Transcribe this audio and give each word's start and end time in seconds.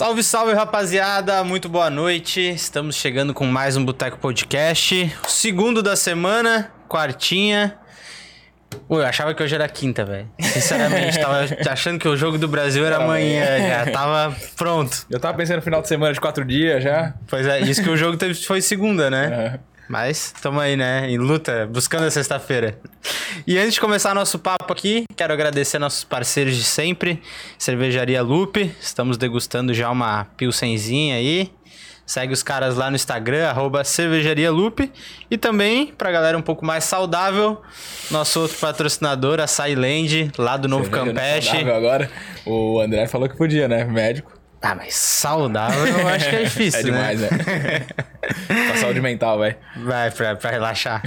Salve, 0.00 0.22
salve, 0.22 0.54
rapaziada! 0.54 1.44
Muito 1.44 1.68
boa 1.68 1.90
noite. 1.90 2.40
Estamos 2.40 2.96
chegando 2.96 3.34
com 3.34 3.44
mais 3.44 3.76
um 3.76 3.84
Boteco 3.84 4.16
Podcast. 4.16 5.14
Segundo 5.28 5.82
da 5.82 5.94
semana, 5.94 6.72
quartinha. 6.88 7.76
Pô, 8.88 8.98
eu 8.98 9.04
achava 9.04 9.34
que 9.34 9.42
hoje 9.42 9.54
era 9.54 9.68
quinta, 9.68 10.02
velho. 10.02 10.26
Sinceramente, 10.40 11.20
tava 11.20 11.40
achando 11.70 11.98
que 11.98 12.08
o 12.08 12.16
jogo 12.16 12.38
do 12.38 12.48
Brasil 12.48 12.86
era 12.86 12.96
amanhã 12.96 13.44
já. 13.68 13.92
Tava 13.92 14.34
pronto. 14.56 15.06
Eu 15.10 15.20
tava 15.20 15.36
pensando 15.36 15.56
no 15.56 15.62
final 15.62 15.82
de 15.82 15.88
semana 15.88 16.14
de 16.14 16.20
quatro 16.20 16.46
dias 16.46 16.82
já. 16.82 17.12
Pois 17.28 17.46
é, 17.46 17.60
isso 17.60 17.82
que 17.82 17.90
o 17.90 17.96
jogo 17.96 18.16
teve, 18.16 18.32
foi 18.32 18.62
segunda, 18.62 19.10
né? 19.10 19.26
É. 19.54 19.69
Mas 19.90 20.32
tamo 20.40 20.60
aí, 20.60 20.76
né? 20.76 21.10
Em 21.10 21.18
luta, 21.18 21.68
buscando 21.68 22.04
a 22.04 22.10
sexta-feira. 22.12 22.78
E 23.44 23.58
antes 23.58 23.74
de 23.74 23.80
começar 23.80 24.14
nosso 24.14 24.38
papo 24.38 24.72
aqui, 24.72 25.04
quero 25.16 25.32
agradecer 25.32 25.80
nossos 25.80 26.04
parceiros 26.04 26.54
de 26.54 26.62
sempre, 26.62 27.20
Cervejaria 27.58 28.22
Lupe. 28.22 28.72
Estamos 28.80 29.18
degustando 29.18 29.74
já 29.74 29.90
uma 29.90 30.26
pilsenzinha 30.36 31.16
aí. 31.16 31.50
Segue 32.06 32.32
os 32.32 32.40
caras 32.40 32.76
lá 32.76 32.88
no 32.88 32.94
Instagram, 32.94 33.48
arroba 33.48 33.82
Cervejaria 33.82 34.52
Lupe. 34.52 34.92
E 35.28 35.36
também, 35.36 35.88
pra 35.88 36.12
galera 36.12 36.38
um 36.38 36.42
pouco 36.42 36.64
mais 36.64 36.84
saudável, 36.84 37.60
nosso 38.12 38.42
outro 38.42 38.58
patrocinador, 38.58 39.40
a 39.40 39.48
Sailand, 39.48 40.30
lá 40.38 40.56
do 40.56 40.68
Novo 40.68 40.84
Cerveja 40.84 41.04
Campeche. 41.04 41.48
saudável 41.48 41.74
Agora, 41.74 42.10
o 42.46 42.78
André 42.78 43.08
falou 43.08 43.28
que 43.28 43.36
podia, 43.36 43.66
né? 43.66 43.82
Médico. 43.82 44.39
Ah, 44.62 44.74
mas 44.74 44.94
saudável 44.94 45.86
eu 45.86 46.06
acho 46.08 46.28
que 46.28 46.36
é 46.36 46.42
difícil, 46.44 46.80
É 46.80 46.82
demais, 46.82 47.18
né? 47.20 47.28
né? 47.30 47.86
pra 48.68 48.76
saúde 48.76 49.00
mental, 49.00 49.38
vai. 49.38 49.56
Vai, 49.82 50.10
pra, 50.10 50.36
pra 50.36 50.50
relaxar. 50.50 51.02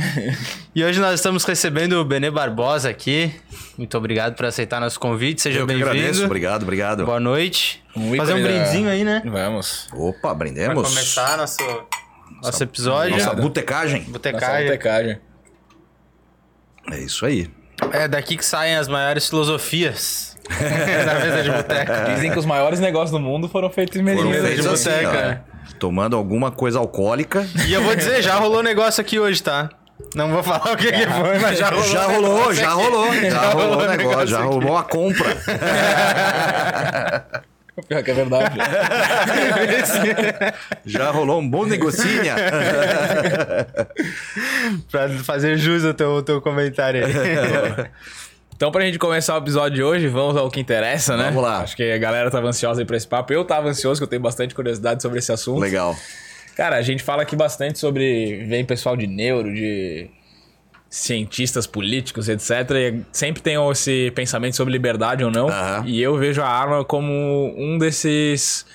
e 0.74 0.84
hoje 0.84 1.00
nós 1.00 1.14
estamos 1.14 1.44
recebendo 1.46 1.94
o 1.94 2.04
Benê 2.06 2.32
Barbosa 2.32 2.90
aqui. 2.90 3.32
Muito 3.78 3.96
obrigado 3.96 4.36
por 4.36 4.46
aceitar 4.48 4.80
nosso 4.82 5.00
convite. 5.00 5.42
Seja 5.42 5.60
Eu 5.60 5.68
que 5.68 5.74
agradeço. 5.74 6.04
bem-vindo. 6.04 6.26
Obrigado, 6.26 6.64
obrigado. 6.64 7.06
Boa 7.06 7.20
noite. 7.20 7.84
Um 7.96 8.16
Fazer 8.18 8.34
um 8.34 8.38
ícone 8.40 8.42
da- 8.44 8.50
brindezinho 8.60 8.90
aí, 8.90 9.04
né? 9.04 9.22
Vamos. 9.24 9.88
Opa, 9.94 10.20
Pra 10.20 10.34
brindemos. 10.34 10.88
começar 10.90 11.38
nosso, 11.38 11.58
nosso 12.42 12.64
episódio. 12.64 13.12
Nossa 13.12 13.26
Obrigado. 13.30 13.42
botecagem. 13.44 14.00
Nossa 14.00 14.12
Botecagem. 14.14 14.66
botecagem. 14.66 15.20
É 16.92 17.00
isso 17.00 17.24
aí. 17.26 17.50
É 17.92 18.08
daqui 18.08 18.36
que 18.36 18.46
saem 18.46 18.76
as 18.78 18.88
maiores 18.88 19.28
filosofias 19.30 20.33
da 21.06 21.20
mesa 21.20 21.44
de 21.44 21.52
boteco. 21.52 21.92
Dizem 22.14 22.32
que 22.32 22.40
os 22.40 22.46
maiores 22.46 22.80
negócios 22.80 23.12
do 23.12 23.20
mundo 23.20 23.48
foram 23.48 23.70
feitos 23.70 23.98
em 23.98 24.04
feitos 24.42 24.66
de 24.66 24.68
assim, 24.68 24.90
boteca, 24.90 25.12
né? 25.12 25.42
Tomando 25.80 26.16
alguma 26.16 26.52
coisa 26.52 26.80
alcoólica. 26.80 27.48
E 27.68 27.74
eu 27.74 27.84
vou 27.84 27.96
dizer, 27.96 28.22
já 28.22 28.36
rolou 28.36 28.62
negócio 28.62 29.02
aqui 29.02 29.20
hoje, 29.20 29.42
tá? 29.42 29.70
Não 30.16 30.32
vou 30.32 30.44
falar 30.44 30.74
o 30.74 30.78
que, 30.78 30.92
que 30.92 31.08
foi, 31.08 31.40
mas 31.40 31.58
já 31.58 31.70
rolou. 31.70 31.88
Já 31.88 32.06
rolou, 32.06 32.38
negócio 32.38 32.54
já 32.54 32.70
rolou. 32.72 33.14
Já 33.14 33.50
rolou 33.50 33.80
o 33.80 33.88
negócio, 33.88 34.28
já 34.28 34.42
rolou 34.42 34.78
a 34.78 34.84
compra. 34.84 35.38
Pior 37.88 38.04
que 38.04 38.12
é 38.12 38.14
verdade. 38.14 38.56
Já 40.86 41.10
rolou 41.10 41.42
um 41.42 41.50
bom 41.50 41.66
negocinho. 41.66 42.22
pra 44.92 45.10
fazer 45.24 45.58
jus 45.58 45.84
ao 45.84 45.94
teu, 45.94 46.22
teu 46.22 46.40
comentário 46.40 47.04
aí. 47.04 47.14
Então, 48.64 48.72
pra 48.72 48.86
gente 48.86 48.98
começar 48.98 49.36
o 49.36 49.40
episódio 49.40 49.76
de 49.76 49.84
hoje, 49.84 50.08
vamos 50.08 50.38
ao 50.38 50.50
que 50.50 50.58
interessa, 50.58 51.18
né? 51.18 51.26
Vamos 51.26 51.44
lá. 51.44 51.60
Acho 51.60 51.76
que 51.76 51.84
a 51.84 51.98
galera 51.98 52.32
tava 52.32 52.48
ansiosa 52.48 52.80
aí 52.80 52.86
pra 52.86 52.96
esse 52.96 53.06
papo. 53.06 53.34
Eu 53.34 53.44
tava 53.44 53.68
ansioso, 53.68 54.00
que 54.00 54.06
eu 54.06 54.08
tenho 54.08 54.22
bastante 54.22 54.56
curiosidade 54.56 55.02
sobre 55.02 55.20
esse 55.20 55.34
assunto. 55.34 55.60
Legal. 55.60 55.94
Cara, 56.56 56.78
a 56.78 56.82
gente 56.82 57.04
fala 57.04 57.24
aqui 57.24 57.36
bastante 57.36 57.78
sobre. 57.78 58.46
Vem 58.46 58.64
pessoal 58.64 58.96
de 58.96 59.06
neuro, 59.06 59.54
de 59.54 60.10
cientistas 60.90 61.68
políticos, 61.68 62.30
etc. 62.30 62.52
E 62.72 63.02
sempre 63.12 63.42
tem 63.42 63.58
esse 63.70 64.12
pensamento 64.12 64.56
sobre 64.56 64.72
liberdade 64.72 65.26
ou 65.26 65.30
não. 65.30 65.50
Aham. 65.50 65.84
E 65.86 66.02
eu 66.02 66.18
vejo 66.18 66.42
a 66.42 66.48
arma 66.48 66.86
como 66.86 67.54
um 67.58 67.78
desses. 67.78 68.66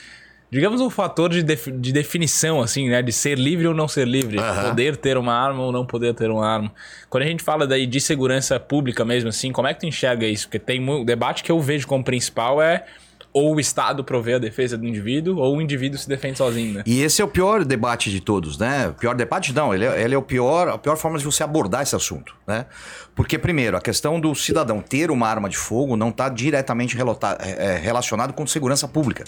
Digamos 0.51 0.81
um 0.81 0.89
fator 0.89 1.29
de, 1.31 1.43
defi- 1.43 1.71
de 1.73 1.93
definição, 1.93 2.61
assim, 2.61 2.89
né? 2.89 3.03
De 3.03 3.13
ser 3.13 3.39
livre 3.39 3.67
ou 3.67 3.75
não 3.75 3.87
ser 3.87 4.07
livre. 4.07 4.39
Aham. 4.39 4.71
Poder 4.71 4.97
ter 4.97 5.19
uma 5.19 5.35
arma 5.35 5.63
ou 5.63 5.71
não 5.71 5.85
poder 5.85 6.15
ter 6.15 6.31
uma 6.31 6.47
arma. 6.47 6.73
Quando 7.11 7.25
a 7.25 7.27
gente 7.27 7.43
fala 7.43 7.67
daí 7.67 7.87
de 7.87 8.01
segurança 8.01 8.59
pública 8.59 9.05
mesmo, 9.05 9.29
assim, 9.29 9.53
como 9.53 9.69
é 9.69 9.75
que 9.75 9.81
tu 9.81 9.87
enxerga 9.87 10.27
isso? 10.27 10.47
Porque 10.47 10.59
tem 10.59 10.89
o 10.89 11.05
debate 11.05 11.43
que 11.43 11.53
eu 11.53 11.61
vejo 11.61 11.87
como 11.87 12.03
principal 12.03 12.63
é 12.63 12.85
ou 13.31 13.57
o 13.57 13.61
Estado 13.61 14.03
provê 14.03 14.35
a 14.35 14.39
defesa 14.39 14.77
do 14.77 14.87
indivíduo, 14.87 15.37
ou 15.39 15.59
o 15.59 15.63
indivíduo 15.63 15.99
se 15.99 16.09
defende 16.09 16.39
sozinho, 16.39 16.75
né? 16.75 16.83
E 16.87 17.03
esse 17.03 17.21
é 17.21 17.25
o 17.25 17.29
pior 17.29 17.63
debate 17.65 18.11
de 18.11 18.21
todos, 18.21 18.57
né? 18.57 18.89
O 18.89 18.95
pior 18.95 19.15
debate 19.15 19.53
não, 19.53 19.73
ele 19.75 19.85
é, 19.85 20.03
ele 20.03 20.15
é 20.15 20.19
o 20.19 20.23
pior, 20.23 20.69
a 20.69 20.79
pior 20.79 20.97
forma 20.97 21.19
de 21.19 21.25
você 21.25 21.43
abordar 21.43 21.83
esse 21.83 21.95
assunto, 21.95 22.35
né? 22.47 22.65
Porque, 23.15 23.39
primeiro, 23.39 23.77
a 23.77 23.81
questão 23.81 24.19
do 24.19 24.35
cidadão 24.35 24.81
ter 24.81 25.11
uma 25.11 25.29
arma 25.29 25.49
de 25.49 25.59
fogo 25.59 25.95
não 25.95 26.09
está 26.09 26.29
diretamente 26.31 26.97
é, 26.97 27.75
é, 27.75 27.77
relacionado 27.77 28.33
com 28.33 28.47
segurança 28.47 28.89
pública. 28.89 29.25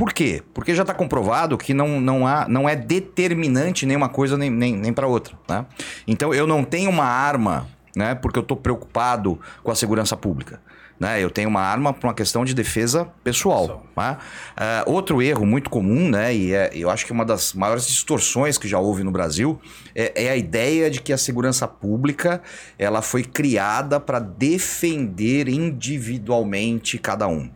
Por 0.00 0.14
quê? 0.14 0.42
Porque 0.54 0.74
já 0.74 0.80
está 0.80 0.94
comprovado 0.94 1.58
que 1.58 1.74
não, 1.74 2.00
não, 2.00 2.26
há, 2.26 2.48
não 2.48 2.66
é 2.66 2.74
determinante 2.74 3.84
nem 3.84 3.94
uma 3.94 4.08
coisa 4.08 4.34
nem, 4.34 4.48
nem, 4.48 4.74
nem 4.74 4.94
para 4.94 5.06
outra. 5.06 5.36
Né? 5.46 5.66
Então 6.06 6.32
eu 6.32 6.46
não 6.46 6.64
tenho 6.64 6.88
uma 6.88 7.04
arma 7.04 7.68
né, 7.94 8.14
porque 8.14 8.38
eu 8.38 8.42
estou 8.42 8.56
preocupado 8.56 9.38
com 9.62 9.70
a 9.70 9.74
segurança 9.74 10.16
pública. 10.16 10.58
Né? 11.00 11.18
Eu 11.24 11.30
tenho 11.30 11.48
uma 11.48 11.62
arma 11.62 11.94
para 11.94 12.08
uma 12.08 12.14
questão 12.14 12.44
de 12.44 12.52
defesa 12.52 13.06
pessoal. 13.24 13.86
tá? 13.94 14.18
Ah, 14.54 14.84
outro 14.86 15.22
erro 15.22 15.46
muito 15.46 15.70
comum, 15.70 16.10
né, 16.10 16.34
e 16.34 16.52
é- 16.52 16.70
eu 16.74 16.90
acho 16.90 17.06
que 17.06 17.12
uma 17.12 17.24
das 17.24 17.54
maiores 17.54 17.86
distorções 17.86 18.58
que 18.58 18.68
já 18.68 18.78
houve 18.78 19.02
no 19.02 19.10
Brasil 19.10 19.58
é, 19.94 20.26
é 20.26 20.30
a 20.30 20.36
ideia 20.36 20.90
de 20.90 21.00
que 21.00 21.10
a 21.10 21.16
segurança 21.16 21.66
pública 21.66 22.42
ela 22.78 23.00
foi 23.00 23.24
criada 23.24 23.98
para 23.98 24.18
defender 24.18 25.48
individualmente 25.48 26.98
cada 26.98 27.26
um. 27.26 27.50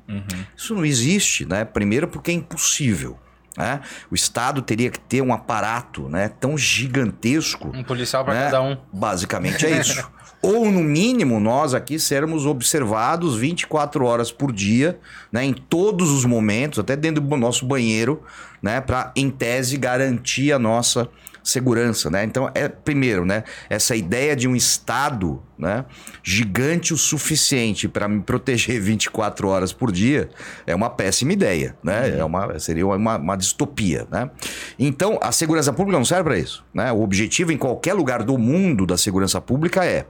Isso 0.56 0.74
não 0.74 0.84
existe, 0.84 1.44
né? 1.44 1.64
Primeiro 1.66 2.08
porque 2.08 2.30
é 2.30 2.34
impossível. 2.34 3.18
Né? 3.56 3.80
O 4.10 4.14
Estado 4.14 4.62
teria 4.62 4.90
que 4.90 4.98
ter 4.98 5.22
um 5.22 5.32
aparato 5.32 6.08
né, 6.08 6.28
tão 6.28 6.58
gigantesco. 6.58 7.68
Um 7.74 7.84
policial 7.84 8.24
pra 8.24 8.34
né? 8.34 8.44
cada 8.46 8.62
um. 8.62 8.76
Basicamente 8.92 9.64
é 9.66 9.78
isso. 9.80 10.10
Ou, 10.44 10.70
no 10.70 10.82
mínimo, 10.82 11.40
nós 11.40 11.72
aqui 11.72 11.98
sermos 11.98 12.44
observados 12.44 13.34
24 13.34 14.04
horas 14.04 14.30
por 14.30 14.52
dia, 14.52 14.98
né, 15.32 15.42
em 15.42 15.54
todos 15.54 16.10
os 16.10 16.26
momentos, 16.26 16.78
até 16.78 16.94
dentro 16.94 17.22
do 17.22 17.36
nosso 17.38 17.64
banheiro, 17.64 18.22
né, 18.60 18.78
para, 18.78 19.10
em 19.16 19.30
tese, 19.30 19.78
garantir 19.78 20.52
a 20.52 20.58
nossa 20.58 21.08
segurança. 21.42 22.10
Né? 22.10 22.24
Então, 22.24 22.50
é 22.54 22.68
primeiro, 22.68 23.24
né, 23.24 23.44
essa 23.70 23.96
ideia 23.96 24.36
de 24.36 24.46
um 24.46 24.54
Estado 24.54 25.42
né, 25.58 25.86
gigante 26.22 26.92
o 26.92 26.96
suficiente 26.98 27.88
para 27.88 28.06
me 28.06 28.20
proteger 28.20 28.78
24 28.82 29.48
horas 29.48 29.72
por 29.72 29.90
dia 29.90 30.28
é 30.66 30.74
uma 30.74 30.90
péssima 30.90 31.32
ideia. 31.32 31.74
Né? 31.82 32.18
É 32.18 32.24
uma, 32.24 32.58
seria 32.58 32.86
uma, 32.86 33.16
uma 33.16 33.36
distopia. 33.36 34.06
Né? 34.10 34.30
Então, 34.78 35.18
a 35.22 35.32
segurança 35.32 35.72
pública 35.72 35.96
não 35.96 36.04
serve 36.04 36.24
para 36.24 36.38
isso. 36.38 36.62
Né? 36.74 36.92
O 36.92 37.02
objetivo 37.02 37.50
em 37.50 37.56
qualquer 37.56 37.94
lugar 37.94 38.22
do 38.22 38.36
mundo 38.36 38.84
da 38.84 38.98
segurança 38.98 39.40
pública 39.40 39.86
é 39.86 40.04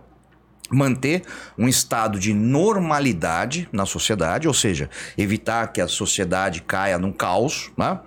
manter 0.74 1.22
um 1.56 1.68
estado 1.68 2.18
de 2.18 2.34
normalidade 2.34 3.68
na 3.72 3.86
sociedade, 3.86 4.48
ou 4.48 4.54
seja, 4.54 4.90
evitar 5.16 5.72
que 5.72 5.80
a 5.80 5.88
sociedade 5.88 6.62
caia 6.62 6.98
num 6.98 7.12
caos, 7.12 7.70
né? 7.76 7.98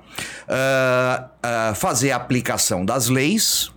Ah, 0.48 1.30
ah, 1.42 1.74
fazer 1.76 2.12
a 2.12 2.16
aplicação 2.16 2.86
das 2.86 3.08
leis 3.08 3.72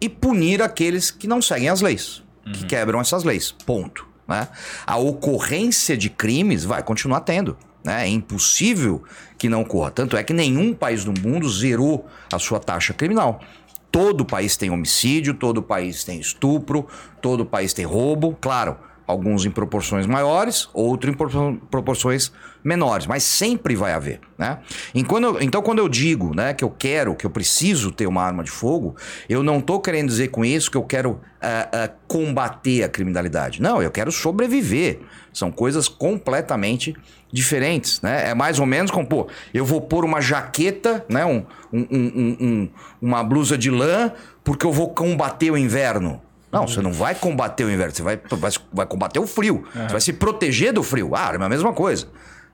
e 0.00 0.08
punir 0.08 0.60
aqueles 0.62 1.10
que 1.10 1.26
não 1.26 1.40
seguem 1.40 1.68
as 1.68 1.80
leis, 1.80 2.22
que 2.52 2.66
quebram 2.66 3.00
essas 3.00 3.24
leis. 3.24 3.52
Ponto. 3.64 4.06
Né? 4.26 4.48
A 4.86 4.96
ocorrência 4.96 5.96
de 5.96 6.10
crimes 6.10 6.64
vai 6.64 6.82
continuar 6.82 7.20
tendo. 7.20 7.56
Né? 7.84 8.04
É 8.04 8.08
impossível 8.08 9.02
que 9.36 9.48
não 9.48 9.62
ocorra. 9.62 9.90
Tanto 9.90 10.16
é 10.16 10.22
que 10.22 10.32
nenhum 10.32 10.72
país 10.72 11.04
do 11.04 11.12
mundo 11.20 11.48
zerou 11.48 12.06
a 12.32 12.38
sua 12.38 12.58
taxa 12.58 12.94
criminal. 12.94 13.40
Todo 13.94 14.24
país 14.24 14.56
tem 14.56 14.70
homicídio, 14.70 15.34
todo 15.34 15.62
país 15.62 16.02
tem 16.02 16.18
estupro, 16.18 16.84
todo 17.22 17.46
país 17.46 17.72
tem 17.72 17.84
roubo, 17.84 18.36
claro, 18.40 18.76
alguns 19.06 19.46
em 19.46 19.52
proporções 19.52 20.04
maiores, 20.04 20.68
outros 20.74 21.14
em 21.14 21.16
propor- 21.16 21.56
proporções 21.70 22.32
mas 23.06 23.22
sempre 23.22 23.76
vai 23.76 23.92
haver, 23.92 24.20
né? 24.38 24.58
Então, 24.94 25.62
quando 25.62 25.78
eu 25.78 25.88
digo, 25.88 26.34
né, 26.34 26.54
que 26.54 26.64
eu 26.64 26.70
quero, 26.70 27.14
que 27.14 27.26
eu 27.26 27.30
preciso 27.30 27.90
ter 27.92 28.06
uma 28.06 28.22
arma 28.22 28.42
de 28.42 28.50
fogo, 28.50 28.96
eu 29.28 29.42
não 29.42 29.58
estou 29.58 29.78
querendo 29.80 30.08
dizer 30.08 30.28
com 30.28 30.44
isso 30.44 30.70
que 30.70 30.76
eu 30.76 30.82
quero 30.82 31.20
ah, 31.42 31.68
ah, 31.72 31.90
combater 32.08 32.82
a 32.82 32.88
criminalidade. 32.88 33.60
Não, 33.60 33.82
eu 33.82 33.90
quero 33.90 34.10
sobreviver. 34.10 35.00
São 35.32 35.50
coisas 35.52 35.88
completamente 35.88 36.96
diferentes, 37.30 38.00
né? 38.00 38.30
É 38.30 38.34
mais 38.34 38.58
ou 38.58 38.64
menos 38.66 38.90
como, 38.90 39.06
pô, 39.06 39.26
eu 39.52 39.64
vou 39.64 39.80
pôr 39.80 40.04
uma 40.04 40.20
jaqueta, 40.20 41.04
né? 41.08 41.24
Um, 41.26 41.44
um- 41.72 41.86
um- 41.90 42.12
um- 42.16 42.36
um- 42.40 42.70
uma 43.02 43.22
blusa 43.22 43.58
de 43.58 43.70
lã, 43.70 44.12
porque 44.42 44.64
eu 44.64 44.72
vou 44.72 44.88
combater 44.94 45.50
o 45.50 45.58
inverno. 45.58 46.22
Não, 46.52 46.68
você 46.68 46.80
não 46.80 46.92
vai 46.92 47.16
combater 47.16 47.64
o 47.64 47.70
inverno, 47.70 47.92
você 47.92 48.02
vai, 48.02 48.20
vai, 48.30 48.50
vai 48.72 48.86
combater 48.86 49.18
o 49.18 49.26
frio. 49.26 49.64
Você 49.74 49.88
vai 49.92 50.00
se 50.00 50.12
proteger 50.12 50.72
do 50.72 50.84
frio. 50.84 51.10
Ah, 51.16 51.32
é 51.34 51.42
a 51.44 51.48
mesma 51.48 51.72
coisa. 51.72 52.06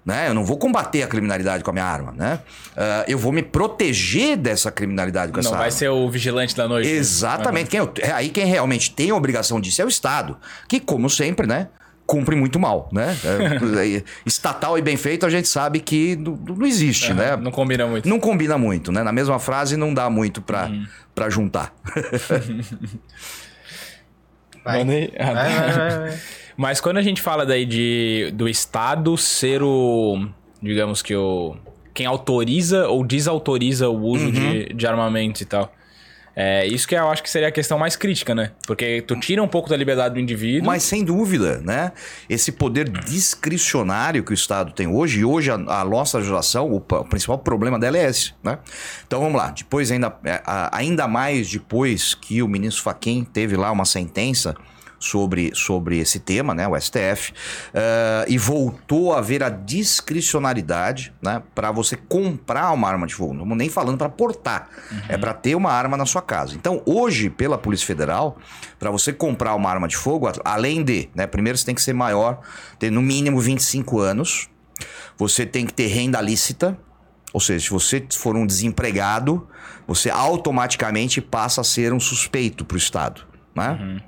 Né? 0.04 0.28
Eu 0.28 0.34
não 0.34 0.44
vou 0.44 0.56
combater 0.56 1.02
a 1.02 1.06
criminalidade 1.06 1.62
com 1.62 1.70
a 1.70 1.72
minha 1.74 1.84
arma, 1.84 2.12
né? 2.12 2.40
Ah, 2.76 3.04
eu 3.06 3.18
vou 3.18 3.32
me 3.32 3.42
proteger 3.42 4.36
dessa 4.36 4.70
criminalidade 4.70 5.30
com 5.30 5.40
essa 5.40 5.50
Não 5.50 5.56
vai 5.56 5.66
arma. 5.66 5.76
ser 5.76 5.88
o 5.90 6.08
vigilante 6.10 6.56
da 6.56 6.66
noite. 6.66 6.88
né? 6.88 6.94
Exatamente. 6.96 7.68
Quem, 7.68 7.80
é 7.98 8.10
aí 8.12 8.30
quem 8.30 8.46
realmente 8.46 8.92
tem 8.92 9.10
a 9.10 9.14
obrigação 9.14 9.60
disso 9.60 9.82
é 9.82 9.84
o 9.84 9.88
Estado. 9.88 10.38
Que, 10.66 10.80
como 10.80 11.10
sempre, 11.10 11.46
né? 11.46 11.68
cumpre 12.06 12.34
muito 12.34 12.58
mal, 12.58 12.88
né? 12.92 13.16
É, 13.24 14.02
estatal 14.26 14.76
e 14.76 14.82
bem 14.82 14.96
feito 14.96 15.24
a 15.24 15.30
gente 15.30 15.46
sabe 15.46 15.78
que 15.78 16.16
não, 16.16 16.34
não 16.56 16.66
existe, 16.66 17.14
né? 17.14 17.36
Não 17.36 17.52
combina 17.52 17.86
muito. 17.86 18.08
Não 18.08 18.18
combina 18.18 18.58
muito, 18.58 18.90
né? 18.90 19.04
Na 19.04 19.12
mesma 19.12 19.38
frase 19.38 19.76
não 19.76 19.94
dá 19.94 20.10
muito 20.10 20.42
pra, 20.42 20.66
uhum. 20.66 20.84
Pra 21.14 21.30
juntar. 21.30 21.72
Vai. 24.64 24.84
Vai, 24.84 25.10
vai, 25.16 25.98
vai, 25.98 26.18
Mas 26.60 26.78
quando 26.78 26.98
a 26.98 27.02
gente 27.02 27.22
fala 27.22 27.46
daí 27.46 27.64
de, 27.64 28.30
do 28.34 28.46
Estado 28.46 29.16
ser 29.16 29.62
o, 29.62 30.28
digamos 30.62 31.00
que 31.00 31.16
o... 31.16 31.56
Quem 31.94 32.04
autoriza 32.04 32.86
ou 32.86 33.02
desautoriza 33.02 33.88
o 33.88 33.98
uso 33.98 34.26
uhum. 34.26 34.30
de, 34.30 34.74
de 34.74 34.86
armamento 34.86 35.42
e 35.42 35.46
tal. 35.46 35.72
É 36.36 36.66
isso 36.66 36.86
que 36.86 36.94
eu 36.94 37.08
acho 37.08 37.22
que 37.22 37.30
seria 37.30 37.48
a 37.48 37.50
questão 37.50 37.78
mais 37.78 37.96
crítica, 37.96 38.34
né? 38.34 38.52
Porque 38.66 39.00
tu 39.00 39.18
tira 39.18 39.42
um 39.42 39.48
pouco 39.48 39.70
da 39.70 39.76
liberdade 39.76 40.12
do 40.12 40.20
indivíduo. 40.20 40.66
Mas 40.66 40.82
sem 40.82 41.02
dúvida, 41.02 41.62
né? 41.64 41.92
Esse 42.28 42.52
poder 42.52 42.90
discricionário 42.90 44.22
que 44.22 44.30
o 44.30 44.34
Estado 44.34 44.70
tem 44.70 44.86
hoje, 44.86 45.20
e 45.20 45.24
hoje 45.24 45.50
a, 45.50 45.54
a 45.54 45.84
nossa 45.86 46.18
legislação, 46.18 46.70
o, 46.70 46.76
o, 46.76 47.04
principal 47.06 47.38
problema 47.38 47.78
dela 47.78 47.96
é 47.96 48.04
esse, 48.04 48.34
né? 48.44 48.58
Então 49.06 49.18
vamos 49.20 49.38
lá, 49.38 49.48
depois 49.50 49.90
ainda, 49.90 50.14
é, 50.24 50.42
ainda 50.72 51.08
mais 51.08 51.50
depois 51.50 52.12
que 52.14 52.42
o 52.42 52.48
ministro 52.48 52.82
Faquim 52.82 53.24
teve 53.24 53.56
lá 53.56 53.72
uma 53.72 53.86
sentença 53.86 54.54
sobre, 55.00 55.50
sobre 55.54 55.98
esse 55.98 56.20
tema, 56.20 56.54
né, 56.54 56.68
o 56.68 56.78
STF, 56.78 57.32
uh, 57.32 57.34
eh, 57.72 58.26
e 58.28 58.38
voltou 58.38 59.14
a 59.14 59.18
haver 59.18 59.42
a 59.42 59.48
discricionalidade 59.48 61.12
né, 61.22 61.42
para 61.54 61.72
você 61.72 61.96
comprar 61.96 62.70
uma 62.72 62.86
arma 62.86 63.06
de 63.06 63.14
fogo. 63.14 63.32
Não 63.32 63.56
nem 63.56 63.70
falando 63.70 63.96
para 63.96 64.10
portar, 64.10 64.68
uhum. 64.92 65.00
é 65.08 65.16
para 65.16 65.32
ter 65.32 65.54
uma 65.54 65.72
arma 65.72 65.96
na 65.96 66.04
sua 66.04 66.20
casa. 66.20 66.54
Então, 66.54 66.82
hoje, 66.84 67.30
pela 67.30 67.56
Polícia 67.56 67.86
Federal, 67.86 68.36
para 68.78 68.90
você 68.90 69.10
comprar 69.10 69.54
uma 69.54 69.70
arma 69.70 69.88
de 69.88 69.96
fogo, 69.96 70.30
além 70.44 70.84
de, 70.84 71.08
né, 71.14 71.26
primeiro 71.26 71.56
você 71.56 71.64
tem 71.64 71.74
que 71.74 71.82
ser 71.82 71.94
maior, 71.94 72.40
ter 72.78 72.90
no 72.90 73.00
mínimo 73.00 73.40
25 73.40 73.98
anos, 73.98 74.50
você 75.16 75.46
tem 75.46 75.64
que 75.64 75.72
ter 75.72 75.86
renda 75.86 76.20
lícita, 76.20 76.78
ou 77.32 77.40
seja, 77.40 77.64
se 77.64 77.70
você 77.70 78.04
for 78.10 78.36
um 78.36 78.44
desempregado, 78.46 79.48
você 79.86 80.10
automaticamente 80.10 81.20
passa 81.20 81.62
a 81.62 81.64
ser 81.64 81.92
um 81.92 82.00
suspeito 82.00 82.64
para 82.64 82.74
o 82.74 82.78
Estado. 82.78 83.26
Né? 83.54 83.70
Uhum. 83.70 84.00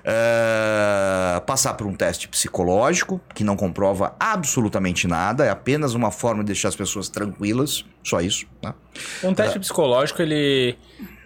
Uh, 0.00 1.40
passar 1.42 1.74
por 1.74 1.86
um 1.86 1.94
teste 1.94 2.28
psicológico, 2.28 3.20
que 3.34 3.44
não 3.44 3.56
comprova 3.56 4.14
absolutamente 4.18 5.06
nada, 5.06 5.44
é 5.44 5.50
apenas 5.50 5.94
uma 5.94 6.10
forma 6.10 6.42
de 6.42 6.48
deixar 6.48 6.68
as 6.68 6.76
pessoas 6.76 7.08
tranquilas, 7.08 7.84
só 8.02 8.20
isso. 8.20 8.46
Né? 8.62 8.74
Um 9.22 9.34
teste 9.34 9.58
uh, 9.58 9.60
psicológico, 9.60 10.22
ele. 10.22 10.76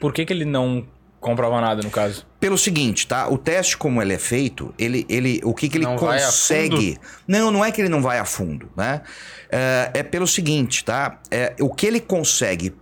Por 0.00 0.12
que, 0.12 0.24
que 0.24 0.32
ele 0.32 0.44
não 0.44 0.86
comprova 1.20 1.60
nada 1.60 1.82
no 1.82 1.90
caso? 1.90 2.26
Pelo 2.38 2.58
seguinte, 2.58 3.06
tá? 3.06 3.28
O 3.28 3.38
teste, 3.38 3.76
como 3.78 4.02
ele 4.02 4.12
é 4.12 4.18
feito, 4.18 4.74
ele, 4.78 5.06
ele, 5.08 5.40
o 5.42 5.54
que, 5.54 5.68
que 5.68 5.78
ele 5.78 5.86
não 5.86 5.96
consegue. 5.96 6.98
Não, 7.26 7.50
não 7.50 7.64
é 7.64 7.72
que 7.72 7.80
ele 7.80 7.88
não 7.88 8.02
vai 8.02 8.18
a 8.18 8.24
fundo, 8.24 8.70
né? 8.76 9.00
Uh, 9.46 9.90
é 9.94 10.02
pelo 10.02 10.26
seguinte, 10.26 10.84
tá? 10.84 11.20
É, 11.30 11.54
o 11.60 11.72
que 11.72 11.86
ele 11.86 12.00
consegue 12.00 12.74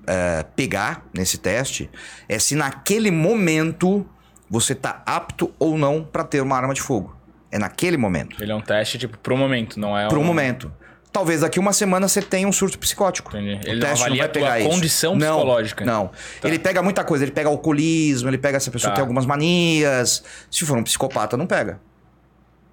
pegar 0.57 1.07
nesse 1.15 1.39
teste 1.39 1.89
é 2.29 2.39
se 2.39 2.57
naquele 2.57 3.11
momento 3.11 4.05
você 4.53 4.75
tá 4.75 5.03
apto 5.07 5.51
ou 5.59 5.79
não 5.79 6.05
para 6.05 6.23
ter 6.25 6.43
uma 6.43 6.55
arma 6.55 6.75
de 6.75 6.83
fogo. 6.83 7.17
É 7.51 7.59
naquele 7.59 7.97
momento. 7.97 8.37
Ele 8.39 8.53
é 8.53 8.55
um 8.55 8.61
teste, 8.61 8.99
tipo, 8.99 9.17
pro 9.17 9.35
momento, 9.35 9.81
não 9.81 9.97
é 9.97 10.09
Pro 10.09 10.21
um... 10.21 10.25
momento. 10.25 10.71
Talvez 11.11 11.41
daqui 11.41 11.59
uma 11.59 11.73
semana 11.73 12.07
você 12.07 12.21
tenha 12.21 12.47
um 12.47 12.53
surto 12.53 12.79
psicótico. 12.79 13.35
Entendi. 13.35 13.61
Ele 13.67 13.79
o 13.79 13.81
teste 13.81 14.05
não, 14.05 14.11
não 14.11 14.19
vai 14.19 14.29
pegar 14.29 14.55
a 14.55 14.63
condição 14.63 15.17
isso. 15.17 15.27
psicológica. 15.27 15.85
Não, 15.87 16.05
não. 16.05 16.11
Tá. 16.41 16.49
Ele 16.49 16.59
pega 16.59 16.83
muita 16.83 17.03
coisa. 17.03 17.25
Ele 17.25 17.33
pega 17.33 17.49
alcoolismo, 17.49 18.29
ele 18.29 18.37
pega 18.39 18.61
se 18.61 18.69
a 18.69 18.73
pessoa 18.73 18.91
tá. 18.91 18.97
tem 18.97 19.03
algumas 19.03 19.25
manias. 19.25 20.23
Se 20.51 20.67
for 20.67 20.77
um 20.77 20.83
psicopata, 20.83 21.35
não 21.37 21.47
pega. 21.47 21.81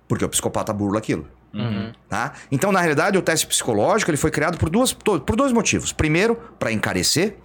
Porque 0.08 0.24
o 0.24 0.30
psicopata 0.30 0.74
burla 0.74 1.00
aquilo. 1.00 1.28
Uhum. 1.54 1.94
Tá? 2.10 2.34
Então, 2.52 2.72
na 2.74 2.80
realidade, 2.80 3.18
o 3.18 3.22
teste 3.22 3.48
psicológico 3.48 4.12
ele 4.12 4.18
foi 4.18 4.32
criado 4.32 4.58
por, 4.58 4.70
duas, 4.70 4.94
por 4.94 5.36
dois 5.36 5.52
motivos. 5.52 5.92
Primeiro, 5.92 6.36
para 6.58 6.72
encarecer 6.72 7.38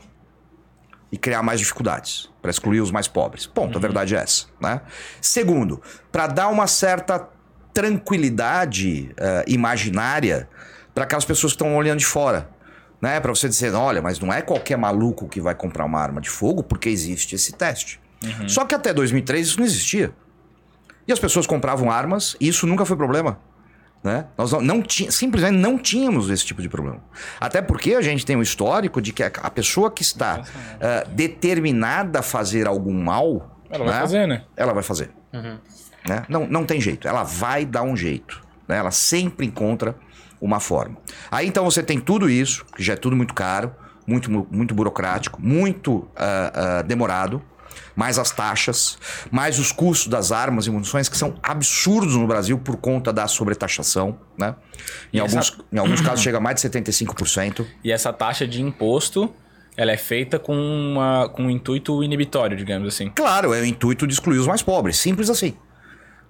e 1.10 1.18
criar 1.18 1.42
mais 1.42 1.58
dificuldades, 1.60 2.30
para 2.44 2.50
excluir 2.50 2.82
os 2.82 2.90
mais 2.90 3.08
pobres. 3.08 3.46
Ponto, 3.46 3.70
uhum. 3.70 3.78
a 3.78 3.80
verdade 3.80 4.14
é 4.14 4.18
essa. 4.18 4.44
Né? 4.60 4.82
Segundo, 5.18 5.80
para 6.12 6.26
dar 6.26 6.48
uma 6.48 6.66
certa 6.66 7.26
tranquilidade 7.72 9.10
uh, 9.12 9.50
imaginária 9.50 10.46
para 10.94 11.04
aquelas 11.04 11.24
pessoas 11.24 11.54
que 11.54 11.56
estão 11.56 11.74
olhando 11.74 12.00
de 12.00 12.04
fora. 12.04 12.50
Né? 13.00 13.18
Para 13.18 13.34
você 13.34 13.48
dizer, 13.48 13.72
olha, 13.72 14.02
mas 14.02 14.20
não 14.20 14.30
é 14.30 14.42
qualquer 14.42 14.76
maluco 14.76 15.26
que 15.26 15.40
vai 15.40 15.54
comprar 15.54 15.86
uma 15.86 15.98
arma 15.98 16.20
de 16.20 16.28
fogo 16.28 16.62
porque 16.62 16.90
existe 16.90 17.34
esse 17.34 17.54
teste. 17.54 17.98
Uhum. 18.22 18.46
Só 18.46 18.66
que 18.66 18.74
até 18.74 18.92
2003 18.92 19.46
isso 19.46 19.58
não 19.58 19.64
existia. 19.64 20.12
E 21.08 21.12
as 21.14 21.18
pessoas 21.18 21.46
compravam 21.46 21.90
armas 21.90 22.36
e 22.38 22.46
isso 22.46 22.66
nunca 22.66 22.84
foi 22.84 22.94
problema. 22.98 23.38
Né? 24.04 24.26
Nós 24.36 24.52
não, 24.52 24.60
não 24.60 24.84
simplesmente 24.88 25.56
não 25.56 25.78
tínhamos 25.78 26.28
esse 26.28 26.44
tipo 26.44 26.60
de 26.60 26.68
problema. 26.68 27.00
Até 27.40 27.62
porque 27.62 27.94
a 27.94 28.02
gente 28.02 28.26
tem 28.26 28.36
um 28.36 28.42
histórico 28.42 29.00
de 29.00 29.14
que 29.14 29.22
a, 29.22 29.28
a 29.42 29.50
pessoa 29.50 29.90
que 29.90 30.02
está 30.02 30.40
uh, 30.40 31.08
determinada 31.14 32.18
a 32.18 32.22
fazer 32.22 32.66
algum 32.66 32.92
mal. 32.92 33.58
Ela 33.70 33.86
né? 33.86 33.90
vai 33.92 34.00
fazer, 34.02 34.28
né? 34.28 34.44
Ela 34.54 34.74
vai 34.74 34.82
fazer. 34.82 35.10
Uhum. 35.32 35.58
Né? 36.06 36.22
Não, 36.28 36.46
não 36.46 36.66
tem 36.66 36.78
jeito. 36.82 37.08
Ela 37.08 37.22
vai 37.22 37.64
dar 37.64 37.82
um 37.82 37.96
jeito. 37.96 38.42
Né? 38.68 38.76
Ela 38.76 38.90
sempre 38.90 39.46
encontra 39.46 39.96
uma 40.38 40.60
forma. 40.60 40.98
Aí 41.30 41.48
então 41.48 41.64
você 41.64 41.82
tem 41.82 41.98
tudo 41.98 42.28
isso, 42.28 42.66
que 42.76 42.82
já 42.82 42.92
é 42.92 42.96
tudo 42.96 43.16
muito 43.16 43.32
caro, 43.32 43.74
muito, 44.06 44.30
muito 44.30 44.74
burocrático, 44.74 45.40
muito 45.40 45.94
uh, 45.94 46.00
uh, 46.00 46.82
demorado 46.84 47.42
mais 47.94 48.18
as 48.18 48.30
taxas, 48.30 48.98
mais 49.30 49.58
os 49.58 49.72
custos 49.72 50.08
das 50.08 50.32
armas 50.32 50.66
e 50.66 50.70
munições, 50.70 51.08
que 51.08 51.16
são 51.16 51.34
absurdos 51.42 52.16
no 52.16 52.26
Brasil 52.26 52.58
por 52.58 52.76
conta 52.76 53.12
da 53.12 53.26
sobretaxação, 53.28 54.18
né? 54.38 54.54
Em, 55.12 55.18
alguns, 55.18 55.58
em 55.72 55.78
alguns 55.78 56.00
casos 56.00 56.20
chega 56.20 56.38
a 56.38 56.40
mais 56.40 56.60
de 56.60 56.68
75%. 56.68 57.66
E 57.82 57.92
essa 57.92 58.12
taxa 58.12 58.46
de 58.46 58.62
imposto 58.62 59.32
ela 59.76 59.90
é 59.90 59.96
feita 59.96 60.38
com, 60.38 60.54
uma, 60.54 61.28
com 61.28 61.44
um 61.44 61.50
intuito 61.50 62.02
inibitório, 62.02 62.56
digamos 62.56 62.86
assim. 62.88 63.10
Claro, 63.10 63.52
é 63.52 63.60
o 63.60 63.64
intuito 63.64 64.06
de 64.06 64.14
excluir 64.14 64.38
os 64.38 64.46
mais 64.46 64.62
pobres. 64.62 64.98
Simples 64.98 65.28
assim. 65.28 65.56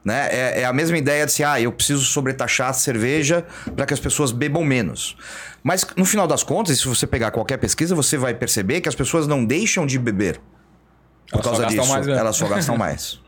Né? 0.04 0.28
É, 0.30 0.60
é, 0.60 0.64
a 0.64 0.72
mesma 0.72 0.98
ideia 0.98 1.24
de 1.24 1.32
se, 1.32 1.42
ah, 1.42 1.60
eu 1.60 1.72
preciso 1.72 2.04
sobretaxar 2.04 2.68
a 2.68 2.72
cerveja 2.72 3.44
para 3.74 3.86
que 3.86 3.94
as 3.94 4.00
pessoas 4.00 4.32
bebam 4.32 4.62
menos. 4.62 5.16
Mas 5.62 5.86
no 5.96 6.04
final 6.04 6.26
das 6.26 6.42
contas, 6.42 6.78
se 6.78 6.86
você 6.86 7.06
pegar 7.06 7.30
qualquer 7.30 7.56
pesquisa, 7.56 7.94
você 7.94 8.18
vai 8.18 8.34
perceber 8.34 8.82
que 8.82 8.88
as 8.88 8.94
pessoas 8.94 9.26
não 9.26 9.44
deixam 9.44 9.86
de 9.86 9.98
beber. 9.98 10.38
Por 11.34 11.44
elas 11.46 11.58
causa 11.58 11.66
disso, 11.66 11.92
mais, 11.92 12.06
né? 12.06 12.16
elas 12.16 12.36
só 12.36 12.46
gastam 12.46 12.76
mais. 12.78 13.20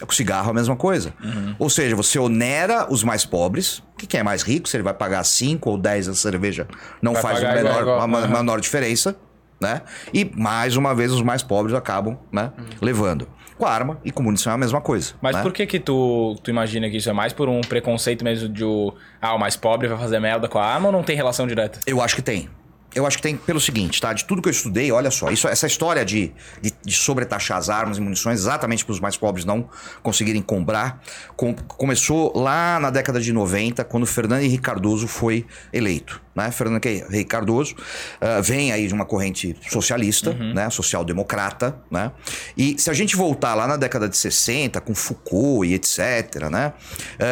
Com 0.00 0.12
cigarro 0.12 0.50
a 0.50 0.54
mesma 0.54 0.74
coisa. 0.74 1.14
Uhum. 1.22 1.54
Ou 1.58 1.70
seja, 1.70 1.94
você 1.94 2.18
onera 2.18 2.86
os 2.90 3.04
mais 3.04 3.24
pobres, 3.24 3.82
que 3.96 4.06
quem 4.06 4.20
é 4.20 4.22
mais 4.22 4.42
rico, 4.42 4.68
se 4.68 4.76
ele 4.76 4.82
vai 4.82 4.94
pagar 4.94 5.22
5 5.22 5.70
ou 5.70 5.78
10 5.78 6.08
a 6.08 6.14
cerveja, 6.14 6.66
não 7.00 7.12
vai 7.12 7.22
faz 7.22 7.44
a 7.44 7.54
menor, 7.54 7.82
igual, 7.82 8.04
uma, 8.04 8.20
uhum. 8.20 8.28
menor 8.28 8.60
diferença. 8.60 9.16
Né? 9.60 9.80
E 10.12 10.24
mais 10.24 10.76
uma 10.76 10.92
vez 10.92 11.12
os 11.12 11.22
mais 11.22 11.40
pobres 11.40 11.72
acabam 11.72 12.18
né, 12.32 12.50
uhum. 12.58 12.64
levando. 12.80 13.28
Com 13.56 13.64
arma 13.64 14.00
e 14.04 14.10
com 14.10 14.20
munição 14.20 14.50
é 14.50 14.54
a 14.56 14.58
mesma 14.58 14.80
coisa. 14.80 15.14
Mas 15.20 15.36
né? 15.36 15.42
por 15.42 15.52
que 15.52 15.64
que 15.66 15.78
tu, 15.78 16.36
tu 16.42 16.50
imagina 16.50 16.90
que 16.90 16.96
isso 16.96 17.08
é 17.08 17.12
mais 17.12 17.32
por 17.32 17.48
um 17.48 17.60
preconceito 17.60 18.24
mesmo 18.24 18.48
de 18.48 18.64
o, 18.64 18.92
ah, 19.20 19.36
o 19.36 19.38
mais 19.38 19.56
pobre 19.56 19.86
vai 19.86 19.96
fazer 19.96 20.18
merda 20.18 20.48
com 20.48 20.58
a 20.58 20.66
arma 20.66 20.88
ou 20.88 20.92
não 20.92 21.04
tem 21.04 21.14
relação 21.14 21.46
direta? 21.46 21.78
Eu 21.86 22.02
acho 22.02 22.16
que 22.16 22.22
tem 22.22 22.48
eu 22.94 23.06
acho 23.06 23.16
que 23.16 23.22
tem 23.22 23.36
pelo 23.36 23.60
seguinte, 23.60 24.00
tá? 24.00 24.12
De 24.12 24.24
tudo 24.24 24.42
que 24.42 24.48
eu 24.48 24.52
estudei, 24.52 24.92
olha 24.92 25.10
só, 25.10 25.30
isso, 25.30 25.48
essa 25.48 25.66
história 25.66 26.04
de, 26.04 26.32
de, 26.60 26.72
de 26.84 26.94
sobretaxar 26.94 27.56
as 27.56 27.68
armas 27.68 27.98
e 27.98 28.00
munições 28.00 28.40
exatamente 28.40 28.84
para 28.84 28.92
os 28.92 29.00
mais 29.00 29.16
pobres 29.16 29.44
não 29.44 29.68
conseguirem 30.02 30.42
comprar, 30.42 31.02
com, 31.36 31.54
começou 31.54 32.36
lá 32.36 32.78
na 32.78 32.90
década 32.90 33.20
de 33.20 33.32
90, 33.32 33.84
quando 33.84 34.06
Fernando 34.06 34.42
Henrique 34.42 34.62
Cardoso 34.62 35.06
foi 35.08 35.46
eleito. 35.72 36.20
Né? 36.34 36.50
Fernando 36.50 36.84
Henrique 36.84 37.24
Cardoso 37.24 37.74
uh, 37.74 38.42
vem 38.42 38.72
aí 38.72 38.86
de 38.86 38.94
uma 38.94 39.04
corrente 39.04 39.56
socialista, 39.68 40.30
uhum. 40.30 40.54
né? 40.54 40.70
social-democrata. 40.70 41.76
Né? 41.90 42.10
E 42.56 42.78
se 42.78 42.90
a 42.90 42.92
gente 42.92 43.16
voltar 43.16 43.54
lá 43.54 43.66
na 43.66 43.76
década 43.76 44.08
de 44.08 44.16
60, 44.16 44.80
com 44.80 44.94
Foucault 44.94 45.66
e 45.66 45.74
etc., 45.74 46.48
né? 46.50 46.72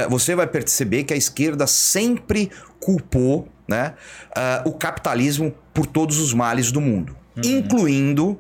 Uh, 0.07 0.11
você 0.11 0.35
vai 0.35 0.47
perceber 0.47 1.05
que 1.05 1.15
a 1.15 1.17
esquerda 1.17 1.67
sempre 1.67 2.51
culpou 2.79 3.49
né, 3.71 3.95
uh, 4.37 4.69
o 4.69 4.73
capitalismo 4.73 5.55
por 5.73 5.87
todos 5.87 6.19
os 6.19 6.35
males 6.35 6.73
do 6.73 6.81
mundo, 6.81 7.17
uhum. 7.37 7.43
incluindo 7.45 8.31
uh, 8.33 8.39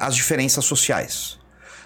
as 0.00 0.16
diferenças 0.16 0.64
sociais. 0.64 1.38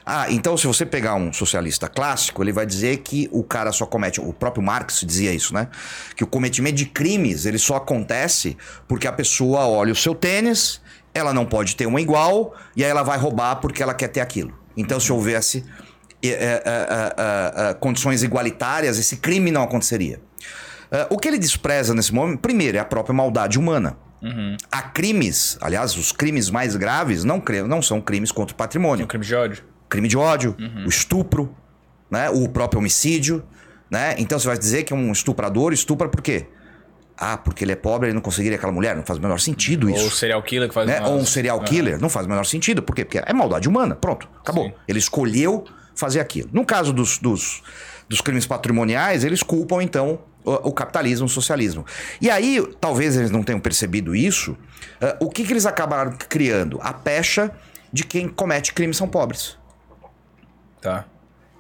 Ah, 0.05 0.27
então 0.31 0.57
se 0.57 0.67
você 0.67 0.85
pegar 0.85 1.15
um 1.15 1.33
socialista 1.33 1.89
clássico, 1.89 2.43
ele 2.43 2.53
vai 2.53 2.67
dizer 2.67 2.99
que 2.99 3.29
o 3.31 3.43
cara 3.43 3.71
só 3.71 3.87
comete, 3.87 4.21
o 4.21 4.33
próprio 4.33 4.63
Marx 4.63 5.05
dizia 5.07 5.33
isso, 5.33 5.55
né? 5.55 5.69
Que 6.17 6.25
o 6.25 6.27
cometimento 6.27 6.77
de 6.77 6.87
crimes, 6.87 7.47
ele 7.47 7.59
só 7.59 7.77
acontece 7.77 8.57
porque 8.89 9.07
a 9.07 9.13
pessoa 9.13 9.67
olha 9.69 9.93
o 9.93 9.97
seu 9.97 10.13
tênis, 10.13 10.81
ela 11.15 11.33
não 11.33 11.47
pode 11.47 11.77
ter 11.77 11.87
um 11.87 11.99
igual, 11.99 12.53
e 12.77 12.85
aí 12.85 12.91
ela 12.91 13.05
vai 13.05 13.17
roubar 13.17 13.57
porque 13.57 13.81
ela 13.81 13.95
quer 13.95 14.09
ter 14.09 14.21
aquilo. 14.21 14.53
Então 14.77 14.99
se 14.99 15.13
houvesse 15.13 15.65
é, 16.25 16.31
é, 16.31 16.61
é, 17.71 17.75
condições 17.75 18.25
igualitárias, 18.25 18.99
esse 18.99 19.19
crime 19.19 19.53
não 19.53 19.63
aconteceria. 19.63 20.21
Uh, 20.93 21.15
o 21.15 21.19
que 21.19 21.27
ele 21.27 21.39
despreza 21.39 21.95
nesse 21.95 22.13
momento, 22.13 22.41
primeiro, 22.41 22.77
é 22.77 22.81
a 22.81 22.85
própria 22.85 23.15
maldade 23.15 23.59
humana. 23.59 23.97
Uhum. 24.23 24.57
Há 24.71 24.83
crimes, 24.83 25.57
aliás, 25.61 25.97
os 25.97 26.13
crimes 26.13 26.51
mais 26.51 26.77
graves 26.77 27.25
não, 27.25 27.43
não 27.67 27.81
são 27.81 28.01
crimes 28.01 28.31
contra 28.31 28.53
o 28.53 28.57
patrimônio. 28.57 29.05
É 29.05 29.07
crime 29.07 29.25
de 29.25 29.35
ódio. 29.35 29.65
Crime 29.89 30.09
de 30.09 30.17
ódio, 30.17 30.55
uhum. 30.59 30.85
o 30.85 30.89
estupro, 30.89 31.55
né? 32.11 32.31
o 32.31 32.49
próprio 32.49 32.79
homicídio. 32.79 33.43
Né? 33.91 34.15
Então 34.19 34.39
você 34.39 34.47
vai 34.47 34.57
dizer 34.57 34.85
que 34.85 34.95
um 34.95 35.11
estuprador 35.11 35.73
estupra 35.73 36.09
por 36.09 36.23
quê? 36.23 36.47
Ah, 37.17 37.37
porque 37.37 37.65
ele 37.65 37.73
é 37.73 37.77
pobre, 37.77 38.09
ele 38.09 38.15
não 38.15 38.23
conseguiria 38.23 38.57
aquela 38.57 38.73
mulher. 38.73 38.97
Não 38.97 39.05
faz 39.05 39.19
o 39.19 39.23
menor 39.23 39.39
sentido 39.39 39.89
isso. 39.91 40.05
Ou 40.05 40.11
serial 40.11 40.43
killer 40.43 40.69
que 40.69 40.75
faz 40.75 40.87
né? 40.87 41.01
Ou 41.03 41.17
um 41.17 41.27
serial 41.27 41.61
killer. 41.61 42.01
Não 42.01 42.09
faz 42.09 42.27
o 42.27 42.29
menor 42.29 42.45
sentido. 42.45 42.83
Por 42.83 42.95
quê? 42.95 43.05
Porque 43.05 43.19
é 43.25 43.33
maldade 43.33 43.69
humana. 43.69 43.95
Pronto, 43.95 44.29
acabou. 44.41 44.65
Sim. 44.67 44.75
Ele 44.89 44.99
escolheu 44.99 45.65
fazer 45.95 46.21
aquilo. 46.21 46.49
No 46.53 46.65
caso 46.65 46.93
dos, 46.93 47.19
dos, 47.19 47.63
dos 48.09 48.21
crimes 48.21 48.47
patrimoniais, 48.47 49.25
eles 49.25 49.43
culpam, 49.43 49.83
então, 49.83 50.21
o, 50.45 50.69
o 50.69 50.73
capitalismo, 50.73 51.27
o 51.27 51.29
socialismo. 51.29 51.85
E 52.21 52.31
aí, 52.31 52.65
talvez 52.81 53.17
eles 53.17 53.31
não 53.31 53.43
tenham 53.43 53.61
percebido 53.61 54.15
isso, 54.15 54.57
ah, 55.01 55.17
o 55.21 55.31
que, 55.31 55.45
que 55.45 55.53
eles 55.53 55.67
acabaram 55.67 56.13
criando? 56.29 56.79
A 56.83 56.93
pecha 56.93 57.51
de 57.93 58.05
quem 58.05 58.29
comete 58.29 58.73
crimes 58.73 58.97
são 58.97 59.09
pobres. 59.09 59.57
Tá. 60.81 61.05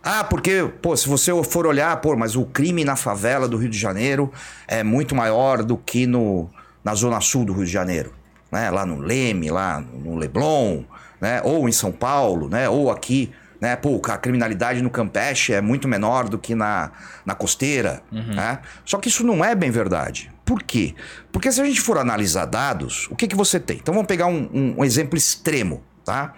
Ah, 0.02 0.24
porque, 0.24 0.68
pô, 0.80 0.96
se 0.96 1.08
você 1.08 1.30
for 1.44 1.66
olhar, 1.66 1.96
pô, 2.00 2.16
mas 2.16 2.34
o 2.34 2.44
crime 2.44 2.84
na 2.84 2.96
favela 2.96 3.46
do 3.46 3.56
Rio 3.56 3.68
de 3.68 3.78
Janeiro 3.78 4.32
é 4.66 4.82
muito 4.82 5.14
maior 5.14 5.62
do 5.62 5.76
que 5.76 6.06
no, 6.06 6.50
na 6.82 6.94
zona 6.94 7.20
sul 7.20 7.44
do 7.44 7.52
Rio 7.52 7.64
de 7.64 7.70
Janeiro. 7.70 8.12
Né? 8.50 8.68
Lá 8.70 8.84
no 8.84 8.98
Leme, 8.98 9.48
lá 9.50 9.80
no 9.80 10.16
Leblon, 10.16 10.82
né? 11.20 11.40
Ou 11.44 11.68
em 11.68 11.72
São 11.72 11.92
Paulo, 11.92 12.48
né? 12.48 12.68
Ou 12.68 12.90
aqui, 12.90 13.32
né? 13.62 13.76
Pô, 13.76 14.02
a 14.08 14.18
criminalidade 14.18 14.82
no 14.82 14.90
Campeche 14.90 15.52
é 15.52 15.60
muito 15.60 15.86
menor 15.86 16.28
do 16.28 16.36
que 16.36 16.52
na, 16.52 16.90
na 17.24 17.32
costeira, 17.34 18.02
né? 18.10 18.58
Só 18.84 18.98
que 18.98 19.06
isso 19.08 19.24
não 19.24 19.44
é 19.44 19.54
bem 19.54 19.70
verdade. 19.70 20.32
Por 20.44 20.60
quê? 20.64 20.96
Porque 21.30 21.52
se 21.52 21.60
a 21.60 21.64
gente 21.64 21.80
for 21.80 21.96
analisar 21.96 22.44
dados, 22.46 23.06
o 23.08 23.14
que, 23.14 23.28
que 23.28 23.36
você 23.36 23.60
tem? 23.60 23.76
Então 23.76 23.94
vamos 23.94 24.08
pegar 24.08 24.26
um, 24.26 24.50
um- 24.52 24.74
um 24.80 24.84
exemplo 24.84 25.16
extremo, 25.16 25.80
tá? 26.04 26.34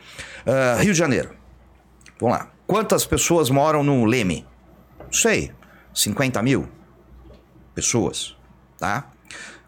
Ah, 0.46 0.76
Rio 0.82 0.92
de 0.92 0.98
Janeiro. 0.98 1.30
Vamos 2.20 2.36
lá. 2.36 2.50
Quantas 2.66 3.06
pessoas 3.06 3.48
moram 3.48 3.82
no 3.82 4.04
Leme? 4.04 4.46
Não 5.02 5.12
sei. 5.12 5.50
50 5.94 6.42
mil 6.42 6.68
pessoas, 7.74 8.36
tá? 8.78 9.10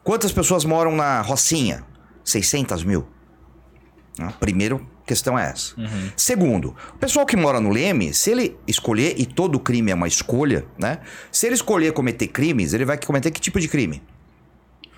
Quantas 0.04 0.30
pessoas 0.32 0.64
moram 0.64 0.94
na 0.94 1.20
Rocinha? 1.22 1.84
600 2.25 2.84
mil. 2.84 3.08
A 4.18 4.30
primeira 4.32 4.78
questão 5.06 5.38
é 5.38 5.44
essa. 5.50 5.75
Segundo, 6.16 6.75
o 6.94 6.98
pessoal 6.98 7.25
que 7.25 7.36
mora 7.36 7.60
no 7.60 7.70
Leme, 7.70 8.12
se 8.12 8.30
ele 8.32 8.56
escolher, 8.66 9.14
e 9.16 9.25
todo 9.25 9.58
crime 9.60 9.90
é 9.90 9.94
uma 9.94 10.08
escolha, 10.08 10.64
né? 10.78 10.98
Se 11.30 11.46
ele 11.46 11.54
escolher 11.54 11.92
cometer 11.92 12.26
crimes, 12.26 12.75
ele 12.75 12.84
vai 12.84 12.98
cometer 12.98 13.30
que 13.30 13.40
tipo 13.40 13.60
de 13.60 13.68
crime? 13.68 14.02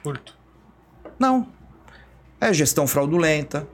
Furto. 0.02 0.34
Não. 1.18 1.46
É 2.40 2.52
gestão 2.52 2.86
fraudulenta, 2.86 3.66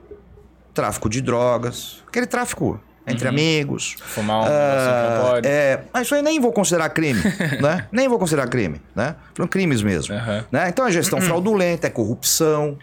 tráfico 0.73 1.07
de 1.09 1.21
drogas, 1.21 2.03
aquele 2.07 2.25
tráfico 2.25 2.81
entre 3.07 3.27
amigos. 3.27 3.95
Fumar 4.01 4.41
um 4.41 5.21
pode. 5.21 5.47
É, 5.47 5.83
mas 5.93 6.07
isso 6.07 6.15
aí 6.15 6.21
nem 6.23 6.39
vou 6.39 6.51
considerar 6.51 6.89
crime, 6.89 7.21
né? 7.61 7.87
Nem 7.91 8.07
vou 8.09 8.17
considerar 8.17 8.47
crime, 8.47 8.81
né? 8.95 9.15
São 9.37 9.47
crimes 9.47 9.83
mesmo, 9.83 10.15
Aham. 10.15 10.43
né? 10.51 10.67
Então 10.69 10.85
é 10.87 10.91
gestão 10.91 11.21
fraudulenta, 11.21 11.85
é 11.85 11.89
corrupção, 11.91 12.77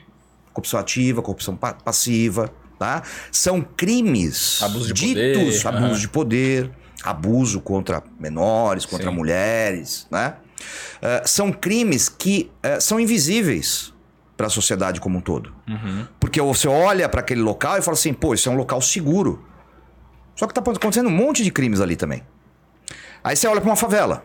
corrupção 0.52 0.78
ativa, 0.78 1.21
corrupção 1.21 1.56
pa- 1.56 1.75
passiva, 1.75 2.49
tá? 2.83 3.03
São 3.31 3.62
crimes 3.62 4.61
Abuso 4.61 4.93
de 4.93 4.93
ditos, 4.93 5.62
poder, 5.62 5.69
abuso 5.69 5.93
aham. 5.93 6.01
de 6.01 6.09
poder, 6.09 6.71
abuso 7.05 7.61
contra 7.61 8.03
menores, 8.19 8.85
contra 8.85 9.09
Sim. 9.09 9.17
mulheres, 9.17 10.09
né? 10.11 10.35
Eh, 11.01 11.23
são 11.25 11.53
crimes 11.53 12.09
que 12.09 12.51
eh, 12.61 12.81
são 12.81 12.99
invisíveis 12.99 13.95
para 14.37 14.49
a 14.49 14.51
sociedade 14.51 15.01
como 15.01 15.19
um 15.19 15.21
todo. 15.21 15.55
Uhum. 15.69 16.07
Porque 16.19 16.41
você 16.41 16.67
olha 16.67 17.09
para 17.09 17.21
aquele 17.21 17.41
local 17.41 17.79
e 17.79 17.83
fala 17.83 17.97
assim, 17.97 18.12
pô, 18.12 18.35
isso 18.35 18.49
é 18.49 18.53
um 18.53 18.57
local 18.57 18.81
seguro. 18.83 19.45
Só 20.35 20.49
que 20.49 20.55
tá 20.55 20.61
acontecendo 20.61 21.07
um 21.07 21.12
monte 21.12 21.45
de 21.45 21.53
crimes 21.53 21.81
ali 21.81 21.95
também. 21.95 22.25
Aí 23.23 23.37
você 23.37 23.47
olha 23.47 23.61
para 23.61 23.71
uma 23.71 23.77
favela. 23.77 24.25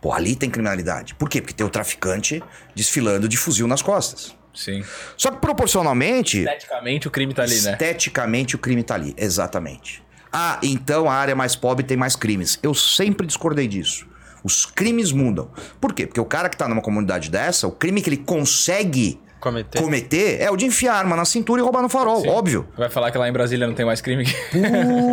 Pô, 0.00 0.12
ali 0.12 0.36
tem 0.36 0.48
criminalidade. 0.48 1.16
Por 1.16 1.28
quê? 1.28 1.40
Porque 1.40 1.54
tem 1.54 1.66
o 1.66 1.70
traficante 1.70 2.40
desfilando 2.76 3.28
de 3.28 3.36
fuzil 3.36 3.66
nas 3.66 3.82
costas. 3.82 4.37
Sim. 4.54 4.82
Só 5.16 5.30
que 5.30 5.38
proporcionalmente, 5.38 6.38
Esteticamente 6.40 7.06
o 7.08 7.10
crime 7.10 7.32
tá 7.34 7.42
ali, 7.42 7.60
né? 7.60 7.72
esteticamente 7.72 8.56
o 8.56 8.58
crime 8.58 8.82
tá 8.82 8.94
ali. 8.94 9.14
Exatamente. 9.16 10.02
Ah, 10.32 10.58
então 10.62 11.08
a 11.08 11.14
área 11.14 11.34
mais 11.34 11.56
pobre 11.56 11.84
tem 11.84 11.96
mais 11.96 12.14
crimes. 12.16 12.58
Eu 12.62 12.74
sempre 12.74 13.26
discordei 13.26 13.66
disso. 13.66 14.06
Os 14.44 14.66
crimes 14.66 15.10
mudam. 15.12 15.50
Por 15.80 15.92
quê? 15.92 16.06
Porque 16.06 16.20
o 16.20 16.24
cara 16.24 16.48
que 16.48 16.56
tá 16.56 16.68
numa 16.68 16.82
comunidade 16.82 17.30
dessa, 17.30 17.66
o 17.66 17.72
crime 17.72 18.00
que 18.02 18.08
ele 18.10 18.18
consegue 18.18 19.20
Cometer. 19.40 19.80
cometer 19.80 20.40
é 20.40 20.50
o 20.50 20.56
de 20.56 20.66
enfiar 20.66 20.94
arma 20.94 21.14
na 21.16 21.24
cintura 21.24 21.60
e 21.60 21.64
roubar 21.64 21.80
no 21.82 21.88
farol, 21.88 22.20
Sim. 22.22 22.28
óbvio. 22.28 22.68
Vai 22.76 22.88
falar 22.88 23.10
que 23.10 23.18
lá 23.18 23.28
em 23.28 23.32
Brasília 23.32 23.66
não 23.66 23.74
tem 23.74 23.86
mais 23.86 24.00
crime 24.00 24.24
que. 24.24 24.34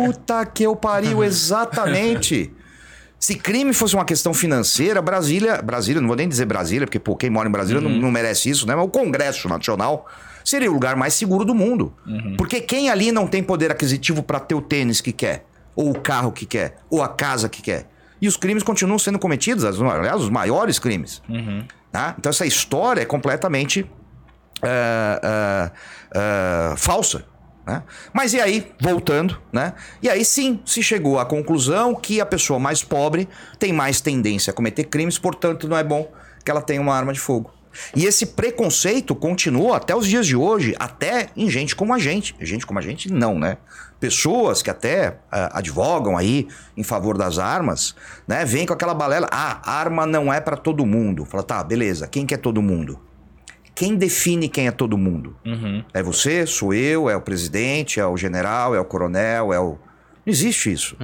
Puta 0.04 0.44
que 0.46 0.64
eu 0.64 0.74
pariu, 0.76 1.22
exatamente. 1.24 2.52
Se 3.26 3.34
crime 3.34 3.72
fosse 3.72 3.96
uma 3.96 4.04
questão 4.04 4.32
financeira, 4.32 5.02
Brasília, 5.02 5.60
Brasília, 5.60 6.00
não 6.00 6.06
vou 6.06 6.16
nem 6.16 6.28
dizer 6.28 6.44
Brasília, 6.46 6.86
porque 6.86 7.00
pô, 7.00 7.16
quem 7.16 7.28
mora 7.28 7.48
em 7.48 7.50
Brasília 7.50 7.80
não, 7.80 7.90
não 7.90 8.08
merece 8.08 8.48
isso, 8.48 8.68
né? 8.68 8.76
Mas 8.76 8.84
o 8.84 8.88
Congresso 8.88 9.48
Nacional 9.48 10.06
seria 10.44 10.70
o 10.70 10.72
lugar 10.72 10.94
mais 10.94 11.12
seguro 11.14 11.44
do 11.44 11.52
mundo. 11.52 11.92
Porque 12.38 12.60
quem 12.60 12.88
ali 12.88 13.10
não 13.10 13.26
tem 13.26 13.42
poder 13.42 13.72
aquisitivo 13.72 14.22
pra 14.22 14.38
ter 14.38 14.54
o 14.54 14.60
tênis 14.60 15.00
que 15.00 15.10
quer, 15.10 15.44
ou 15.74 15.90
o 15.90 16.00
carro 16.00 16.30
que 16.30 16.46
quer, 16.46 16.76
ou 16.88 17.02
a 17.02 17.08
casa 17.08 17.48
que 17.48 17.60
quer. 17.62 17.90
E 18.22 18.28
os 18.28 18.36
crimes 18.36 18.62
continuam 18.62 18.96
sendo 18.96 19.18
cometidos, 19.18 19.64
aliás, 19.64 20.20
os 20.20 20.30
maiores 20.30 20.78
crimes. 20.78 21.20
Tá? 21.90 22.14
Então 22.16 22.30
essa 22.30 22.46
história 22.46 23.00
é 23.00 23.04
completamente 23.04 23.84
ah, 24.62 25.20
ah, 25.24 25.72
ah, 26.14 26.74
falsa. 26.76 27.24
Né? 27.66 27.82
Mas 28.12 28.32
e 28.32 28.40
aí, 28.40 28.72
voltando, 28.80 29.38
né? 29.52 29.74
E 30.00 30.08
aí 30.08 30.24
sim 30.24 30.60
se 30.64 30.82
chegou 30.82 31.18
à 31.18 31.26
conclusão 31.26 31.94
que 31.96 32.20
a 32.20 32.26
pessoa 32.26 32.60
mais 32.60 32.84
pobre 32.84 33.28
tem 33.58 33.72
mais 33.72 34.00
tendência 34.00 34.52
a 34.52 34.54
cometer 34.54 34.84
crimes, 34.84 35.18
portanto 35.18 35.66
não 35.66 35.76
é 35.76 35.82
bom 35.82 36.08
que 36.44 36.50
ela 36.50 36.62
tenha 36.62 36.80
uma 36.80 36.94
arma 36.94 37.12
de 37.12 37.18
fogo. 37.18 37.52
E 37.94 38.06
esse 38.06 38.26
preconceito 38.26 39.14
continua 39.14 39.76
até 39.76 39.94
os 39.94 40.06
dias 40.06 40.26
de 40.26 40.36
hoje, 40.36 40.74
até 40.78 41.28
em 41.36 41.50
gente 41.50 41.74
como 41.76 41.92
a 41.92 41.98
gente. 41.98 42.34
Gente 42.40 42.64
como 42.64 42.78
a 42.78 42.82
gente, 42.82 43.12
não, 43.12 43.38
né? 43.38 43.58
Pessoas 44.00 44.62
que 44.62 44.70
até 44.70 45.18
ah, 45.30 45.58
advogam 45.58 46.16
aí 46.16 46.48
em 46.76 46.82
favor 46.82 47.18
das 47.18 47.38
armas, 47.38 47.94
né? 48.26 48.44
Vêm 48.44 48.64
com 48.64 48.72
aquela 48.72 48.94
balela, 48.94 49.28
ah, 49.30 49.60
arma 49.70 50.06
não 50.06 50.32
é 50.32 50.40
pra 50.40 50.56
todo 50.56 50.86
mundo. 50.86 51.24
Fala, 51.24 51.42
tá, 51.42 51.62
beleza, 51.64 52.06
quem 52.06 52.24
que 52.24 52.32
é 52.32 52.38
todo 52.38 52.62
mundo? 52.62 53.00
Quem 53.76 53.94
define 53.94 54.48
quem 54.48 54.66
é 54.66 54.70
todo 54.70 54.96
mundo? 54.96 55.36
Uhum. 55.44 55.84
É 55.92 56.02
você, 56.02 56.46
sou 56.46 56.72
eu, 56.72 57.10
é 57.10 57.14
o 57.14 57.20
presidente, 57.20 58.00
é 58.00 58.06
o 58.06 58.16
general, 58.16 58.74
é 58.74 58.80
o 58.80 58.84
coronel, 58.86 59.52
é 59.52 59.60
o. 59.60 59.72
Não 60.24 60.32
existe 60.32 60.72
isso. 60.72 60.96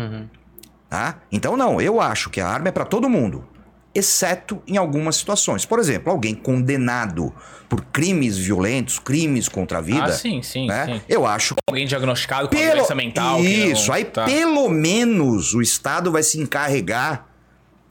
Tá? 0.88 1.20
Então, 1.30 1.54
não, 1.54 1.80
eu 1.82 2.00
acho 2.00 2.30
que 2.30 2.40
a 2.40 2.48
arma 2.48 2.68
é 2.68 2.72
para 2.72 2.86
todo 2.86 3.10
mundo, 3.10 3.46
exceto 3.94 4.62
em 4.66 4.78
algumas 4.78 5.16
situações. 5.16 5.66
Por 5.66 5.78
exemplo, 5.78 6.10
alguém 6.10 6.34
condenado 6.34 7.30
por 7.68 7.84
crimes 7.84 8.38
violentos, 8.38 8.98
crimes 8.98 9.50
contra 9.50 9.76
a 9.76 9.80
vida. 9.82 10.04
Ah, 10.06 10.12
sim, 10.12 10.40
sim, 10.42 10.66
né? 10.66 10.86
sim. 10.86 11.00
Eu 11.06 11.26
acho 11.26 11.54
que. 11.54 11.60
Alguém 11.68 11.86
diagnosticado 11.86 12.48
com 12.48 12.56
Pelo... 12.56 12.76
doença 12.76 12.94
mental. 12.94 13.38
Isso, 13.44 13.88
não- 13.88 13.94
aí 13.94 14.04
tá. 14.06 14.24
pelo 14.24 14.70
menos 14.70 15.52
o 15.52 15.60
Estado 15.60 16.10
vai 16.10 16.22
se 16.22 16.40
encarregar 16.40 17.26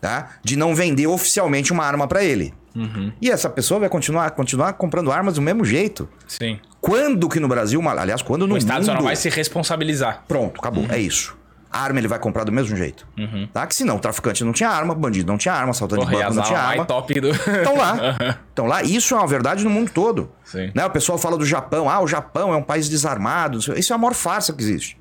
tá? 0.02 0.38
de 0.44 0.56
não 0.56 0.74
vender 0.74 1.06
oficialmente 1.06 1.72
uma 1.72 1.86
arma 1.86 2.08
para 2.08 2.24
ele. 2.24 2.52
Uhum. 2.76 3.12
E 3.22 3.30
essa 3.30 3.50
pessoa 3.50 3.80
vai 3.82 3.90
continuar, 3.90 4.32
continuar 4.32 4.74
comprando 4.74 5.12
armas 5.12 5.36
do 5.36 5.42
mesmo 5.42 5.66
jeito. 5.66 6.08
Sim. 6.28 6.60
Quando 6.80 7.28
que 7.30 7.40
no 7.40 7.48
Brasil, 7.48 7.82
aliás, 7.88 8.22
quando 8.22 8.48
no 8.48 8.56
O 8.56 8.58
Estado 8.58 8.78
mundo... 8.78 8.86
só 8.86 8.94
não 8.94 9.04
vai 9.04 9.16
se 9.16 9.30
responsabilizar. 9.30 10.24
Pronto, 10.28 10.60
acabou, 10.60 10.86
é 10.90 10.98
isso. 11.00 11.38
A 11.74 11.84
arma 11.84 12.00
ele 12.00 12.08
vai 12.08 12.20
comprar 12.20 12.44
do 12.44 12.52
mesmo 12.52 12.76
jeito. 12.76 13.08
Tá? 13.54 13.66
Que 13.66 13.74
senão 13.74 13.96
o 13.96 14.00
traficante 14.00 14.44
não 14.44 14.52
tinha 14.52 14.70
arma, 14.70 14.94
bandido 14.94 15.32
não 15.32 15.38
tinha 15.38 15.54
arma, 15.54 15.72
assaltante 15.72 16.02
Porra, 16.02 16.18
de 16.18 16.24
banco 16.24 16.34
não 16.36 16.44
tinha 16.44 16.60
arma. 16.60 16.86
top 16.86 17.22
do. 17.22 17.30
Estão 17.30 17.78
lá. 17.78 17.96
Estão 18.50 18.66
lá. 18.68 18.84
Isso 18.84 19.14
é 19.14 19.18
uma 19.18 19.28
verdade 19.28 19.64
no 19.64 19.70
mundo 19.70 19.90
todo. 19.90 20.30
Sim. 20.44 20.70
Né? 20.76 20.86
O 20.86 20.90
pessoal 20.90 21.18
fala 21.18 21.38
do 21.38 21.46
Japão. 21.46 21.90
Ah, 21.90 22.02
o 22.02 22.08
Japão 22.08 22.54
é 22.54 22.58
um 22.58 22.64
país 22.64 22.90
desarmado. 22.90 23.58
Isso 23.58 23.94
é 23.94 23.96
a 23.96 23.98
maior 23.98 24.14
farsa 24.14 24.52
que 24.52 24.62
existe. 24.62 24.98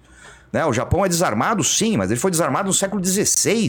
Né? 0.52 0.64
O 0.64 0.72
Japão 0.72 1.04
é 1.04 1.08
desarmado, 1.08 1.64
sim, 1.64 1.96
mas 1.96 2.08
ele 2.10 2.20
foi 2.20 2.30
desarmado 2.30 2.68
no 2.68 2.72
século 2.74 3.04
XVI. 3.04 3.68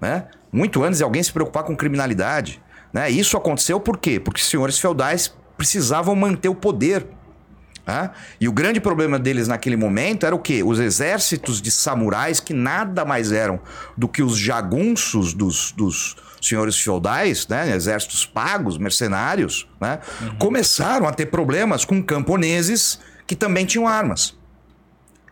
Né? 0.00 0.26
Muito 0.52 0.82
antes 0.84 0.98
de 0.98 1.04
alguém 1.04 1.22
se 1.22 1.32
preocupar 1.32 1.64
com 1.64 1.76
criminalidade. 1.76 2.62
Né? 2.92 3.10
Isso 3.10 3.36
aconteceu 3.36 3.78
por 3.80 3.98
quê? 3.98 4.18
Porque 4.18 4.40
os 4.40 4.48
senhores 4.48 4.78
feudais 4.78 5.34
precisavam 5.56 6.14
manter 6.16 6.48
o 6.48 6.54
poder. 6.54 7.06
tá? 7.84 8.12
E 8.40 8.48
o 8.48 8.52
grande 8.52 8.80
problema 8.80 9.18
deles 9.18 9.46
naquele 9.46 9.76
momento 9.76 10.26
era 10.26 10.34
o 10.34 10.38
quê? 10.38 10.62
Os 10.62 10.78
exércitos 10.78 11.60
de 11.60 11.70
samurais, 11.70 12.40
que 12.40 12.54
nada 12.54 13.04
mais 13.04 13.32
eram 13.32 13.60
do 13.96 14.08
que 14.08 14.22
os 14.22 14.38
jagunços 14.38 15.34
dos, 15.34 15.72
dos 15.72 16.16
senhores 16.40 16.76
feudais, 16.78 17.46
né? 17.46 17.74
exércitos 17.74 18.24
pagos, 18.24 18.78
mercenários, 18.78 19.68
né? 19.80 19.98
começaram 20.38 21.06
a 21.06 21.12
ter 21.12 21.26
problemas 21.26 21.84
com 21.84 22.02
camponeses 22.02 22.98
que 23.26 23.36
também 23.36 23.66
tinham 23.66 23.86
armas. 23.86 24.34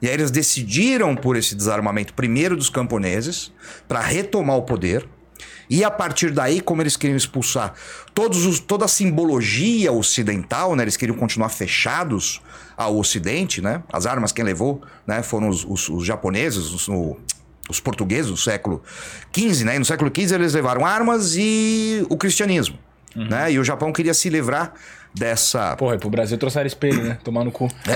E 0.00 0.06
aí 0.06 0.14
eles 0.14 0.30
decidiram 0.30 1.16
por 1.16 1.36
esse 1.36 1.54
desarmamento 1.54 2.14
primeiro 2.14 2.56
dos 2.56 2.70
camponeses 2.70 3.52
para 3.88 4.00
retomar 4.00 4.56
o 4.56 4.62
poder. 4.62 5.08
E 5.70 5.84
a 5.84 5.90
partir 5.90 6.30
daí, 6.30 6.60
como 6.60 6.82
eles 6.82 6.96
queriam 6.96 7.16
expulsar 7.16 7.74
todos 8.14 8.46
os, 8.46 8.58
toda 8.58 8.84
a 8.84 8.88
simbologia 8.88 9.92
ocidental, 9.92 10.74
né? 10.74 10.84
Eles 10.84 10.96
queriam 10.96 11.16
continuar 11.16 11.48
fechados 11.50 12.40
ao 12.76 12.96
ocidente, 12.98 13.60
né? 13.60 13.82
As 13.92 14.06
armas 14.06 14.32
quem 14.32 14.44
levou, 14.44 14.82
né? 15.06 15.22
Foram 15.22 15.48
os, 15.48 15.64
os- 15.64 15.88
os 15.88 16.06
japoneses, 16.06 16.72
os, 16.72 16.88
os 17.68 17.80
portugueses, 17.80 18.30
no 18.30 18.36
século 18.36 18.82
XV, 19.36 19.64
né? 19.64 19.76
E 19.76 19.78
no 19.78 19.84
século 19.84 20.10
XV 20.14 20.34
eles 20.36 20.54
levaram 20.54 20.86
armas 20.86 21.34
e 21.36 22.04
o 22.08 22.16
cristianismo. 22.16 22.78
Né? 23.16 23.52
E 23.52 23.58
o 23.58 23.64
Japão 23.64 23.92
queria 23.92 24.14
se 24.14 24.28
livrar 24.28 24.72
dessa. 25.18 25.76
Porra, 25.76 25.96
e 25.96 25.98
pro 25.98 26.08
Brasil 26.10 26.38
trouxeram 26.38 26.66
espelho, 26.66 27.02
né? 27.02 27.18
Tomar 27.24 27.44
no 27.44 27.50
cu. 27.52 27.68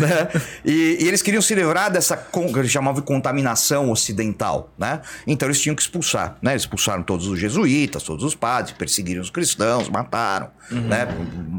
né? 0.00 0.28
e, 0.64 0.98
e 1.00 1.08
eles 1.08 1.22
queriam 1.22 1.42
se 1.42 1.54
livrar 1.54 1.90
dessa 1.90 2.16
con- 2.16 2.52
que 2.52 2.58
eles 2.58 2.70
chamavam 2.70 3.00
de 3.00 3.06
contaminação 3.06 3.90
ocidental, 3.90 4.72
né? 4.78 5.00
Então 5.26 5.46
eles 5.48 5.60
tinham 5.60 5.74
que 5.74 5.82
expulsar, 5.82 6.36
né? 6.42 6.52
Eles 6.52 6.62
expulsaram 6.62 7.02
todos 7.02 7.26
os 7.26 7.38
jesuítas, 7.38 8.02
todos 8.02 8.24
os 8.24 8.34
padres, 8.34 8.72
perseguiram 8.76 9.20
os 9.22 9.30
cristãos, 9.30 9.88
mataram, 9.88 10.50
né? 10.70 11.06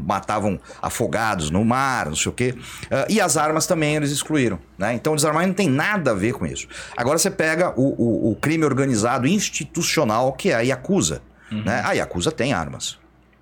Matavam 0.04 0.58
afogados 0.80 1.50
no 1.50 1.64
mar, 1.64 2.06
não 2.06 2.16
sei 2.16 2.30
o 2.30 2.34
quê. 2.34 2.54
Ah, 2.90 3.06
e 3.08 3.20
as 3.20 3.36
armas 3.36 3.66
também 3.66 3.96
eles 3.96 4.10
excluíram, 4.10 4.58
né? 4.78 4.94
Então 4.94 5.12
o 5.12 5.16
desarmamento 5.16 5.48
não 5.48 5.54
tem 5.54 5.68
nada 5.68 6.10
a 6.12 6.14
ver 6.14 6.32
com 6.34 6.46
isso. 6.46 6.66
Agora 6.96 7.18
você 7.18 7.30
pega 7.30 7.70
o, 7.76 8.28
o- 8.28 8.32
o 8.32 8.36
crime 8.36 8.64
organizado 8.64 9.26
institucional, 9.26 10.32
que 10.32 10.50
é 10.50 10.54
a 10.54 10.60
Yakuza, 10.60 11.22
né? 11.50 11.82
A 11.84 11.92
Yakuza 11.92 12.30
tem 12.30 12.52
armas, 12.52 12.96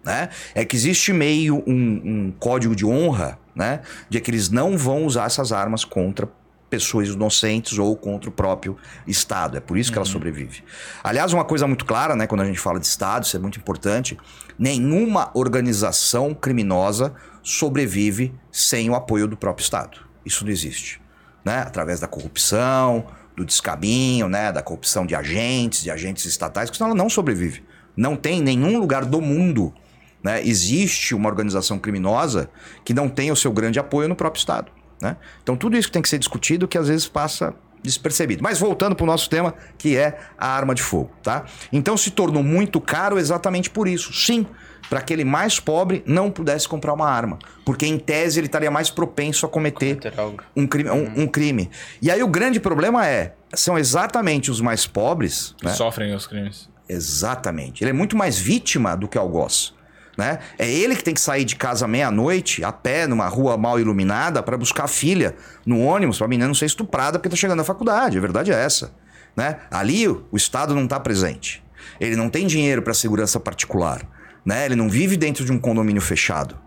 né? 0.08 0.30
É 0.54 0.64
que 0.64 0.74
existe 0.74 1.12
meio 1.12 1.62
um, 1.66 1.72
um 2.02 2.34
código 2.38 2.74
de 2.74 2.86
honra, 2.86 3.38
né? 3.54 3.82
De 4.08 4.18
que 4.20 4.30
eles 4.30 4.48
não 4.48 4.78
vão 4.78 5.04
usar 5.04 5.26
essas 5.26 5.52
armas 5.52 5.84
contra 5.84 6.26
pessoas 6.70 7.08
inocentes 7.08 7.78
ou 7.78 7.94
contra 7.94 8.30
o 8.30 8.32
próprio 8.32 8.76
Estado. 9.06 9.58
É 9.58 9.60
por 9.60 9.76
isso 9.76 9.92
que 9.92 9.98
ela 9.98 10.06
sobrevive. 10.06 10.64
Aliás, 11.04 11.34
uma 11.34 11.44
coisa 11.44 11.66
muito 11.66 11.84
clara, 11.84 12.16
né? 12.16 12.26
Quando 12.26 12.40
a 12.40 12.46
gente 12.46 12.58
fala 12.58 12.80
de 12.80 12.86
Estado, 12.86 13.24
isso 13.24 13.36
é 13.36 13.38
muito 13.38 13.58
importante. 13.58 14.16
Nenhuma 14.58 15.30
organização 15.34 16.32
criminosa 16.32 17.12
sobrevive 17.42 18.34
sem 18.50 18.88
o 18.88 18.94
apoio 18.94 19.28
do 19.28 19.36
próprio 19.36 19.62
Estado. 19.62 19.98
Isso 20.24 20.42
não 20.42 20.50
existe, 20.50 21.02
né? 21.44 21.58
Através 21.58 22.00
da 22.00 22.06
corrupção, 22.06 23.06
do 23.36 23.44
descaminho, 23.44 24.26
né? 24.26 24.50
Da 24.52 24.62
corrupção 24.62 25.04
de 25.04 25.14
agentes, 25.14 25.82
de 25.82 25.90
agentes 25.90 26.24
estatais, 26.24 26.70
porque 26.70 26.78
senão 26.78 26.92
ela 26.92 26.98
não 26.98 27.10
sobrevive. 27.10 27.62
Não 27.94 28.16
tem 28.16 28.38
em 28.38 28.42
nenhum 28.42 28.78
lugar 28.78 29.04
do 29.04 29.20
mundo 29.20 29.74
né? 30.22 30.42
Existe 30.46 31.14
uma 31.14 31.28
organização 31.28 31.78
criminosa 31.78 32.50
que 32.84 32.92
não 32.94 33.08
tem 33.08 33.30
o 33.30 33.36
seu 33.36 33.52
grande 33.52 33.78
apoio 33.78 34.08
no 34.08 34.16
próprio 34.16 34.38
Estado. 34.40 34.70
Né? 35.00 35.16
Então, 35.42 35.56
tudo 35.56 35.76
isso 35.76 35.88
que 35.88 35.92
tem 35.92 36.02
que 36.02 36.08
ser 36.08 36.18
discutido 36.18 36.66
que 36.66 36.76
às 36.76 36.88
vezes 36.88 37.06
passa 37.06 37.54
despercebido. 37.82 38.42
Mas 38.42 38.58
voltando 38.58 38.96
para 38.96 39.04
o 39.04 39.06
nosso 39.06 39.30
tema, 39.30 39.54
que 39.78 39.96
é 39.96 40.18
a 40.36 40.48
arma 40.48 40.74
de 40.74 40.82
fogo. 40.82 41.10
Tá? 41.22 41.44
Então, 41.72 41.96
se 41.96 42.10
tornou 42.10 42.42
muito 42.42 42.80
caro 42.80 43.16
exatamente 43.18 43.70
por 43.70 43.86
isso. 43.86 44.12
Sim, 44.12 44.44
para 44.90 44.98
aquele 44.98 45.24
mais 45.24 45.60
pobre 45.60 46.02
não 46.04 46.30
pudesse 46.32 46.66
comprar 46.68 46.92
uma 46.92 47.08
arma. 47.08 47.38
Porque, 47.64 47.86
em 47.86 47.96
tese, 47.96 48.40
ele 48.40 48.46
estaria 48.46 48.70
mais 48.72 48.90
propenso 48.90 49.46
a 49.46 49.48
cometer 49.48 49.96
Cometer 49.96 50.18
algo. 50.20 50.42
um 50.56 50.66
crime, 50.66 50.90
um, 50.90 51.22
um 51.22 51.26
crime. 51.28 51.70
E 52.02 52.10
aí 52.10 52.20
o 52.20 52.28
grande 52.28 52.58
problema 52.58 53.06
é, 53.06 53.34
são 53.54 53.78
exatamente 53.78 54.50
os 54.50 54.60
mais 54.60 54.84
pobres, 54.84 55.54
Que 55.58 55.66
né? 55.66 55.72
sofrem 55.74 56.12
os 56.12 56.26
crimes. 56.26 56.68
Exatamente. 56.88 57.84
Ele 57.84 57.90
é 57.90 57.94
muito 57.94 58.16
mais 58.16 58.36
vítima 58.38 58.96
do 58.96 59.06
que 59.06 59.16
algoz. 59.16 59.72
Né? 60.18 60.40
É 60.58 60.68
ele 60.68 60.96
que 60.96 61.04
tem 61.04 61.14
que 61.14 61.20
sair 61.20 61.44
de 61.44 61.54
casa 61.54 61.86
meia-noite, 61.86 62.64
a 62.64 62.72
pé, 62.72 63.06
numa 63.06 63.28
rua 63.28 63.56
mal 63.56 63.78
iluminada, 63.78 64.42
para 64.42 64.58
buscar 64.58 64.84
a 64.84 64.88
filha 64.88 65.36
no 65.64 65.80
ônibus, 65.80 66.18
para 66.18 66.26
a 66.26 66.28
menina 66.28 66.48
não 66.48 66.54
ser 66.54 66.66
estuprada 66.66 67.20
porque 67.20 67.28
tá 67.28 67.36
chegando 67.36 67.58
na 67.58 67.64
faculdade. 67.64 68.18
A 68.18 68.20
verdade 68.20 68.50
é 68.50 68.54
essa. 68.60 68.92
Né? 69.36 69.60
Ali 69.70 70.08
o 70.08 70.26
Estado 70.34 70.74
não 70.74 70.84
está 70.84 70.98
presente. 70.98 71.62
Ele 72.00 72.16
não 72.16 72.28
tem 72.28 72.48
dinheiro 72.48 72.82
para 72.82 72.92
segurança 72.92 73.38
particular. 73.38 74.04
Né? 74.44 74.66
Ele 74.66 74.74
não 74.74 74.88
vive 74.88 75.16
dentro 75.16 75.44
de 75.44 75.52
um 75.52 75.58
condomínio 75.58 76.02
fechado. 76.02 76.58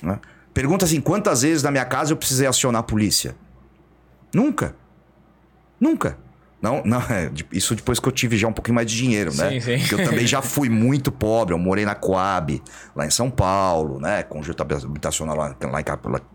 né? 0.00 0.20
Pergunta 0.52 0.84
assim: 0.84 1.00
quantas 1.00 1.42
vezes 1.42 1.64
na 1.64 1.72
minha 1.72 1.84
casa 1.84 2.12
eu 2.12 2.16
precisei 2.16 2.46
acionar 2.46 2.78
a 2.78 2.84
polícia? 2.84 3.34
Nunca. 4.32 4.76
Nunca. 5.80 6.16
Não, 6.64 6.82
não, 6.82 6.98
é, 7.02 7.30
isso 7.52 7.74
depois 7.74 8.00
que 8.00 8.08
eu 8.08 8.12
tive 8.12 8.38
já 8.38 8.48
um 8.48 8.52
pouquinho 8.52 8.74
mais 8.74 8.90
de 8.90 8.96
dinheiro, 8.96 9.34
né? 9.34 9.50
Sim, 9.50 9.60
sim. 9.60 9.78
Porque 9.80 9.94
eu 9.94 10.04
também 10.04 10.26
já 10.26 10.40
fui 10.40 10.70
muito 10.70 11.12
pobre. 11.12 11.52
Eu 11.54 11.58
morei 11.58 11.84
na 11.84 11.94
Coab, 11.94 12.62
lá 12.96 13.04
em 13.04 13.10
São 13.10 13.30
Paulo, 13.30 14.00
né? 14.00 14.22
Conjunto 14.22 14.62
habitacional 14.62 15.36
lá, 15.36 15.54
lá 15.62 15.80
em 15.80 15.84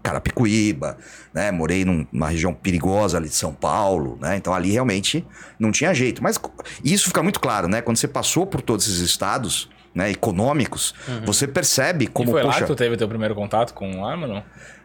Carapicuíba, 0.04 0.98
né? 1.34 1.52
Morei 1.52 1.84
num- 1.84 2.06
numa 2.12 2.28
região 2.30 2.54
perigosa 2.54 3.18
ali 3.18 3.28
de 3.30 3.36
São 3.36 3.54
Paulo, 3.54 4.18
né? 4.22 4.36
Então 4.38 4.54
ali 4.54 4.72
realmente 4.72 5.26
não 5.60 5.72
tinha 5.72 5.94
jeito. 5.94 6.22
Mas 6.22 6.40
isso 6.84 7.08
fica 7.08 7.24
muito 7.24 7.40
claro, 7.40 7.68
né? 7.68 7.82
Quando 7.82 7.98
você 7.98 8.08
passou 8.08 8.46
por 8.46 8.62
todos 8.62 8.88
esses 8.88 9.00
estados, 9.00 9.70
né? 9.96 10.12
Econômicos, 10.12 10.94
você 11.26 11.48
percebe 11.48 12.06
como, 12.08 12.30
e 12.30 12.32
foi 12.34 12.44
lá 12.44 12.54
que 12.54 12.66
tu 12.66 12.76
teve 12.76 12.96
teu 12.98 13.08
primeiro 13.08 13.34
contato 13.34 13.74
com 13.74 14.06
arma, 14.06 14.28
não? 14.28 14.44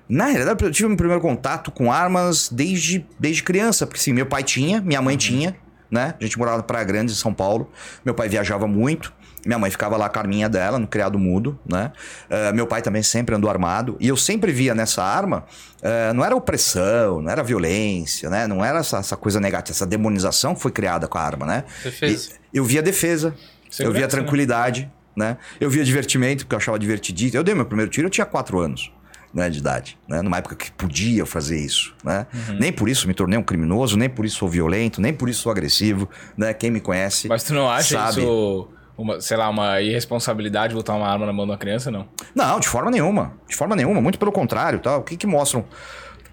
Na 0.09 0.27
realidade, 0.27 0.62
eu 0.64 0.71
tive 0.71 0.88
meu 0.88 0.97
primeiro 0.97 1.21
contato 1.21 1.71
com 1.71 1.90
armas 1.93 2.49
desde, 2.51 3.07
desde 3.19 3.43
criança, 3.43 3.87
porque 3.87 4.01
sim, 4.01 4.12
meu 4.12 4.27
pai 4.27 4.43
tinha, 4.43 4.81
minha 4.81 5.01
mãe 5.01 5.17
tinha, 5.17 5.57
né? 5.90 6.14
A 6.21 6.25
gente 6.25 6.38
morava 6.38 6.59
na 6.59 6.62
Praia 6.62 6.85
Grande, 6.85 7.12
em 7.12 7.14
São 7.14 7.33
Paulo. 7.33 7.71
Meu 8.05 8.14
pai 8.14 8.29
viajava 8.29 8.67
muito. 8.67 9.12
Minha 9.47 9.59
mãe 9.59 9.71
ficava 9.71 9.97
lá 9.99 10.09
com 10.09 10.19
a 10.19 10.23
arminha 10.23 10.49
dela, 10.49 10.79
no 10.79 10.87
criado 10.87 11.19
mudo, 11.19 11.59
né? 11.71 11.93
Eh, 12.31 12.53
meu 12.53 12.67
pai 12.67 12.81
também 12.81 13.03
sempre 13.03 13.35
andou 13.35 13.51
armado. 13.51 13.95
E 14.01 14.09
eu 14.09 14.17
sempre 14.17 14.51
via 14.51 14.75
nessa 14.75 15.03
arma, 15.05 15.45
eh, 15.83 16.12
não 16.14 16.25
era 16.25 16.35
opressão, 16.35 17.21
não 17.21 17.31
era 17.31 17.43
violência, 17.43 18.31
né? 18.31 18.47
Não 18.47 18.64
era 18.64 18.79
essa, 18.79 18.97
essa 18.99 19.17
coisa 19.19 19.38
negativa, 19.38 19.77
essa 19.77 19.87
demonização 19.87 20.55
que 20.55 20.62
foi 20.62 20.73
criada 20.73 21.07
com 21.07 21.19
a 21.19 21.23
arma, 21.23 21.45
né? 21.45 21.64
Defesa. 21.83 22.31
E- 22.53 22.59
eu 22.59 22.64
via 22.64 22.83
defesa, 22.83 23.35
eu 23.37 23.73
Segurança, 23.73 23.93
via 23.99 24.07
né? 24.07 24.11
tranquilidade, 24.11 24.90
né? 25.14 25.37
Eu 25.61 25.69
via 25.69 25.85
divertimento, 25.85 26.45
porque 26.45 26.55
eu 26.55 26.59
achava 26.59 26.79
divertidíssimo. 26.79 27.38
Eu 27.38 27.45
dei 27.45 27.55
meu 27.55 27.67
primeiro 27.67 27.90
tiro, 27.90 28.07
eu 28.07 28.11
tinha 28.11 28.25
4 28.27 28.59
anos. 28.59 28.90
Né, 29.35 29.51
de 29.51 29.59
idade, 29.59 29.99
né? 30.09 30.23
numa 30.23 30.37
época 30.38 30.55
que 30.55 30.70
podia 30.70 31.27
fazer 31.27 31.59
isso. 31.59 31.92
Né? 32.05 32.25
Uhum. 32.33 32.59
Nem 32.61 32.73
por 32.73 32.88
isso 32.88 33.09
me 33.09 33.14
tornei 33.14 33.37
um 33.37 33.42
criminoso, 33.42 33.97
nem 33.97 34.09
por 34.09 34.25
isso 34.25 34.37
sou 34.37 34.49
violento, 34.49 35.01
nem 35.01 35.12
por 35.12 35.29
isso 35.29 35.42
sou 35.42 35.51
agressivo. 35.51 36.09
Né? 36.37 36.55
Quem 36.55 36.70
me 36.70 36.81
conhece. 36.81 37.27
Mas 37.27 37.42
tu 37.42 37.53
não 37.53 37.68
acha 37.68 37.99
sabe. 37.99 38.20
isso, 38.20 38.68
uma, 38.97 39.20
sei 39.20 39.37
lá, 39.37 39.49
uma 39.49 39.81
irresponsabilidade 39.81 40.73
botar 40.73 40.94
uma 40.94 41.09
arma 41.09 41.27
na 41.27 41.33
mão 41.33 41.47
de 41.47 41.51
uma 41.51 41.59
criança, 41.59 41.90
não? 41.90 42.07
Não, 42.33 42.61
de 42.61 42.68
forma 42.68 42.92
nenhuma. 42.92 43.33
De 43.49 43.57
forma 43.57 43.75
nenhuma, 43.75 44.01
muito 44.01 44.20
pelo 44.20 44.31
contrário. 44.31 44.79
Tá? 44.79 44.97
O 44.97 45.03
que, 45.03 45.16
que 45.16 45.27
mostram 45.27 45.64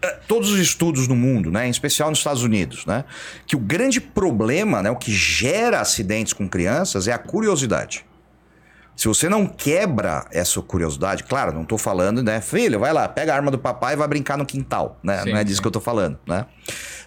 eh, 0.01 0.19
todos 0.27 0.51
os 0.51 0.59
estudos 0.59 1.07
no 1.07 1.15
mundo, 1.15 1.51
né, 1.51 1.67
em 1.67 1.69
especial 1.69 2.09
nos 2.09 2.19
Estados 2.19 2.43
Unidos, 2.43 2.85
né, 2.85 3.05
que 3.45 3.55
o 3.55 3.59
grande 3.59 4.01
problema, 4.01 4.81
né, 4.81 4.89
o 4.89 4.95
que 4.95 5.11
gera 5.11 5.79
acidentes 5.79 6.33
com 6.33 6.47
crianças 6.47 7.07
é 7.07 7.13
a 7.13 7.17
curiosidade. 7.17 8.05
Se 8.95 9.07
você 9.07 9.27
não 9.27 9.47
quebra 9.47 10.25
essa 10.31 10.61
curiosidade, 10.61 11.23
claro, 11.23 11.53
não 11.53 11.65
tô 11.65 11.77
falando, 11.77 12.21
né? 12.21 12.39
Filho, 12.39 12.79
vai 12.79 12.93
lá, 12.93 13.07
pega 13.07 13.33
a 13.33 13.35
arma 13.35 13.49
do 13.49 13.57
papai 13.57 13.93
e 13.93 13.97
vai 13.97 14.07
brincar 14.07 14.37
no 14.37 14.45
quintal, 14.45 14.99
né? 15.01 15.23
Sim, 15.23 15.31
não 15.31 15.37
é 15.37 15.43
disso 15.43 15.55
sim. 15.57 15.61
que 15.61 15.67
eu 15.67 15.71
tô 15.71 15.81
falando, 15.81 16.19
né? 16.27 16.45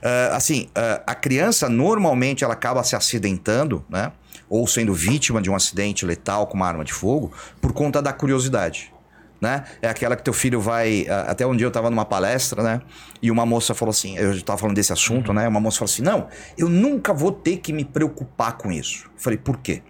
Ah, 0.03 0.37
assim, 0.37 0.69
ah, 0.75 1.03
a 1.07 1.15
criança 1.15 1.69
normalmente 1.69 2.45
ela 2.45 2.53
acaba 2.53 2.83
se 2.83 2.97
acidentando, 2.97 3.85
né? 3.89 4.13
Ou 4.49 4.67
sendo 4.67 4.93
vítima 4.93 5.41
de 5.41 5.49
um 5.51 5.55
acidente 5.55 6.05
letal 6.05 6.47
com 6.47 6.55
uma 6.55 6.67
arma 6.67 6.85
de 6.85 6.93
fogo 6.93 7.33
por 7.61 7.73
conta 7.73 8.03
da 8.03 8.13
curiosidade. 8.13 8.93
Né? 9.41 9.65
É 9.83 9.89
aquela 9.89 10.17
que 10.17 10.23
teu 10.23 10.33
filho 10.33 10.61
vai. 10.61 11.07
ah, 11.09 11.27
Até 11.29 11.47
um 11.47 11.55
dia 11.57 11.67
eu 11.67 11.71
tava 11.71 11.91
numa 11.91 12.05
palestra, 12.05 12.63
né? 12.63 12.81
E 13.23 13.31
uma 13.31 13.47
moça 13.47 13.75
falou 13.75 13.91
assim: 13.91 14.17
eu 14.17 14.41
tava 14.43 14.59
falando 14.59 14.77
desse 14.77 14.93
assunto, 14.93 15.33
né? 15.33 15.47
Uma 15.47 15.61
moça 15.61 15.79
falou 15.79 15.91
assim: 15.91 16.03
não, 16.03 16.29
eu 16.57 16.69
nunca 16.69 17.13
vou 17.13 17.31
ter 17.31 17.59
que 17.59 17.73
me 17.73 17.85
preocupar 17.85 18.57
com 18.57 18.73
isso. 18.73 19.05
Eu 19.07 19.21
falei, 19.21 19.39
por 19.39 19.59
quê? 19.59 19.83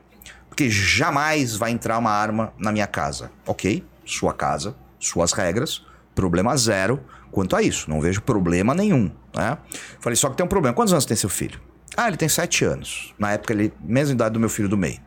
Porque 0.55 0.71
jamais 0.71 1.57
vai 1.57 1.73
entrar 1.73 1.99
uma 1.99 2.12
arma 2.12 2.55
na 2.57 2.71
minha 2.71 2.87
casa. 2.87 3.29
Ok, 3.45 3.85
sua 4.07 4.33
casa, 4.33 4.77
suas 5.01 5.33
regras, 5.33 5.85
problema 6.14 6.57
zero 6.57 7.03
quanto 7.33 7.57
a 7.57 7.62
isso. 7.62 7.90
Não 7.90 8.01
vejo 8.01 8.23
problema 8.23 8.73
nenhum. 8.73 9.11
Né? 9.35 9.59
Falei, 9.99 10.14
só 10.14 10.31
que 10.31 10.37
tem 10.37 10.47
um 10.47 10.49
problema. 10.49 10.73
Quantos 10.73 10.93
anos 10.93 11.05
tem 11.05 11.17
seu 11.17 11.29
filho? 11.29 11.61
Ah, 11.97 12.07
ele 12.07 12.17
tem 12.17 12.29
sete 12.29 12.64
anos. 12.64 13.12
Na 13.19 13.33
época, 13.33 13.53
ele, 13.53 13.73
mesma 13.81 14.14
idade 14.14 14.35
do 14.35 14.38
meu 14.38 14.49
filho 14.49 14.69
do 14.69 14.79
meio. 14.79 15.01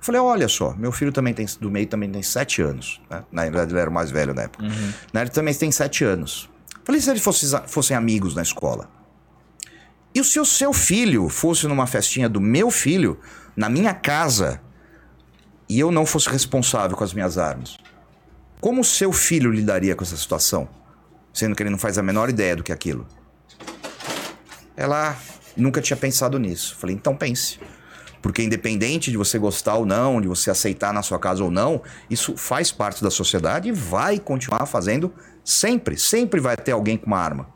Falei, 0.00 0.20
olha 0.20 0.48
só, 0.48 0.74
meu 0.74 0.90
filho 0.90 1.12
também 1.12 1.32
tem, 1.32 1.46
do 1.60 1.70
meio 1.70 1.86
também 1.86 2.10
tem 2.10 2.22
sete 2.22 2.60
anos. 2.60 3.00
Né? 3.08 3.22
Na 3.30 3.42
verdade, 3.44 3.72
ele 3.72 3.80
era 3.80 3.90
o 3.90 3.92
mais 3.92 4.10
velho 4.10 4.34
na 4.34 4.42
época. 4.42 4.64
Né? 5.12 5.20
Ele 5.20 5.30
também 5.30 5.54
tem 5.54 5.70
sete 5.70 6.02
anos. 6.02 6.50
Falei, 6.82 7.00
se 7.00 7.08
eles 7.08 7.22
fossem, 7.22 7.48
fossem 7.68 7.96
amigos 7.96 8.34
na 8.34 8.42
escola. 8.42 8.90
E 10.12 10.24
se 10.24 10.40
o 10.40 10.44
seu 10.44 10.72
filho 10.72 11.28
fosse 11.28 11.68
numa 11.68 11.86
festinha 11.86 12.28
do 12.28 12.40
meu 12.40 12.68
filho, 12.68 13.20
na 13.54 13.68
minha 13.68 13.94
casa, 13.94 14.60
e 15.68 15.78
eu 15.78 15.90
não 15.90 16.06
fosse 16.06 16.28
responsável 16.28 16.96
com 16.96 17.04
as 17.04 17.12
minhas 17.12 17.36
armas, 17.36 17.78
como 18.60 18.80
o 18.80 18.84
seu 18.84 19.12
filho 19.12 19.52
lidaria 19.52 19.94
com 19.94 20.02
essa 20.02 20.16
situação? 20.16 20.68
Sendo 21.32 21.54
que 21.54 21.62
ele 21.62 21.70
não 21.70 21.78
faz 21.78 21.98
a 21.98 22.02
menor 22.02 22.28
ideia 22.28 22.56
do 22.56 22.62
que 22.62 22.72
é 22.72 22.74
aquilo. 22.74 23.06
Ela 24.76 25.16
nunca 25.56 25.80
tinha 25.80 25.96
pensado 25.96 26.38
nisso. 26.38 26.74
Falei, 26.76 26.96
então 26.96 27.14
pense. 27.14 27.60
Porque 28.20 28.42
independente 28.42 29.10
de 29.10 29.16
você 29.16 29.38
gostar 29.38 29.74
ou 29.74 29.86
não, 29.86 30.20
de 30.20 30.26
você 30.26 30.50
aceitar 30.50 30.92
na 30.92 31.02
sua 31.02 31.18
casa 31.18 31.44
ou 31.44 31.50
não, 31.50 31.82
isso 32.10 32.36
faz 32.36 32.72
parte 32.72 33.02
da 33.02 33.10
sociedade 33.10 33.68
e 33.68 33.72
vai 33.72 34.18
continuar 34.18 34.66
fazendo 34.66 35.12
sempre. 35.44 35.96
Sempre 35.96 36.40
vai 36.40 36.56
ter 36.56 36.72
alguém 36.72 36.96
com 36.96 37.06
uma 37.06 37.18
arma. 37.18 37.48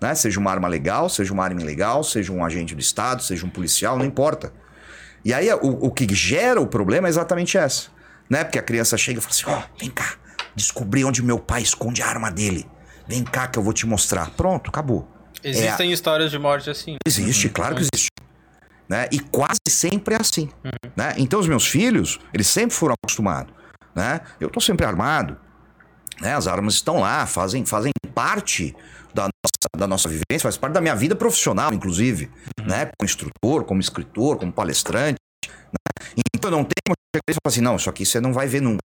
Né? 0.00 0.14
Seja 0.14 0.38
uma 0.38 0.50
arma 0.50 0.68
legal, 0.68 1.08
seja 1.08 1.32
uma 1.32 1.42
arma 1.42 1.60
ilegal, 1.60 2.04
seja 2.04 2.32
um 2.32 2.44
agente 2.44 2.74
do 2.74 2.80
Estado, 2.80 3.22
seja 3.22 3.44
um 3.44 3.50
policial, 3.50 3.98
não 3.98 4.04
importa. 4.04 4.52
E 5.24 5.32
aí 5.32 5.52
o, 5.54 5.86
o 5.86 5.90
que 5.90 6.12
gera 6.14 6.60
o 6.60 6.66
problema 6.66 7.08
é 7.08 7.10
exatamente 7.10 7.56
essa. 7.56 7.88
Né? 8.28 8.44
Porque 8.44 8.58
a 8.58 8.62
criança 8.62 8.96
chega 8.96 9.18
e 9.18 9.22
fala 9.22 9.34
assim: 9.34 9.44
ó, 9.46 9.78
vem 9.78 9.90
cá, 9.90 10.14
descobri 10.54 11.04
onde 11.04 11.22
meu 11.22 11.38
pai 11.38 11.62
esconde 11.62 12.02
a 12.02 12.06
arma 12.06 12.30
dele. 12.30 12.66
Vem 13.06 13.22
cá 13.22 13.46
que 13.46 13.58
eu 13.58 13.62
vou 13.62 13.72
te 13.72 13.86
mostrar. 13.86 14.30
Pronto, 14.30 14.70
acabou. 14.70 15.08
Existem 15.42 15.92
histórias 15.92 16.30
de 16.30 16.38
morte 16.38 16.70
assim. 16.70 16.96
Existe, 17.06 17.50
claro 17.50 17.74
que 17.74 17.82
existe. 17.82 18.08
Né? 18.88 19.08
E 19.10 19.18
quase 19.18 19.60
sempre 19.68 20.14
é 20.14 20.18
assim. 20.20 20.48
Né? 20.96 21.14
Então, 21.18 21.38
os 21.38 21.46
meus 21.46 21.66
filhos, 21.66 22.18
eles 22.32 22.46
sempre 22.46 22.74
foram 22.74 22.94
acostumados. 23.02 23.52
Né? 23.94 24.20
Eu 24.40 24.48
estou 24.48 24.62
sempre 24.62 24.86
armado. 24.86 25.36
Né? 26.20 26.34
As 26.34 26.46
armas 26.46 26.74
estão 26.74 27.00
lá, 27.00 27.26
fazem, 27.26 27.64
fazem 27.66 27.92
parte 28.14 28.74
da 29.14 29.22
nossa, 29.24 29.68
da 29.76 29.86
nossa 29.86 30.08
vivência, 30.08 30.40
faz 30.40 30.56
parte 30.56 30.74
da 30.74 30.80
minha 30.80 30.94
vida 30.94 31.14
profissional, 31.14 31.72
inclusive. 31.72 32.30
Né? 32.60 32.86
Como 32.98 33.04
instrutor, 33.04 33.64
como 33.64 33.80
escritor, 33.80 34.38
como 34.38 34.52
palestrante. 34.52 35.18
Né? 35.46 36.12
Então, 36.34 36.50
eu 36.50 36.56
não 36.56 36.64
tenho 36.64 36.96
chegar 37.14 37.22
e 37.30 37.32
falar 37.32 37.52
assim: 37.52 37.60
não, 37.60 37.76
isso 37.76 37.88
aqui 37.88 38.04
você 38.04 38.20
não 38.20 38.32
vai 38.32 38.46
ver 38.46 38.60
nunca. 38.60 38.80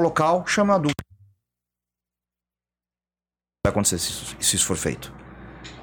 Local, 0.00 0.46
chama 0.46 0.74
adulto. 0.74 0.94
Vai 3.66 3.70
acontecer 3.70 3.98
se 3.98 4.10
isso, 4.10 4.36
se 4.40 4.56
isso 4.56 4.66
for 4.66 4.76
feito. 4.76 5.12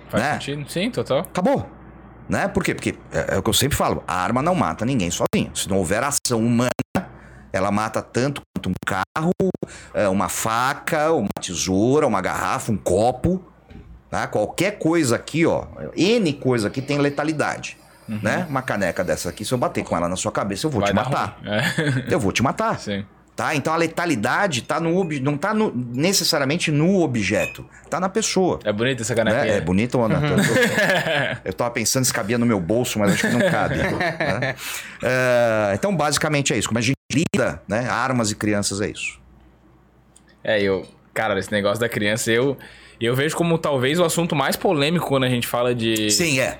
Faz 0.09 0.23
Né? 0.23 0.33
sentido? 0.33 0.69
Sim, 0.69 0.89
total. 0.91 1.19
Acabou. 1.19 1.69
Né? 2.29 2.47
Por 2.47 2.63
quê? 2.63 2.73
Porque 2.73 2.97
é, 3.11 3.35
é 3.35 3.37
o 3.37 3.43
que 3.43 3.49
eu 3.49 3.53
sempre 3.53 3.77
falo: 3.77 4.03
a 4.07 4.15
arma 4.15 4.41
não 4.41 4.55
mata 4.55 4.85
ninguém 4.85 5.11
sozinho. 5.11 5.55
Se 5.55 5.69
não 5.69 5.77
houver 5.77 6.03
ação 6.03 6.39
humana, 6.39 6.69
ela 7.53 7.71
mata 7.71 8.01
tanto 8.01 8.41
quanto 8.55 8.69
um 8.69 8.73
carro, 8.85 9.31
é, 9.93 10.07
uma 10.07 10.29
faca, 10.29 11.11
uma 11.13 11.29
tesoura, 11.41 12.07
uma 12.07 12.21
garrafa, 12.21 12.71
um 12.71 12.77
copo. 12.77 13.43
Tá? 14.09 14.25
Qualquer 14.25 14.79
coisa 14.79 15.17
aqui, 15.17 15.45
ó, 15.45 15.67
N 15.95 16.33
coisa 16.33 16.69
aqui 16.69 16.81
tem 16.81 16.97
letalidade. 16.97 17.77
Né? 18.07 18.45
Uma 18.49 18.61
caneca 18.61 19.03
dessa 19.03 19.29
aqui, 19.29 19.43
se 19.43 19.53
eu 19.53 19.57
bater 19.57 19.83
com 19.83 19.95
ela 19.97 20.07
na 20.07 20.15
sua 20.15 20.31
cabeça, 20.31 20.65
eu 20.65 20.71
vou 20.71 20.79
Vai 20.79 20.91
te 20.91 20.95
matar. 20.95 21.37
É. 21.43 22.13
Eu 22.13 22.17
vou 22.17 22.31
te 22.31 22.41
matar. 22.41 22.79
Sim. 22.79 23.05
Tá? 23.37 23.53
Então 23.53 23.71
a 23.71 23.77
letalidade 23.77 24.63
tá 24.63 24.79
no 24.79 24.97
ob... 24.97 25.19
não 25.19 25.37
tá 25.37 25.53
no- 25.53 25.71
necessariamente 25.93 26.71
no 26.71 27.01
objeto, 27.03 27.63
tá 27.87 27.99
na 27.99 28.09
pessoa. 28.09 28.59
É 28.63 28.73
bonita 28.73 29.03
essa 29.03 29.13
canequinha. 29.13 29.43
Né? 29.43 29.57
É 29.57 29.61
bonito, 29.61 30.01
Ana? 30.01 30.15
Eu, 30.15 30.35
tô- 30.35 30.43
eu 31.45 31.53
tava 31.53 31.69
pensando 31.69 32.03
se 32.03 32.11
cabia 32.11 32.39
no 32.39 32.47
meu 32.47 32.59
bolso, 32.59 32.97
mas 32.97 33.13
acho 33.13 33.27
que 33.27 33.33
não 33.33 33.47
cabe. 33.51 33.75
né? 33.77 34.55
É, 35.03 35.71
então, 35.75 35.95
basicamente 35.95 36.51
é 36.51 36.57
isso. 36.57 36.67
Como 36.67 36.79
a 36.79 36.81
gente 36.81 36.97
lida, 37.13 37.61
né? 37.67 37.87
Armas 37.87 38.31
e 38.31 38.35
crianças 38.35 38.81
é 38.81 38.89
isso. 38.89 39.19
É, 40.43 40.59
eu. 40.59 40.87
Cara, 41.13 41.37
esse 41.39 41.51
negócio 41.51 41.79
da 41.79 41.87
criança, 41.87 42.31
eu. 42.31 42.57
Eu 42.99 43.15
vejo 43.15 43.35
como 43.35 43.55
talvez 43.59 43.99
o 43.99 44.03
assunto 44.03 44.35
mais 44.35 44.55
polêmico 44.55 45.05
quando 45.05 45.25
a 45.25 45.29
gente 45.29 45.45
fala 45.45 45.75
de, 45.75 46.09
Sim, 46.09 46.39
é. 46.39 46.57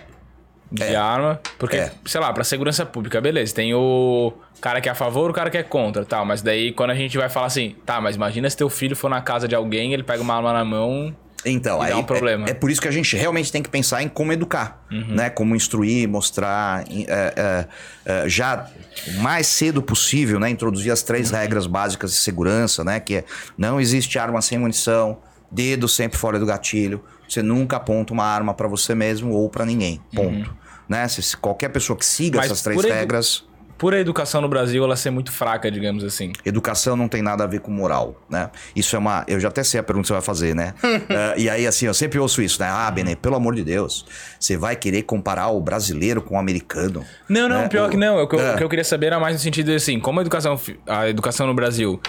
De 0.71 0.83
é. 0.83 0.95
arma. 0.95 1.39
Porque, 1.57 1.77
É. 1.77 1.91
sei 2.05 2.19
lá, 2.21 2.31
pra 2.33 2.43
segurança 2.43 2.85
pública, 2.85 3.19
beleza. 3.21 3.53
Tem 3.53 3.73
o 3.73 4.33
cara 4.61 4.81
que 4.81 4.89
é 4.89 4.91
a 4.91 4.95
favor, 4.95 5.29
o 5.29 5.33
cara 5.33 5.49
que 5.49 5.57
é 5.57 5.63
contra 5.63 6.03
tal. 6.05 6.25
Mas 6.25 6.41
daí 6.41 6.71
quando 6.71 6.91
a 6.91 6.95
gente 6.95 7.17
vai 7.17 7.29
falar 7.29 7.47
assim, 7.47 7.75
tá, 7.85 8.01
mas 8.01 8.15
imagina 8.15 8.49
se 8.49 8.57
teu 8.57 8.69
filho 8.69 8.95
for 8.95 9.09
na 9.09 9.21
casa 9.21 9.47
de 9.47 9.55
alguém, 9.55 9.93
ele 9.93 10.03
pega 10.03 10.21
uma 10.21 10.35
arma 10.35 10.53
na 10.53 10.65
mão. 10.65 11.15
Então, 11.45 11.81
aí 11.81 11.93
um 11.93 12.03
problema. 12.03 12.47
É, 12.47 12.51
é 12.51 12.53
por 12.53 12.69
isso 12.69 12.81
que 12.81 12.87
a 12.87 12.91
gente 12.91 13.15
realmente 13.15 13.51
tem 13.51 13.61
que 13.61 13.69
pensar 13.69 14.01
em 14.01 14.09
como 14.09 14.33
educar, 14.33 14.81
né? 14.89 15.29
Como 15.29 15.55
instruir, 15.55 16.07
mostrar, 16.09 16.83
é, 16.89 17.33
é, 17.37 17.67
é, 18.05 18.29
já 18.29 18.67
o 19.15 19.19
mais 19.21 19.47
cedo 19.47 19.81
possível, 19.81 20.39
né? 20.39 20.49
Introduzir 20.49 20.91
as 20.91 21.03
três 21.03 21.31
regras 21.31 21.67
básicas 21.67 22.11
de 22.11 22.17
segurança, 22.17 22.83
né? 22.83 22.99
Que 22.99 23.17
é 23.17 23.23
não 23.57 23.79
existe 23.79 24.17
arma 24.19 24.41
sem 24.41 24.57
munição, 24.57 25.19
dedo 25.49 25.87
sempre 25.87 26.17
fora 26.17 26.39
do 26.39 26.45
gatilho, 26.45 27.03
você 27.27 27.41
nunca 27.43 27.77
aponta 27.77 28.13
uma 28.13 28.25
arma 28.25 28.53
pra 28.53 28.67
você 28.67 28.93
mesmo 28.95 29.31
ou 29.33 29.49
pra 29.49 29.65
ninguém, 29.65 30.01
ponto. 30.15 30.55
Né? 30.87 31.07
Se, 31.07 31.35
qualquer 31.37 31.69
pessoa 31.69 31.97
que 31.97 32.05
siga 32.05 32.37
Mas 32.37 32.45
essas 32.47 32.61
três 32.61 32.79
por 32.79 32.85
edu- 32.85 32.93
regras, 32.95 33.43
Por 33.77 33.93
a 33.93 33.99
educação 33.99 34.41
no 34.41 34.47
Brasil 34.49 34.83
ela 34.83 34.95
ser 34.95 35.11
muito 35.11 35.31
fraca, 35.31 35.69
digamos 35.69 36.03
assim. 36.03 36.31
Educação 36.45 36.95
não 36.95 37.07
tem 37.07 37.21
nada 37.21 37.43
a 37.43 37.47
ver 37.47 37.59
com 37.59 37.69
moral, 37.69 38.15
né? 38.27 38.49
Isso 38.75 38.95
é 38.95 38.99
uma. 38.99 39.23
Eu 39.27 39.39
já 39.39 39.49
até 39.49 39.63
sei 39.63 39.79
a 39.79 39.83
pergunta 39.83 40.03
que 40.03 40.07
você 40.07 40.13
vai 40.13 40.21
fazer, 40.23 40.55
né? 40.55 40.73
Eh, 41.09 41.33
e 41.41 41.49
aí, 41.49 41.67
assim, 41.67 41.85
eu 41.85 41.93
sempre 41.93 42.17
ouço 42.17 42.41
isso, 42.41 42.59
né? 42.61 42.67
Ah, 42.71 42.89
Benê, 42.89 43.15
pelo 43.15 43.35
amor 43.35 43.53
de 43.53 43.63
Deus, 43.63 44.05
você 44.39 44.57
vai 44.57 44.75
querer 44.75 45.03
comparar 45.03 45.49
o 45.49 45.59
brasileiro 45.61 46.21
com 46.23 46.35
o 46.35 46.39
americano. 46.39 47.05
Não, 47.29 47.47
não, 47.47 47.59
né? 47.63 47.67
pior 47.67 47.87
O- 47.87 47.91
que 47.91 47.97
não. 47.97 48.17
O 48.23 48.27
que, 48.27 48.35
eu, 48.35 48.39
É. 48.39 48.53
o 48.55 48.57
que 48.57 48.63
eu 48.63 48.69
queria 48.69 48.83
saber 48.85 49.07
era 49.07 49.19
mais 49.19 49.35
no 49.35 49.39
sentido 49.41 49.67
de 49.67 49.75
assim, 49.75 49.99
como 49.99 50.19
a 50.19 50.21
educação, 50.21 50.59
a 50.87 51.07
educação 51.09 51.45
no 51.45 51.53
Brasil, 51.53 52.01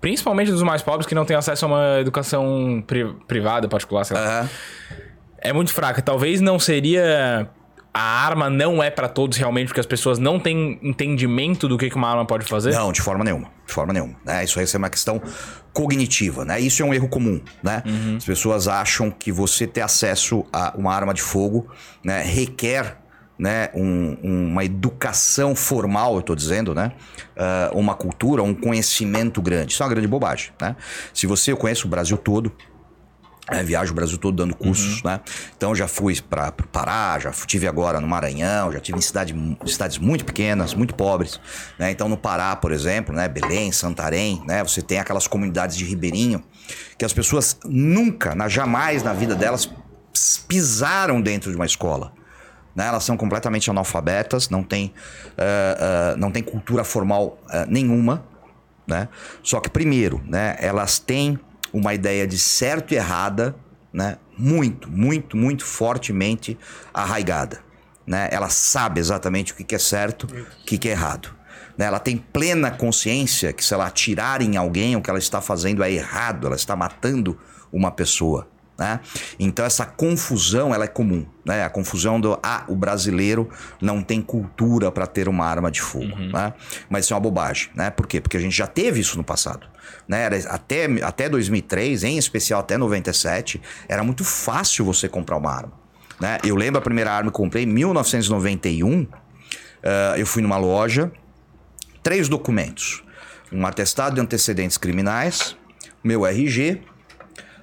principalmente 0.00 0.50
dos 0.50 0.62
mais 0.62 0.82
pobres 0.82 1.06
que 1.06 1.14
não 1.14 1.24
têm 1.24 1.36
acesso 1.36 1.64
a 1.64 1.68
uma 1.68 2.00
educação 2.00 2.82
pri- 2.86 3.14
privada, 3.26 3.68
particular, 3.68 4.04
sei 4.04 4.16
lá, 4.16 4.22
Aham. 4.40 4.48
é 5.38 5.52
muito 5.52 5.72
fraca. 5.72 6.00
Talvez 6.02 6.40
não 6.40 6.58
seria. 6.58 7.48
A 7.94 8.00
arma 8.26 8.48
não 8.48 8.80
é 8.82 8.90
pra 8.90 9.08
todos 9.08 9.36
realmente, 9.38 9.68
porque 9.68 9.80
as 9.80 9.86
pessoas 9.86 10.18
não 10.20 10.38
têm 10.38 10.78
entendimento 10.82 11.66
do 11.66 11.76
que 11.76 11.90
que 11.90 11.96
uma 11.96 12.08
arma 12.08 12.24
pode 12.24 12.44
fazer. 12.44 12.72
Não, 12.72 12.92
de 12.92 13.00
forma 13.02 13.24
nenhuma. 13.24 13.48
De 13.66 13.72
forma 13.72 13.92
nenhuma. 13.92 14.14
Né? 14.24 14.44
Isso 14.44 14.60
aí 14.60 14.66
é 14.72 14.78
uma 14.78 14.90
questão 14.90 15.20
cognitiva, 15.72 16.44
né? 16.44 16.60
Isso 16.60 16.80
é 16.82 16.84
um 16.84 16.94
erro 16.94 17.08
comum, 17.08 17.40
né? 17.62 17.82
As 18.16 18.24
pessoas 18.24 18.68
acham 18.68 19.10
que 19.10 19.32
você 19.32 19.66
ter 19.66 19.80
acesso 19.80 20.44
a 20.52 20.74
uma 20.76 20.94
arma 20.94 21.12
de 21.12 21.22
fogo 21.22 21.66
né, 22.04 22.22
requer 22.22 22.98
né, 23.38 23.70
um- 23.74 24.16
uma 24.22 24.64
educação 24.64 25.54
formal, 25.54 26.16
eu 26.16 26.22
tô 26.22 26.34
dizendo, 26.34 26.74
né? 26.74 26.92
Ah, 27.36 27.70
uma 27.72 27.94
cultura, 27.94 28.42
um 28.42 28.54
conhecimento 28.54 29.40
grande. 29.40 29.72
Isso 29.72 29.82
é 29.82 29.86
uma 29.86 29.90
grande 29.90 30.08
bobagem, 30.08 30.50
né? 30.60 30.74
Se 31.14 31.26
você, 31.26 31.52
eu 31.52 31.56
conheço 31.56 31.86
o 31.86 31.90
Brasil 31.90 32.16
todo, 32.16 32.52
é, 33.50 33.62
viajo 33.62 33.92
o 33.92 33.94
Brasil 33.94 34.18
todo 34.18 34.36
dando 34.36 34.54
cursos, 34.54 35.02
né? 35.02 35.20
Então 35.56 35.74
já 35.74 35.88
fui 35.88 36.20
para 36.20 36.52
Pará, 36.52 37.18
já 37.18 37.30
tive 37.30 37.66
agora 37.66 37.98
no 38.00 38.06
Maranhão, 38.06 38.70
já 38.72 38.80
tive 38.80 38.98
em 38.98 39.00
cidade, 39.00 39.34
cidades 39.64 39.96
muito 39.98 40.24
pequenas, 40.24 40.74
muito 40.74 40.94
pobres, 40.94 41.40
né? 41.78 41.90
Então 41.90 42.08
no 42.08 42.16
Pará, 42.16 42.54
por 42.56 42.72
exemplo, 42.72 43.14
né? 43.14 43.26
Belém, 43.26 43.72
Santarém, 43.72 44.42
né? 44.46 44.62
Você 44.62 44.82
tem 44.82 44.98
aquelas 44.98 45.26
comunidades 45.26 45.76
de 45.76 45.84
ribeirinho 45.84 46.42
que 46.98 47.04
as 47.04 47.12
pessoas 47.12 47.56
nunca, 47.64 48.34
na, 48.34 48.48
jamais 48.48 49.02
na 49.02 49.14
vida 49.14 49.34
delas 49.34 49.70
pisaram 50.46 51.20
dentro 51.20 51.50
de 51.50 51.56
uma 51.56 51.66
escola. 51.66 52.12
Né? 52.78 52.86
Elas 52.86 53.02
são 53.02 53.16
completamente 53.16 53.68
analfabetas, 53.68 54.48
não 54.50 54.62
tem, 54.62 54.94
ah, 55.36 56.12
ah, 56.12 56.16
não 56.16 56.30
tem 56.30 56.44
cultura 56.44 56.84
formal 56.84 57.36
ah, 57.48 57.66
nenhuma, 57.68 58.24
né? 58.86 59.08
Só 59.42 59.58
que 59.58 59.68
primeiro, 59.68 60.22
né, 60.24 60.54
elas 60.60 61.00
têm 61.00 61.40
uma 61.72 61.92
ideia 61.92 62.24
de 62.24 62.38
certo 62.38 62.94
e 62.94 62.96
errada, 62.96 63.56
né, 63.92 64.16
muito, 64.38 64.88
muito, 64.88 65.36
muito 65.36 65.64
fortemente 65.64 66.56
arraigada, 66.94 67.58
né? 68.06 68.28
Ela 68.30 68.48
sabe 68.48 69.00
exatamente 69.00 69.52
o 69.52 69.56
que 69.56 69.64
que 69.64 69.74
é 69.74 69.78
certo, 69.78 70.28
o 70.28 70.64
que 70.64 70.78
que 70.78 70.88
é 70.88 70.92
errado. 70.92 71.34
Né? 71.76 71.84
Ela 71.84 71.98
tem 71.98 72.16
plena 72.16 72.70
consciência 72.70 73.52
que 73.52 73.64
se 73.64 73.74
ela 73.74 73.88
atirar 73.88 74.40
em 74.40 74.56
alguém, 74.56 74.94
o 74.94 75.02
que 75.02 75.10
ela 75.10 75.18
está 75.18 75.40
fazendo 75.40 75.82
é 75.82 75.90
errado, 75.90 76.46
ela 76.46 76.54
está 76.54 76.76
matando 76.76 77.36
uma 77.72 77.90
pessoa. 77.90 78.46
Né? 78.78 79.00
Então 79.40 79.64
essa 79.64 79.84
confusão 79.84 80.72
ela 80.72 80.84
é 80.84 80.86
comum, 80.86 81.26
né? 81.44 81.64
A 81.64 81.68
confusão 81.68 82.20
do 82.20 82.38
ah, 82.40 82.62
o 82.68 82.76
brasileiro 82.76 83.50
não 83.82 84.04
tem 84.04 84.22
cultura 84.22 84.92
para 84.92 85.04
ter 85.04 85.28
uma 85.28 85.44
arma 85.44 85.68
de 85.68 85.80
fogo, 85.80 86.16
né? 86.16 86.54
Mas 86.88 87.04
isso 87.04 87.12
é 87.12 87.16
uma 87.16 87.20
bobagem, 87.20 87.70
né? 87.74 87.90
Por 87.90 88.06
quê? 88.06 88.20
Porque 88.20 88.36
a 88.36 88.40
gente 88.40 88.56
já 88.56 88.68
teve 88.68 89.00
isso 89.00 89.18
no 89.18 89.24
passado, 89.24 89.66
né? 90.06 90.22
Era 90.22 90.36
até 90.54 90.86
até 91.02 91.28
2003, 91.28 92.04
em 92.04 92.18
especial 92.18 92.60
até 92.60 92.78
97, 92.78 93.60
era 93.88 94.04
muito 94.04 94.22
fácil 94.22 94.84
você 94.84 95.08
comprar 95.08 95.38
uma 95.38 95.52
arma, 95.52 95.72
né? 96.20 96.38
Eu 96.44 96.54
lembro 96.54 96.78
a 96.78 96.82
primeira 96.82 97.10
arma 97.10 97.32
que 97.32 97.36
eu 97.36 97.42
comprei 97.42 97.64
em 97.64 97.66
1991, 97.66 99.02
uh, 99.02 99.08
eu 100.16 100.24
fui 100.24 100.40
numa 100.40 100.56
loja, 100.56 101.10
três 102.00 102.28
documentos, 102.28 103.02
um 103.50 103.66
atestado 103.66 104.14
de 104.14 104.20
antecedentes 104.20 104.78
criminais, 104.78 105.56
meu 106.04 106.24
RG 106.24 106.80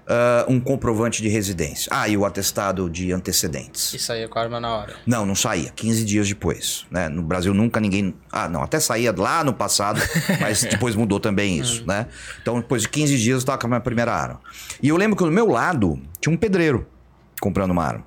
uh, 0.06 0.52
um 0.52 0.60
comprovante 0.60 1.22
de 1.22 1.28
residência. 1.28 1.90
Ah, 1.92 2.08
e 2.08 2.16
o 2.16 2.26
atestado 2.26 2.90
de 2.90 3.12
antecedentes. 3.12 3.94
E 3.94 4.00
saía 4.00 4.28
com 4.28 4.40
a 4.40 4.42
arma 4.42 4.60
na 4.60 4.76
hora. 4.76 4.96
Não, 5.06 5.26
não 5.26 5.36
saía. 5.36 5.72
15 5.72 6.06
dias 6.06 6.28
depois. 6.28 6.86
Né? 6.90 7.10
No 7.10 7.22
Brasil 7.22 7.54
nunca 7.54 7.80
ninguém. 7.80 8.16
Ah, 8.32 8.48
não, 8.48 8.64
até 8.64 8.80
saía 8.80 9.14
lá 9.16 9.44
no 9.44 9.54
passado, 9.54 10.00
mas 10.40 10.64
depois 10.64 10.96
mudou 10.96 11.20
também 11.20 11.60
isso, 11.60 11.86
né? 11.86 12.08
Então, 12.42 12.60
depois 12.60 12.84
de 12.84 12.90
15 12.90 13.18
dias 13.18 13.36
eu 13.36 13.40
estava 13.40 13.58
com 13.58 13.68
a 13.68 13.70
minha 13.70 13.82
primeira 13.82 14.14
arma. 14.14 14.40
E 14.82 14.90
eu 14.90 14.98
lembro 14.98 15.18
que 15.18 15.24
do 15.24 15.32
meu 15.32 15.48
lado 15.48 16.00
tinha 16.20 16.34
um 16.34 16.38
pedreiro 16.38 16.88
comprando 17.40 17.72
uma 17.72 17.84
arma. 17.84 18.06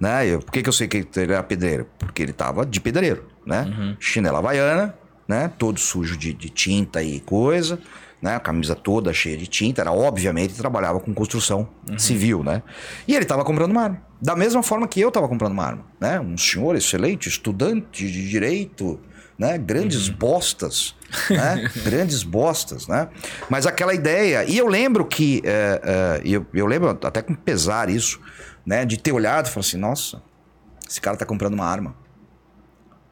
Né? 0.00 0.26
Eu, 0.28 0.40
por 0.40 0.52
que, 0.52 0.62
que 0.62 0.68
eu 0.68 0.72
sei 0.72 0.86
que 0.86 1.06
ele 1.16 1.32
era 1.32 1.42
pedreiro? 1.42 1.86
Porque 1.98 2.22
ele 2.22 2.32
tava 2.32 2.64
de 2.64 2.80
pedreiro, 2.80 3.26
né? 3.44 3.96
Chinela 3.98 4.38
havaiana, 4.38 4.94
né? 5.26 5.50
Todo 5.58 5.78
sujo 5.80 6.16
de, 6.16 6.32
de 6.32 6.48
tinta 6.48 7.02
e 7.02 7.20
coisa 7.20 7.78
né? 8.20 8.36
A 8.36 8.40
camisa 8.40 8.74
toda 8.74 9.12
cheia 9.12 9.36
de 9.36 9.46
tinta. 9.46 9.80
Era, 9.80 9.92
obviamente, 9.92 10.54
trabalhava 10.54 11.00
com 11.00 11.14
construção 11.14 11.68
civil, 11.96 12.42
né? 12.42 12.62
E 13.06 13.14
ele 13.14 13.24
estava 13.24 13.44
comprando 13.44 13.70
uma 13.70 13.82
arma. 13.82 14.02
Da 14.20 14.34
mesma 14.34 14.62
forma 14.62 14.88
que 14.88 15.00
eu 15.00 15.08
estava 15.08 15.28
comprando 15.28 15.52
uma 15.52 15.64
arma, 15.64 15.84
né? 16.00 16.20
Um 16.20 16.36
senhor 16.36 16.74
excelente, 16.76 17.28
estudante 17.28 18.10
de 18.10 18.28
direito, 18.28 19.00
né? 19.38 19.56
Grandes 19.56 20.08
bostas, 20.08 20.96
né? 21.30 21.70
Grandes 21.84 22.22
bostas, 22.22 22.88
né? 22.88 23.08
Mas 23.48 23.66
aquela 23.66 23.94
ideia... 23.94 24.44
E 24.44 24.58
eu 24.58 24.66
lembro 24.66 25.04
que... 25.04 25.40
é, 25.44 25.80
é, 25.84 26.20
eu, 26.24 26.44
eu 26.52 26.66
lembro 26.66 26.90
até 26.90 27.22
com 27.22 27.34
pesar 27.34 27.88
isso, 27.88 28.20
né? 28.66 28.84
De 28.84 28.98
ter 28.98 29.12
olhado 29.12 29.46
e 29.46 29.50
falar 29.50 29.64
assim, 29.64 29.78
nossa, 29.78 30.20
esse 30.88 31.00
cara 31.00 31.16
tá 31.16 31.24
comprando 31.24 31.54
uma 31.54 31.66
arma. 31.66 31.94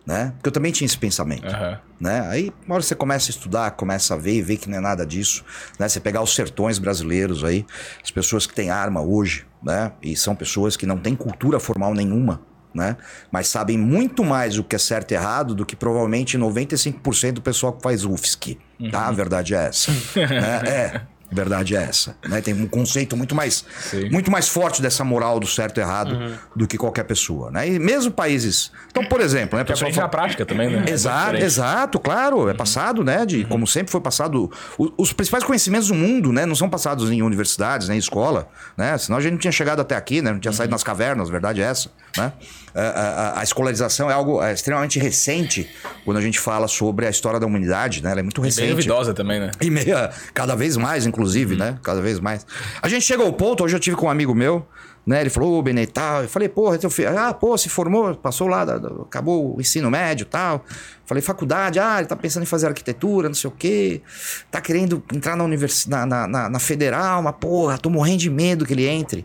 Né? 0.06 0.32
Porque 0.36 0.48
eu 0.48 0.52
também 0.52 0.70
tinha 0.70 0.86
esse 0.86 0.96
pensamento 0.96 1.48
Aham. 1.48 1.80
né? 1.98 2.20
Aí, 2.28 2.52
uma 2.64 2.76
hora 2.76 2.82
você 2.82 2.94
começa 2.94 3.28
a 3.28 3.32
estudar, 3.32 3.72
começa 3.72 4.14
a 4.14 4.16
ver 4.16 4.34
e 4.34 4.42
vê 4.42 4.56
que 4.56 4.70
não 4.70 4.78
é 4.78 4.80
nada 4.80 5.04
disso, 5.04 5.44
né? 5.80 5.88
Você 5.88 5.98
pegar 5.98 6.22
os 6.22 6.32
sertões 6.32 6.78
brasileiros 6.78 7.42
aí, 7.42 7.66
as 8.04 8.12
pessoas 8.12 8.46
que 8.46 8.54
têm 8.54 8.70
arma 8.70 9.00
hoje, 9.00 9.44
né? 9.60 9.90
E 10.00 10.14
são 10.14 10.36
pessoas 10.36 10.76
que 10.76 10.86
não 10.86 10.96
têm 10.96 11.16
cultura 11.16 11.58
formal 11.58 11.92
nenhuma, 11.92 12.40
né? 12.72 12.96
Mas 13.32 13.48
sabem 13.48 13.76
muito 13.76 14.22
mais 14.22 14.56
o 14.58 14.62
que 14.62 14.76
é 14.76 14.78
certo 14.78 15.10
e 15.10 15.14
errado 15.14 15.56
do 15.56 15.66
que 15.66 15.74
provavelmente 15.74 16.38
95% 16.38 17.32
do 17.32 17.42
pessoal 17.42 17.72
que 17.72 17.82
faz 17.82 18.04
UFSC, 18.04 18.58
tá? 18.92 19.08
A 19.08 19.10
verdade 19.10 19.56
é 19.56 19.66
essa, 19.66 19.90
né? 19.90 20.62
É. 20.70 21.15
a 21.30 21.34
Verdade 21.34 21.74
é 21.76 21.82
essa, 21.82 22.16
né? 22.28 22.40
Tem 22.40 22.54
um 22.54 22.66
conceito 22.68 23.16
muito 23.16 23.34
mais, 23.34 23.64
Sim. 23.80 24.08
muito 24.10 24.30
mais 24.30 24.48
forte 24.48 24.80
dessa 24.80 25.02
moral 25.04 25.40
do 25.40 25.46
certo 25.46 25.78
e 25.78 25.80
errado 25.80 26.38
do 26.54 26.66
que 26.68 26.78
qualquer 26.78 27.02
pessoa, 27.04 27.50
né? 27.50 27.68
E 27.68 27.78
mesmo 27.80 28.12
países, 28.12 28.70
então 28.90 29.04
por 29.04 29.20
exemplo, 29.20 29.58
né? 29.58 29.64
Que 29.64 29.72
pessoal 29.72 29.88
aprende 29.88 30.00
na 30.00 30.08
prática 30.08 30.46
também, 30.46 30.70
né? 30.70 30.84
Exato, 30.88 31.36
É 31.36 31.40
exato, 31.42 31.98
claro. 31.98 32.48
É 32.48 32.54
passado, 32.54 33.02
né? 33.02 33.26
De, 33.26 33.44
Como 33.44 33.66
sempre 33.66 33.90
foi 33.90 34.00
passado. 34.00 34.50
o- 34.78 34.92
os 34.96 35.12
principais 35.12 35.42
conhecimentos 35.42 35.88
do 35.88 35.94
mundo, 35.94 36.32
né? 36.32 36.46
Não 36.46 36.54
são 36.54 36.68
passados 36.70 37.10
em 37.10 37.20
universidades, 37.22 37.88
nem 37.88 37.96
em 37.96 37.98
escola, 37.98 38.48
né? 38.76 38.96
Senão 38.96 39.18
a 39.18 39.20
gente 39.20 39.32
não 39.32 39.38
tinha 39.38 39.52
chegado 39.52 39.80
até 39.80 39.96
aqui, 39.96 40.22
né? 40.22 40.30
Não 40.32 40.38
tinha 40.38 40.52
saído 40.52 40.70
nas 40.70 40.84
cavernas, 40.84 41.28
a 41.28 41.32
verdade 41.32 41.60
é 41.60 41.64
essa, 41.64 41.90
né? 42.16 42.32
A, 42.74 42.80
a- 42.80 43.40
a 43.40 43.42
escolarização 43.42 44.10
é 44.10 44.12
algo 44.12 44.42
é, 44.42 44.52
extremamente 44.52 44.98
recente 44.98 45.68
quando 46.04 46.18
a 46.18 46.20
gente 46.20 46.38
fala 46.38 46.68
sobre 46.68 47.06
a 47.06 47.10
história 47.10 47.40
da 47.40 47.46
humanidade, 47.46 48.02
né? 48.02 48.10
Ela 48.12 48.20
é 48.20 48.22
muito 48.22 48.40
Bem 48.40 48.50
recente. 48.50 48.68
duvidosa 48.70 49.12
também, 49.14 49.40
né? 49.40 49.50
E 49.60 49.70
meia, 49.70 50.10
cada 50.34 50.54
vez 50.54 50.76
mais, 50.76 51.04
inclusive, 51.06 51.15
né? 51.56 51.78
Cada 51.82 52.00
vez 52.00 52.20
mais. 52.20 52.46
A 52.82 52.88
gente 52.88 53.04
chegou 53.04 53.26
ao 53.26 53.32
ponto, 53.32 53.64
hoje 53.64 53.76
eu 53.76 53.80
tive 53.80 53.96
com 53.96 54.06
um 54.06 54.10
amigo 54.10 54.34
meu, 54.34 54.66
né? 55.06 55.20
Ele 55.20 55.30
falou, 55.30 55.62
ô, 55.62 55.68
e 55.68 55.86
tal. 55.86 56.22
Eu 56.22 56.28
falei, 56.28 56.48
porra, 56.48 56.76
teu 56.78 56.90
filho. 56.90 57.16
Ah, 57.16 57.32
pô, 57.32 57.56
se 57.56 57.68
formou, 57.68 58.14
passou 58.16 58.48
lá, 58.48 58.62
acabou 59.02 59.56
o 59.56 59.60
ensino 59.60 59.90
médio 59.90 60.26
tal. 60.26 60.64
Falei, 61.04 61.22
faculdade, 61.22 61.78
ah, 61.78 61.98
ele 61.98 62.08
tá 62.08 62.16
pensando 62.16 62.42
em 62.42 62.46
fazer 62.46 62.66
arquitetura, 62.66 63.28
não 63.28 63.34
sei 63.34 63.48
o 63.48 63.52
quê. 63.52 64.02
Tá 64.50 64.60
querendo 64.60 65.02
entrar 65.14 65.36
na 65.36 65.44
universidade, 65.44 66.08
na, 66.08 66.26
na, 66.26 66.48
na 66.50 66.58
federal, 66.58 67.22
mas 67.22 67.34
porra, 67.40 67.78
tô 67.78 67.88
morrendo 67.88 68.18
de 68.18 68.30
medo 68.30 68.66
que 68.66 68.72
ele 68.72 68.86
entre. 68.86 69.24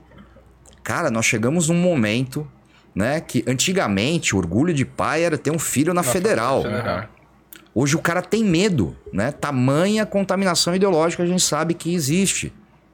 Cara, 0.83 1.09
nós 1.09 1.25
chegamos 1.25 1.69
num 1.69 1.75
momento, 1.75 2.47
né? 2.93 3.19
Que 3.19 3.43
antigamente 3.47 4.35
o 4.35 4.37
orgulho 4.37 4.73
de 4.73 4.85
pai 4.85 5.23
era 5.23 5.37
ter 5.37 5.51
um 5.51 5.59
filho 5.59 5.93
na 5.93 6.03
federal. 6.03 6.63
Aham. 6.65 7.07
Hoje 7.73 7.95
o 7.95 7.99
cara 7.99 8.21
tem 8.21 8.43
medo, 8.43 8.95
né? 9.13 9.31
Tamanha 9.31 10.05
contaminação 10.05 10.75
ideológica 10.75 11.23
a 11.23 11.25
gente 11.25 11.43
sabe 11.43 11.73
que 11.73 11.93
existe, 11.93 12.51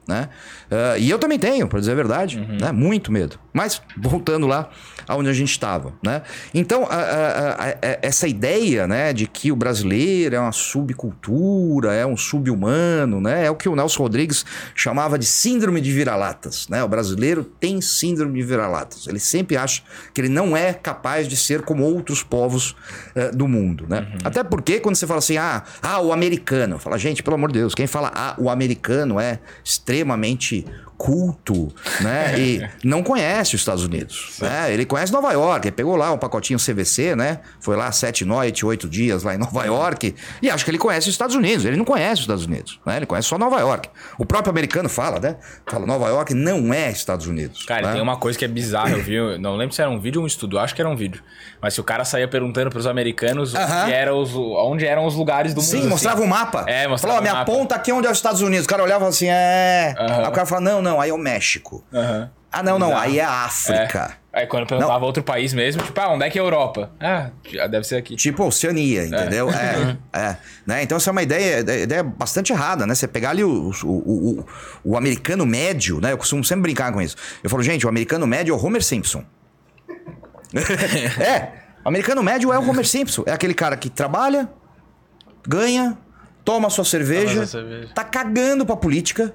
né? 0.08 0.28
Ah, 0.70 0.96
e 0.98 1.08
eu 1.10 1.18
também 1.18 1.38
tenho, 1.38 1.68
para 1.68 1.78
dizer 1.78 1.92
a 1.92 1.94
verdade, 1.94 2.40
né? 2.60 2.72
Muito 2.72 3.12
medo. 3.12 3.38
Mas 3.52 3.82
voltando 3.96 4.46
lá 4.46 4.70
aonde 5.06 5.28
a 5.28 5.32
gente 5.32 5.50
estava, 5.50 5.92
né? 6.02 6.22
Então 6.54 6.84
a- 6.84 6.94
a- 6.94 7.50
a- 7.50 7.68
a- 7.70 7.98
essa 8.02 8.26
ideia, 8.28 8.86
né, 8.86 9.12
de 9.12 9.26
que 9.26 9.50
o 9.52 9.56
brasileiro 9.56 10.34
é 10.36 10.40
uma 10.40 10.52
subcultura, 10.52 11.92
é 11.94 12.06
um 12.06 12.16
subhumano, 12.16 13.20
né? 13.20 13.46
É 13.46 13.50
o 13.50 13.54
que 13.56 13.68
o 13.68 13.74
Nelson 13.76 14.02
Rodrigues 14.02 14.44
chamava 14.74 15.18
de 15.18 15.26
síndrome 15.26 15.80
de 15.80 15.92
vira-latas, 15.92 16.68
né? 16.68 16.82
O 16.84 16.88
brasileiro 16.88 17.44
tem 17.44 17.80
síndrome 17.80 18.38
de 18.40 18.46
vira-latas. 18.46 19.06
Ele 19.06 19.18
sempre 19.18 19.56
acha 19.56 19.82
que 20.14 20.20
ele 20.20 20.28
não 20.28 20.56
é 20.56 20.72
capaz 20.72 21.26
de 21.28 21.36
ser 21.36 21.62
como 21.62 21.82
outros 21.84 22.22
povos 22.22 22.76
eh, 23.14 23.30
do 23.30 23.48
mundo, 23.48 23.86
né? 23.88 24.06
Até 24.24 24.42
porque 24.44 24.80
quando 24.80 24.94
você 24.96 25.06
fala 25.06 25.18
assim, 25.18 25.36
ah, 25.36 25.62
ah, 25.82 26.00
o 26.00 26.12
americano, 26.12 26.78
fala, 26.78 26.96
gente, 26.98 27.22
pelo 27.22 27.34
amor 27.36 27.50
de 27.52 27.58
Deus, 27.58 27.74
quem 27.74 27.86
fala 27.86 28.10
ah, 28.14 28.34
o 28.38 28.48
americano 28.50 29.18
é 29.18 29.38
extremamente 29.64 29.97
extremamente 29.98 30.64
culto, 30.98 31.72
né? 32.00 32.38
E 32.38 32.68
não 32.84 33.02
conhece 33.02 33.54
os 33.54 33.60
Estados 33.60 33.84
Unidos, 33.84 34.36
né? 34.40 34.72
Ele 34.72 34.84
conhece 34.84 35.12
Nova 35.12 35.32
York, 35.32 35.68
ele 35.68 35.74
pegou 35.76 35.96
lá 35.96 36.12
um 36.12 36.18
pacotinho 36.18 36.58
CVC, 36.58 37.14
né? 37.14 37.38
Foi 37.60 37.76
lá 37.76 37.90
sete 37.92 38.24
noites, 38.24 38.62
oito 38.64 38.88
dias 38.88 39.22
lá 39.22 39.34
em 39.34 39.38
Nova 39.38 39.64
York 39.64 40.14
e 40.42 40.50
acha 40.50 40.64
que 40.64 40.70
ele 40.70 40.78
conhece 40.78 41.08
os 41.08 41.14
Estados 41.14 41.36
Unidos. 41.36 41.64
Ele 41.64 41.76
não 41.76 41.84
conhece 41.84 42.14
os 42.14 42.20
Estados 42.20 42.44
Unidos, 42.44 42.80
né? 42.84 42.96
Ele 42.96 43.06
conhece 43.06 43.28
só 43.28 43.38
Nova 43.38 43.60
York. 43.60 43.88
O 44.18 44.26
próprio 44.26 44.50
americano 44.50 44.88
fala, 44.88 45.20
né? 45.20 45.36
Fala, 45.66 45.86
Nova 45.86 46.08
York 46.08 46.34
não 46.34 46.74
é 46.74 46.90
Estados 46.90 47.26
Unidos. 47.26 47.64
Cara, 47.64 47.86
né? 47.86 47.92
tem 47.92 48.02
uma 48.02 48.16
coisa 48.16 48.36
que 48.36 48.44
é 48.44 48.48
bizarra, 48.48 48.90
eu 48.90 49.02
vi. 49.02 49.14
eu 49.14 49.38
Não 49.38 49.56
lembro 49.56 49.74
se 49.74 49.80
era 49.80 49.90
um 49.90 50.00
vídeo 50.00 50.20
ou 50.20 50.24
um 50.24 50.26
estudo, 50.26 50.58
acho 50.58 50.74
que 50.74 50.80
era 50.82 50.90
um 50.90 50.96
vídeo. 50.96 51.22
Mas 51.62 51.74
se 51.74 51.80
o 51.80 51.84
cara 51.84 52.04
saía 52.04 52.26
perguntando 52.26 52.70
pros 52.70 52.86
americanos 52.86 53.54
Aham. 53.54 53.84
onde, 53.84 53.92
era 53.92 54.14
os, 54.14 54.34
onde 54.34 54.86
eram 54.86 55.06
os 55.06 55.14
lugares 55.14 55.54
do 55.54 55.60
mundo. 55.60 55.70
Sim, 55.70 55.78
assim. 55.80 55.88
mostrava 55.88 56.22
o 56.22 56.26
mapa. 56.26 56.64
É, 56.66 56.86
mostrava 56.86 56.98
Falou, 56.98 57.16
ó, 57.16 57.18
o 57.18 57.22
minha 57.22 57.34
mapa. 57.34 57.50
ponta 57.52 57.74
aqui 57.74 57.92
onde 57.92 58.06
é 58.06 58.10
os 58.10 58.18
Estados 58.18 58.40
Unidos. 58.40 58.64
O 58.64 58.68
cara 58.68 58.82
olhava 58.82 59.06
assim, 59.06 59.26
é. 59.28 59.94
Aham. 59.98 60.22
Aí 60.22 60.28
o 60.28 60.32
cara 60.32 60.46
fala, 60.46 60.60
não, 60.60 60.82
não, 60.82 60.87
aí 61.00 61.10
é 61.10 61.14
o 61.14 61.18
México. 61.18 61.84
Aham. 61.92 62.30
Ah, 62.50 62.62
não, 62.62 62.78
não, 62.78 62.88
Bizarro. 62.88 63.04
aí 63.04 63.18
é 63.18 63.24
a 63.24 63.44
África. 63.44 64.16
É. 64.32 64.40
Aí 64.40 64.46
quando 64.46 64.66
perguntava 64.66 65.04
outro 65.04 65.22
país 65.22 65.52
mesmo, 65.52 65.82
tipo, 65.82 66.00
ah, 66.00 66.10
onde 66.10 66.24
é 66.24 66.30
que 66.30 66.38
é 66.38 66.40
a 66.40 66.44
Europa? 66.44 66.90
Ah, 67.00 67.30
deve 67.68 67.84
ser 67.84 67.96
aqui. 67.96 68.16
Tipo 68.16 68.44
Oceania, 68.44 69.04
entendeu? 69.04 69.50
É, 69.50 69.98
é. 70.12 70.36
né? 70.66 70.82
Então 70.82 70.96
essa 70.96 71.10
é 71.10 71.12
uma 71.12 71.22
ideia, 71.22 71.60
ideia 71.60 72.02
bastante 72.02 72.52
errada, 72.52 72.86
né? 72.86 72.94
Você 72.94 73.06
pegar 73.08 73.30
ali 73.30 73.44
o, 73.44 73.70
o, 73.84 73.88
o, 73.88 74.46
o 74.84 74.96
americano 74.96 75.44
médio, 75.44 76.00
né? 76.00 76.12
Eu 76.12 76.18
costumo 76.18 76.42
sempre 76.44 76.62
brincar 76.62 76.92
com 76.92 77.02
isso. 77.02 77.16
Eu 77.42 77.50
falo, 77.50 77.62
gente, 77.62 77.84
o 77.84 77.88
americano 77.88 78.26
médio 78.26 78.54
é 78.54 78.56
o 78.56 78.64
Homer 78.64 78.82
Simpson. 78.82 79.24
é, 81.20 81.52
o 81.84 81.88
americano 81.88 82.22
médio 82.22 82.52
é 82.52 82.58
o 82.58 82.66
Homer 82.68 82.86
Simpson. 82.86 83.24
É 83.26 83.32
aquele 83.32 83.54
cara 83.54 83.76
que 83.76 83.90
trabalha, 83.90 84.48
ganha, 85.46 85.98
toma 86.44 86.70
sua 86.70 86.84
cerveja, 86.84 87.34
Toma 87.34 87.46
sua 87.46 87.60
cerveja. 87.60 87.92
tá 87.94 88.04
cagando 88.04 88.64
pra 88.64 88.76
política. 88.76 89.34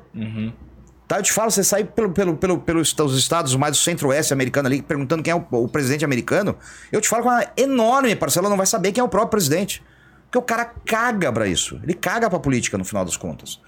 Tá, 1.13 1.19
eu 1.19 1.23
te 1.23 1.31
falo, 1.31 1.51
você 1.51 1.63
sai 1.63 1.83
pelo, 1.83 2.09
pelo, 2.09 2.35
pelo, 2.35 2.59
pelos 2.59 2.95
os 2.97 3.15
estados 3.15 3.55
mais 3.55 3.77
do 3.77 3.77
centro-oeste 3.77 4.33
americano 4.33 4.67
ali, 4.67 4.81
perguntando 4.81 5.21
quem 5.21 5.31
é 5.31 5.35
o, 5.35 5.45
o 5.51 5.67
presidente 5.67 6.03
americano, 6.03 6.57
eu 6.91 6.99
te 6.99 7.07
falo 7.07 7.21
que 7.21 7.29
uma 7.29 7.45
enorme 7.55 8.15
parcela 8.15 8.49
não 8.49 8.57
vai 8.57 8.65
saber 8.65 8.91
quem 8.91 8.99
é 8.99 9.03
o 9.03 9.07
próprio 9.07 9.29
presidente. 9.29 9.83
Porque 10.23 10.39
o 10.39 10.41
cara 10.41 10.65
caga 10.65 11.31
pra 11.31 11.45
isso. 11.45 11.79
Ele 11.83 11.93
caga 11.93 12.27
pra 12.31 12.39
política, 12.39 12.79
no 12.79 12.83
final 12.83 13.05
das 13.05 13.15
contas. 13.15 13.61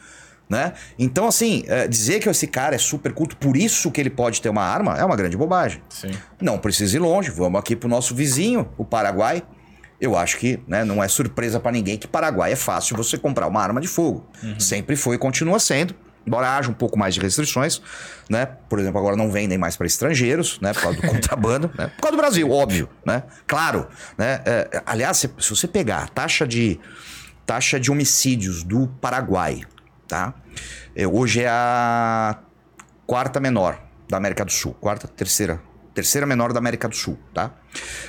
Né? 0.50 0.74
Então, 0.98 1.28
assim, 1.28 1.64
é, 1.68 1.88
dizer 1.88 2.20
que 2.20 2.28
esse 2.28 2.48
cara 2.48 2.74
é 2.74 2.80
super 2.80 3.14
culto, 3.14 3.38
por 3.38 3.56
isso 3.56 3.92
que 3.92 4.02
ele 4.02 4.10
pode 4.10 4.42
ter 4.42 4.50
uma 4.50 4.64
arma, 4.64 4.98
é 4.98 5.06
uma 5.06 5.16
grande 5.16 5.38
bobagem. 5.38 5.84
Sim. 5.88 6.14
Não 6.42 6.58
precisa 6.58 6.96
ir 6.96 7.00
longe, 7.00 7.30
vamos 7.30 7.60
aqui 7.60 7.76
pro 7.76 7.88
nosso 7.88 8.16
vizinho, 8.16 8.68
o 8.76 8.84
Paraguai. 8.84 9.44
Eu 10.02 10.18
acho 10.18 10.38
que 10.38 10.60
né, 10.68 10.84
não 10.84 11.04
é 11.04 11.08
surpresa 11.08 11.60
pra 11.60 11.72
ninguém 11.72 11.96
que 11.96 12.08
Paraguai 12.08 12.54
é 12.54 12.56
fácil 12.56 12.98
você 12.98 13.20
comprar 13.20 13.46
uma 13.46 13.62
arma 13.62 13.80
de 13.80 13.88
fogo. 13.88 14.28
Sempre 14.60 14.96
foi 14.96 15.16
e 15.16 15.20
continua 15.20 15.60
sendo. 15.60 15.94
Embora 16.26 16.58
haja 16.58 16.70
um 16.70 16.74
pouco 16.74 16.98
mais 16.98 17.14
de 17.14 17.20
restrições, 17.20 17.82
né? 18.30 18.46
Por 18.46 18.80
exemplo, 18.80 19.00
agora 19.00 19.16
não 19.16 19.32
vendem 19.32 19.58
mais 19.58 19.78
para 19.78 19.86
estrangeiros, 19.86 20.60
né? 20.60 20.74
Por 20.74 20.82
causa 20.82 21.02
do 21.02 21.08
contrabando, 21.08 21.72
né? 21.78 21.88
Por 21.88 22.02
causa 22.02 22.18
do 22.18 22.18
Brasil, 22.18 22.50
óbvio, 22.50 22.90
né? 23.06 23.24
Claro, 23.46 23.88
né? 24.18 24.42
É, 24.46 24.82
aliás, 24.86 25.18
se, 25.18 25.30
se 25.40 25.50
você 25.50 25.68
pegar 25.68 26.04
a 26.04 26.08
taxa 26.08 26.48
de 26.48 26.80
taxa 27.46 27.80
de 27.80 27.92
homicídios 27.92 28.64
do 28.64 28.88
Paraguai, 29.00 29.62
tá? 30.08 30.34
É, 30.96 31.08
hoje 31.08 31.42
é 31.42 31.48
a 31.50 32.40
quarta 33.06 33.40
menor 33.40 33.80
da 34.10 34.18
América 34.18 34.44
do 34.44 34.52
Sul. 34.52 34.74
Quarta, 34.74 35.08
terceira. 35.08 35.62
Terceira 35.94 36.26
menor 36.26 36.52
da 36.52 36.60
América 36.60 36.90
do 36.90 36.96
Sul, 36.96 37.18
tá? 37.34 37.54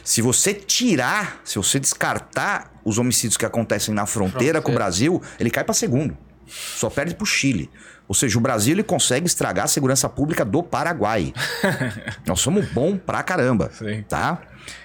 Se 0.02 0.20
você 0.20 0.52
tirar, 0.52 1.40
se 1.44 1.56
você 1.56 1.78
descartar 1.78 2.72
os 2.84 2.98
homicídios 2.98 3.36
que 3.36 3.46
acontecem 3.46 3.94
na 3.94 4.06
fronteira 4.06 4.60
com 4.60 4.72
o 4.72 4.74
Brasil, 4.74 5.22
ele 5.38 5.50
cai 5.50 5.62
para 5.62 5.74
segundo. 5.74 6.16
Só 6.46 6.90
perde 6.90 7.14
pro 7.14 7.26
Chile. 7.26 7.70
Ou 8.08 8.14
seja, 8.14 8.38
o 8.38 8.40
Brasil 8.40 8.74
ele 8.74 8.82
consegue 8.82 9.26
estragar 9.26 9.64
a 9.64 9.68
segurança 9.68 10.08
pública 10.08 10.44
do 10.44 10.62
Paraguai. 10.62 11.32
Nós 12.26 12.40
somos 12.40 12.66
bom 12.66 12.96
pra 12.96 13.22
caramba, 13.22 13.70
Sim. 13.72 14.04
tá? 14.08 14.40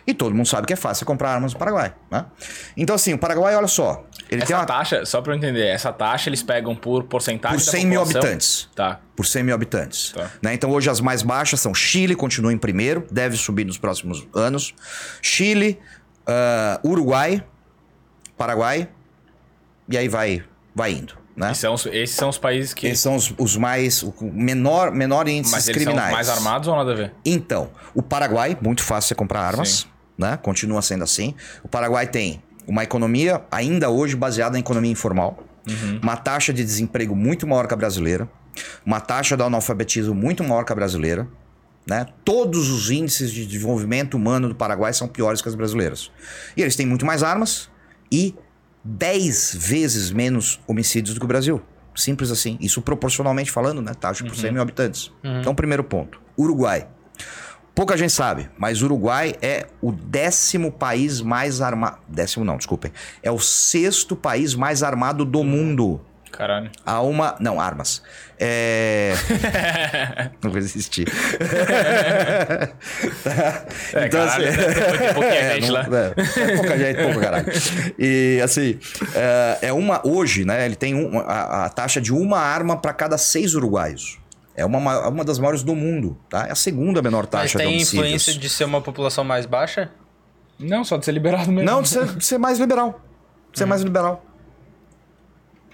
E 0.05 0.13
todo 0.13 0.35
mundo 0.35 0.47
sabe 0.47 0.67
que 0.67 0.73
é 0.73 0.75
fácil 0.75 1.05
comprar 1.05 1.31
armas 1.31 1.53
no 1.53 1.59
Paraguai, 1.59 1.93
né? 2.09 2.25
Então 2.77 2.95
assim, 2.95 3.13
o 3.13 3.17
Paraguai, 3.17 3.55
olha 3.55 3.67
só, 3.67 4.05
ele 4.29 4.41
tem 4.41 4.53
Essa 4.53 4.57
uma 4.57 4.65
taxa, 4.65 5.05
só 5.05 5.21
pra 5.21 5.33
eu 5.33 5.37
entender, 5.37 5.67
essa 5.67 5.91
taxa 5.91 6.29
eles 6.29 6.43
pegam 6.43 6.75
por 6.75 7.03
porcentagem 7.03 7.59
por 7.59 7.65
da 7.65 7.71
100 7.71 7.85
mil 7.85 8.01
habitantes. 8.01 8.69
Tá. 8.75 8.99
Por 9.15 9.25
100 9.25 9.43
mil 9.43 9.55
habitantes. 9.55 10.11
Tá. 10.11 10.29
Né? 10.41 10.53
Então 10.53 10.69
hoje 10.71 10.89
as 10.89 11.01
mais 11.01 11.21
baixas 11.21 11.59
são 11.59 11.73
Chile, 11.73 12.15
continua 12.15 12.53
em 12.53 12.57
primeiro, 12.57 13.05
deve 13.11 13.37
subir 13.37 13.65
nos 13.65 13.77
próximos 13.77 14.27
anos. 14.33 14.73
Chile, 15.21 15.79
ah, 16.25 16.79
Uruguai, 16.83 17.43
Paraguai, 18.37 18.87
e 19.89 19.97
aí 19.97 20.07
vai, 20.07 20.43
vai 20.73 20.93
indo. 20.93 21.20
Né? 21.35 21.53
São 21.53 21.73
os- 21.73 21.85
esses 21.85 22.15
são 22.15 22.29
os 22.29 22.37
países 22.37 22.73
que... 22.73 22.87
Esses 22.87 22.99
são 22.99 23.15
os, 23.15 23.33
os 23.37 23.55
mais. 23.55 24.03
O 24.03 24.13
menor, 24.21 24.91
menor 24.91 25.27
índices 25.27 25.51
Mas 25.53 25.67
eles 25.67 25.81
criminais. 25.81 26.07
são 26.09 26.15
mais 26.15 26.29
armados 26.29 26.67
ou 26.67 26.75
nada 26.75 26.91
a 26.91 26.95
ver? 26.95 27.13
Então, 27.25 27.69
o 27.95 28.01
Paraguai, 28.01 28.57
muito 28.61 28.83
fácil 28.83 29.09
você 29.09 29.15
comprar 29.15 29.41
armas, 29.41 29.69
Sim. 29.69 29.85
né? 30.17 30.37
Continua 30.41 30.81
sendo 30.81 31.03
assim. 31.03 31.33
O 31.63 31.67
Paraguai 31.67 32.05
tem 32.07 32.41
uma 32.67 32.83
economia, 32.83 33.41
ainda 33.49 33.89
hoje, 33.89 34.15
baseada 34.15 34.53
na 34.53 34.59
economia 34.59 34.91
informal, 34.91 35.43
uma 36.01 36.15
taxa 36.17 36.51
de 36.53 36.63
desemprego 36.63 37.15
muito 37.15 37.47
maior 37.47 37.67
que 37.67 37.73
a 37.73 37.77
brasileira, 37.77 38.27
uma 38.85 38.99
taxa 38.99 39.35
de 39.37 39.43
analfabetismo 39.43 40.13
muito 40.13 40.43
maior 40.43 40.63
que 40.65 40.71
a 40.71 40.75
brasileira. 40.75 41.27
Né? 41.87 42.05
Todos 42.23 42.69
os 42.69 42.91
índices 42.91 43.31
de 43.31 43.45
desenvolvimento 43.45 44.13
humano 44.15 44.47
do 44.49 44.53
Paraguai 44.55 44.93
são 44.93 45.07
piores 45.07 45.41
que 45.41 45.49
as 45.49 45.55
brasileiras. 45.55 46.11
E 46.55 46.61
eles 46.61 46.75
têm 46.75 46.85
muito 46.85 47.05
mais 47.05 47.23
armas 47.23 47.69
e 48.11 48.35
10 48.83 49.55
vezes 49.57 50.11
menos 50.11 50.59
homicídios 50.67 51.13
do 51.13 51.19
que 51.19 51.25
o 51.25 51.27
Brasil. 51.27 51.61
Simples 51.95 52.31
assim. 52.31 52.57
Isso 52.61 52.81
proporcionalmente 52.81 53.51
falando, 53.51 53.81
né? 53.81 53.93
Taxa 53.93 54.23
por 54.23 54.35
100 54.35 54.53
mil 54.53 54.61
habitantes. 54.61 55.11
Então, 55.23 55.53
primeiro 55.53 55.83
ponto. 55.83 56.21
Uruguai. 56.37 56.87
Pouca 57.73 57.95
gente 57.95 58.11
sabe, 58.11 58.49
mas 58.57 58.81
Uruguai 58.81 59.33
é 59.41 59.65
o 59.81 59.91
décimo 59.93 60.71
país 60.71 61.21
mais 61.21 61.61
armado. 61.61 61.99
Décimo 62.07 62.43
não, 62.43 62.57
desculpem. 62.57 62.91
É 63.23 63.31
o 63.31 63.39
sexto 63.39 64.15
país 64.15 64.53
mais 64.55 64.83
armado 64.83 65.23
do 65.23 65.43
mundo. 65.43 66.01
Caralho. 66.41 66.71
Há 66.83 67.01
uma. 67.01 67.35
Não, 67.39 67.61
armas. 67.61 68.01
É. 68.39 69.13
não 70.43 70.49
vou 70.49 70.57
existir. 70.57 71.05
É, 73.93 74.09
caralho, 74.09 74.47
assim- 74.49 74.57
tem 74.97 75.13
pouquinha 75.13 75.33
É, 75.41 75.53
gente 75.55 75.67
não- 75.67 75.73
lá. 75.75 75.85
é, 75.85 76.55
pouca 76.57 76.77
gente, 76.77 77.03
pouca 77.03 77.19
caralho. 77.19 77.45
E 77.99 78.41
assim, 78.43 78.79
é, 79.13 79.57
é 79.67 79.73
uma. 79.73 80.01
Hoje, 80.07 80.45
né? 80.45 80.65
Ele 80.65 80.75
tem 80.75 80.95
um- 80.95 81.19
a, 81.19 81.65
a 81.65 81.69
taxa 81.69 82.01
de 82.01 82.11
uma 82.13 82.39
arma 82.39 82.77
para 82.77 82.93
cada 82.93 83.17
seis 83.17 83.53
uruguaios. 83.53 84.17
É 84.55 84.65
uma, 84.65 84.79
ma- 84.79 85.07
uma 85.07 85.23
das 85.23 85.37
maiores 85.39 85.63
do 85.63 85.75
mundo, 85.75 86.17
tá? 86.29 86.47
É 86.47 86.51
a 86.51 86.55
segunda 86.55 87.01
menor 87.01 87.23
Mas 87.23 87.29
taxa 87.29 87.57
de 87.57 87.63
tem 87.63 87.67
homicídios. 87.75 87.93
influência 87.93 88.33
de 88.33 88.49
ser 88.49 88.63
uma 88.65 88.81
população 88.81 89.23
mais 89.23 89.45
baixa? 89.45 89.89
Não, 90.59 90.83
só 90.83 90.97
de 90.97 91.05
ser 91.05 91.11
liberado 91.11 91.51
mesmo. 91.51 91.69
Não, 91.69 91.81
de 91.81 91.89
ser, 91.89 92.05
de 92.05 92.25
ser 92.25 92.37
mais 92.37 92.59
liberal. 92.59 92.99
De 93.51 93.59
ser 93.59 93.65
mais 93.65 93.81
liberal. 93.81 94.25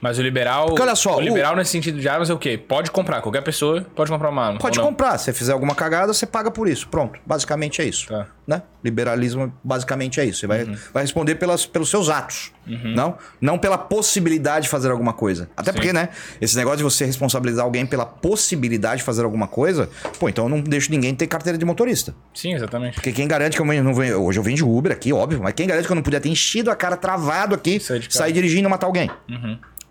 Mas 0.01 0.19
o 0.19 0.21
liberal. 0.21 0.67
Porque 0.67 0.81
olha 0.81 0.95
só, 0.95 1.15
o 1.15 1.17
o- 1.17 1.21
liberal 1.21 1.55
nesse 1.55 1.71
sentido 1.71 1.99
de 1.99 2.07
armas 2.07 2.29
é 2.29 2.33
o 2.33 2.37
quê? 2.37 2.57
Pode 2.57 2.91
comprar, 2.91 3.21
qualquer 3.21 3.41
pessoa 3.41 3.85
pode 3.95 4.11
comprar 4.11 4.29
uma 4.29 4.45
arma. 4.45 4.59
Pode 4.59 4.79
comprar. 4.79 5.17
Se 5.17 5.25
você 5.25 5.33
fizer 5.33 5.53
alguma 5.53 5.73
cagada, 5.73 6.13
você 6.13 6.25
paga 6.25 6.51
por 6.51 6.67
isso. 6.67 6.87
Pronto. 6.87 7.19
Basicamente 7.25 7.81
é 7.81 7.85
isso. 7.85 8.07
Tá. 8.07 8.27
Né? 8.45 8.61
Liberalismo 8.83 9.51
basicamente 9.63 10.19
é 10.21 10.25
isso. 10.25 10.39
Você 10.41 10.47
vai, 10.47 10.63
vai 10.93 11.03
responder 11.03 11.35
pelas, 11.35 11.65
pelos 11.65 11.89
seus 11.89 12.09
atos. 12.09 12.51
Não? 12.65 13.17
Não 13.41 13.57
pela 13.57 13.77
possibilidade 13.77 14.63
de 14.65 14.69
fazer 14.69 14.91
alguma 14.91 15.13
coisa. 15.13 15.49
Até 15.55 15.71
porque, 15.71 15.91
né? 15.93 16.09
Esse 16.39 16.55
negócio 16.55 16.77
de 16.77 16.83
você 16.83 17.05
responsabilizar 17.05 17.63
alguém 17.65 17.85
pela 17.85 18.05
possibilidade 18.05 18.97
de 18.97 19.03
fazer 19.03 19.23
alguma 19.23 19.47
coisa, 19.47 19.89
pô, 20.19 20.27
então 20.29 20.45
eu 20.45 20.49
não 20.49 20.61
deixo 20.61 20.91
ninguém 20.91 21.15
ter 21.15 21.27
carteira 21.27 21.57
de 21.57 21.63
motorista. 21.65 22.13
Sim, 22.33 22.53
exatamente. 22.53 22.95
Porque 22.95 23.11
quem 23.13 23.27
garante 23.27 23.55
que 23.55 23.61
eu 23.61 23.83
não 23.83 23.93
vou. 23.93 24.03
Hoje 24.25 24.37
eu 24.39 24.43
venho 24.43 24.57
de 24.57 24.63
Uber 24.63 24.91
aqui, 24.91 25.11
óbvio, 25.13 25.41
mas 25.41 25.53
quem 25.53 25.65
garante 25.67 25.85
que 25.87 25.91
eu 25.91 25.95
não 25.95 26.03
podia 26.03 26.19
ter 26.19 26.29
enchido 26.29 26.69
a 26.69 26.75
cara 26.75 26.95
travado 26.97 27.55
aqui, 27.55 27.79
Sair 28.09 28.33
dirigindo 28.33 28.67
e 28.67 28.69
matar 28.69 28.87
alguém? 28.87 29.09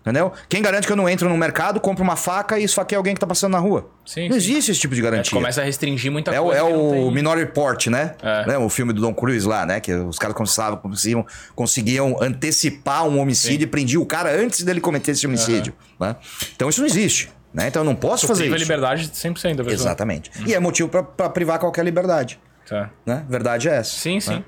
Entendeu? 0.07 0.31
Quem 0.47 0.61
garante 0.61 0.87
que 0.87 0.93
eu 0.93 0.95
não 0.95 1.09
entro 1.09 1.27
no 1.27 1.35
mercado, 1.35 1.79
compro 1.81 2.01
uma 2.01 2.15
faca 2.15 2.57
e 2.57 2.63
esfaqueio 2.63 2.97
alguém 2.99 3.13
que 3.13 3.19
tá 3.19 3.27
passando 3.27 3.51
na 3.51 3.59
rua? 3.59 3.89
Sim, 4.05 4.29
não 4.29 4.31
sim. 4.31 4.37
existe 4.37 4.71
esse 4.71 4.79
tipo 4.79 4.95
de 4.95 5.01
garantia. 5.01 5.33
Começa 5.33 5.61
a 5.61 5.65
restringir 5.65 6.09
muita 6.11 6.33
É, 6.33 6.39
coisa. 6.39 6.59
é 6.59 6.63
o 6.63 6.91
tem- 6.91 7.11
Minority 7.11 7.45
Report, 7.45 7.87
né? 7.87 8.15
É. 8.21 8.47
né? 8.47 8.57
O 8.57 8.69
filme 8.69 8.93
do 8.93 9.01
Don 9.01 9.13
Cruise 9.13 9.45
lá, 9.45 9.65
né? 9.65 9.81
Que 9.81 9.93
os 9.93 10.17
caras 10.17 10.33
conseguiam, 10.35 10.77
conseguiam, 10.77 11.25
conseguiam 11.53 12.15
antecipar 12.21 13.05
um 13.05 13.19
homicídio 13.19 13.65
e 13.65 13.67
prendiam 13.67 14.01
o 14.01 14.05
cara 14.05 14.31
antes 14.31 14.63
dele 14.63 14.79
cometer 14.79 15.11
esse 15.11 15.27
homicídio. 15.27 15.73
Né? 15.99 16.15
Então 16.55 16.69
isso 16.69 16.79
não 16.79 16.87
existe. 16.87 17.29
Né? 17.53 17.67
Então 17.67 17.81
eu 17.81 17.85
não 17.85 17.95
posso 17.95 18.27
fazer 18.27 18.43
Priva 18.43 18.55
a 18.55 18.57
isso. 18.57 18.65
liberdade 18.65 19.09
100% 19.13 19.55
da 19.57 19.63
pessoa. 19.63 19.73
Exatamente. 19.73 20.31
E 20.45 20.53
é 20.53 20.59
motivo 20.59 20.87
pra- 20.87 21.03
pra 21.03 21.29
privar 21.29 21.59
qualquer 21.59 21.83
liberdade. 21.83 22.39
Tá. 22.65 22.89
Né? 23.05 23.25
Verdade 23.27 23.67
é 23.67 23.75
essa. 23.77 23.91
Sim, 23.97 24.19
sim. 24.19 24.35
Né? 24.35 24.43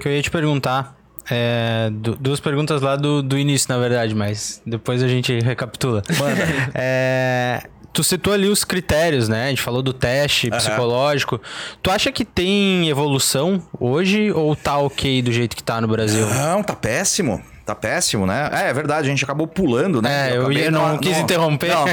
Que 0.00 0.08
eu 0.08 0.12
ia 0.12 0.22
te 0.22 0.30
perguntar. 0.30 0.96
É, 1.30 1.90
du- 1.92 2.16
duas 2.16 2.40
perguntas 2.40 2.82
lá 2.82 2.96
do, 2.96 3.22
do 3.22 3.38
início, 3.38 3.66
na 3.70 3.78
verdade, 3.78 4.14
mas 4.14 4.60
depois 4.66 5.02
a 5.02 5.08
gente 5.08 5.38
recapitula. 5.40 6.02
É, 6.74 7.62
tu 7.92 8.02
citou 8.04 8.32
ali 8.32 8.48
os 8.48 8.64
critérios, 8.64 9.28
né? 9.28 9.46
A 9.46 9.48
gente 9.48 9.62
falou 9.62 9.82
do 9.82 9.92
teste 9.92 10.50
psicológico. 10.58 11.40
Tu 11.82 11.90
acha 11.90 12.10
que 12.12 12.24
tem 12.24 12.88
evolução 12.88 13.62
hoje 13.78 14.30
ou 14.32 14.54
tá 14.56 14.76
ok 14.78 15.22
do 15.22 15.32
jeito 15.32 15.54
que 15.56 15.62
tá 15.62 15.80
no 15.80 15.88
Brasil? 15.88 16.26
Não, 16.26 16.62
tá 16.62 16.74
péssimo. 16.74 17.42
Tá 17.64 17.74
péssimo, 17.74 18.26
né? 18.26 18.50
É, 18.52 18.68
é 18.68 18.72
verdade, 18.74 19.06
a 19.06 19.10
gente 19.10 19.24
acabou 19.24 19.46
pulando, 19.46 20.02
né? 20.02 20.32
É, 20.32 20.36
eu 20.36 20.40
acabei 20.42 20.64
ia- 20.64 20.70
não 20.70 20.98
quis 20.98 21.16
interromper. 21.16 21.68
Não, 21.68 21.84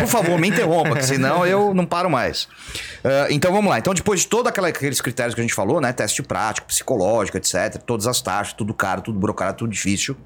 por 0.00 0.08
favor, 0.08 0.36
me 0.40 0.48
interrompa, 0.48 1.00
senão 1.02 1.46
eu 1.46 1.72
não 1.72 1.86
paro 1.86 2.10
mais. 2.10 2.48
Ah, 3.04 3.28
então 3.30 3.52
vamos 3.52 3.70
lá. 3.70 3.78
Então, 3.78 3.94
depois 3.94 4.20
de 4.22 4.26
todos 4.26 4.50
aqueles 4.50 5.00
critérios 5.00 5.32
que 5.34 5.40
a 5.40 5.44
gente 5.44 5.54
falou, 5.54 5.80
né? 5.80 5.92
Teste 5.92 6.20
prático, 6.20 6.66
psicológico, 6.66 7.36
etc. 7.36 7.76
Todas 7.86 8.08
as 8.08 8.20
taxas, 8.20 8.54
tudo 8.54 8.74
caro, 8.74 9.02
tudo 9.02 9.20
burocrático, 9.20 9.60
tudo 9.60 9.70
difícil. 9.72 10.16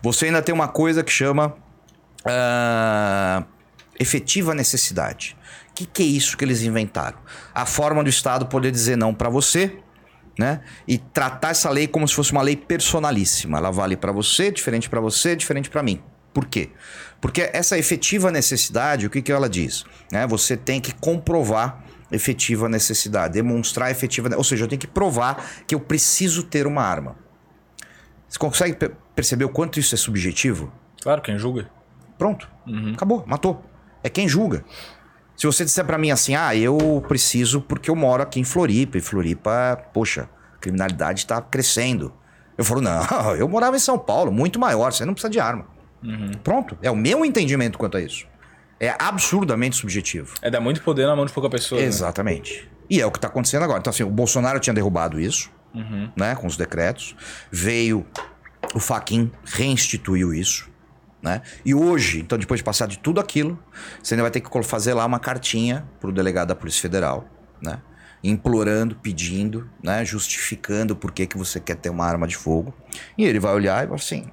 Você 0.00 0.24
ainda 0.24 0.40
tem 0.40 0.54
uma 0.54 0.68
coisa 0.68 1.04
que 1.04 1.12
chama 1.12 1.54
ah, 2.24 3.44
efetiva 4.00 4.54
necessidade. 4.54 5.36
O 5.70 5.74
que, 5.74 5.84
que 5.86 6.02
é 6.02 6.06
isso 6.06 6.36
que 6.36 6.44
eles 6.44 6.62
inventaram? 6.62 7.18
A 7.54 7.66
forma 7.66 8.02
do 8.02 8.08
Estado 8.08 8.46
poder 8.46 8.70
dizer 8.70 8.96
não 8.96 9.12
para 9.12 9.28
você 9.28 9.76
né? 10.38 10.60
E 10.86 10.98
tratar 10.98 11.50
essa 11.50 11.70
lei 11.70 11.86
como 11.86 12.06
se 12.06 12.14
fosse 12.14 12.32
uma 12.32 12.42
lei 12.42 12.56
personalíssima. 12.56 13.58
Ela 13.58 13.70
vale 13.70 13.96
para 13.96 14.12
você, 14.12 14.50
diferente 14.50 14.88
para 14.88 15.00
você, 15.00 15.34
diferente 15.36 15.70
para 15.70 15.82
mim. 15.82 16.00
Por 16.34 16.46
quê? 16.46 16.70
Porque 17.20 17.48
essa 17.52 17.78
efetiva 17.78 18.30
necessidade, 18.30 19.06
o 19.06 19.10
que, 19.10 19.22
que 19.22 19.32
ela 19.32 19.48
diz? 19.48 19.84
Né? 20.12 20.26
Você 20.26 20.56
tem 20.56 20.80
que 20.80 20.92
comprovar 20.94 21.82
efetiva 22.12 22.68
necessidade, 22.68 23.34
demonstrar 23.34 23.90
efetiva, 23.90 24.30
ou 24.36 24.44
seja, 24.44 24.64
eu 24.64 24.68
tenho 24.68 24.78
que 24.78 24.86
provar 24.86 25.44
que 25.66 25.74
eu 25.74 25.80
preciso 25.80 26.42
ter 26.42 26.66
uma 26.66 26.82
arma. 26.82 27.16
Você 28.28 28.38
consegue 28.38 28.76
pe- 28.76 28.92
perceber 29.14 29.44
o 29.44 29.48
quanto 29.48 29.80
isso 29.80 29.94
é 29.94 29.98
subjetivo? 29.98 30.72
Claro, 31.02 31.22
quem 31.22 31.38
julga. 31.38 31.70
Pronto. 32.18 32.48
Acabou, 32.94 33.24
matou. 33.26 33.64
É 34.02 34.08
quem 34.08 34.28
julga. 34.28 34.64
Se 35.36 35.46
você 35.46 35.64
disser 35.64 35.84
pra 35.84 35.98
mim 35.98 36.10
assim, 36.10 36.34
ah, 36.34 36.54
eu 36.56 37.04
preciso 37.06 37.60
porque 37.60 37.90
eu 37.90 37.96
moro 37.96 38.22
aqui 38.22 38.40
em 38.40 38.44
Floripa, 38.44 38.96
e 38.98 39.00
Floripa, 39.00 39.78
poxa, 39.92 40.28
a 40.54 40.58
criminalidade 40.58 41.26
tá 41.26 41.40
crescendo. 41.42 42.12
Eu 42.56 42.64
falo, 42.64 42.80
não, 42.80 43.02
eu 43.36 43.48
morava 43.48 43.76
em 43.76 43.80
São 43.80 43.98
Paulo, 43.98 44.32
muito 44.32 44.58
maior, 44.58 44.92
você 44.92 45.04
não 45.04 45.12
precisa 45.12 45.30
de 45.30 45.38
arma. 45.38 45.66
Pronto. 46.42 46.78
É 46.82 46.90
o 46.90 46.96
meu 46.96 47.24
entendimento 47.24 47.76
quanto 47.78 47.96
a 47.96 48.00
isso. 48.00 48.26
É 48.78 48.94
absurdamente 48.98 49.76
subjetivo. 49.76 50.34
É 50.40 50.50
dar 50.50 50.60
muito 50.60 50.82
poder 50.82 51.06
na 51.06 51.16
mão 51.16 51.24
de 51.26 51.32
pouca 51.32 51.48
pessoa. 51.50 51.80
né? 51.80 51.86
Exatamente. 51.86 52.70
E 52.88 53.00
é 53.00 53.06
o 53.06 53.10
que 53.10 53.18
está 53.18 53.26
acontecendo 53.28 53.62
agora. 53.64 53.80
Então, 53.80 53.90
assim, 53.90 54.04
o 54.04 54.10
Bolsonaro 54.10 54.60
tinha 54.60 54.72
derrubado 54.72 55.18
isso, 55.18 55.50
né, 56.16 56.34
com 56.36 56.46
os 56.46 56.56
decretos. 56.56 57.16
Veio 57.50 58.06
o 58.74 58.78
Faquin, 58.78 59.30
reinstituiu 59.44 60.32
isso, 60.32 60.68
né? 61.22 61.42
E 61.64 61.74
hoje, 61.74 62.20
então, 62.20 62.38
depois 62.38 62.60
de 62.60 62.64
passar 62.64 62.86
de 62.86 62.98
tudo 62.98 63.20
aquilo, 63.20 63.58
você 64.02 64.14
ainda 64.14 64.22
vai 64.22 64.30
ter 64.30 64.40
que 64.40 64.62
fazer 64.62 64.94
lá 64.94 65.04
uma 65.04 65.18
cartinha 65.18 65.86
pro 66.00 66.12
delegado 66.12 66.48
da 66.48 66.54
Polícia 66.54 66.82
Federal, 66.82 67.26
né? 67.60 67.80
Implorando, 68.22 68.96
pedindo, 68.96 69.68
né? 69.82 70.04
Justificando 70.04 70.96
por 70.96 71.12
que, 71.12 71.26
que 71.26 71.36
você 71.36 71.60
quer 71.60 71.76
ter 71.76 71.90
uma 71.90 72.04
arma 72.04 72.26
de 72.26 72.36
fogo. 72.36 72.74
E 73.16 73.24
ele 73.24 73.38
vai 73.38 73.54
olhar 73.54 73.84
e 73.84 73.86
vai 73.86 73.96
assim: 73.96 74.26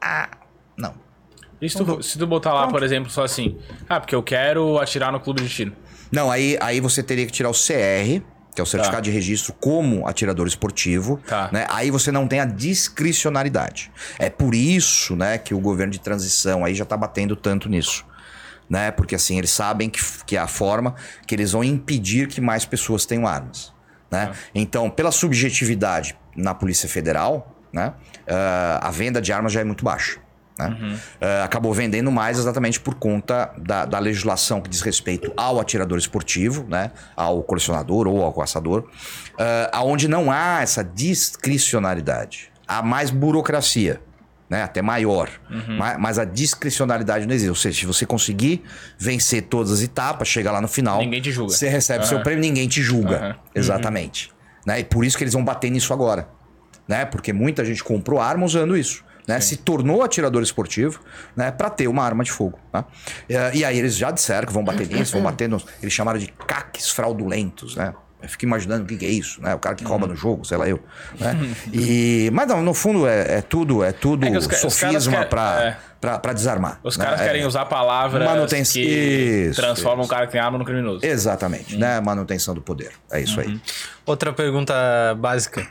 ah, 0.00 0.30
não. 0.76 0.94
E 1.60 1.68
se 1.70 1.76
tu, 1.76 2.02
se 2.02 2.18
tu 2.18 2.26
botar 2.26 2.52
lá, 2.52 2.68
por 2.68 2.82
exemplo, 2.82 3.10
só 3.10 3.24
assim, 3.24 3.58
ah, 3.88 3.98
porque 3.98 4.14
eu 4.14 4.22
quero 4.22 4.78
atirar 4.78 5.10
no 5.10 5.18
clube 5.18 5.42
de 5.42 5.48
tiro. 5.48 5.72
Não, 6.12 6.30
aí, 6.30 6.56
aí 6.60 6.80
você 6.80 7.02
teria 7.02 7.26
que 7.26 7.32
tirar 7.32 7.50
o 7.50 7.52
CR, 7.52 8.22
que 8.56 8.60
é 8.60 8.64
o 8.64 8.66
certificado 8.66 9.02
Tá. 9.02 9.02
de 9.02 9.10
registro 9.10 9.52
como 9.52 10.08
atirador 10.08 10.46
esportivo. 10.48 11.20
Tá. 11.28 11.50
Né? 11.52 11.66
Aí 11.68 11.90
você 11.90 12.10
não 12.10 12.26
tem 12.26 12.40
a 12.40 12.46
discricionariedade. 12.46 13.92
É 14.18 14.30
por 14.30 14.54
isso 14.54 15.14
né, 15.14 15.36
que 15.38 15.54
o 15.54 15.60
governo 15.60 15.92
de 15.92 16.00
transição 16.00 16.64
aí 16.64 16.74
já 16.74 16.84
tá 16.86 16.96
batendo 16.96 17.36
tanto 17.36 17.68
nisso. 17.68 18.04
né? 18.68 18.90
Porque 18.90 19.14
assim, 19.14 19.38
eles 19.38 19.50
sabem 19.50 19.88
que, 19.88 20.00
que 20.26 20.36
é 20.36 20.40
a 20.40 20.48
forma 20.48 20.94
que 21.26 21.34
eles 21.34 21.52
vão 21.52 21.62
impedir 21.62 22.26
que 22.26 22.40
mais 22.40 22.64
pessoas 22.64 23.06
tenham 23.06 23.24
armas, 23.26 23.72
né? 24.10 24.32
Então, 24.52 24.90
pela 24.90 25.12
subjetividade 25.12 26.16
na 26.34 26.52
Polícia 26.52 26.88
Federal, 26.88 27.54
né? 27.72 27.92
ah, 28.26 28.80
a 28.82 28.90
venda 28.90 29.20
de 29.20 29.32
armas 29.32 29.52
já 29.52 29.60
é 29.60 29.64
muito 29.64 29.84
baixa. 29.84 30.18
Né? 30.58 30.98
Ah, 31.20 31.44
acabou 31.44 31.72
vendendo 31.74 32.10
mais 32.10 32.38
exatamente 32.38 32.80
por 32.80 32.94
conta 32.94 33.52
da, 33.58 33.84
da 33.84 33.98
legislação 33.98 34.60
que 34.60 34.70
diz 34.70 34.80
respeito 34.80 35.32
ao 35.36 35.60
atirador 35.60 35.98
esportivo, 35.98 36.64
né? 36.68 36.92
ao 37.14 37.42
colecionador 37.42 38.06
ou 38.06 38.22
ao 38.22 38.32
caçador, 38.32 38.88
ah, 39.38 39.68
aonde 39.72 40.08
não 40.08 40.30
há 40.30 40.60
essa 40.62 40.82
discricionalidade. 40.82 42.50
Há 42.66 42.82
mais 42.82 43.10
burocracia, 43.10 44.00
né? 44.50 44.62
até 44.62 44.82
maior. 44.82 45.28
Ma- 45.78 45.96
Mas, 45.98 46.18
a 46.18 46.24
discricionalidade 46.24 47.26
não 47.26 47.34
existe. 47.34 47.48
Ou 47.50 47.54
seja, 47.54 47.80
se 47.80 47.86
você 47.86 48.04
conseguir 48.06 48.62
vencer 48.98 49.42
todas 49.42 49.70
as 49.72 49.82
etapas, 49.82 50.26
chega 50.28 50.50
lá 50.50 50.60
no 50.60 50.68
final, 50.68 50.98
Ninguém 51.00 51.20
te 51.22 51.30
julga. 51.30 51.52
você 51.52 51.68
recebe 51.68 52.06
seu 52.06 52.16
Aham. 52.16 52.24
prêmio, 52.24 52.40
ninguém 52.42 52.66
te 52.68 52.82
julga. 52.82 53.16
Aham. 53.18 53.36
Exatamente. 53.54 54.30
Né? 54.66 54.80
E 54.80 54.84
por 54.84 55.04
isso 55.04 55.16
que 55.16 55.22
eles 55.24 55.34
vão 55.34 55.44
bater 55.44 55.70
nisso 55.70 55.92
agora. 55.92 56.28
Né? 56.88 57.04
Porque 57.04 57.32
muita 57.32 57.64
gente 57.64 57.82
comprou 57.84 58.20
arma 58.20 58.44
usando 58.44 58.76
isso. 58.76 59.04
Né? 59.26 59.40
Se 59.40 59.56
tornou 59.56 60.02
atirador 60.02 60.42
esportivo 60.42 61.00
né? 61.34 61.50
para 61.50 61.68
ter 61.68 61.88
uma 61.88 62.04
arma 62.04 62.22
de 62.22 62.30
fogo. 62.30 62.58
Tá? 62.70 62.84
E, 63.52 63.64
aí 63.64 63.78
eles 63.78 63.96
já 63.96 64.10
disseram 64.10 64.46
que 64.46 64.52
vão 64.52 64.62
bater 64.64 64.86
nisso, 64.88 65.12
vão 65.12 65.22
bater 65.24 65.48
nos. 65.48 65.64
Eles 65.82 65.92
chamaram 65.92 66.18
de 66.18 66.28
caques 66.28 66.90
fraudulentos, 66.90 67.74
né? 67.76 67.92
Eu 68.22 68.28
fico 68.30 68.44
imaginando 68.46 68.84
o 68.84 68.86
que, 68.86 68.96
que 68.96 69.04
é 69.04 69.10
isso, 69.10 69.42
né? 69.42 69.54
O 69.54 69.58
cara 69.58 69.74
que 69.74 69.84
rouba 69.84 70.06
no 70.06 70.16
jogo, 70.16 70.44
sei 70.44 70.56
lá 70.56 70.66
eu. 70.68 70.80
Né? 71.20 71.36
E, 71.72 72.30
mas 72.32 72.48
não, 72.48 72.62
no 72.62 72.72
fundo 72.72 73.06
é, 73.06 73.38
é 73.38 73.42
tudo, 73.42 73.84
é 73.84 73.92
tudo 73.92 74.26
É 74.26 74.40
sofisma 74.40 75.26
pra, 75.26 75.76
é. 76.00 76.18
pra 76.18 76.32
desarmar. 76.32 76.80
Os 76.82 76.96
né? 76.96 77.04
caras 77.04 77.20
É- 77.20 77.26
querem 77.26 77.44
usar 77.46 77.66
palavras 77.66 78.24
Manutenção- 78.24 78.80
que 78.80 78.88
Isso, 79.50 79.60
transformam 79.60 80.00
isso. 80.00 80.12
o 80.12 80.14
cara 80.14 80.26
que 80.26 80.32
tem 80.32 80.40
arma 80.40 80.56
no 80.56 80.64
criminoso. 80.64 81.04
Exatamente, 81.04 81.76
né? 81.76 82.00
Manutenção 82.00 82.54
do 82.54 82.62
poder. 82.62 82.92
É 83.12 83.20
isso 83.20 83.38
Uhum. 83.38 83.46
aí. 83.48 83.60
Outra 84.06 84.32
pergunta 84.32 84.74
básica. 85.18 85.66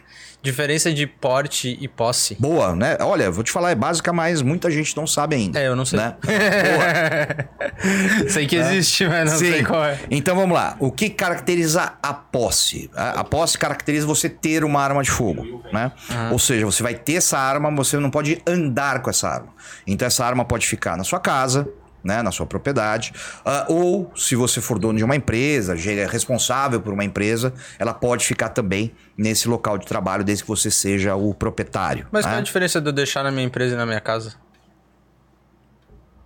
Diferença 0.46 0.94
de 0.94 1.08
porte 1.08 1.76
e 1.82 1.88
posse. 1.88 2.38
Boa, 2.40 2.76
né? 2.76 2.98
Olha, 3.02 3.32
vou 3.32 3.44
te 3.44 3.52
falar, 3.52 3.72
é 3.72 3.76
básica, 3.76 4.14
mas 4.14 4.44
muita 4.44 4.70
gente 4.70 4.96
não 4.96 5.08
sabe 5.08 5.36
ainda. 5.36 5.60
É, 5.60 5.68
eu 5.68 5.76
não 5.76 5.84
sei. 5.84 5.98
Né? 5.98 6.16
sei 8.30 8.46
que 8.46 8.56
existe, 8.56 9.08
mas 9.08 9.32
não 9.32 9.40
Sim. 9.40 9.52
sei 9.52 9.64
qual 9.64 9.84
é. 9.84 10.00
Então 10.12 10.36
vamos 10.36 10.56
lá. 10.56 10.78
O 10.80 10.92
que 10.92 11.10
caracteriza 11.10 11.94
a 12.04 12.14
posse? 12.14 12.92
A 12.96 13.16
a 13.16 13.24
posse 13.24 13.58
caracteriza 13.58 14.06
você 14.06 14.30
ter 14.30 14.64
uma 14.64 14.82
arma 14.82 15.02
de 15.02 15.10
fogo, 15.10 15.64
né? 15.72 15.92
Ou 16.32 16.38
seja, 16.38 16.66
você 16.66 16.84
vai 16.84 16.94
ter 16.94 17.16
essa 17.16 17.40
arma, 17.40 17.72
você 17.72 17.98
não 17.98 18.12
pode 18.12 18.42
andar 18.46 19.02
com 19.02 19.10
essa 19.10 19.28
arma. 19.28 19.48
Então 19.88 20.06
essa 20.06 20.24
arma 20.24 20.46
pode 20.46 20.68
ficar 20.68 20.98
na 20.98 21.04
sua 21.04 21.20
casa, 21.20 21.68
né, 22.04 22.22
na 22.22 22.32
sua 22.32 22.46
propriedade, 22.46 23.12
ah, 23.44 23.66
ou 23.68 24.12
se 24.16 24.36
você 24.36 24.62
for 24.62 24.78
dono 24.78 24.96
de 24.96 25.04
uma 25.04 25.16
empresa, 25.16 25.74
é 25.74 26.06
responsável 26.06 26.80
por 26.80 26.94
uma 26.94 27.04
empresa, 27.04 27.52
ela 27.80 27.96
pode 27.96 28.24
ficar 28.24 28.50
também 28.50 28.94
nesse 29.18 29.48
local 29.48 29.78
de 29.78 29.86
trabalho 29.86 30.24
desde 30.24 30.44
que 30.44 30.50
você 30.50 30.70
seja 30.70 31.16
o 31.16 31.34
proprietário. 31.34 32.08
Mas 32.12 32.26
né? 32.26 32.32
qual 32.32 32.38
é 32.38 32.42
a 32.42 32.44
diferença 32.44 32.82
de 32.82 32.90
eu 32.90 32.94
deixar 32.94 33.24
na 33.24 33.32
minha 33.32 33.46
empresa 33.46 33.74
e 33.74 33.78
na 33.78 33.86
minha 33.86 34.02
casa? 34.02 34.36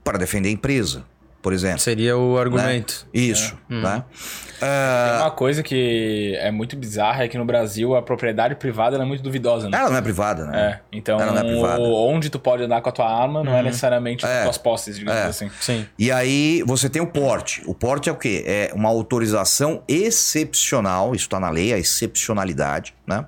Para 0.04 0.18
defender 0.18 0.50
a 0.50 0.52
empresa, 0.52 1.06
por 1.42 1.54
exemplo. 1.54 1.80
Seria 1.80 2.18
o 2.18 2.36
né? 2.36 2.42
argumento. 2.42 3.08
Isso, 3.14 3.58
né? 3.68 4.04
Tem 4.60 5.22
uma 5.22 5.32
coisa 5.32 5.64
que 5.64 6.36
é 6.39 6.51
muito 6.51 6.76
bizarra, 6.76 7.24
é 7.24 7.28
que 7.28 7.38
no 7.38 7.45
Brasil 7.45 7.95
a 7.95 8.01
propriedade 8.01 8.55
privada 8.55 8.95
ela 8.95 9.03
é 9.03 9.07
muito 9.07 9.24
duvidosa, 9.24 9.70
né? 9.70 9.78
Ela 9.78 9.89
não 9.89 9.97
é 9.97 10.01
privada, 10.01 10.45
né? 10.45 10.62
É, 10.62 10.97
então 10.97 11.20
Ela 11.20 11.32
não 11.32 11.39
é 11.41 11.43
privada. 11.43 11.82
onde 11.82 12.30
tu 12.30 12.39
pode 12.39 12.64
andar 12.64 12.82
com 12.82 12.89
a 12.89 12.91
tua 12.91 13.10
arma 13.10 13.43
não 13.43 13.55
é 13.57 13.62
necessariamente 13.64 14.26
as 14.26 14.32
É. 14.32 14.43
tuas 14.43 14.57
posses, 14.57 14.97
digamos 14.97 15.20
É. 15.22 15.26
assim. 15.26 15.49
Sim. 15.62 15.86
E 15.97 16.12
aí 16.12 16.64
você 16.66 16.89
tem 16.89 17.01
o 17.01 17.07
porte. 17.07 17.62
O 17.66 17.74
porte 17.74 18.10
é 18.10 18.12
o 18.12 18.16
quê? 18.16 18.43
É 18.45 18.72
uma 18.76 18.89
autorização 18.89 19.84
excepcional, 19.88 21.16
isso 21.16 21.26
está 21.26 21.39
na 21.39 21.49
lei, 21.49 21.74
a 21.74 21.78
excepcionalidade, 21.78 22.93
né? 23.07 23.26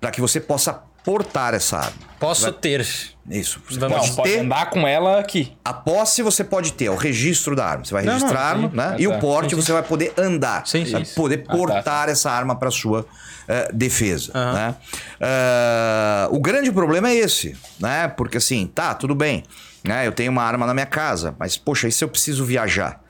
Para 0.00 0.10
que 0.10 0.20
você 0.20 0.40
possa 0.40 0.82
portar 1.04 1.54
essa 1.54 1.78
arma. 1.78 2.12
Posso 2.18 2.52
ter. 2.52 2.80
Isso. 3.28 3.60
Você 3.68 3.78
Vamos- 3.78 3.96
pode 3.96 4.08
Não, 4.10 4.16
pode 4.16 4.30
ter. 4.30 4.38
andar 4.40 4.70
com 4.70 4.86
ela 4.86 5.18
aqui. 5.18 5.52
A 5.64 5.72
posse 5.72 6.22
você 6.22 6.44
pode 6.44 6.72
ter, 6.72 6.84
é 6.86 6.90
o 6.90 6.94
registro 6.96 7.56
da 7.56 7.66
arma. 7.66 7.84
Você 7.84 7.92
vai 7.92 8.04
Não, 8.04 8.12
registrar 8.12 8.38
não, 8.38 8.40
a 8.40 8.48
arma, 8.50 8.70
sim. 8.70 8.76
né? 8.76 8.88
Ah, 8.92 8.96
e 9.00 9.08
tá. 9.08 9.16
o 9.16 9.20
porte 9.20 9.54
você 9.56 9.72
vai 9.72 9.82
poder 9.82 10.12
andar. 10.16 10.66
Sim, 10.66 10.84
vai 10.84 11.04
sim. 11.04 11.14
poder 11.14 11.42
Ah, 11.46 11.50
tá, 11.50 11.56
portar 11.56 12.08
essa 12.08 12.30
arma 12.30 12.54
para 12.56 12.70
sua 12.70 13.04
eh, 13.48 13.68
defesa, 13.72 14.32
né? 14.34 14.74
Ah, 15.20 16.28
o 16.30 16.38
grande 16.40 16.70
problema 16.70 17.08
é 17.10 17.14
esse, 17.16 17.56
né? 17.80 18.06
Porque 18.08 18.36
assim, 18.38 18.66
tá, 18.72 18.94
tudo 18.94 19.14
bem, 19.16 19.42
né? 19.84 20.06
Eu 20.06 20.12
tenho 20.12 20.30
uma 20.30 20.42
arma 20.44 20.64
na 20.66 20.74
minha 20.74 20.86
casa, 20.86 21.34
mas 21.38 21.56
poxa, 21.56 21.88
e 21.88 21.92
se 21.92 22.04
eu 22.04 22.08
preciso 22.08 22.44
viajar? 22.44 23.00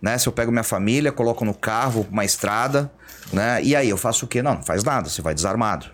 Né? 0.00 0.16
Se 0.18 0.26
eu 0.28 0.32
pego 0.32 0.50
minha 0.50 0.64
família, 0.64 1.12
coloco 1.12 1.44
no 1.44 1.54
carro, 1.54 1.90
vou 1.92 2.04
pra 2.04 2.12
uma 2.12 2.24
estrada, 2.24 2.90
né? 3.32 3.60
E 3.62 3.76
aí 3.76 3.88
eu 3.90 3.96
faço 3.96 4.24
o 4.24 4.28
quê? 4.28 4.42
Não, 4.42 4.54
não 4.54 4.62
faz 4.62 4.82
nada, 4.82 5.08
você 5.08 5.20
vai 5.22 5.34
desarmado 5.34 5.86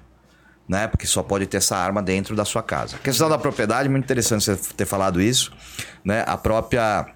né? 0.69 0.87
Porque 0.87 1.07
só 1.07 1.23
pode 1.23 1.47
ter 1.47 1.57
essa 1.57 1.77
arma 1.77 2.03
dentro 2.03 2.37
da 2.37 2.45
sua 2.45 2.63
casa. 2.63 2.97
A 2.97 2.99
questão 2.99 3.29
da 3.29 3.39
propriedade, 3.39 3.89
muito 3.89 4.05
interessante 4.05 4.45
você 4.45 4.57
ter 4.77 4.85
falado 4.85 5.21
isso, 5.21 5.53
né? 6.05 6.25
A 6.27 6.37
própria 6.37 7.07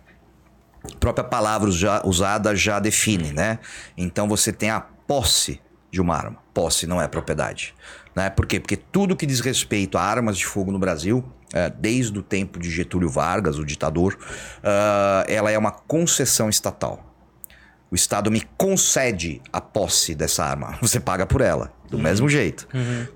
própria 0.98 1.22
palavra 1.22 1.70
já, 1.70 2.02
usada 2.04 2.56
já 2.56 2.80
define, 2.80 3.32
né? 3.32 3.58
Então 3.96 4.28
você 4.28 4.52
tem 4.52 4.70
a 4.70 4.80
posse 4.80 5.60
de 5.90 6.00
uma 6.00 6.16
arma. 6.16 6.38
Posse 6.54 6.86
não 6.86 7.00
é 7.00 7.06
propriedade. 7.06 7.74
Né? 8.16 8.30
Por 8.30 8.46
quê? 8.46 8.58
Porque 8.58 8.76
tudo 8.76 9.14
que 9.16 9.26
diz 9.26 9.40
respeito 9.40 9.96
a 9.96 10.02
armas 10.02 10.36
de 10.36 10.46
fogo 10.46 10.72
no 10.72 10.78
Brasil, 10.78 11.24
é, 11.52 11.70
desde 11.70 12.18
o 12.18 12.22
tempo 12.22 12.58
de 12.58 12.70
Getúlio 12.70 13.08
Vargas, 13.08 13.58
o 13.58 13.64
ditador, 13.64 14.18
ah, 14.62 15.24
ela 15.28 15.50
é 15.50 15.58
uma 15.58 15.70
concessão 15.70 16.48
estatal. 16.48 17.12
O 17.90 17.94
Estado 17.94 18.30
me 18.30 18.40
concede 18.56 19.42
a 19.52 19.60
posse 19.60 20.14
dessa 20.14 20.44
arma. 20.44 20.78
Você 20.80 20.98
paga 20.98 21.26
por 21.26 21.42
ela, 21.42 21.72
do 21.92 21.98
mesmo 21.98 22.28
jeito. 22.28 22.66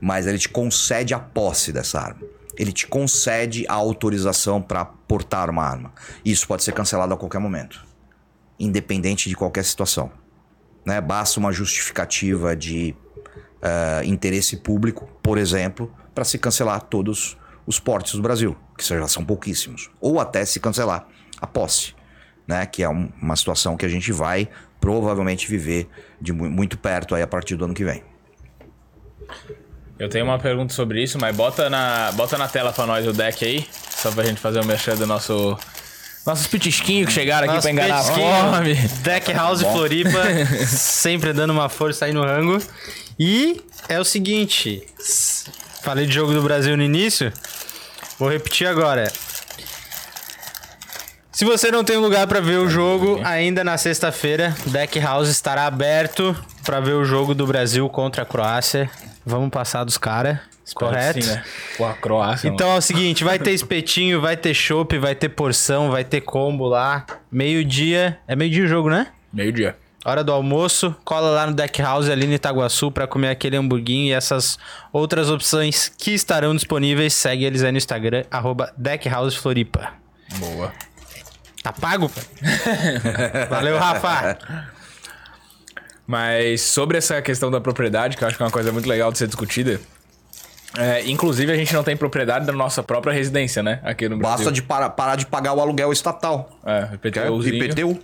Mas 0.00 0.26
ele 0.26 0.38
te 0.38 0.48
concede 0.48 1.12
a 1.14 1.18
posse 1.18 1.72
dessa 1.72 1.98
arma. 2.00 2.20
Ele 2.56 2.72
te 2.72 2.86
concede 2.86 3.66
a 3.68 3.74
autorização 3.74 4.62
para 4.62 4.84
portar 4.84 5.50
uma 5.50 5.64
arma. 5.64 5.92
Isso 6.24 6.46
pode 6.46 6.62
ser 6.62 6.72
cancelado 6.72 7.12
a 7.12 7.16
qualquer 7.16 7.38
momento, 7.40 7.84
independente 8.58 9.28
de 9.28 9.34
qualquer 9.34 9.64
situação. 9.64 10.10
Né? 10.84 11.00
Basta 11.00 11.38
uma 11.40 11.52
justificativa 11.52 12.54
de 12.54 12.94
eh, 13.60 14.02
interesse 14.04 14.56
público, 14.58 15.08
por 15.22 15.36
exemplo, 15.38 15.92
para 16.14 16.24
se 16.24 16.38
cancelar 16.38 16.80
todos 16.82 17.36
os 17.66 17.80
portes 17.80 18.14
do 18.14 18.22
Brasil, 18.22 18.56
que 18.78 18.84
já 18.84 19.08
são 19.08 19.24
pouquíssimos. 19.24 19.90
Ou 20.00 20.20
até 20.20 20.44
se 20.44 20.60
cancelar 20.60 21.06
a 21.40 21.46
posse 21.46 21.94
né? 22.46 22.64
Que 22.64 22.84
é 22.84 22.88
um- 22.88 23.10
uma 23.20 23.34
situação 23.34 23.76
que 23.76 23.84
a 23.84 23.88
gente 23.88 24.12
vai 24.12 24.48
provavelmente 24.80 25.48
viver 25.48 25.88
de 26.20 26.32
mu- 26.32 26.48
muito 26.48 26.78
perto 26.78 27.12
aí 27.16 27.20
a 27.22 27.26
partir 27.26 27.56
do 27.56 27.64
ano 27.64 27.74
que 27.74 27.84
vem. 27.84 28.04
Eu 29.98 30.08
tenho 30.10 30.24
uma 30.26 30.38
pergunta 30.38 30.74
sobre 30.74 31.02
isso, 31.02 31.18
mas 31.18 31.34
bota 31.34 31.70
na, 31.70 32.12
bota 32.12 32.36
na 32.36 32.46
tela 32.46 32.72
pra 32.72 32.86
nós 32.86 33.06
o 33.06 33.12
deck 33.12 33.44
aí, 33.44 33.66
só 33.90 34.10
pra 34.10 34.24
gente 34.24 34.38
fazer 34.40 34.60
o 34.60 34.64
mexer 34.64 34.96
do 34.96 35.06
nosso. 35.06 35.58
Nossos 36.26 36.46
pitisquinhos 36.48 37.06
que 37.08 37.14
chegaram 37.14 37.44
aqui 37.44 37.54
Nosso 37.54 37.62
pra 37.62 37.70
enganar 37.70 38.00
a 38.00 38.02
fome. 38.02 38.74
Deck 38.74 39.32
House 39.32 39.62
Floripa, 39.62 40.18
sempre 40.66 41.32
dando 41.32 41.52
uma 41.52 41.68
força 41.68 42.04
aí 42.04 42.12
no 42.12 42.22
rango. 42.22 42.60
E 43.18 43.62
é 43.88 43.98
o 43.98 44.04
seguinte, 44.04 44.82
falei 45.82 46.04
de 46.04 46.12
jogo 46.12 46.34
do 46.34 46.42
Brasil 46.42 46.76
no 46.76 46.82
início, 46.82 47.32
vou 48.18 48.28
repetir 48.28 48.66
agora. 48.66 49.10
Se 51.32 51.44
você 51.44 51.70
não 51.70 51.84
tem 51.84 51.96
um 51.96 52.00
lugar 52.00 52.26
pra 52.26 52.40
ver 52.40 52.58
o 52.58 52.68
jogo, 52.68 53.20
ainda 53.22 53.62
na 53.62 53.78
sexta-feira, 53.78 54.54
Deck 54.66 54.98
House 54.98 55.28
estará 55.28 55.66
aberto 55.66 56.36
pra 56.64 56.80
ver 56.80 56.94
o 56.94 57.04
jogo 57.04 57.34
do 57.34 57.46
Brasil 57.46 57.88
contra 57.88 58.22
a 58.22 58.26
Croácia. 58.26 58.90
Vamos 59.28 59.50
passar 59.50 59.82
dos 59.82 59.98
caras, 59.98 60.38
correto? 60.72 61.20
Sim, 61.20 61.30
né? 61.30 61.44
Pô, 61.76 61.84
a 61.84 61.94
Croácia. 61.94 62.46
Então 62.46 62.70
é 62.70 62.76
o 62.76 62.80
seguinte, 62.80 63.24
vai 63.24 63.40
ter 63.40 63.50
espetinho, 63.50 64.20
vai 64.20 64.36
ter 64.36 64.54
chopp, 64.54 64.96
vai 64.98 65.16
ter 65.16 65.30
porção, 65.30 65.90
vai 65.90 66.04
ter 66.04 66.20
combo 66.20 66.68
lá. 66.68 67.04
Meio-dia. 67.28 68.20
É 68.28 68.36
meio-dia 68.36 68.62
o 68.62 68.68
jogo, 68.68 68.88
né? 68.88 68.98
mano. 68.98 69.08
Meio-dia. 69.32 69.76
Hora 70.04 70.22
do 70.22 70.30
almoço, 70.30 70.94
cola 71.04 71.30
lá 71.30 71.44
no 71.48 71.54
Deck 71.54 71.82
House 71.82 72.08
ali 72.08 72.28
no 72.28 72.34
Itaguaçu 72.34 72.92
pra 72.92 73.08
comer 73.08 73.30
aquele 73.30 73.56
hamburguinho 73.56 74.06
e 74.06 74.12
essas 74.12 74.56
outras 74.92 75.28
opções 75.28 75.88
que 75.98 76.12
estarão 76.12 76.54
disponíveis. 76.54 77.12
Segue 77.12 77.44
eles 77.44 77.64
aí 77.64 77.72
no 77.72 77.78
Instagram, 77.78 78.22
arroba. 78.30 78.72
Boa. 80.36 80.72
Tá 81.64 81.72
pago? 81.72 82.08
Valeu, 83.50 83.76
Rafa. 83.76 84.38
Mas 86.06 86.60
sobre 86.60 86.96
essa 86.98 87.20
questão 87.20 87.50
da 87.50 87.60
propriedade, 87.60 88.16
que 88.16 88.22
eu 88.22 88.28
acho 88.28 88.36
que 88.36 88.42
é 88.42 88.46
uma 88.46 88.52
coisa 88.52 88.70
muito 88.72 88.88
legal 88.88 89.10
de 89.10 89.18
ser 89.18 89.26
discutida. 89.26 89.80
é, 90.78 91.02
inclusive, 91.08 91.50
a 91.50 91.56
gente 91.56 91.72
não 91.74 91.82
tem 91.82 91.96
propriedade 91.96 92.44
da 92.46 92.52
nossa 92.52 92.82
própria 92.82 93.12
residência, 93.12 93.62
né? 93.62 93.80
Aqui 93.82 94.08
no 94.08 94.16
Brasil. 94.18 94.36
Basta 94.36 94.52
de 94.52 94.62
para- 94.62 94.90
parar 94.90 95.16
de 95.16 95.24
pagar 95.26 95.54
o 95.54 95.60
aluguel 95.60 95.90
estatal. 95.92 96.50
É, 96.64 96.90
IPTUzinho. 96.94 97.64
IPTU. 97.64 97.98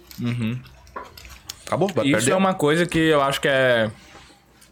Acabou, 1.66 1.88
vai 1.94 2.06
Isso 2.06 2.16
perder. 2.16 2.30
é 2.32 2.36
uma 2.36 2.54
coisa 2.54 2.86
que 2.86 2.98
eu 2.98 3.22
acho 3.22 3.40
que 3.40 3.48
é. 3.48 3.90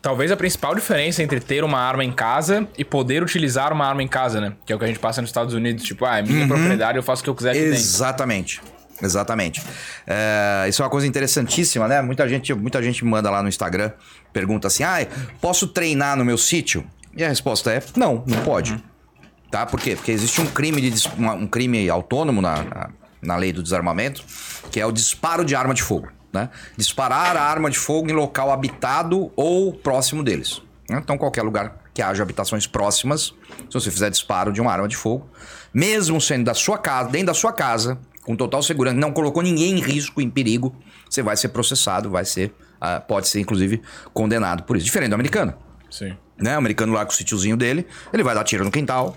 Talvez 0.03 0.31
a 0.33 0.37
principal 0.37 0.75
diferença 0.75 1.23
entre 1.23 1.41
ter 1.41 1.63
uma 1.63 1.79
arma 1.79 2.03
em 2.03 2.11
casa 2.13 2.67
e 2.79 2.85
poder 2.85 3.23
utilizar 3.23 3.71
uma 3.71 3.87
arma 3.87 4.03
em 4.03 4.09
casa, 4.09 4.41
né? 4.41 4.55
Que 4.65 4.73
é 4.73 4.77
o 4.77 4.79
que 4.79 4.85
a 4.87 4.89
gente 4.89 4.99
passa 4.99 5.21
nos 5.21 5.29
Estados 5.29 5.53
Unidos. 5.53 5.85
Tipo, 5.85 6.07
ah, 6.07 6.19
é 6.19 6.23
Uhum. 6.23 6.29
minha 6.29 6.49
propriedade, 6.49 6.97
eu 6.97 7.03
faço 7.03 7.21
o 7.21 7.25
que 7.25 7.29
eu 7.31 7.35
quiser 7.35 7.51
aqui 7.51 7.61
dentro. 7.61 7.77
Exatamente. 9.03 9.63
É, 10.07 10.67
isso 10.69 10.83
é 10.83 10.85
uma 10.85 10.91
coisa 10.91 11.07
interessantíssima, 11.07 11.89
né? 11.89 12.03
Muita 12.03 12.29
gente, 12.29 12.53
muita 12.55 12.83
gente 12.83 13.05
manda 13.05 13.31
lá 13.31 13.43
no 13.43 13.49
Instagram, 13.49 13.93
pergunta 14.33 14.67
assim: 14.69 14.83
ah, 14.83 15.07
posso 15.41 15.69
treinar 15.69 16.17
no 16.17 16.25
meu 16.25 16.39
sítio? 16.39 16.85
E 17.17 17.25
a 17.25 17.29
resposta 17.29 17.73
é: 17.73 17.83
não, 17.97 18.25
não 18.27 18.43
pode. 18.43 18.83
Tá? 19.51 19.67
Por 19.67 19.81
quê? 19.81 19.97
Porque 19.97 20.13
existe 20.13 20.41
um 20.41 20.47
crime, 20.47 20.81
de, 20.91 21.09
um 21.19 21.47
crime 21.47 21.91
autônomo 21.91 22.41
na, 22.41 22.63
na, 22.63 22.91
na 23.21 23.37
lei 23.37 23.53
do 23.53 23.63
desarmamento, 23.63 24.23
que 24.71 24.79
é 24.79 24.87
o 24.87 24.93
disparo 24.93 25.45
de 25.45 25.57
arma 25.57 25.75
de 25.75 25.83
fogo. 25.83 26.09
Né? 26.33 26.49
Disparar 26.77 27.37
a 27.37 27.43
arma 27.43 27.69
de 27.69 27.77
fogo 27.77 28.09
em 28.09 28.13
local 28.13 28.53
habitado 28.53 29.33
ou 29.35 29.73
próximo 29.73 30.23
deles. 30.23 30.63
né? 30.89 31.01
Então, 31.03 31.19
qualquer 31.19 31.43
lugar 31.43 31.81
que 31.93 32.01
haja 32.01 32.23
habitações 32.23 32.69
próximas, 32.69 33.35
se 33.69 33.73
você 33.73 33.91
fizer 33.91 34.11
disparo 34.11 34.53
de 34.53 34.61
uma 34.61 34.73
arma 34.73 34.87
de 34.87 34.97
fogo, 34.97 35.29
mesmo 35.75 36.21
sendo 36.21 36.45
da 36.45 36.55
sua 36.55 36.79
casa, 36.79 37.11
dentro 37.11 37.29
da 37.29 37.35
sua 37.35 37.53
casa, 37.53 37.99
com 38.31 38.37
total 38.37 38.63
segurança, 38.63 38.97
não 38.97 39.11
colocou 39.11 39.43
ninguém 39.43 39.73
em 39.77 39.81
risco, 39.81 40.21
em 40.21 40.31
perigo, 40.31 40.73
você 41.09 41.21
vai 41.21 41.37
ser 41.37 41.49
processado, 41.49 42.09
vai 42.09 42.25
ser, 42.25 42.53
ah, 42.81 43.01
pode 43.01 43.27
ser 43.27 43.41
inclusive 43.41 43.83
condenado 44.15 44.63
por 44.63 44.77
isso. 44.77 44.87
Diferente 44.87 45.11
do 45.11 45.15
americano 45.15 45.53
Sim. 45.91 46.17
né? 46.39 46.55
O 46.55 46.59
americano 46.59 46.93
lá 46.93 47.05
com 47.05 47.11
o 47.11 47.15
sítiozinho 47.15 47.57
dele, 47.57 47.85
ele 48.13 48.23
vai 48.23 48.33
dar 48.35 48.45
tiro 48.45 48.65
no 48.65 48.71
quintal. 48.71 49.15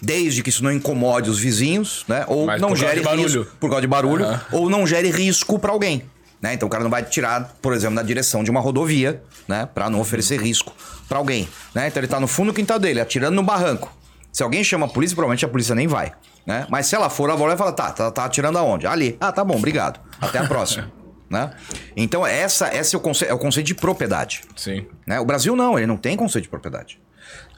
Desde 0.00 0.42
que 0.42 0.48
isso 0.48 0.64
não 0.64 0.72
incomode 0.72 1.28
os 1.28 1.38
vizinhos, 1.38 2.04
né? 2.08 2.24
Ou 2.28 2.46
Mas 2.46 2.60
não 2.60 2.74
gere 2.74 3.02
risco 3.02 3.46
por 3.60 3.68
causa 3.68 3.82
de 3.82 3.86
barulho, 3.86 4.24
Aham. 4.24 4.40
ou 4.52 4.70
não 4.70 4.86
gere 4.86 5.10
risco 5.10 5.58
pra 5.58 5.72
alguém, 5.72 6.02
né? 6.40 6.54
Então 6.54 6.66
o 6.66 6.70
cara 6.70 6.82
não 6.82 6.90
vai 6.90 7.02
tirar, 7.02 7.56
por 7.60 7.74
exemplo, 7.74 7.94
na 7.94 8.02
direção 8.02 8.42
de 8.42 8.50
uma 8.50 8.60
rodovia, 8.60 9.22
né, 9.46 9.66
Pra 9.66 9.88
não 9.90 10.00
oferecer 10.00 10.40
risco 10.40 10.74
pra 11.08 11.18
alguém, 11.18 11.46
né? 11.74 11.88
Então 11.88 12.00
ele 12.00 12.08
tá 12.08 12.18
no 12.18 12.26
fundo 12.26 12.52
do 12.52 12.54
quintal 12.54 12.78
dele, 12.78 13.00
atirando 13.00 13.34
no 13.34 13.42
barranco. 13.42 13.94
Se 14.32 14.42
alguém 14.42 14.64
chama 14.64 14.86
a 14.86 14.88
polícia, 14.88 15.14
provavelmente 15.14 15.44
a 15.44 15.48
polícia 15.48 15.74
nem 15.74 15.86
vai, 15.86 16.12
né? 16.46 16.66
Mas 16.70 16.86
se 16.86 16.94
ela 16.94 17.10
for, 17.10 17.28
ela 17.28 17.38
vai 17.38 17.56
falar: 17.56 17.72
"Tá, 17.72 17.90
tá, 17.90 18.10
tá 18.10 18.24
atirando 18.24 18.58
aonde?" 18.58 18.86
Ali. 18.86 19.16
Ah, 19.20 19.32
tá 19.32 19.44
bom, 19.44 19.56
obrigado. 19.56 20.00
Até 20.20 20.38
a 20.38 20.46
próxima, 20.46 20.90
né? 21.28 21.50
Então 21.96 22.26
essa 22.26 22.74
esse 22.74 22.94
é 22.94 22.98
o 22.98 23.00
conceito, 23.00 23.30
é 23.30 23.34
o 23.34 23.38
conceito 23.38 23.66
de 23.66 23.74
propriedade. 23.74 24.42
Sim. 24.54 24.86
Né? 25.06 25.18
O 25.18 25.24
Brasil 25.24 25.56
não, 25.56 25.76
ele 25.76 25.86
não 25.86 25.96
tem 25.96 26.16
conceito 26.16 26.44
de 26.44 26.48
propriedade. 26.48 27.00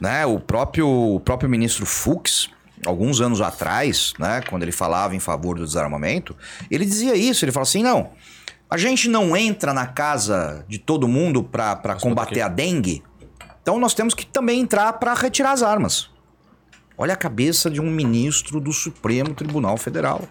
Né? 0.01 0.25
O, 0.25 0.39
próprio, 0.39 0.87
o 0.87 1.19
próprio 1.19 1.49
ministro 1.49 1.85
Fux, 1.85 2.49
alguns 2.85 3.21
anos 3.21 3.41
atrás, 3.41 4.13
né, 4.17 4.41
quando 4.49 4.63
ele 4.63 4.71
falava 4.71 5.15
em 5.15 5.19
favor 5.19 5.57
do 5.57 5.65
desarmamento, 5.65 6.35
ele 6.71 6.85
dizia 6.85 7.15
isso, 7.15 7.43
ele 7.45 7.51
falava 7.51 7.69
assim, 7.69 7.83
não, 7.83 8.11
a 8.69 8.77
gente 8.77 9.09
não 9.09 9.35
entra 9.35 9.73
na 9.73 9.85
casa 9.85 10.63
de 10.67 10.77
todo 10.77 11.07
mundo 11.07 11.43
para 11.43 11.95
combater 12.01 12.41
a 12.41 12.47
dengue, 12.47 13.03
então 13.61 13.79
nós 13.79 13.93
temos 13.93 14.13
que 14.13 14.25
também 14.25 14.61
entrar 14.61 14.93
para 14.93 15.13
retirar 15.13 15.51
as 15.51 15.61
armas. 15.61 16.09
Olha 17.01 17.13
a 17.13 17.17
cabeça 17.17 17.69
de 17.69 17.79
um 17.79 17.89
ministro 17.89 18.59
do 18.59 18.73
Supremo 18.73 19.33
Tribunal 19.33 19.77
Federal. 19.77 20.27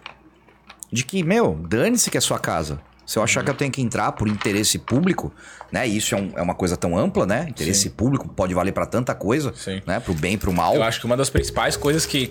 De 0.92 1.02
que, 1.02 1.22
meu, 1.22 1.54
dane-se 1.66 2.10
que 2.10 2.18
é 2.18 2.20
sua 2.20 2.38
casa. 2.38 2.78
Se 3.06 3.18
eu 3.18 3.22
achar 3.22 3.42
que 3.42 3.48
eu 3.48 3.54
tenho 3.54 3.72
que 3.72 3.80
entrar 3.80 4.12
por 4.12 4.28
interesse 4.28 4.78
público, 4.78 5.32
né? 5.72 5.86
Isso 5.86 6.14
é, 6.14 6.18
um- 6.18 6.32
é 6.36 6.42
uma 6.42 6.54
coisa 6.54 6.76
tão 6.76 6.96
ampla, 6.98 7.24
né? 7.24 7.46
Interesse 7.48 7.84
Sim. 7.84 7.90
público 7.90 8.28
pode 8.28 8.52
valer 8.52 8.72
pra 8.72 8.84
tanta 8.84 9.14
coisa, 9.14 9.50
Sim. 9.56 9.80
né? 9.86 9.98
Pro 9.98 10.12
bem 10.12 10.34
e 10.34 10.36
pro 10.36 10.52
mal. 10.52 10.74
Eu 10.74 10.82
acho 10.82 11.00
que 11.00 11.06
uma 11.06 11.16
das 11.16 11.30
principais 11.30 11.74
coisas 11.74 12.04
que. 12.04 12.30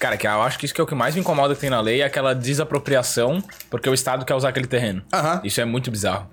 Cara, 0.00 0.16
que 0.16 0.26
eu 0.26 0.42
acho 0.42 0.58
que 0.58 0.64
isso 0.66 0.74
que 0.74 0.80
é 0.80 0.84
o 0.84 0.86
que 0.88 0.94
mais 0.96 1.14
me 1.14 1.20
incomoda 1.20 1.54
que 1.54 1.60
tem 1.60 1.70
na 1.70 1.80
lei 1.80 2.00
é 2.02 2.04
aquela 2.04 2.34
desapropriação, 2.34 3.40
porque 3.70 3.88
o 3.88 3.94
Estado 3.94 4.24
quer 4.24 4.34
usar 4.34 4.48
aquele 4.48 4.66
terreno. 4.66 5.02
Isso 5.44 5.60
é 5.60 5.64
muito 5.64 5.88
bizarro. 5.88 6.28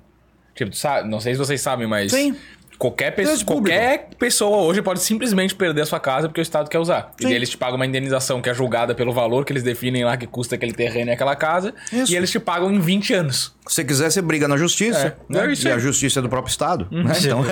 Tipo, 0.56 0.76
sabe, 0.76 1.08
não 1.08 1.20
sei 1.20 1.34
se 1.34 1.40
vocês 1.40 1.62
sabem, 1.62 1.86
mas. 1.88 2.12
Sim. 2.12 2.36
Qualquer, 2.84 3.12
público. 3.12 3.46
qualquer 3.46 4.10
pessoa 4.20 4.58
hoje 4.58 4.82
pode 4.82 5.00
simplesmente 5.02 5.56
perder 5.56 5.82
a 5.82 5.86
sua 5.86 6.02
casa 6.02 6.28
porque 6.28 6.42
o 6.42 6.44
Estado 6.44 6.70
quer 6.70 6.80
usar. 6.80 7.14
Sim. 7.18 7.30
E 7.30 7.34
eles 7.34 7.50
te 7.50 7.58
pagam 7.58 7.78
uma 7.78 7.86
indenização 7.86 8.42
que 8.42 8.50
é 8.50 8.54
julgada 8.54 8.94
pelo 8.94 9.14
valor 9.14 9.46
que 9.46 9.54
eles 9.54 9.64
definem 9.64 10.04
lá 10.04 10.18
que 10.18 10.28
custa 10.28 10.56
aquele 10.56 10.74
terreno 10.74 11.10
e 11.10 11.14
aquela 11.14 11.34
casa. 11.36 11.74
Isso. 11.94 12.12
E 12.12 12.16
eles 12.18 12.30
te 12.30 12.40
pagam 12.40 12.70
em 12.70 12.80
20 12.80 13.14
anos. 13.14 13.54
Se 13.66 13.76
você 13.76 13.84
quiser, 13.86 14.12
você 14.12 14.22
briga 14.22 14.46
na 14.50 14.58
justiça. 14.58 15.16
É, 15.30 15.34
né? 15.34 15.46
é 15.46 15.52
isso 15.54 15.66
e 15.66 15.72
a 15.72 15.78
justiça 15.78 16.20
é 16.20 16.22
do 16.22 16.28
próprio 16.28 16.52
Estado. 16.52 16.86
Né? 16.92 17.14
Então, 17.18 17.46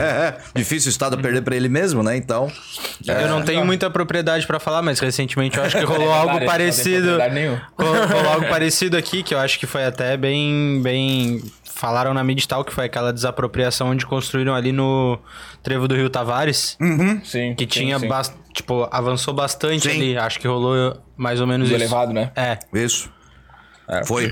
difícil 0.56 0.88
o 0.88 0.90
Estado 0.90 1.18
perder 1.18 1.42
pra 1.42 1.54
ele 1.54 1.68
mesmo, 1.68 2.02
né? 2.02 2.16
Então. 2.16 2.50
Eu 3.06 3.28
não 3.28 3.42
tenho 3.42 3.66
muita 3.66 3.90
propriedade 3.90 4.46
pra 4.46 4.58
falar, 4.58 4.80
mas 4.80 4.98
recentemente 4.98 5.58
eu 5.58 5.64
acho 5.64 5.76
que 5.76 5.84
rolou 5.84 6.08
É 6.08 6.12
algo 6.12 6.38
verdade, 6.38 6.38
não 6.38 6.38
tem 6.38 6.46
parecido. 6.46 7.18
rolou 7.76 8.32
algo 8.32 8.48
parecido 8.48 8.96
aqui, 8.96 9.22
que 9.22 9.34
eu 9.34 9.38
acho 9.38 9.58
que 9.58 9.66
foi 9.66 9.84
até 9.84 10.16
bem. 10.16 10.80
bem 10.82 11.42
falaram 11.78 12.12
na 12.12 12.24
mídia 12.24 12.44
e 12.44 12.48
tal, 12.48 12.64
que 12.64 12.72
foi 12.74 12.86
aquela 12.86 13.12
desapropriação 13.12 13.90
onde 13.90 14.04
construíram 14.04 14.54
ali 14.54 14.72
no 14.72 15.18
trevo 15.62 15.86
do 15.86 15.94
Rio 15.94 16.10
Tavares. 16.10 16.76
Sim. 17.24 17.54
Que 17.54 17.62
sim, 17.64 17.66
tinha, 17.68 17.98
sim. 17.98 18.08
bas- 18.08 18.34
tipo, 18.52 18.88
avançou 18.90 19.32
bastante 19.32 19.88
Sim. 19.88 19.96
ali. 19.96 20.18
Acho 20.18 20.40
que 20.40 20.48
rolou 20.48 21.00
mais 21.16 21.40
ou 21.40 21.46
menos 21.46 21.68
Do 21.68 21.74
isso. 21.74 21.84
elevado, 21.84 22.12
né? 22.12 22.32
É, 22.34 22.58
Isso. 22.72 23.10
Foi. 24.06 24.28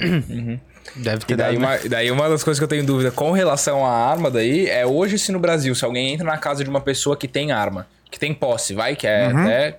deve 0.96 1.24
ter 1.24 1.34
E 1.34 1.36
daí 1.36 1.56
dado, 1.56 1.60
né? 1.60 1.78
uma, 1.82 1.88
daí 1.88 2.10
uma 2.10 2.28
das 2.28 2.42
coisas 2.44 2.58
que 2.58 2.64
eu 2.64 2.68
tenho 2.68 2.84
dúvida 2.84 3.10
com 3.10 3.30
relação 3.32 3.86
à 3.86 3.90
arma 3.92 4.30
daí 4.30 4.66
é 4.68 4.84
hoje 4.84 5.18
se 5.18 5.30
no 5.32 5.38
Brasil, 5.38 5.74
se 5.74 5.84
alguém 5.84 6.12
entra 6.14 6.26
na 6.26 6.38
casa 6.38 6.62
de 6.64 6.68
uma 6.70 6.80
pessoa 6.80 7.16
que 7.16 7.26
tem 7.28 7.52
arma, 7.52 7.86
que 8.10 8.18
tem 8.18 8.34
posse, 8.34 8.74
vai, 8.74 8.96
que 8.96 9.06
é 9.06 9.26
até... 9.26 9.76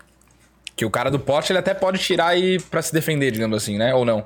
Que 0.76 0.86
o 0.86 0.90
cara 0.92 1.10
do 1.12 1.18
porte, 1.20 1.52
ele 1.52 1.58
até 1.60 1.74
pode 1.74 1.98
tirar 2.00 2.38
e 2.38 2.60
para 2.60 2.82
se 2.84 2.94
defender, 2.94 3.32
digamos 3.32 3.58
assim, 3.58 3.78
né? 3.80 3.94
Ou 3.96 4.06
não. 4.06 4.24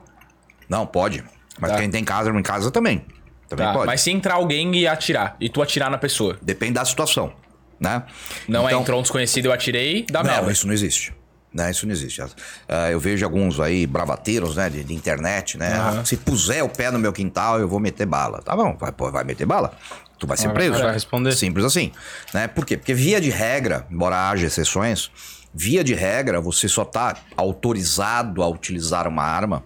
Não, 0.70 0.86
pode. 0.86 1.24
Mas 1.60 1.72
Tá. 1.72 1.78
quem 1.78 1.90
tem 1.90 2.04
casa 2.04 2.30
em 2.30 2.42
casa 2.44 2.70
também. 2.72 3.06
Também 3.52 3.68
Tá, 3.68 3.74
pode. 3.74 3.86
Mas 3.86 4.02
se 4.02 4.10
entrar 4.12 4.36
alguém 4.36 4.74
e 4.76 4.88
atirar, 4.88 5.36
e 5.40 5.50
tu 5.50 5.62
atirar 5.62 5.92
na 5.92 5.98
pessoa, 5.98 6.38
Depende 6.42 6.74
da 6.74 6.86
situação. 6.86 7.34
Né? 7.80 8.04
não 8.48 8.62
é 8.68 8.72
Então- 8.72 8.82
entrou 8.82 9.00
um 9.00 9.02
desconhecido, 9.02 9.48
eu 9.48 9.52
atirei, 9.52 10.06
dá 10.10 10.24
Não, 10.24 10.32
merda. 10.32 10.52
isso 10.52 10.66
não 10.68 10.74
existe. 10.74 11.14
Né, 11.54 11.70
isso 11.70 11.86
não 11.86 11.92
existe. 11.92 12.22
Ah, 12.70 12.90
eu 12.92 12.98
vejo 13.00 13.26
alguns 13.26 13.60
aí 13.60 13.86
bravateiros, 13.86 14.56
né, 14.56 14.70
de, 14.70 14.84
de 14.86 14.94
internet, 14.94 15.58
né? 15.58 15.74
Ah, 15.74 16.02
se 16.06 16.16
puser 16.16 16.64
o 16.64 16.70
pé 16.70 16.90
no 16.92 16.98
meu 17.00 17.12
quintal, 17.12 17.60
eu 17.60 17.68
vou 17.68 17.78
meter 17.80 18.06
bala. 18.06 18.42
Tá 18.42 18.56
bom, 18.56 18.78
vai, 18.80 18.94
vai 19.12 19.24
meter 19.26 19.46
bala. 19.46 19.74
Tu 20.18 20.26
vai 20.26 20.38
ser 20.38 20.46
vai- 20.46 20.54
preso. 20.54 20.82
vai 20.82 20.94
responder. 20.94 21.34
Simples 21.34 21.66
assim. 21.66 21.92
Né? 22.34 22.48
Por 22.48 22.66
quê? 22.66 22.78
Porque 22.78 22.94
via 22.94 23.20
de 23.20 23.30
regra, 23.32 23.86
embora 23.92 24.30
haja 24.30 24.46
exceções, 24.48 25.12
via 25.54 25.84
de 25.84 25.94
regra, 25.94 26.40
você 26.40 26.70
só 26.70 26.86
tá 26.86 27.18
autorizado 27.36 28.42
a 28.42 28.48
utilizar 28.48 29.08
uma 29.08 29.24
arma 29.24 29.62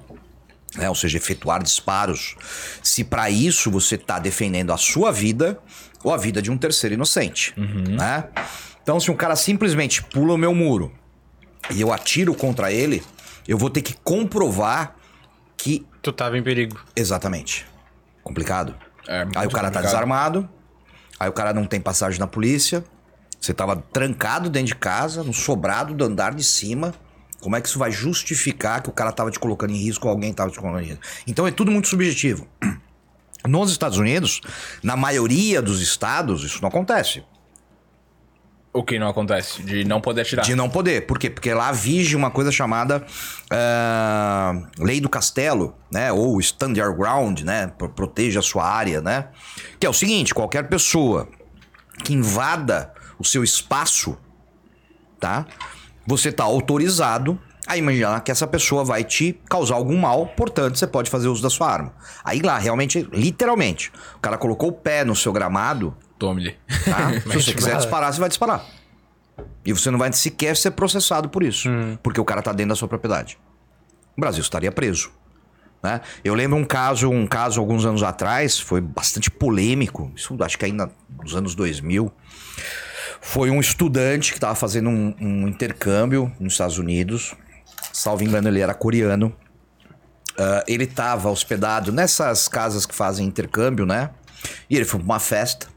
né, 0.77 0.89
ou 0.89 0.95
seja, 0.95 1.17
efetuar 1.17 1.61
disparos, 1.63 2.35
se 2.83 3.03
para 3.03 3.29
isso 3.29 3.71
você 3.71 3.95
está 3.95 4.19
defendendo 4.19 4.71
a 4.71 4.77
sua 4.77 5.11
vida 5.11 5.59
ou 6.03 6.13
a 6.13 6.17
vida 6.17 6.41
de 6.41 6.51
um 6.51 6.57
terceiro 6.57 6.93
inocente, 6.95 7.53
né? 7.57 8.25
Então, 8.81 8.99
se 8.99 9.09
um 9.09 9.15
cara 9.15 9.35
simplesmente 9.35 10.03
pula 10.03 10.33
o 10.33 10.37
meu 10.37 10.53
muro 10.53 10.91
e 11.71 11.81
eu 11.81 11.91
atiro 11.91 12.35
contra 12.35 12.71
ele, 12.71 13.01
eu 13.47 13.57
vou 13.57 13.69
ter 13.69 13.81
que 13.81 13.95
comprovar 14.03 14.95
que 15.57 15.85
Tu 16.01 16.11
tava 16.11 16.37
em 16.37 16.43
perigo. 16.43 16.79
exatamente 16.95 17.65
complicado. 18.23 18.75
É, 19.07 19.23
muito 19.23 19.37
aí 19.37 19.47
o 19.47 19.49
cara 19.49 19.71
tá 19.71 19.79
complicado. 19.79 19.83
desarmado, 19.83 20.49
aí 21.19 21.29
o 21.29 21.33
cara 21.33 21.53
não 21.53 21.65
tem 21.65 21.79
passagem 21.79 22.19
na 22.19 22.27
polícia, 22.27 22.83
você 23.39 23.53
tava 23.53 23.75
trancado 23.75 24.49
dentro 24.49 24.67
de 24.67 24.75
casa, 24.75 25.23
no 25.23 25.33
sobrado 25.33 25.93
do 25.93 26.03
andar 26.03 26.33
de 26.33 26.43
cima. 26.43 26.93
Como 27.41 27.55
é 27.55 27.61
que 27.61 27.67
isso 27.67 27.77
vai 27.79 27.91
justificar 27.91 28.81
que 28.81 28.89
o 28.89 28.93
cara 28.93 29.11
tava 29.11 29.29
te 29.31 29.39
colocando 29.39 29.71
em 29.71 29.77
risco 29.77 30.07
ou 30.07 30.11
alguém 30.13 30.33
tava 30.33 30.49
te 30.49 30.59
colocando 30.59 30.83
em 30.83 30.87
risco? 30.87 31.03
Então 31.27 31.45
é 31.45 31.51
tudo 31.51 31.71
muito 31.71 31.87
subjetivo. 31.87 32.47
Nos 33.47 33.69
Estados 33.71 33.99
Unidos, 33.99 34.41
na 34.81 34.95
maioria 34.95 35.61
dos 35.61 35.79
estados, 35.79 36.43
isso 36.43 36.59
não 36.63 36.69
acontece. 36.69 37.23
O 38.73 38.83
que 38.83 38.97
não 38.97 39.07
acontece? 39.07 39.61
De 39.61 39.85
não 39.85 40.01
poder 40.01 40.21
atirar. 40.21 40.43
De 40.43 40.55
não 40.55 40.67
poder. 40.67 41.05
Por 41.05 41.19
quê? 41.19 41.29
Porque 41.29 41.53
lá 41.53 41.71
vige 41.71 42.15
uma 42.15 42.29
coisa 42.31 42.51
chamada 42.51 43.05
ah, 43.51 44.51
Lei 44.79 44.99
do 44.99 45.07
Castelo, 45.07 45.75
né? 45.91 46.11
Ou 46.11 46.39
Stand 46.41 46.73
Your 46.75 46.93
Ground, 46.93 47.41
né? 47.41 47.67
Pro- 47.77 47.87
Proteja 47.89 48.39
a 48.39 48.43
sua 48.43 48.67
área, 48.67 48.99
né? 48.99 49.27
Que 49.79 49.85
é 49.85 49.89
o 49.89 49.93
seguinte, 49.93 50.33
qualquer 50.33 50.67
pessoa 50.67 51.29
que 52.03 52.13
invada 52.13 52.91
o 53.17 53.23
seu 53.23 53.43
espaço, 53.43 54.17
tá? 55.19 55.45
Você 56.05 56.31
tá 56.31 56.43
autorizado 56.43 57.39
a 57.67 57.77
imaginar 57.77 58.21
que 58.21 58.31
essa 58.31 58.45
pessoa 58.45 58.83
vai 58.83 59.03
te 59.03 59.39
causar 59.49 59.75
algum 59.75 59.97
mal, 59.97 60.27
portanto, 60.27 60.77
você 60.77 60.85
pode 60.85 61.09
fazer 61.09 61.27
uso 61.27 61.41
da 61.41 61.49
sua 61.49 61.71
arma. 61.71 61.93
Aí 62.23 62.41
lá, 62.41 62.57
realmente, 62.57 63.07
literalmente, 63.11 63.91
o 64.15 64.19
cara 64.19 64.37
colocou 64.37 64.69
o 64.69 64.73
pé 64.73 65.03
no 65.03 65.15
seu 65.15 65.33
gramado, 65.33 65.95
Tome-lhe. 66.17 66.57
Tá? 66.85 67.19
Se 67.21 67.27
você 67.27 67.53
quiser 67.53 67.77
disparar, 67.77 68.13
você 68.13 68.19
vai 68.19 68.29
disparar. 68.29 68.65
E 69.65 69.73
você 69.73 69.91
não 69.91 69.99
vai 69.99 70.11
sequer 70.13 70.55
ser 70.55 70.71
processado 70.71 71.29
por 71.29 71.43
isso. 71.43 71.69
Porque 72.01 72.19
o 72.19 72.25
cara 72.25 72.41
tá 72.41 72.51
dentro 72.53 72.69
da 72.69 72.75
sua 72.75 72.87
propriedade. 72.87 73.37
O 74.15 74.21
Brasil 74.21 74.41
estaria 74.41 74.71
preso. 74.71 75.11
Né? 75.83 76.01
Eu 76.23 76.33
lembro 76.33 76.57
um 76.57 76.63
caso, 76.63 77.09
um 77.09 77.27
caso 77.27 77.59
alguns 77.59 77.85
anos 77.85 78.01
atrás, 78.01 78.59
foi 78.59 78.79
bastante 78.79 79.29
polêmico. 79.29 80.11
Isso 80.15 80.35
acho 80.41 80.57
que 80.57 80.65
ainda 80.65 80.89
nos 81.21 81.35
anos 81.35 81.53
2000. 81.53 82.11
Foi 83.27 83.49
um 83.49 83.59
estudante 83.59 84.31
que 84.31 84.37
estava 84.37 84.53
fazendo 84.53 84.87
um, 84.87 85.13
um 85.19 85.47
intercâmbio 85.47 86.31
nos 86.39 86.53
Estados 86.53 86.77
Unidos. 86.77 87.33
Salvo 87.91 88.23
engano, 88.23 88.47
ele 88.47 88.61
era 88.61 88.73
coreano. 88.73 89.35
Ah, 90.37 90.63
ele 90.67 90.83
estava 90.83 91.29
hospedado 91.29 91.91
nessas 91.91 92.47
casas 92.47 92.85
que 92.85 92.93
fazem 92.93 93.25
intercâmbio, 93.27 93.83
né? 93.85 94.11
E 94.69 94.75
ele 94.75 94.85
foi 94.85 94.99
pra 94.99 95.05
uma 95.05 95.19
festa, 95.19 95.67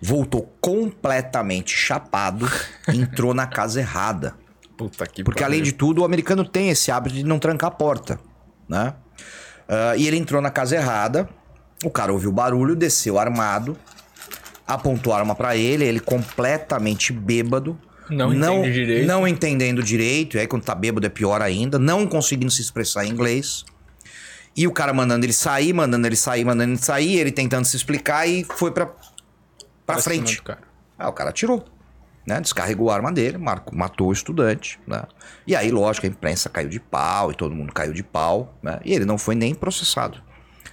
voltou 0.00 0.56
completamente 0.58 1.76
chapado, 1.76 2.50
entrou 2.88 3.34
na 3.34 3.46
casa 3.46 3.78
errada. 3.78 4.34
Puta 4.76 5.06
que 5.06 5.22
Porque 5.22 5.44
além 5.44 5.62
de 5.62 5.72
tudo, 5.72 6.00
o 6.00 6.04
americano 6.04 6.44
tem 6.44 6.70
esse 6.70 6.90
hábito 6.90 7.14
de 7.14 7.24
não 7.24 7.38
trancar 7.38 7.68
a 7.68 7.74
porta, 7.74 8.18
né? 8.66 8.94
Ah, 9.68 9.94
e 9.96 10.08
ele 10.08 10.16
entrou 10.16 10.40
na 10.40 10.50
casa 10.50 10.74
errada. 10.74 11.28
O 11.84 11.90
cara 11.90 12.10
ouviu 12.10 12.30
o 12.30 12.32
barulho, 12.32 12.74
desceu 12.74 13.18
armado, 13.18 13.76
apontou 14.66 15.12
arma 15.12 15.34
pra 15.34 15.56
ele, 15.56 15.84
ele 15.84 16.00
completamente 16.00 17.12
bêbado. 17.12 17.78
Não 18.08 18.32
entende 18.32 18.72
direito. 18.72 19.06
Não 19.06 19.26
entendendo 19.26 19.82
direito, 19.82 20.36
e 20.36 20.40
aí 20.40 20.46
quando 20.46 20.62
tá 20.64 20.74
bêbado 20.74 21.06
é 21.06 21.10
pior 21.10 21.42
ainda, 21.42 21.78
não 21.78 22.06
conseguindo 22.06 22.50
se 22.50 22.62
expressar 22.62 23.04
em 23.04 23.10
inglês. 23.10 23.64
E 24.56 24.66
o 24.66 24.72
cara 24.72 24.92
mandando 24.92 25.26
ele 25.26 25.32
sair, 25.32 25.72
mandando 25.72 26.06
ele 26.06 26.16
sair, 26.16 26.44
mandando 26.44 26.72
ele 26.72 26.82
sair, 26.82 27.18
ele 27.18 27.30
tentando 27.30 27.64
se 27.64 27.76
explicar 27.76 28.26
e 28.26 28.44
foi 28.44 28.70
pra, 28.70 28.88
pra 29.84 29.98
frente. 29.98 30.40
Ah, 30.98 31.08
o 31.08 31.12
cara 31.12 31.30
atirou. 31.30 31.64
Né? 32.26 32.40
Descarregou 32.40 32.90
a 32.90 32.94
arma 32.94 33.12
dele, 33.12 33.38
marcou, 33.38 33.76
matou 33.76 34.08
o 34.08 34.12
estudante. 34.12 34.80
Né? 34.86 35.02
E 35.46 35.54
aí, 35.54 35.70
lógico, 35.70 36.06
a 36.06 36.08
imprensa 36.08 36.48
caiu 36.48 36.68
de 36.68 36.80
pau 36.80 37.30
e 37.30 37.34
todo 37.34 37.54
mundo 37.54 37.72
caiu 37.72 37.92
de 37.92 38.02
pau. 38.02 38.58
Né? 38.62 38.80
E 38.84 38.94
ele 38.94 39.04
não 39.04 39.18
foi 39.18 39.34
nem 39.34 39.54
processado. 39.54 40.20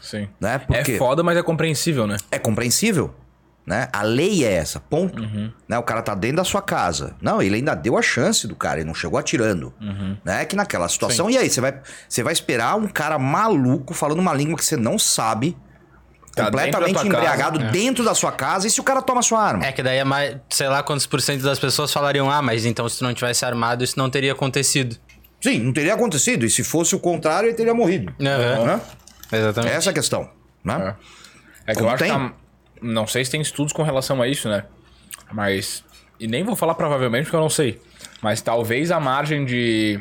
Sim. 0.02 0.30
Né? 0.40 0.60
Porque 0.60 0.94
É 0.94 0.98
foda, 0.98 1.22
mas 1.22 1.38
é 1.38 1.44
compreensível, 1.44 2.08
né? 2.08 2.18
é 2.32 2.40
compreensível. 2.40 3.14
Né? 3.66 3.88
A 3.94 4.02
lei 4.04 4.44
é 4.44 4.52
essa, 4.52 4.80
ponto. 4.80 5.22
Uhum. 5.22 5.52
Né? 5.68 5.78
O 5.78 5.84
cara 5.84 6.02
tá 6.02 6.14
dentro 6.14 6.38
da 6.38 6.44
sua 6.44 6.62
casa. 6.62 7.16
Não, 7.22 7.42
ele 7.42 7.56
ainda 7.56 7.74
deu 7.74 7.98
a 7.98 8.02
chance 8.02 8.46
do 8.48 8.56
cara, 8.56 8.80
ele 8.80 8.88
não 8.88 8.94
chegou 8.94 9.18
atirando. 9.18 9.74
Uhum. 9.80 10.18
Né? 10.26 10.44
Que 10.46 10.56
naquela 10.56 10.88
situação. 10.90 11.30
E 11.30 11.38
aí, 11.38 11.50
você 11.50 11.62
vai, 11.62 11.80
você 12.10 12.22
vai 12.24 12.34
esperar 12.34 12.76
um 12.76 12.88
cara 12.88 13.18
maluco 13.18 13.94
falando 13.94 14.20
uma 14.20 14.34
língua 14.34 14.58
que 14.58 14.66
você 14.66 14.76
não 14.76 15.00
sabe, 15.00 15.58
Tá 16.36 16.46
completamente 16.46 16.94
dentro 16.96 17.08
embriagado 17.08 17.60
casa, 17.60 17.70
é. 17.70 17.72
dentro 17.72 18.04
da 18.04 18.16
sua 18.16 18.32
casa, 18.32 18.66
e 18.68 18.70
se 18.72 18.82
o 18.82 18.84
cara 18.84 19.04
toma 19.04 19.22
sua 19.22 19.40
arma? 19.40 19.66
É 19.66 19.72
que 19.72 19.84
daí 19.84 20.00
é 20.00 20.04
mais, 20.04 20.36
sei 20.50 20.68
lá 20.68 20.82
quantos 20.82 21.06
por 21.06 21.22
cento 21.22 21.44
das 21.44 21.60
pessoas 21.60 21.94
falariam, 21.94 22.28
ah, 22.30 22.42
mas 22.42 22.66
então 22.66 22.90
se 22.90 22.98
tu 22.98 23.04
não 23.04 23.14
tivesse 23.14 23.46
armado, 23.46 23.84
isso 23.84 24.00
não 24.00 24.10
teria 24.10 24.32
acontecido. 24.34 24.98
Sim, 25.40 25.60
não 25.60 25.72
teria 25.72 25.94
acontecido. 25.94 26.44
E 26.44 26.50
se 26.50 26.64
fosse 26.64 26.96
o 26.96 27.00
contrário, 27.00 27.50
ele 27.50 27.56
teria 27.56 27.74
morrido. 27.74 28.14
Aham. 28.20 28.66
Né? 28.66 28.82
Exatamente. 29.32 29.74
Essa 29.74 29.90
é 29.90 29.92
a 29.92 29.94
questão. 29.94 30.30
Né? 30.64 30.96
É 31.68 31.74
que 31.74 31.78
Como 31.78 31.90
eu 31.90 31.94
acho 31.94 32.04
tem? 32.04 32.12
que 32.12 32.18
tá- 32.18 32.34
Não 32.84 33.08
sei 33.08 33.24
se 33.26 33.32
tem 33.32 33.42
estudos 33.42 33.74
com 33.74 33.82
relação 33.84 34.22
a 34.22 34.28
isso, 34.28 34.48
né? 34.50 34.66
Mas. 35.32 35.84
E 36.20 36.28
nem 36.28 36.44
vou 36.44 36.56
falar 36.56 36.76
provavelmente 36.76 37.24
porque 37.26 37.36
eu 37.36 37.42
não 37.42 37.50
sei. 37.50 37.82
Mas 38.22 38.42
talvez 38.42 38.92
a 38.92 39.00
margem 39.00 39.46
de 39.46 40.00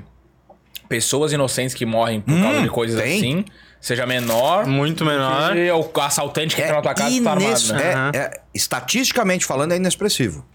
pessoas 0.89 1.33
inocentes 1.33 1.75
que 1.75 1.87
morrem 1.87 2.21
por 2.21 2.39
causa 2.41 2.61
de 2.63 2.69
coisas 2.69 3.01
tem. 3.03 3.17
assim 3.19 3.45
seja 3.81 4.07
menor. 4.07 4.65
Muito 4.67 5.05
menor. 5.05 5.57
E 5.57 5.69
o 5.73 5.91
assaltante 6.01 6.55
que 6.55 6.63
entra 6.63 6.77
na 6.77 6.83
tua 6.83 6.95
casa 6.95 7.11
e 7.11 7.21
tá 7.21 7.31
armado, 7.33 7.49
ines- 7.51 7.71
né? 7.71 7.93
é- 8.15 8.17
é- 8.19 8.41
estatisticamente 8.55 9.45
falando, 9.45 9.73
é 9.73 9.77
inexpressivo. 9.77 10.47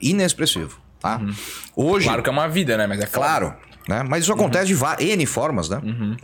Inexpressivo. 0.00 0.78
Tá? 1.00 1.20
Hoje, 1.76 2.06
Claro 2.06 2.22
que 2.22 2.28
é 2.28 2.32
uma 2.32 2.48
vida, 2.48 2.76
né? 2.76 2.86
Mas 2.86 3.00
é 3.00 3.06
foda. 3.06 3.18
Claro, 3.26 3.54
né? 3.88 4.02
Mas 4.08 4.22
isso 4.24 4.32
acontece 4.32 4.66
de 4.66 4.74
va- 4.74 4.96
N 5.00 5.26
formas, 5.26 5.68
né? 5.68 5.80
Uhum. 5.82 6.16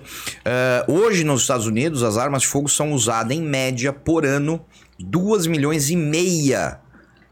Eh, 0.44 0.84
hoje, 0.88 1.24
nos 1.24 1.42
Estados 1.42 1.66
Unidos, 1.66 2.02
as 2.02 2.16
armas 2.16 2.42
de 2.42 2.48
fogo 2.48 2.68
são 2.68 2.92
usadas, 2.92 3.36
em 3.36 3.42
média, 3.42 3.92
por 3.92 4.24
ano, 4.24 4.64
2 5.04 5.46
milhões 5.46 5.90
e 5.90 5.96
meia 5.96 6.80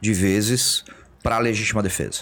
de 0.01 0.13
vezes 0.13 0.85
para 1.23 1.39
legítima 1.39 1.83
defesa. 1.83 2.21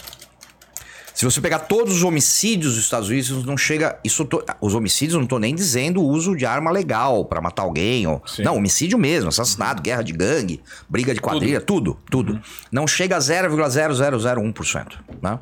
Se 1.15 1.25
você 1.25 1.41
pegar 1.41 1.61
todos 1.61 1.95
os 1.97 2.03
homicídios 2.03 2.75
dos 2.75 2.85
Estados 2.85 3.09
Unidos, 3.09 3.43
não 3.47 3.57
chega. 3.57 3.99
Isso 4.05 4.23
tô- 4.27 4.45
os 4.61 4.75
homicídios, 4.75 5.19
não 5.19 5.27
tô 5.27 5.39
nem 5.39 5.55
dizendo 5.55 6.03
o 6.03 6.07
uso 6.07 6.37
de 6.37 6.45
arma 6.45 6.71
legal 6.71 7.25
para 7.25 7.41
matar 7.41 7.63
alguém. 7.63 8.07
Ou, 8.07 8.23
Sim. 8.27 8.43
não, 8.43 8.57
homicídio 8.57 8.99
mesmo, 8.99 9.31
assassinato, 9.31 9.81
guerra 9.83 10.03
de 10.03 10.13
gangue, 10.13 10.61
briga 10.87 11.15
de 11.15 11.21
quadrilha, 11.23 11.59
tudo, 11.59 11.97
tudo. 12.11 12.39
Não 12.71 12.87
chega 12.87 13.17
a 13.17 13.19
0,0001%. 13.19 14.99
Né? 15.23 15.39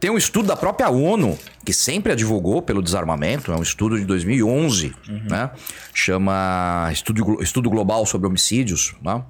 Tem 0.00 0.10
um 0.10 0.18
estudo 0.18 0.48
da 0.48 0.56
própria 0.56 0.88
ONU, 0.90 1.38
que 1.64 1.72
sempre 1.72 2.10
advogou 2.10 2.60
pelo 2.60 2.82
desarmamento, 2.82 3.52
é 3.52 3.56
um 3.56 3.62
estudo 3.62 3.96
de 3.98 4.04
2011, 4.04 4.92
né? 5.30 5.50
chama 5.94 6.88
Estudo, 6.92 7.40
estudo 7.40 7.70
Global 7.70 8.04
sobre 8.06 8.26
Homicídios. 8.26 8.94
Né? 9.00 9.22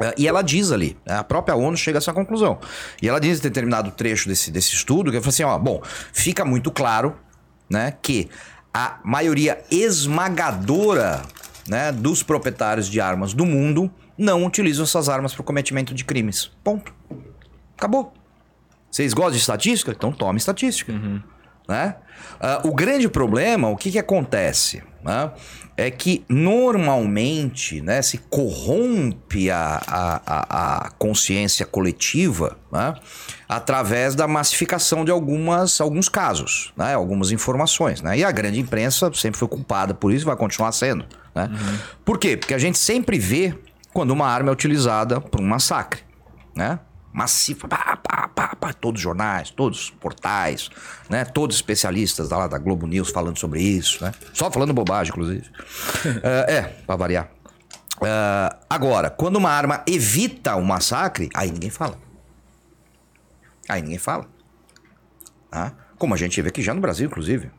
É, 0.00 0.14
E 0.16 0.28
ela 0.28 0.42
diz 0.42 0.70
ali, 0.70 0.96
né, 1.06 1.16
a 1.16 1.24
própria 1.24 1.56
ONU 1.56 1.76
chega 1.76 1.98
a 1.98 2.00
essa 2.00 2.12
conclusão. 2.12 2.58
E 3.02 3.08
ela 3.08 3.20
diz 3.20 3.38
em 3.38 3.42
determinado 3.42 3.90
trecho 3.90 4.28
desse, 4.28 4.50
desse 4.50 4.74
estudo, 4.74 5.10
que 5.10 5.16
ela 5.16 5.22
fala 5.22 5.30
assim, 5.30 5.42
ó, 5.42 5.58
bom, 5.58 5.82
fica 6.12 6.44
muito 6.44 6.70
claro, 6.70 7.16
né, 7.68 7.94
que 8.00 8.28
a 8.72 8.98
maioria 9.04 9.62
esmagadora, 9.70 11.22
né, 11.66 11.90
dos 11.92 12.22
proprietários 12.22 12.88
de 12.88 13.00
armas 13.00 13.34
do 13.34 13.44
mundo 13.44 13.90
não 14.16 14.44
utilizam 14.44 14.84
essas 14.84 15.08
armas 15.08 15.32
para 15.32 15.42
o 15.42 15.44
cometimento 15.44 15.94
de 15.94 16.04
crimes. 16.04 16.50
Ponto. 16.62 16.92
Acabou. 17.76 18.12
Vocês 18.90 19.12
gostam 19.12 19.32
de 19.32 19.38
estatística? 19.38 19.92
Então 19.92 20.12
tome 20.12 20.38
estatística. 20.38 20.92
Né? 21.68 21.94
Ah, 22.40 22.62
o 22.64 22.74
grande 22.74 23.08
problema, 23.08 23.68
o 23.68 23.76
que, 23.76 23.90
que 23.90 23.98
acontece? 23.98 24.82
né, 25.04 25.30
É 25.76 25.90
que 25.90 26.24
normalmente 26.28 27.80
né, 27.82 28.00
se 28.02 28.18
corrompe 28.18 29.50
a, 29.50 29.80
a, 29.86 30.20
a- 30.86 30.90
consciência 30.98 31.64
coletiva 31.66 32.56
né, 32.72 32.94
através 33.48 34.14
da 34.14 34.26
massificação 34.26 35.04
de 35.04 35.10
algumas, 35.10 35.80
alguns 35.80 36.08
casos, 36.08 36.72
né, 36.76 36.94
algumas 36.94 37.30
informações. 37.30 38.00
Né? 38.02 38.18
E 38.18 38.24
a 38.24 38.30
grande 38.32 38.58
imprensa 38.58 39.10
sempre 39.14 39.38
foi 39.38 39.48
culpada 39.48 39.94
por 39.94 40.12
isso 40.12 40.24
e 40.24 40.26
vai 40.26 40.36
continuar 40.36 40.72
sendo. 40.72 41.04
Né? 41.34 41.48
Por 42.04 42.18
quê? 42.18 42.36
Porque 42.36 42.54
a 42.54 42.58
gente 42.58 42.78
sempre 42.78 43.18
vê 43.18 43.54
quando 43.92 44.10
uma 44.10 44.26
arma 44.26 44.50
é 44.50 44.52
utilizada 44.52 45.20
por 45.20 45.40
um 45.40 45.46
massacre. 45.46 46.00
Né? 46.56 46.78
Massiva, 47.12 47.66
pá, 47.66 47.96
pá, 47.96 48.28
pá, 48.28 48.56
pá, 48.56 48.72
todos 48.72 49.00
os 49.00 49.02
jornais, 49.02 49.50
todos 49.50 49.84
os 49.84 49.90
portais, 49.90 50.70
né? 51.08 51.24
Todos 51.24 51.56
os 51.56 51.60
especialistas 51.60 52.28
da, 52.28 52.36
lá 52.36 52.46
da 52.46 52.58
Globo 52.58 52.86
News 52.86 53.10
falando 53.10 53.38
sobre 53.38 53.60
isso, 53.60 54.04
né? 54.04 54.12
Só 54.32 54.50
falando 54.50 54.72
bobagem, 54.72 55.10
inclusive. 55.10 55.44
é, 56.22 56.56
é, 56.56 56.62
pra 56.86 56.96
variar. 56.96 57.30
É, 58.02 58.56
agora, 58.68 59.10
quando 59.10 59.36
uma 59.36 59.50
arma 59.50 59.82
evita 59.86 60.54
o 60.56 60.64
massacre, 60.64 61.28
aí 61.34 61.50
ninguém 61.50 61.70
fala. 61.70 61.98
Aí 63.68 63.82
ninguém 63.82 63.98
fala. 63.98 64.26
Tá? 65.50 65.72
Como 65.98 66.14
a 66.14 66.16
gente 66.16 66.40
vê 66.40 66.48
aqui 66.48 66.62
já 66.62 66.72
no 66.72 66.80
Brasil, 66.80 67.06
inclusive. 67.06 67.50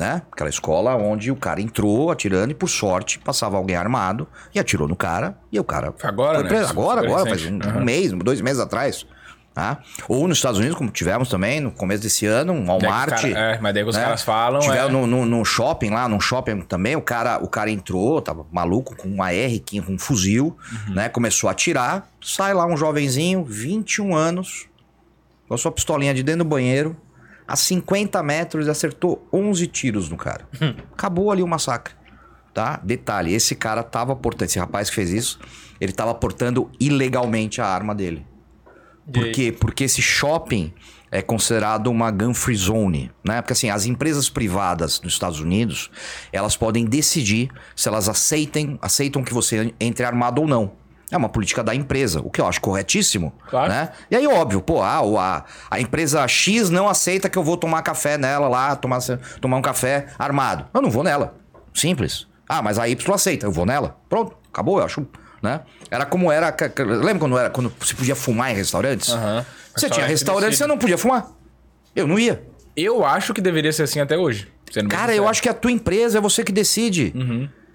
Né? 0.00 0.22
Aquela 0.32 0.48
escola 0.48 0.96
onde 0.96 1.30
o 1.30 1.36
cara 1.36 1.60
entrou 1.60 2.10
atirando 2.10 2.52
e, 2.52 2.54
por 2.54 2.68
sorte, 2.68 3.18
passava 3.18 3.58
alguém 3.58 3.76
armado 3.76 4.26
e 4.54 4.58
atirou 4.58 4.88
no 4.88 4.96
cara 4.96 5.36
e 5.52 5.60
o 5.60 5.64
cara. 5.64 5.92
Agora, 6.02 6.42
né? 6.42 6.64
Agora, 6.66 7.02
agora, 7.04 7.28
faz 7.28 7.44
um, 7.44 7.58
recente. 7.58 7.68
um 7.68 7.84
mês, 7.84 8.10
dois 8.12 8.40
meses 8.40 8.60
atrás. 8.60 9.04
Tá? 9.52 9.80
Ou 10.08 10.26
nos 10.28 10.38
Estados 10.38 10.58
Unidos, 10.58 10.78
como 10.78 10.90
tivemos 10.90 11.28
também 11.28 11.60
no 11.60 11.70
começo 11.72 12.02
desse 12.02 12.24
ano, 12.24 12.52
um 12.54 12.62
o 12.62 12.66
Walmart. 12.66 13.10
cara- 13.10 13.28
é, 13.28 13.58
mas 13.60 13.74
daí 13.74 13.82
que 13.82 13.90
os 13.90 13.96
né? 13.96 14.02
caras 14.04 14.22
falam. 14.22 14.60
Tiveram 14.60 14.88
é- 14.88 14.92
no, 14.92 15.06
no, 15.06 15.26
no 15.26 15.44
shopping 15.44 15.90
lá, 15.90 16.08
num 16.08 16.20
shopping 16.20 16.60
também, 16.62 16.96
o 16.96 17.02
cara, 17.02 17.38
o 17.42 17.48
cara 17.48 17.68
entrou, 17.70 18.22
tava 18.22 18.46
maluco, 18.50 18.96
com 18.96 19.06
uma 19.08 19.32
R, 19.34 19.62
com 19.84 19.92
um 19.92 19.98
fuzil, 19.98 20.56
Uhum. 20.88 20.94
né? 20.94 21.08
Começou 21.10 21.48
a 21.48 21.50
atirar. 21.50 22.08
Sai 22.22 22.54
lá 22.54 22.64
um 22.64 22.76
jovenzinho, 22.76 23.44
21 23.44 24.14
anos, 24.14 24.66
com 25.48 25.52
a 25.54 25.58
sua 25.58 25.72
pistolinha 25.72 26.14
de 26.14 26.22
dentro 26.22 26.44
do 26.44 26.48
banheiro, 26.48 26.96
a 27.52 27.56
50 27.56 28.22
metros, 28.22 28.66
e 28.66 28.70
acertou 28.70 29.26
11 29.32 29.66
tiros 29.66 30.08
no 30.08 30.16
cara. 30.16 30.48
Acabou 30.92 31.30
ali 31.30 31.42
o 31.42 31.46
massacre. 31.48 31.94
Tá? 32.52 32.80
Detalhe, 32.82 33.32
esse 33.32 33.54
cara 33.54 33.82
tava 33.82 34.14
portando, 34.16 34.46
esse 34.50 34.58
rapaz 34.58 34.88
que 34.90 34.96
fez 34.96 35.10
isso, 35.10 35.38
ele 35.80 35.92
tava 35.92 36.12
portando 36.14 36.68
ilegalmente 36.80 37.60
a 37.60 37.66
arma 37.66 37.94
dele. 37.94 38.26
Por 39.12 39.26
E- 39.28 39.30
quê? 39.32 39.52
Porque 39.52 39.84
esse 39.84 40.02
shopping 40.02 40.72
é 41.12 41.22
considerado 41.22 41.88
uma 41.88 42.10
gun 42.10 42.34
free 42.34 42.54
zone, 42.56 43.10
né? 43.24 43.40
Porque 43.40 43.52
assim, 43.52 43.70
as 43.70 43.86
empresas 43.86 44.28
privadas 44.28 45.00
nos 45.00 45.12
Estados 45.12 45.40
Unidos, 45.40 45.90
elas 46.32 46.56
podem 46.56 46.84
decidir 46.84 47.50
se 47.74 47.88
elas 47.88 48.08
aceitem, 48.08 48.78
aceitam 48.82 49.22
que 49.22 49.32
você 49.34 49.72
entre 49.80 50.04
armado 50.04 50.40
ou 50.42 50.46
não. 50.48 50.72
É 51.10 51.16
uma 51.16 51.28
política 51.28 51.62
da 51.64 51.74
empresa, 51.74 52.20
o 52.20 52.30
que 52.30 52.40
eu 52.40 52.46
acho 52.46 52.60
corretíssimo, 52.60 53.32
Claro. 53.48 53.68
né? 53.68 53.88
E 54.10 54.14
aí, 54.16 54.26
óbvio, 54.26 54.60
pô, 54.60 54.80
ah, 54.80 55.00
a, 55.18 55.44
a 55.70 55.80
empresa 55.80 56.26
X 56.28 56.70
não 56.70 56.88
aceita 56.88 57.28
que 57.28 57.36
eu 57.36 57.42
vou 57.42 57.56
tomar 57.56 57.82
café 57.82 58.16
nela 58.16 58.48
lá, 58.48 58.76
tomar, 58.76 59.00
tomar 59.40 59.56
um 59.56 59.62
café 59.62 60.06
armado. 60.18 60.66
Eu 60.72 60.80
não 60.80 60.90
vou 60.90 61.02
nela. 61.02 61.34
Simples. 61.74 62.26
Ah, 62.48 62.62
mas 62.62 62.78
a 62.78 62.88
Y 62.88 63.12
aceita, 63.14 63.46
eu 63.46 63.52
vou 63.52 63.66
nela. 63.66 63.96
Pronto, 64.08 64.36
acabou, 64.52 64.78
eu 64.78 64.84
acho, 64.84 65.06
né? 65.42 65.60
Era 65.90 66.06
como 66.06 66.30
era, 66.30 66.54
lembra 66.78 67.18
quando 67.18 67.38
era 67.38 67.50
quando 67.50 67.72
se 67.84 67.94
podia 67.94 68.14
fumar 68.14 68.52
em 68.52 68.54
restaurantes? 68.54 69.10
Aham. 69.10 69.44
Você 69.76 69.88
tinha 69.90 70.06
Restaurante 70.06 70.56
você 70.56 70.66
não 70.66 70.78
podia 70.78 70.98
fumar. 70.98 71.28
Eu 71.94 72.06
não 72.06 72.18
ia. 72.18 72.42
Eu 72.76 73.04
acho 73.04 73.34
que 73.34 73.40
deveria 73.40 73.72
ser 73.72 73.82
assim 73.82 74.00
até 74.00 74.16
hoje. 74.16 74.48
Cara, 74.88 75.14
eu 75.14 75.26
acho 75.26 75.42
que 75.42 75.48
a 75.48 75.54
tua 75.54 75.72
empresa 75.72 76.18
é 76.18 76.20
você 76.20 76.44
que 76.44 76.52
decide. 76.52 77.12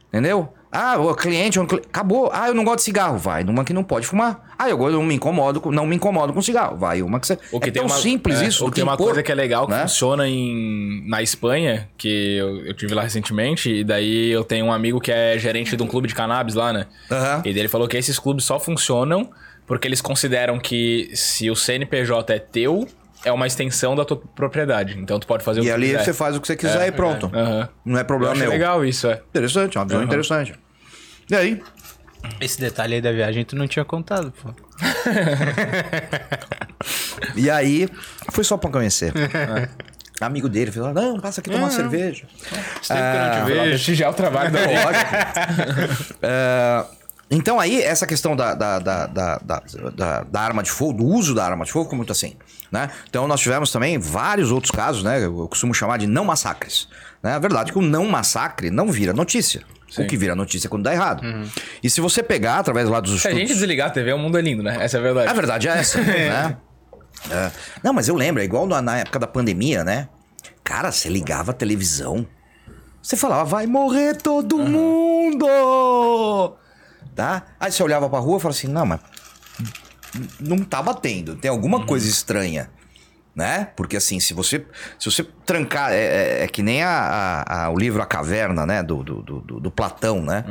Entendeu? 0.10 0.54
Ah, 0.72 0.98
o 1.00 1.16
cliente, 1.16 1.58
cli- 1.66 1.82
acabou. 1.88 2.30
Ah, 2.34 2.50
eu 2.50 2.54
não 2.54 2.64
gosto 2.64 2.78
de 2.80 2.84
cigarro. 2.84 3.18
Vai 3.18 3.44
numa 3.44 3.64
que 3.64 3.72
não 3.74 3.84
pode 3.84 4.06
fumar. 4.06 4.54
Ah, 4.58 4.70
eu, 4.70 4.78
não 4.92 5.04
me 5.04 5.16
incomodo, 5.16 5.62
com- 5.62 5.72
não 5.72 5.86
me 5.86 5.96
incomodo 5.96 6.34
com 6.34 6.42
cigarro. 6.42 6.76
Vai 6.78 7.02
uma 7.02 7.20
que 7.20 7.28
você. 7.28 7.38
O 7.52 7.60
que 7.60 7.70
é 7.70 7.72
tem 7.72 7.82
tão 7.82 7.90
uma, 7.90 7.96
simples 7.96 8.42
é, 8.42 8.48
isso. 8.48 8.66
O 8.66 8.70
que 8.70 8.76
tem 8.76 8.84
uma 8.84 8.94
impor, 8.96 9.08
coisa 9.08 9.24
que 9.24 9.32
é 9.32 9.36
legal 9.36 9.66
que 9.68 9.74
né? 9.74 9.82
funciona 9.84 10.28
em, 10.28 11.04
na 11.08 11.22
Espanha, 11.22 11.90
que 11.98 12.38
eu, 12.38 12.66
eu 12.66 12.74
tive 12.74 12.94
lá 12.94 13.04
recentemente, 13.04 13.70
e 13.72 13.84
daí 13.84 14.30
eu 14.32 14.44
tenho 14.44 14.66
um 14.66 14.72
amigo 14.74 15.00
que 15.00 15.12
é 15.12 15.38
gerente 15.38 15.76
de 15.78 15.84
um 15.84 15.88
clube 15.88 16.08
de 16.08 16.16
cannabis 16.16 16.56
lá, 16.56 16.74
né? 16.74 16.88
Aham. 17.12 17.40
E 17.46 17.52
daí 17.54 17.60
ele 17.60 17.68
falou 17.70 17.88
que 17.88 17.96
esses 17.98 18.20
clubes 18.20 18.44
só 18.46 18.60
funcionam 18.60 19.30
porque 19.66 19.88
eles 19.88 20.02
consideram 20.02 20.60
que 20.60 21.10
se 21.16 21.50
o 21.50 21.56
CNPJ 21.56 22.34
é 22.34 22.40
teu, 22.40 22.88
é 23.26 23.32
uma 23.32 23.48
extensão 23.48 23.96
da 23.96 24.06
tua 24.06 24.18
propriedade. 24.18 24.98
Então 24.98 25.20
tu 25.20 25.28
pode 25.28 25.44
fazer 25.44 25.60
o 25.60 25.64
E 25.64 25.66
que 25.66 25.72
ali 25.72 25.88
quiser. 25.88 26.04
você 26.06 26.14
faz 26.14 26.36
o 26.36 26.42
que 26.42 26.48
você 26.48 26.56
quiser 26.56 26.88
e 26.88 26.92
pronto. 26.92 27.30
Aham. 27.34 27.70
Não 27.84 28.00
é 28.00 28.04
problema 28.04 28.36
meu. 28.36 28.50
legal 28.50 28.86
isso, 28.86 29.08
é. 29.08 29.22
Interessante, 29.30 29.78
uma 29.78 29.86
visão 29.86 30.04
interessante. 30.04 30.54
E 31.30 31.36
aí? 31.36 31.62
Esse 32.42 32.60
detalhe 32.60 32.96
aí 32.96 33.02
da 33.02 33.12
viagem 33.12 33.46
tu 33.46 33.56
não 33.56 33.68
tinha 33.68 33.86
contado, 33.86 34.32
pô. 34.42 34.54
E 37.36 37.50
aí, 37.50 37.88
foi 38.32 38.44
só 38.44 38.58
pra 38.58 38.70
conhecer. 38.70 39.12
Amigo 40.22 40.48
dele 40.48 40.72
falou: 40.72 40.94
não, 40.94 41.20
passa 41.20 41.42
aqui 41.42 41.50
tomar 41.50 41.70
cerveja. 41.72 42.26
Faz 42.40 42.88
tempo 42.88 43.02
que 43.02 43.18
eu 43.18 43.22
não 43.22 43.32
te 43.32 43.36
Pra 43.38 43.46
vejo. 43.46 43.62
prestigiar 43.70 44.12
o 44.12 44.14
trabalho 44.14 44.52
da. 44.52 44.60
Lógico. 44.66 46.16
É, 46.22 46.86
então 47.30 47.60
aí, 47.60 47.82
essa 47.82 48.06
questão 48.08 48.36
da, 48.36 48.54
da, 48.54 48.80
da, 48.80 49.08
da, 49.08 49.38
da, 49.40 49.64
da- 49.96 50.24
da 50.24 50.42
arma 50.42 50.64
de 50.64 50.72
fogo, 50.72 50.94
do 50.94 51.06
uso 51.06 51.34
da 51.36 51.46
arma 51.46 51.66
de 51.66 51.72
fogo, 51.72 51.86
ficou 51.86 51.98
muito 51.98 52.12
assim. 52.12 52.36
Né? 52.72 52.90
Então 53.10 53.28
nós 53.28 53.40
tivemos 53.40 53.72
também 53.72 53.98
vários 53.98 54.52
outros 54.52 54.72
casos, 54.72 55.04
né? 55.04 55.24
Eu 55.24 55.48
costumo 55.48 55.74
chamar 55.74 55.98
de 55.98 56.08
não 56.08 56.26
massacres. 56.26 56.88
Né? 57.22 57.34
A 57.34 57.40
verdade 57.40 57.70
é 57.70 57.74
que 57.74 57.80
o 57.80 57.82
não 57.82 58.06
massacre 58.06 58.70
não 58.70 58.92
vira 58.92 59.14
notícia. 59.14 59.62
Sim. 59.90 60.04
O 60.04 60.08
que 60.08 60.18
vira 60.18 60.36
notícia 60.36 60.68
é 60.68 60.70
quando 60.70 60.84
dá 60.84 60.94
errado. 60.94 61.24
E 61.82 61.90
se 61.90 62.02
você 62.02 62.22
pegar 62.22 62.60
através 62.60 62.90
lá 62.90 63.00
dos 63.00 63.22
Se 63.22 63.28
a 63.28 63.32
estudos... 63.32 63.50
gente 63.50 63.58
desligar 63.58 63.88
a 63.88 63.92
TV, 63.92 64.12
o 64.14 64.18
mundo 64.18 64.38
é 64.38 64.42
lindo, 64.42 64.62
né? 64.64 64.78
Essa 64.80 64.98
é 64.98 65.00
a 65.00 65.04
verdade. 65.04 65.30
A 65.30 65.34
verdade 65.34 65.68
é 65.68 65.72
essa, 65.72 66.02
né? 66.04 66.58
É. 67.32 67.52
Não, 67.84 67.94
mas 67.94 68.08
eu 68.08 68.16
lembro, 68.16 68.42
é 68.42 68.46
igual 68.46 68.68
na, 68.68 68.98
época 68.98 69.20
da 69.20 69.28
pandemia, 69.28 69.84
né? 69.84 70.10
Cara, 70.64 70.92
você 70.92 71.08
ligava 71.10 71.52
a 71.52 71.54
televisão, 71.54 72.28
você 73.02 73.16
falava, 73.16 73.46
vai 73.46 73.68
morrer 73.68 74.16
todo 74.16 74.58
mundo! 74.58 75.48
Tá? 77.16 77.44
Aí 77.60 77.72
você 77.72 77.82
olhava 77.82 78.10
pra 78.10 78.20
rua 78.20 78.38
e 78.38 78.42
falava 78.42 78.58
assim, 78.58 78.68
não, 78.68 78.86
mas 78.86 79.00
não 80.40 80.58
tá 80.58 80.82
batendo, 80.82 81.36
tem 81.36 81.50
alguma 81.50 81.86
coisa 81.86 82.08
estranha. 82.08 82.70
Né? 83.36 83.68
Porque 83.76 83.98
assim, 83.98 84.18
se 84.22 84.34
você 84.34 84.66
se 84.98 85.12
você 85.12 85.22
trancar. 85.46 85.92
É, 85.92 85.98
é- 85.98 86.44
é 86.46 86.48
que 86.48 86.64
nem 86.64 86.82
a, 86.84 86.90
a- 87.46 87.66
a- 87.66 87.70
o 87.70 87.78
livro 87.78 88.02
A 88.02 88.06
Caverna, 88.06 88.66
né? 88.66 88.82
Do, 88.82 89.04
do, 89.04 89.22
do, 89.22 89.42
do- 89.42 89.60
do 89.60 89.70
Platão, 89.72 90.22
né? 90.24 90.46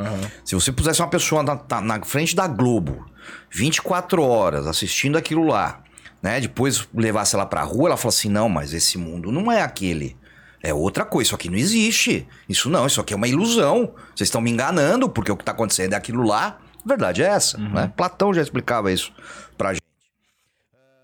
Se 0.44 0.54
você 0.54 0.70
pusesse 0.70 1.00
uma 1.00 1.08
pessoa 1.08 1.42
na, 1.42 1.80
na 1.80 2.02
frente 2.04 2.36
da 2.36 2.46
Globo 2.46 3.06
24 3.50 4.22
horas 4.22 4.66
assistindo 4.66 5.16
aquilo 5.16 5.46
lá, 5.46 5.80
né? 6.22 6.40
Depois 6.40 6.86
levasse 6.94 7.34
ela 7.34 7.46
pra 7.46 7.62
rua, 7.62 7.88
ela 7.88 7.96
fala 7.96 8.10
assim: 8.10 8.28
não, 8.28 8.50
mas 8.50 8.74
esse 8.74 8.98
mundo 8.98 9.32
não 9.32 9.50
é 9.50 9.62
aquele. 9.62 10.14
É 10.62 10.74
outra 10.74 11.06
coisa, 11.06 11.28
isso 11.28 11.34
aqui 11.34 11.48
não 11.48 11.56
existe. 11.56 12.26
Isso 12.46 12.68
não, 12.68 12.86
isso 12.86 13.00
aqui 13.00 13.14
é 13.14 13.16
uma 13.16 13.28
ilusão. 13.28 13.94
Vocês 14.14 14.28
estão 14.28 14.42
me 14.42 14.50
enganando, 14.50 15.08
porque 15.08 15.32
o 15.32 15.36
que 15.38 15.44
tá 15.44 15.52
acontecendo 15.52 15.94
é 15.94 15.96
aquilo 15.96 16.22
lá. 16.22 16.58
A 16.84 16.88
verdade 16.88 17.22
é 17.22 17.26
essa, 17.28 17.56
né? 17.56 17.90
Platão 17.96 18.34
já 18.34 18.42
explicava 18.42 18.92
isso 18.92 19.10
pra 19.56 19.72
gente. 19.72 19.82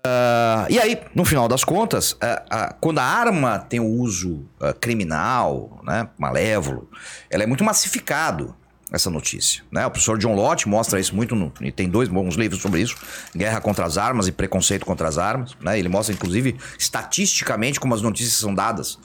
Ah, 0.05 0.65
e 0.69 0.79
aí, 0.79 0.99
no 1.13 1.23
final 1.23 1.47
das 1.47 1.63
contas, 1.63 2.17
ah, 2.21 2.43
ah, 2.49 2.75
quando 2.79 2.99
a 2.99 3.03
arma 3.03 3.59
tem 3.59 3.79
o 3.79 3.85
uso 3.85 4.45
ah, 4.59 4.73
criminal, 4.73 5.79
né, 5.83 6.09
malévolo, 6.17 6.89
ela 7.29 7.43
é 7.43 7.45
muito 7.45 7.63
massificado, 7.63 8.55
essa 8.91 9.09
notícia. 9.09 9.63
Né? 9.71 9.85
O 9.85 9.89
professor 9.89 10.17
John 10.17 10.35
Lott 10.35 10.67
mostra 10.67 10.99
isso 10.99 11.15
muito, 11.15 11.35
no, 11.35 11.51
e 11.61 11.71
tem 11.71 11.87
dois 11.87 12.09
bons 12.09 12.35
livros 12.35 12.61
sobre 12.61 12.81
isso, 12.81 12.97
Guerra 13.35 13.61
contra 13.61 13.85
as 13.85 13.97
Armas 13.97 14.27
e 14.27 14.31
Preconceito 14.31 14.85
contra 14.85 15.07
as 15.07 15.17
Armas. 15.17 15.55
Né? 15.61 15.79
Ele 15.79 15.87
mostra, 15.87 16.13
inclusive, 16.13 16.57
estatisticamente 16.77 17.79
como 17.79 17.95
as 17.95 18.01
notícias 18.01 18.33
são 18.33 18.53
dadas. 18.53 18.99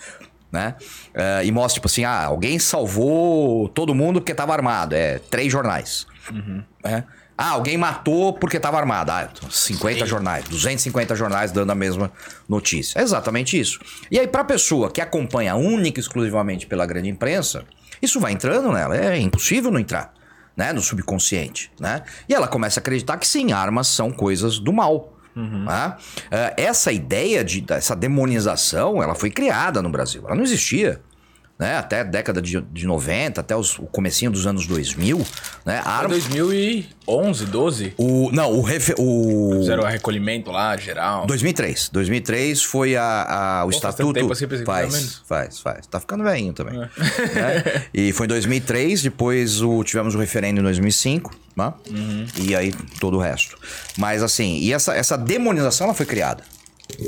Né? 0.51 0.75
Ah, 1.15 1.45
e 1.45 1.53
mostra, 1.53 1.75
tipo 1.75 1.87
assim, 1.87 2.05
ah, 2.05 2.25
alguém 2.25 2.59
salvou 2.59 3.69
todo 3.69 3.95
mundo 3.95 4.21
porque 4.21 4.33
estava 4.33 4.53
armado. 4.53 4.95
É, 4.95 5.19
três 5.19 5.53
jornais. 5.53 6.07
né? 6.83 7.05
Ah, 7.39 7.51
alguém 7.51 7.77
matou 7.77 8.33
porque 8.33 8.57
estava 8.57 8.79
armado. 8.79 9.11
Ah, 9.13 9.29
50 9.51 10.07
jornais, 10.07 10.45
250 10.49 11.15
jornais 11.15 11.53
dando 11.53 11.71
a 11.71 11.75
mesma 11.75 12.11
notícia. 12.49 12.99
É 12.99 13.03
exatamente 13.03 13.59
isso. 13.61 13.79
E 14.11 14.19
aí, 14.19 14.27
para 14.27 14.41
a 14.41 14.45
pessoa 14.45 14.91
que 14.91 15.01
acompanha 15.01 15.55
única 15.55 15.99
e 15.99 16.03
exclusivamente 16.03 16.67
pela 16.67 16.87
grande 16.87 17.09
imprensa, 17.11 17.65
isso 18.01 18.19
vai 18.21 18.33
entrando 18.33 18.73
nela. 18.73 18.97
É 18.97 19.19
impossível 19.19 19.71
não 19.71 19.79
entrar, 19.79 20.15
né? 20.57 20.73
No 20.73 20.81
subconsciente, 20.81 21.71
né? 21.79 22.03
E 22.29 22.33
ela 22.35 22.49
começa 22.49 22.81
a 22.81 22.83
acreditar 22.83 23.19
que 23.19 23.27
sim, 23.29 23.53
armas 23.53 23.89
são 23.89 24.11
coisas 24.11 24.59
do 24.59 24.73
mal. 24.73 25.13
né? 25.35 25.95
Eh, 26.31 26.55
Essa 26.57 26.91
ideia 26.91 27.45
de 27.45 27.63
essa 27.69 27.95
demonização, 27.95 29.03
ela 29.03 29.15
foi 29.15 29.31
criada 29.31 29.83
no 29.83 29.91
Brasil. 29.91 30.23
Ela 30.25 30.35
não 30.35 30.43
existia. 30.43 31.03
Né? 31.59 31.75
Até 31.79 32.01
a 32.01 32.05
década 32.05 32.43
de, 32.43 32.61
de 32.61 32.87
90, 32.87 33.41
até 33.41 33.57
os, 33.57 33.79
o 33.79 33.85
comecinho 33.85 34.31
dos 34.31 34.47
anos 34.47 34.67
2000, 34.67 35.27
né? 35.65 35.81
A 35.83 35.91
arma, 35.91 36.11
2011, 36.11 37.47
12. 37.47 37.95
o, 37.97 38.31
não, 38.31 38.53
o, 38.53 38.61
refe, 38.61 38.95
o 38.99 39.53
Fizeram 39.61 39.83
o 39.83 39.87
recolhimento 39.87 40.51
lá, 40.51 40.77
geral. 40.77 41.25
2003. 41.27 41.89
2003 41.91 42.63
foi 42.63 42.95
a, 42.95 43.61
a- 43.61 43.65
o 43.65 43.71
Pô, 43.71 43.75
estatuto. 43.77 44.13
tempo 44.13 44.33
assim, 44.33 44.47
faz, 44.67 45.23
faz, 45.27 45.59
faz. 45.61 45.87
Tá 45.87 45.99
ficando 45.99 46.25
velhinho 46.25 46.53
também. 46.53 46.75
É. 46.75 47.35
né? 47.35 47.83
E 47.95 48.13
foi 48.13 48.27
em 48.27 48.29
2003, 48.29 49.03
depois 49.03 49.63
o, 49.63 49.83
tivemos 49.83 50.15
o 50.15 50.19
referendo 50.19 50.61
em 50.61 50.63
2005, 50.63 51.35
né? 51.57 51.73
Uhum. 51.91 52.27
E 52.39 52.55
aí 52.55 52.71
todo 53.01 53.17
o 53.17 53.21
resto. 53.21 53.57
Mas 53.97 54.23
assim, 54.23 54.59
e 54.59 54.75
essa, 54.75 54.95
essa 54.95 55.17
demonização 55.17 55.87
ela 55.87 55.95
foi 55.95 56.05
criada. 56.05 56.45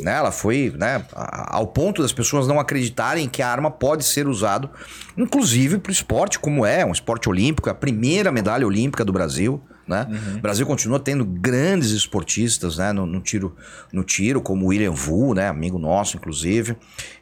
Né? 0.03 0.13
Ela 0.13 0.33
foi 0.33 0.73
né, 0.77 1.05
ao 1.13 1.67
ponto 1.67 2.03
das 2.03 2.13
pessoas 2.13 2.47
não 2.47 2.61
acreditarem 2.61 3.29
que 3.29 3.43
a 3.43 3.49
arma 3.49 3.71
pode 3.71 4.05
ser 4.05 4.27
usado, 4.27 4.71
inclusive 5.17 5.79
para 5.79 5.91
o 5.91 5.93
esporte, 5.93 6.39
como 6.39 6.67
é, 6.67 6.85
um 6.85 6.93
esporte 6.93 7.29
olímpico, 7.29 7.71
a 7.71 7.75
primeira 7.75 8.31
medalha 8.31 8.67
olímpica 8.67 9.05
do 9.05 9.13
Brasil. 9.13 9.63
Né? 9.87 10.07
O 10.37 10.41
Brasil 10.41 10.67
continua 10.67 11.01
tendo 11.01 11.25
grandes 11.25 11.93
esportistas 11.93 12.77
né, 12.77 12.93
no, 12.93 13.07
no 13.07 13.23
tiro, 13.23 13.57
no 13.91 14.05
tiro, 14.05 14.39
como 14.39 14.67
o 14.67 14.69
William 14.69 14.91
Vu, 14.91 15.33
né, 15.33 15.49
amigo 15.49 15.79
nosso, 15.79 16.19
inclusive. 16.19 16.77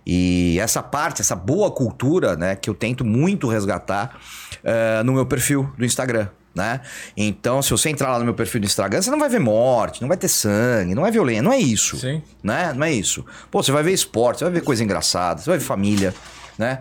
E 0.05 0.59
essa 0.59 0.83
parte, 0.83 1.21
essa 1.21 1.37
boa 1.37 1.71
cultura 1.71 2.35
né, 2.35 2.57
que 2.57 2.69
eu 2.69 2.75
tento 2.75 3.05
muito 3.05 3.47
resgatar 3.47 4.19
eh, 4.65 5.01
no 5.05 5.13
meu 5.13 5.25
perfil 5.25 5.73
do 5.79 5.85
Instagram 5.85 6.29
né? 6.57 6.81
Então, 7.17 7.61
se 7.61 7.71
você 7.71 7.91
entrar 7.91 8.11
lá 8.11 8.19
no 8.19 8.25
meu 8.25 8.35
perfil 8.35 8.61
do 8.63 8.65
Instagram, 8.67 9.03
você 9.03 9.11
não 9.11 9.19
vai 9.19 9.29
ver 9.29 9.39
morte, 9.39 10.01
não 10.01 10.09
vai 10.09 10.17
ter 10.17 10.29
sangue, 10.29 10.95
não 10.95 11.07
é 11.07 11.11
violência, 11.11 11.43
não 11.43 11.53
é 11.53 11.59
isso. 11.59 11.99
Sim. 11.99 12.23
Né? 12.43 12.73
Não 12.75 12.85
é 12.87 12.91
isso. 12.93 13.25
Pô, 13.51 13.63
você 13.63 13.71
vai 13.71 13.83
ver 13.83 13.93
esporte, 13.93 14.39
você 14.39 14.45
vai 14.45 14.55
ver 14.55 14.63
coisa 14.63 14.83
engraçada, 14.83 15.41
você 15.41 15.51
vai 15.51 15.59
ver 15.59 15.65
família, 15.65 16.15
né? 16.59 16.81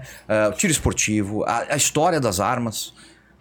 O 0.49 0.53
tiro 0.53 0.71
esportivo, 0.71 1.43
a, 1.43 1.73
a 1.73 1.75
história 1.75 2.19
das 2.21 2.39
armas, 2.39 2.93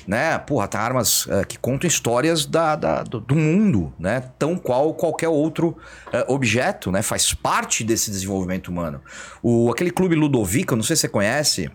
né? 0.07 0.37
Porra, 0.39 0.67
tem 0.67 0.81
armas 0.81 1.27
ah, 1.31 1.45
que 1.45 1.57
contam 1.57 1.87
histórias 1.89 2.45
da, 2.45 2.75
da- 2.77 3.03
do, 3.05 3.21
do 3.21 3.35
mundo, 3.37 3.95
né? 3.99 4.25
Tão 4.39 4.57
qual 4.57 4.93
qualquer 4.95 5.29
outro 5.29 5.77
ah, 6.13 6.25
objeto, 6.27 6.91
né? 6.91 7.01
Faz 7.01 7.33
parte 7.33 7.85
desse 7.85 8.11
desenvolvimento 8.11 8.69
humano. 8.69 9.01
O, 9.43 9.71
aquele 9.71 9.91
clube 9.93 10.15
Ludovico, 10.17 10.75
não 10.75 10.83
sei 10.83 10.97
se 10.97 11.03
você 11.03 11.09
conhece, 11.09 11.71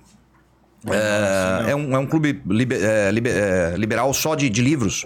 é, 0.87 1.71
é 1.71 1.75
um, 1.75 1.95
é 1.95 1.99
um 1.99 2.05
clube 2.05 2.41
libe- 2.47 2.79
é, 2.81 3.11
libe- 3.11 3.29
é, 3.29 3.73
liberal 3.77 4.13
só 4.13 4.35
de, 4.35 4.49
de 4.49 4.61
livros. 4.61 5.05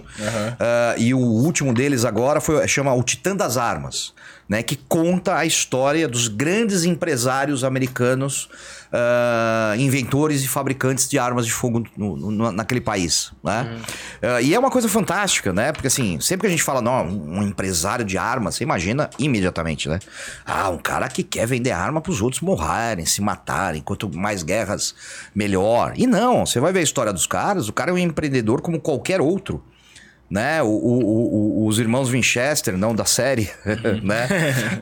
É, 0.60 0.94
e 0.98 1.12
o 1.14 1.18
último 1.18 1.72
deles 1.74 2.04
agora 2.04 2.40
foi, 2.40 2.66
chama 2.68 2.92
O 2.94 3.02
Titã 3.02 3.34
das 3.34 3.56
Armas, 3.56 4.12
né, 4.48 4.62
que 4.62 4.76
conta 4.76 5.36
a 5.36 5.46
história 5.46 6.06
dos 6.06 6.28
grandes 6.28 6.84
empresários 6.84 7.64
americanos, 7.64 8.48
é, 8.92 9.76
inventores 9.80 10.44
e 10.44 10.48
fabricantes 10.48 11.08
de 11.08 11.18
armas 11.18 11.46
de 11.46 11.52
fogo 11.52 11.82
no- 11.96 12.16
no- 12.16 12.52
naquele 12.52 12.80
país. 12.80 13.32
Né? 13.42 13.78
É, 14.22 14.42
e 14.42 14.54
é 14.54 14.58
uma 14.58 14.70
coisa 14.70 14.88
fantástica, 14.88 15.52
né? 15.52 15.72
Porque 15.72 15.88
assim, 15.88 16.20
sempre 16.20 16.42
que 16.42 16.46
a 16.46 16.50
gente 16.50 16.62
fala, 16.62 16.80
não, 16.80 17.06
um 17.06 17.42
empresário 17.42 18.04
de 18.04 18.16
armas, 18.18 18.54
você 18.54 18.64
imagina 18.64 19.10
imediatamente, 19.18 19.88
né? 19.88 19.98
Ah, 20.44 20.68
um 20.68 20.78
cara 20.78 21.08
que 21.08 21.22
quer 21.22 21.46
vender 21.46 21.70
arma 21.72 22.00
para 22.00 22.12
os 22.12 22.20
outros 22.22 22.40
morrerem, 22.42 23.04
se 23.06 23.20
matarem, 23.20 23.82
quanto 23.82 24.08
mais 24.14 24.42
guerras, 24.42 24.94
melhor. 25.34 25.94
E 25.96 26.06
não, 26.06 26.44
você 26.46 26.60
vai 26.60 26.72
ver 26.72 26.80
a 26.80 26.82
história 26.82 27.12
dos 27.12 27.26
caras, 27.26 27.68
o 27.68 27.72
cara 27.72 27.90
é 27.90 27.94
um 27.94 27.98
empreendedor 27.98 28.60
como 28.60 28.80
qualquer 28.80 29.20
outro. 29.20 29.64
Né? 30.30 30.62
O, 30.62 30.66
o- 30.66 31.04
o- 31.04 31.62
o- 31.64 31.66
os 31.66 31.78
irmãos 31.78 32.08
Winchester, 32.08 32.76
não 32.76 32.94
da 32.94 33.04
série, 33.04 33.50
né? 34.02 34.26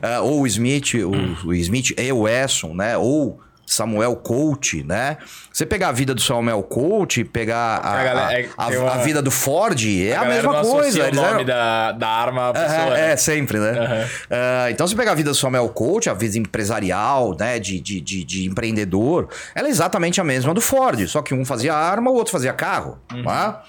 Ah, 0.01 0.21
ou 0.21 0.41
o 0.41 0.47
Smith, 0.47 0.93
o, 0.95 1.47
o 1.47 1.53
Smith 1.53 1.91
e 1.97 2.11
o 2.11 2.27
né? 2.73 2.97
Ou 2.97 3.39
Samuel 3.65 4.15
Colt, 4.17 4.73
né? 4.85 5.17
Você 5.51 5.65
pegar 5.65 5.87
a 5.89 5.91
vida 5.93 6.13
do 6.13 6.19
Samuel 6.21 6.61
Colt, 6.63 7.19
pegar 7.31 7.77
a, 7.77 7.93
A 7.99 8.03
galera- 8.03 8.33
é- 8.41 8.49
a- 8.57 8.67
uma- 8.67 8.97
vida 9.03 9.21
do 9.21 9.31
Ford, 9.31 9.79
é 10.05 10.15
a, 10.15 10.25
mesma 10.25 10.61
coisa. 10.61 10.99
o 10.99 11.07
Eles 11.07 11.15
nome 11.15 11.29
eram- 11.29 11.45
da, 11.45 11.91
da 11.93 12.07
arma 12.09 12.49
à 12.49 12.53
pessoa. 12.53 12.69
Aham, 12.81 12.89
né? 12.89 13.11
É, 13.11 13.15
sempre, 13.17 13.59
né? 13.59 14.07
Ah, 14.29 14.67
então, 14.69 14.85
se 14.87 14.95
pegar 14.95 15.11
a 15.13 15.15
vida 15.15 15.29
do 15.29 15.35
Samuel 15.35 15.69
Coach, 15.69 16.09
a 16.09 16.13
vida 16.13 16.37
empresarial, 16.37 17.35
né, 17.39 17.57
de, 17.57 17.79
de, 17.79 18.01
de, 18.01 18.23
de 18.25 18.45
empreendedor, 18.47 19.29
ela 19.55 19.67
é 19.67 19.71
exatamente 19.71 20.19
a 20.19 20.23
mesma 20.25 20.53
do 20.53 20.59
Ford, 20.61 21.07
só 21.07 21.21
que 21.21 21.33
um 21.33 21.45
fazia 21.45 21.73
arma, 21.73 22.11
o 22.11 22.15
outro 22.15 22.31
fazia 22.33 22.51
carro, 22.53 22.97
tá? 23.23 23.63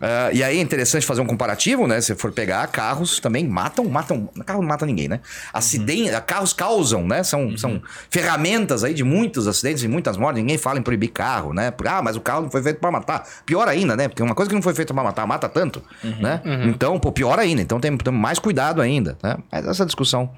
Ah, 0.00 0.30
e 0.32 0.42
aí 0.42 0.58
é 0.58 0.60
interessante 0.60 1.04
fazer 1.04 1.20
um 1.20 1.26
comparativo, 1.26 1.86
né? 1.86 2.00
Se 2.00 2.14
for 2.14 2.32
pegar, 2.32 2.66
carros 2.68 3.20
também 3.20 3.46
matam, 3.46 3.84
matam. 3.84 4.28
Carro 4.46 4.62
não 4.62 4.68
mata 4.68 4.86
ninguém, 4.86 5.08
né? 5.08 5.20
Acidentes, 5.52 6.18
carros 6.26 6.52
causam, 6.54 7.06
né? 7.06 7.22
São, 7.22 7.56
são 7.58 7.82
ferramentas 8.10 8.82
aí 8.82 8.94
de 8.94 9.04
muitos 9.04 9.46
acidentes 9.46 9.82
e 9.82 9.88
muitas 9.88 10.16
mortes. 10.16 10.40
Ninguém 10.42 10.56
fala 10.56 10.78
em 10.78 10.82
proibir 10.82 11.08
carro, 11.08 11.52
né? 11.52 11.70
Por- 11.70 11.86
Ah, 11.86 12.00
mas 12.02 12.16
o 12.16 12.20
carro 12.20 12.42
não 12.42 12.50
foi 12.50 12.62
feito 12.62 12.80
pra 12.80 12.90
matar. 12.90 13.26
Pior 13.44 13.68
ainda, 13.68 13.94
né? 13.96 14.08
Porque 14.08 14.22
uma 14.22 14.34
coisa 14.34 14.48
que 14.48 14.54
não 14.54 14.62
foi 14.62 14.72
feita 14.74 14.94
pra 14.94 15.02
matar, 15.04 15.26
mata 15.26 15.48
tanto, 15.48 15.82
né? 16.18 16.40
Então, 16.64 16.98
pô, 16.98 17.12
pior 17.12 17.38
ainda. 17.38 17.60
Então 17.60 17.78
tem, 17.78 17.94
tem 17.96 18.12
mais 18.12 18.38
cuidado 18.38 18.80
ainda, 18.80 19.18
né? 19.22 19.36
Mas 19.52 19.66
essa 19.66 19.84
discussão 19.84 20.30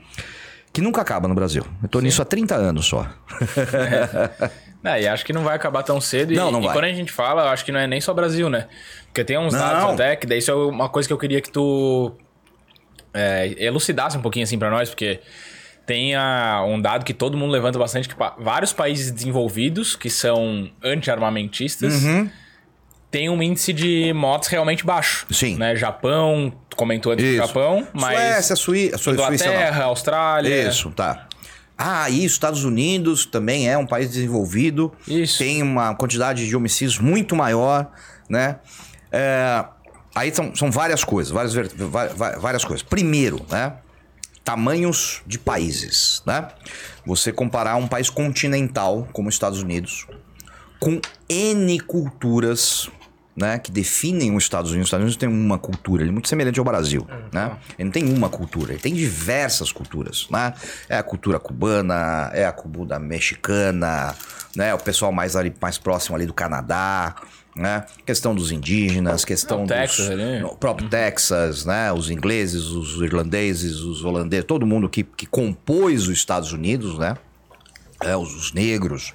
que 0.72 0.80
nunca 0.80 1.02
acaba 1.02 1.28
no 1.28 1.34
Brasil. 1.34 1.64
Eu 1.82 1.88
tô 1.88 2.00
nisso 2.00 2.20
há 2.22 2.24
30 2.24 2.54
anos 2.56 2.86
só. 2.86 3.06
É, 4.84 5.02
e 5.02 5.06
acho 5.06 5.24
que 5.24 5.32
não 5.32 5.44
vai 5.44 5.54
acabar 5.54 5.84
tão 5.84 6.00
cedo. 6.00 6.34
Não, 6.34 6.48
e, 6.48 6.52
não 6.52 6.60
e 6.60 6.64
vai. 6.64 6.72
quando 6.72 6.84
a 6.86 6.92
gente 6.92 7.12
fala, 7.12 7.42
eu 7.42 7.48
acho 7.50 7.64
que 7.64 7.70
não 7.70 7.78
é 7.78 7.86
nem 7.86 8.00
só 8.00 8.12
Brasil, 8.12 8.50
né? 8.50 8.66
Porque 9.12 9.24
tem 9.24 9.36
uns 9.38 9.52
dados 9.52 9.82
Não. 9.82 9.90
até, 9.90 10.16
que 10.16 10.26
daí 10.26 10.38
isso 10.38 10.50
é 10.50 10.54
uma 10.54 10.88
coisa 10.88 11.06
que 11.06 11.12
eu 11.12 11.18
queria 11.18 11.40
que 11.40 11.50
tu 11.52 12.12
é, 13.12 13.54
elucidasse 13.58 14.16
um 14.16 14.22
pouquinho 14.22 14.44
assim 14.44 14.58
pra 14.58 14.70
nós, 14.70 14.88
porque 14.88 15.20
tem 15.84 16.14
a- 16.14 16.64
um 16.66 16.80
dado 16.80 17.04
que 17.04 17.12
todo 17.12 17.36
mundo 17.36 17.50
levanta 17.50 17.78
bastante, 17.78 18.08
que 18.08 18.14
vários 18.38 18.72
países 18.72 19.10
desenvolvidos, 19.10 19.94
que 19.94 20.08
são 20.08 20.70
anti-armamentistas, 20.82 22.02
Uhum. 22.02 22.30
têm 23.10 23.28
um 23.28 23.42
índice 23.42 23.72
de 23.74 24.12
mortes 24.14 24.48
realmente 24.48 24.82
baixo. 24.86 25.26
Sim. 25.30 25.56
Né? 25.58 25.76
Japão, 25.76 26.50
tu 26.70 26.76
comentou 26.76 27.12
antes 27.12 27.22
do. 27.26 27.36
Japão, 27.36 27.86
mas 27.92 28.16
Suécia, 28.18 28.56
Suí... 28.56 28.90
Su- 28.92 28.98
Suíça 28.98 29.18
não. 29.18 29.26
Inglaterra, 29.34 29.84
Austrália... 29.84 30.68
Isso, 30.68 30.90
tá. 30.92 31.28
Ah, 31.76 32.08
e 32.08 32.24
Estados 32.24 32.64
Unidos 32.64 33.26
também 33.26 33.68
é 33.68 33.76
um 33.76 33.86
país 33.86 34.08
desenvolvido. 34.10 34.90
Isso. 35.06 35.36
Tem 35.38 35.62
uma 35.62 35.94
quantidade 35.96 36.46
de 36.48 36.56
homicídios 36.56 36.98
muito 36.98 37.34
maior, 37.36 37.90
né? 38.28 38.56
É, 39.12 39.64
aí 40.14 40.34
são, 40.34 40.54
são 40.56 40.70
várias 40.70 41.04
coisas, 41.04 41.32
várias, 41.32 41.54
várias 42.40 42.64
coisas. 42.64 42.82
Primeiro, 42.82 43.44
né? 43.50 43.74
Tamanhos 44.42 45.22
de 45.24 45.38
países, 45.38 46.22
né? 46.26 46.48
Você 47.06 47.32
comparar 47.32 47.76
um 47.76 47.86
país 47.86 48.10
continental 48.10 49.06
como 49.12 49.28
os 49.28 49.34
Estados 49.34 49.62
Unidos 49.62 50.06
com 50.80 51.00
N 51.28 51.78
culturas, 51.78 52.90
né, 53.36 53.56
que 53.58 53.70
definem 53.70 54.34
os 54.34 54.42
Estados 54.42 54.72
Unidos. 54.72 54.86
Os 54.86 54.88
Estados 54.88 55.04
Unidos 55.04 55.16
tem 55.16 55.28
uma 55.28 55.56
cultura, 55.56 56.02
ele 56.02 56.10
é 56.10 56.12
muito 56.12 56.28
semelhante 56.28 56.58
ao 56.58 56.64
Brasil, 56.64 57.06
né? 57.32 57.56
Ele 57.78 57.84
não 57.84 57.92
tem 57.92 58.12
uma 58.12 58.28
cultura, 58.28 58.72
ele 58.72 58.80
tem 58.80 58.92
diversas 58.92 59.70
culturas, 59.70 60.26
né? 60.28 60.52
É 60.88 60.98
a 60.98 61.02
cultura 61.04 61.38
cubana, 61.38 62.30
é 62.34 62.44
a 62.44 62.52
cultura 62.52 62.98
mexicana, 62.98 64.12
né? 64.56 64.74
O 64.74 64.78
pessoal 64.78 65.12
mais 65.12 65.36
ali, 65.36 65.54
mais 65.60 65.78
próximo 65.78 66.16
ali 66.16 66.26
do 66.26 66.34
Canadá, 66.34 67.14
né? 67.54 67.84
Questão 68.06 68.34
dos 68.34 68.50
indígenas, 68.50 69.24
questão 69.24 69.58
Não, 69.58 69.66
dos 69.66 69.76
Texas 69.76 70.10
ali. 70.10 70.40
no 70.40 70.56
próprio 70.56 70.88
Texas, 70.88 71.64
né? 71.64 71.92
Os 71.92 72.10
ingleses, 72.10 72.64
os 72.64 73.00
irlandeses, 73.02 73.80
os 73.80 74.04
holandeses, 74.04 74.46
todo 74.46 74.66
mundo 74.66 74.88
que, 74.88 75.02
que 75.02 75.26
compôs 75.26 76.08
os 76.08 76.14
Estados 76.16 76.52
Unidos, 76.52 76.98
né? 76.98 77.16
É, 78.00 78.16
os, 78.16 78.34
os 78.34 78.52
negros. 78.52 79.12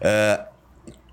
É, 0.00 0.44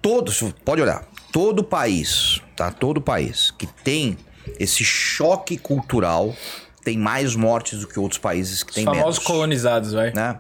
todos, 0.02 0.42
pode 0.66 0.82
olhar, 0.82 1.08
todo 1.32 1.64
país, 1.64 2.42
tá? 2.56 2.72
Todo 2.72 3.00
país 3.00 3.52
que 3.52 3.68
tem 3.68 4.18
esse 4.60 4.84
choque 4.84 5.58
cultural 5.58 6.36
tem 6.84 6.98
mais 6.98 7.36
mortes 7.36 7.80
do 7.80 7.88
que 7.88 7.98
outros 8.00 8.20
países 8.20 8.62
que 8.62 8.72
Os 8.72 8.76
têm 8.76 8.84
famosos 8.84 9.20
menos. 9.20 9.20
colonizados, 9.20 9.94
vai. 9.94 10.12
Né? 10.12 10.38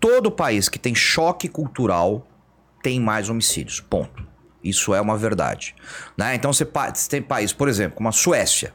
Todo 0.00 0.30
país 0.30 0.68
que 0.68 0.78
tem 0.78 0.94
choque 0.94 1.46
cultural 1.48 2.26
tem 2.82 2.98
mais 2.98 3.28
homicídios. 3.28 3.80
Ponto. 3.80 4.26
Isso 4.64 4.94
é 4.94 5.00
uma 5.00 5.16
verdade. 5.18 5.76
Né? 6.16 6.34
Então 6.34 6.50
você, 6.50 6.64
você 6.64 7.08
tem 7.10 7.20
país, 7.20 7.52
por 7.52 7.68
exemplo, 7.68 7.96
como 7.96 8.08
a 8.08 8.12
Suécia. 8.12 8.72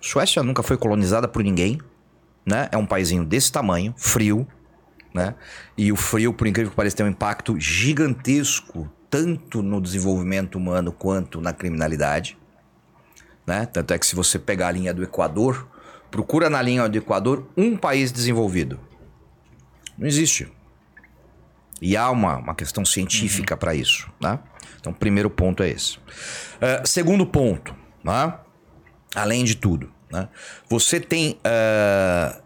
Suécia 0.00 0.44
nunca 0.44 0.62
foi 0.62 0.76
colonizada 0.76 1.26
por 1.26 1.42
ninguém. 1.42 1.80
Né? 2.46 2.68
É 2.70 2.76
um 2.76 2.86
paísinho 2.86 3.24
desse 3.24 3.50
tamanho, 3.50 3.92
frio. 3.96 4.46
Né? 5.12 5.34
E 5.76 5.90
o 5.90 5.96
frio, 5.96 6.32
por 6.32 6.46
incrível 6.46 6.70
que 6.70 6.76
pareça, 6.76 6.96
tem 6.96 7.06
um 7.06 7.10
impacto 7.10 7.58
gigantesco, 7.58 8.88
tanto 9.10 9.60
no 9.60 9.80
desenvolvimento 9.80 10.54
humano 10.54 10.92
quanto 10.92 11.40
na 11.40 11.52
criminalidade. 11.52 12.38
Né? 13.44 13.66
Tanto 13.66 13.92
é 13.92 13.98
que 13.98 14.06
se 14.06 14.14
você 14.14 14.38
pegar 14.38 14.68
a 14.68 14.72
linha 14.72 14.94
do 14.94 15.02
Equador, 15.02 15.66
procura 16.12 16.48
na 16.48 16.62
linha 16.62 16.88
do 16.88 16.96
Equador 16.96 17.48
um 17.56 17.76
país 17.76 18.12
desenvolvido. 18.12 18.78
Não 19.96 20.06
existe. 20.06 20.50
E 21.82 21.96
há 21.96 22.08
uma, 22.08 22.36
uma 22.36 22.54
questão 22.54 22.84
científica 22.84 23.56
para 23.56 23.74
isso. 23.74 24.08
Né? 24.20 24.38
Então, 24.80 24.92
primeiro 24.92 25.28
ponto 25.28 25.62
é 25.62 25.70
esse. 25.70 25.98
Eh, 26.60 26.82
segundo 26.84 27.26
ponto, 27.26 27.74
né? 28.02 28.34
além 29.14 29.44
de 29.44 29.54
tudo, 29.56 29.92
né? 30.10 30.28
você 30.68 31.00
tem 31.00 31.38
eh, 31.44 32.40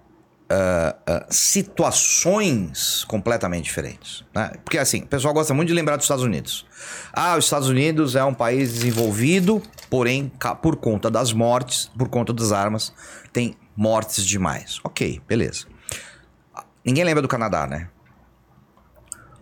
eh, 0.49 1.27
situações 1.31 3.05
completamente 3.05 3.65
diferentes. 3.65 4.25
Né? 4.35 4.53
Porque 4.65 4.79
assim, 4.79 5.03
o 5.03 5.07
pessoal 5.07 5.33
gosta 5.33 5.55
muito 5.55 5.69
de 5.69 5.75
lembrar 5.75 5.97
dos 5.97 6.05
Estados 6.05 6.25
Unidos. 6.25 6.67
Ah, 7.13 7.37
os 7.37 7.45
Estados 7.45 7.69
Unidos 7.69 8.17
é 8.17 8.25
um 8.25 8.35
país 8.35 8.73
desenvolvido, 8.73 9.63
porém, 9.89 10.31
por 10.61 10.77
conta 10.77 11.11
das 11.11 11.33
mortes, 11.33 11.91
por 11.97 12.09
conta 12.09 12.33
das 12.33 12.53
armas, 12.53 12.93
tem 13.33 13.57
mortes 13.77 14.25
demais. 14.25 14.79
Ok, 14.85 15.21
beleza. 15.27 15.67
Ninguém 16.85 17.05
lembra 17.05 17.23
do 17.23 17.29
Canadá, 17.29 17.67
né? 17.67 17.89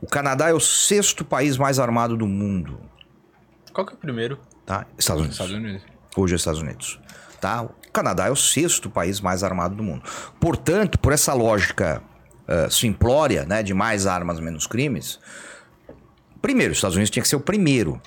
O 0.01 0.07
Canadá 0.07 0.49
é 0.49 0.53
o 0.55 0.61
sexto 0.61 1.25
país 1.25 1.57
mais 1.57 1.79
armado 1.79 2.17
do 2.17 2.27
mundo, 2.27 2.81
Qual 3.73 3.87
que 3.87 3.93
é 3.93 3.97
o 3.97 3.99
primeiro? 3.99 4.39
tá? 4.67 4.87
Estados 4.99 5.21
Unidos. 5.23 5.39
Estados 5.41 5.55
Unidos. 5.55 5.83
Hoje 6.17 6.35
é 6.35 6.37
Estados 6.37 6.61
Unidos. 6.61 7.01
Tá? 7.41 7.63
O 7.63 7.71
Canadá 7.93 8.27
é 8.27 8.31
o 8.31 8.37
sexto 8.37 8.91
país 8.91 9.21
mais 9.21 9.43
armado 9.43 9.75
do 9.75 9.83
mundo. 9.83 10.03
Portanto, 10.39 10.99
por 10.99 11.13
essa 11.13 11.33
lógica 11.35 12.03
eh, 12.49 12.69
simplória, 12.71 13.45
né, 13.45 13.63
de 13.63 13.73
mais 13.75 14.07
armas, 14.07 14.41
menos 14.41 14.67
crimes, 14.67 15.21
primeiro, 16.43 16.73
os 16.73 16.79
Estados 16.79 16.97
Unidos 16.97 17.11
tinha 17.11 17.23
que 17.23 17.29
ser 17.29 17.37
o 17.37 17.41
primeiro 17.41 18.01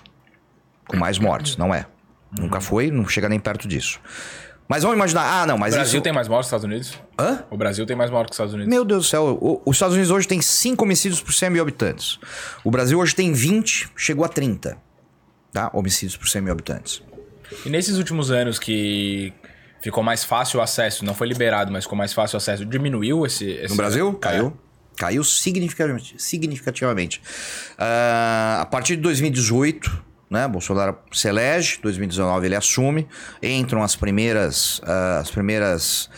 com 0.87 0.97
mais 0.97 1.17
mortes, 1.17 1.55
não 1.57 1.73
é? 1.73 1.85
Nunca 2.37 2.59
foi, 2.59 2.91
não 2.91 3.07
chega 3.07 3.29
nem 3.29 3.39
perto 3.39 3.67
disso. 3.67 3.99
Mas 4.67 4.81
vamos 4.83 4.95
imaginar, 4.95 5.23
ah, 5.41 5.45
não, 5.45 5.55
O 5.55 5.59
mas 5.59 5.73
Brasil 5.75 5.95
isso... 5.97 6.01
tem 6.03 6.13
mais 6.13 6.27
mortes 6.27 6.49
que 6.49 6.55
os 6.55 6.61
Estados 6.63 6.63
Unidos? 6.93 6.99
Hã? 7.19 7.43
O 7.51 7.57
Brasil 7.57 7.85
tem 7.85 7.95
mais 7.95 8.09
mortes 8.09 8.29
que 8.29 8.33
os 8.33 8.35
Estados 8.35 8.53
Unidos. 8.53 8.69
Meu 8.73 8.85
Deus 8.85 9.05
do 9.05 9.09
céu, 9.09 9.37
o- 9.39 9.61
os 9.65 9.75
Estados 9.75 9.93
Unidos 9.95 10.09
hoje 10.11 10.27
tem 10.27 10.41
5 10.41 10.83
homicídios 10.83 11.21
por 11.21 11.33
100 11.33 11.49
mil 11.49 11.61
habitantes. 11.61 12.17
O 12.63 12.71
Brasil 12.71 12.97
hoje 12.97 13.13
tem 13.13 13.33
20, 13.33 13.89
chegou 13.95 14.23
a 14.23 14.29
30, 14.29 14.77
tá? 15.51 15.69
Homicídios 15.73 16.15
por 16.17 16.27
100 16.29 16.41
mil 16.41 16.53
habitantes. 16.53 17.03
E 17.65 17.69
nesses 17.69 17.97
últimos 17.97 18.31
anos 18.31 18.57
que 18.57 19.33
ficou 19.81 20.01
mais 20.01 20.23
fácil 20.23 20.59
o 20.59 20.63
acesso, 20.63 21.03
não 21.05 21.13
foi 21.13 21.27
liberado, 21.27 21.71
mas 21.71 21.83
ficou 21.83 21.97
mais 21.97 22.13
fácil 22.13 22.35
o 22.35 22.37
acesso, 22.37 22.65
diminuiu 22.65 23.25
esse... 23.25 23.45
esse 23.45 23.69
No 23.69 23.75
Brasil, 23.75 24.09
É. 24.17 24.19
caiu. 24.19 24.57
Caiu 24.95 25.23
significativamente. 25.23 26.15
significativamente. 26.17 27.21
Ah, 27.77 28.59
a 28.61 28.65
partir 28.65 28.95
de 28.95 29.01
2018, 29.01 30.03
né, 30.33 30.47
Bolsonaro 30.47 30.97
se 31.11 31.27
elege, 31.29 31.79
2019 31.81 32.47
ele 32.47 32.55
assume, 32.55 33.07
entram 33.41 33.83
as 33.83 33.95
primeiras, 33.95 34.81
ah, 34.83 35.19
as 35.19 35.29
primeiras 35.29 36.09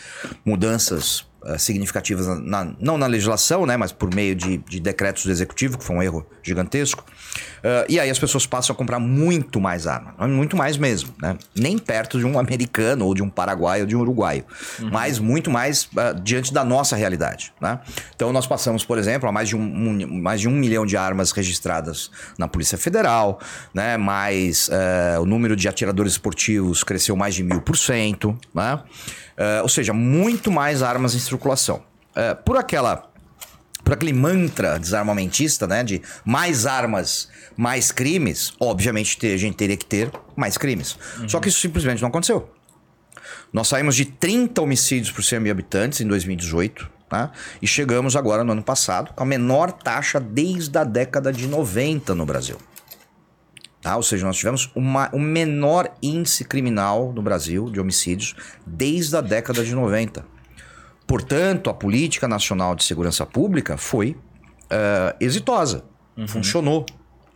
mudanças 0.44 1.26
significativas, 1.58 2.26
na- 2.42 2.72
não 2.80 2.98
na 2.98 3.06
legislação, 3.06 3.64
né, 3.66 3.76
mas 3.76 3.92
por 3.92 4.12
meio 4.14 4.34
de, 4.34 4.58
de 4.58 4.80
decretos 4.80 5.24
do 5.24 5.30
executivo, 5.30 5.78
que 5.78 5.84
foi 5.84 5.96
um 5.96 6.02
erro 6.02 6.26
gigantesco. 6.42 7.04
Ah, 7.62 7.84
e 7.88 7.98
aí 8.00 8.08
as 8.10 8.18
pessoas 8.18 8.46
passam 8.46 8.74
a 8.74 8.76
comprar 8.76 8.98
muito 8.98 9.60
mais 9.60 9.86
arma, 9.86 10.14
muito 10.26 10.56
mais 10.56 10.76
mesmo, 10.76 11.12
né? 11.20 11.36
Nem 11.54 11.78
perto 11.78 12.18
de 12.18 12.24
um 12.26 12.38
americano 12.38 13.04
ou 13.06 13.14
de 13.14 13.22
um 13.22 13.28
paraguaio 13.30 13.82
ou 13.82 13.86
de 13.86 13.96
um 13.96 14.00
uruguaio, 14.00 14.44
mas 14.90 15.18
muito 15.18 15.50
mais 15.50 15.88
ah, 15.96 16.12
diante 16.12 16.52
da 16.52 16.64
nossa 16.64 16.96
realidade, 16.96 17.52
né? 17.60 17.80
Então 18.14 18.32
nós 18.32 18.46
passamos, 18.46 18.84
por 18.84 18.98
exemplo, 18.98 19.28
a 19.28 19.32
mais 19.32 19.48
de 19.48 19.56
um, 19.56 19.60
um- 19.60 20.20
mais 20.22 20.40
de 20.40 20.48
um 20.48 20.52
milhão 20.52 20.84
de 20.86 20.96
armas 20.96 21.32
registradas 21.32 22.10
na 22.38 22.46
Polícia 22.48 22.78
Federal, 22.78 23.40
né? 23.74 23.96
Mais 23.96 24.70
ah, 24.72 25.20
o 25.20 25.26
número 25.26 25.56
de 25.56 25.68
atiradores 25.68 26.12
esportivos 26.12 26.82
cresceu 26.84 27.16
mais 27.16 27.34
de 27.34 27.42
mil 27.42 27.60
por 27.60 27.76
cento, 27.76 28.38
né? 28.54 28.80
Ah, 29.38 29.60
ou 29.62 29.68
seja, 29.68 29.92
muito 29.92 30.50
mais 30.50 30.82
armas 30.82 31.14
em 31.14 31.18
circulação. 31.18 31.82
Ah, 32.14 32.34
por 32.34 32.56
aquela 32.56 33.10
por 33.84 33.92
aquele 33.92 34.12
mantra 34.12 34.80
desarmamentista, 34.80 35.64
né? 35.64 35.84
De 35.84 36.02
mais 36.24 36.66
armas, 36.66 37.28
mais 37.56 37.92
crimes, 37.92 38.52
obviamente 38.58 39.16
te- 39.16 39.32
a 39.32 39.36
gente 39.36 39.54
teria 39.56 39.76
que 39.76 39.84
ter 39.86 40.10
mais 40.34 40.58
crimes. 40.58 40.98
Só 41.28 41.38
que 41.38 41.48
isso 41.48 41.60
simplesmente 41.60 42.02
não 42.02 42.08
aconteceu. 42.08 42.50
Nós 43.52 43.68
saímos 43.68 43.94
de 43.94 44.04
30 44.06 44.60
homicídios 44.60 45.12
por 45.12 45.22
100 45.22 45.38
mil 45.38 45.52
habitantes 45.52 46.00
em 46.00 46.06
2018, 46.08 46.90
tá? 47.08 47.30
E 47.62 47.66
chegamos 47.68 48.16
agora 48.16 48.42
no 48.42 48.50
ano 48.52 48.62
passado 48.62 49.12
com 49.14 49.22
a 49.22 49.26
menor 49.26 49.70
taxa 49.70 50.18
desde 50.18 50.76
a 50.76 50.82
década 50.82 51.32
de 51.32 51.46
90 51.46 52.12
no 52.12 52.26
Brasil. 52.26 52.56
Tá? 53.80 53.96
Ou 53.96 54.02
seja, 54.02 54.26
nós 54.26 54.36
tivemos 54.36 54.70
uma, 54.74 55.08
o 55.12 55.18
menor 55.18 55.92
índice 56.02 56.44
criminal 56.44 57.12
no 57.12 57.22
Brasil 57.22 57.70
de 57.70 57.80
homicídios 57.80 58.34
desde 58.66 59.16
a 59.16 59.20
década 59.20 59.64
de 59.64 59.74
90. 59.74 60.24
Portanto, 61.06 61.70
a 61.70 61.74
política 61.74 62.26
nacional 62.26 62.74
de 62.74 62.82
segurança 62.82 63.24
pública 63.24 63.76
foi 63.76 64.16
eh, 64.68 65.16
exitosa, 65.20 65.84
funcionou. 66.26 66.84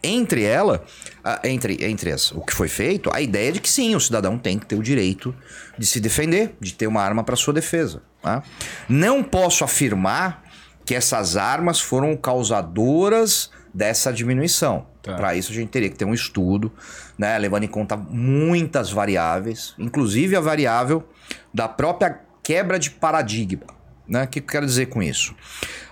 Entre 0.02 0.42
ela, 0.42 0.82
ah, 1.22 1.40
entre, 1.44 1.84
entre 1.84 2.10
as, 2.10 2.32
o 2.32 2.40
que 2.40 2.54
foi 2.54 2.68
feito, 2.68 3.10
a 3.12 3.20
ideia 3.20 3.52
de 3.52 3.60
que 3.60 3.68
sim, 3.68 3.94
o 3.94 4.00
cidadão 4.00 4.38
tem 4.38 4.58
que 4.58 4.64
ter 4.64 4.74
o 4.74 4.82
direito 4.82 5.34
de 5.78 5.84
se 5.84 6.00
defender, 6.00 6.56
de 6.58 6.72
ter 6.72 6.86
uma 6.86 7.02
arma 7.02 7.22
para 7.22 7.36
sua 7.36 7.52
defesa. 7.52 8.02
tá? 8.22 8.42
Não 8.88 9.22
posso 9.22 9.62
afirmar 9.62 10.42
que 10.86 10.94
essas 10.94 11.36
armas 11.36 11.80
foram 11.80 12.16
causadoras 12.16 13.50
dessa 13.72 14.12
diminuição. 14.12 14.86
Tá. 15.02 15.14
Para 15.16 15.34
isso 15.34 15.52
a 15.52 15.54
gente 15.54 15.68
teria 15.68 15.88
que 15.88 15.96
ter 15.96 16.04
um 16.04 16.14
estudo, 16.14 16.72
né, 17.16 17.38
levando 17.38 17.64
em 17.64 17.68
conta 17.68 17.96
muitas 17.96 18.90
variáveis, 18.90 19.74
inclusive 19.78 20.36
a 20.36 20.40
variável 20.40 21.06
da 21.52 21.68
própria 21.68 22.20
quebra 22.42 22.78
de 22.78 22.90
paradigma. 22.90 23.66
Né? 24.06 24.24
O 24.24 24.28
que 24.28 24.40
eu 24.40 24.42
quero 24.42 24.66
dizer 24.66 24.86
com 24.86 25.02
isso? 25.02 25.34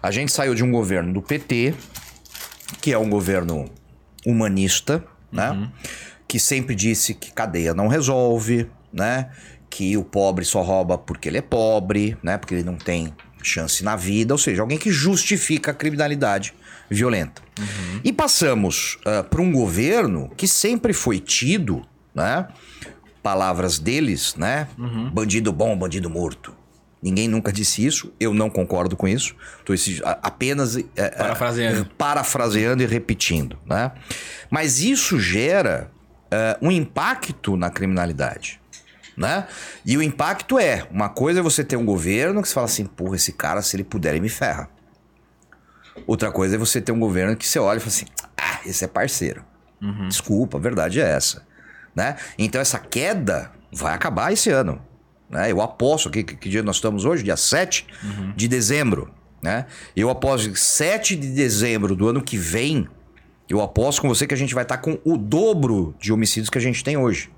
A 0.02 0.10
gente 0.10 0.32
saiu 0.32 0.54
de 0.54 0.64
um 0.64 0.72
governo 0.72 1.12
do 1.12 1.22
PT, 1.22 1.74
que 2.80 2.92
é 2.92 2.98
um 2.98 3.08
governo 3.08 3.70
humanista, 4.26 5.04
né? 5.30 5.70
Que 6.26 6.38
sempre 6.38 6.74
disse 6.74 7.14
que 7.14 7.32
cadeia 7.32 7.72
não 7.72 7.88
resolve, 7.88 8.68
né? 8.92 9.30
Que 9.70 9.96
o 9.96 10.04
pobre 10.04 10.44
só 10.44 10.62
rouba 10.62 10.98
porque 10.98 11.28
ele 11.28 11.38
é 11.38 11.42
pobre, 11.42 12.16
né? 12.22 12.36
Porque 12.36 12.54
ele 12.54 12.64
não 12.64 12.76
tem 12.76 13.14
chance 13.42 13.84
na 13.84 13.94
vida, 13.94 14.34
ou 14.34 14.38
seja, 14.38 14.62
alguém 14.62 14.76
que 14.76 14.90
justifica 14.90 15.70
a 15.70 15.74
criminalidade 15.74 16.54
violenta. 16.90 17.42
E 18.04 18.12
passamos 18.12 18.98
para 19.30 19.42
um 19.42 19.52
governo 19.52 20.30
que 20.36 20.46
sempre 20.46 20.92
foi 20.92 21.18
tido, 21.18 21.82
né? 22.14 22.48
Palavras 23.22 23.78
deles, 23.78 24.34
né? 24.36 24.68
Bandido 25.12 25.52
bom, 25.52 25.76
bandido 25.76 26.08
morto. 26.08 26.54
Ninguém 27.00 27.28
nunca 27.28 27.52
disse 27.52 27.86
isso, 27.86 28.12
eu 28.18 28.34
não 28.34 28.50
concordo 28.50 28.96
com 28.96 29.06
isso. 29.06 29.36
Estou 29.60 29.76
apenas 30.22 30.76
é, 30.76 30.82
é, 30.96 31.08
Parafraseando. 31.10 31.90
parafraseando 31.96 32.82
e 32.82 32.86
repetindo, 32.86 33.56
né? 33.64 33.92
Mas 34.50 34.80
isso 34.80 35.20
gera 35.20 35.92
é, 36.30 36.58
um 36.60 36.72
impacto 36.72 37.56
na 37.56 37.70
criminalidade, 37.70 38.60
né? 39.16 39.46
E 39.86 39.96
o 39.96 40.02
impacto 40.02 40.58
é, 40.58 40.88
uma 40.90 41.08
coisa 41.08 41.38
é 41.38 41.42
você 41.42 41.62
ter 41.62 41.76
um 41.76 41.84
governo 41.84 42.42
que 42.42 42.48
você 42.48 42.54
fala 42.54 42.66
assim, 42.66 42.84
porra, 42.84 43.14
esse 43.14 43.32
cara, 43.32 43.62
se 43.62 43.76
ele 43.76 43.84
puder, 43.84 44.10
ele 44.10 44.20
me 44.20 44.28
ferra. 44.28 44.68
Outra 46.06 46.30
coisa 46.32 46.54
é 46.54 46.58
você 46.58 46.80
ter 46.80 46.92
um 46.92 46.98
governo 47.00 47.36
que 47.36 47.46
você 47.46 47.58
olha 47.58 47.78
e 47.78 47.80
fala 47.80 47.88
assim, 47.92 48.06
ah, 48.36 48.60
esse 48.66 48.84
é 48.84 48.88
parceiro. 48.88 49.44
Desculpa, 50.08 50.58
a 50.58 50.60
verdade 50.60 51.00
é 51.00 51.08
essa, 51.08 51.46
né? 51.94 52.16
Então 52.36 52.60
essa 52.60 52.78
queda 52.78 53.52
vai 53.72 53.94
acabar 53.94 54.32
esse 54.32 54.50
ano, 54.50 54.82
né? 55.30 55.52
Eu 55.52 55.60
aposto, 55.60 56.10
que, 56.10 56.24
que 56.24 56.48
dia 56.48 56.62
nós 56.62 56.76
estamos 56.76 57.04
hoje? 57.04 57.22
Dia 57.22 57.36
7 57.36 57.86
de 58.36 58.48
dezembro, 58.48 59.12
né? 59.40 59.66
Eu 59.94 60.10
aposto 60.10 60.50
que 60.50 60.58
7 60.58 61.14
de 61.14 61.28
dezembro 61.32 61.94
do 61.94 62.08
ano 62.08 62.20
que 62.22 62.36
vem, 62.36 62.88
eu 63.48 63.60
aposto 63.62 64.02
com 64.02 64.08
você 64.08 64.26
que 64.26 64.34
a 64.34 64.36
gente 64.36 64.52
vai 64.54 64.64
estar 64.64 64.78
com 64.78 64.98
o 65.04 65.16
dobro 65.16 65.94
de 66.00 66.12
homicídios 66.12 66.50
que 66.50 66.58
a 66.58 66.60
gente 66.60 66.82
tem 66.82 66.96
hoje. 66.96 67.30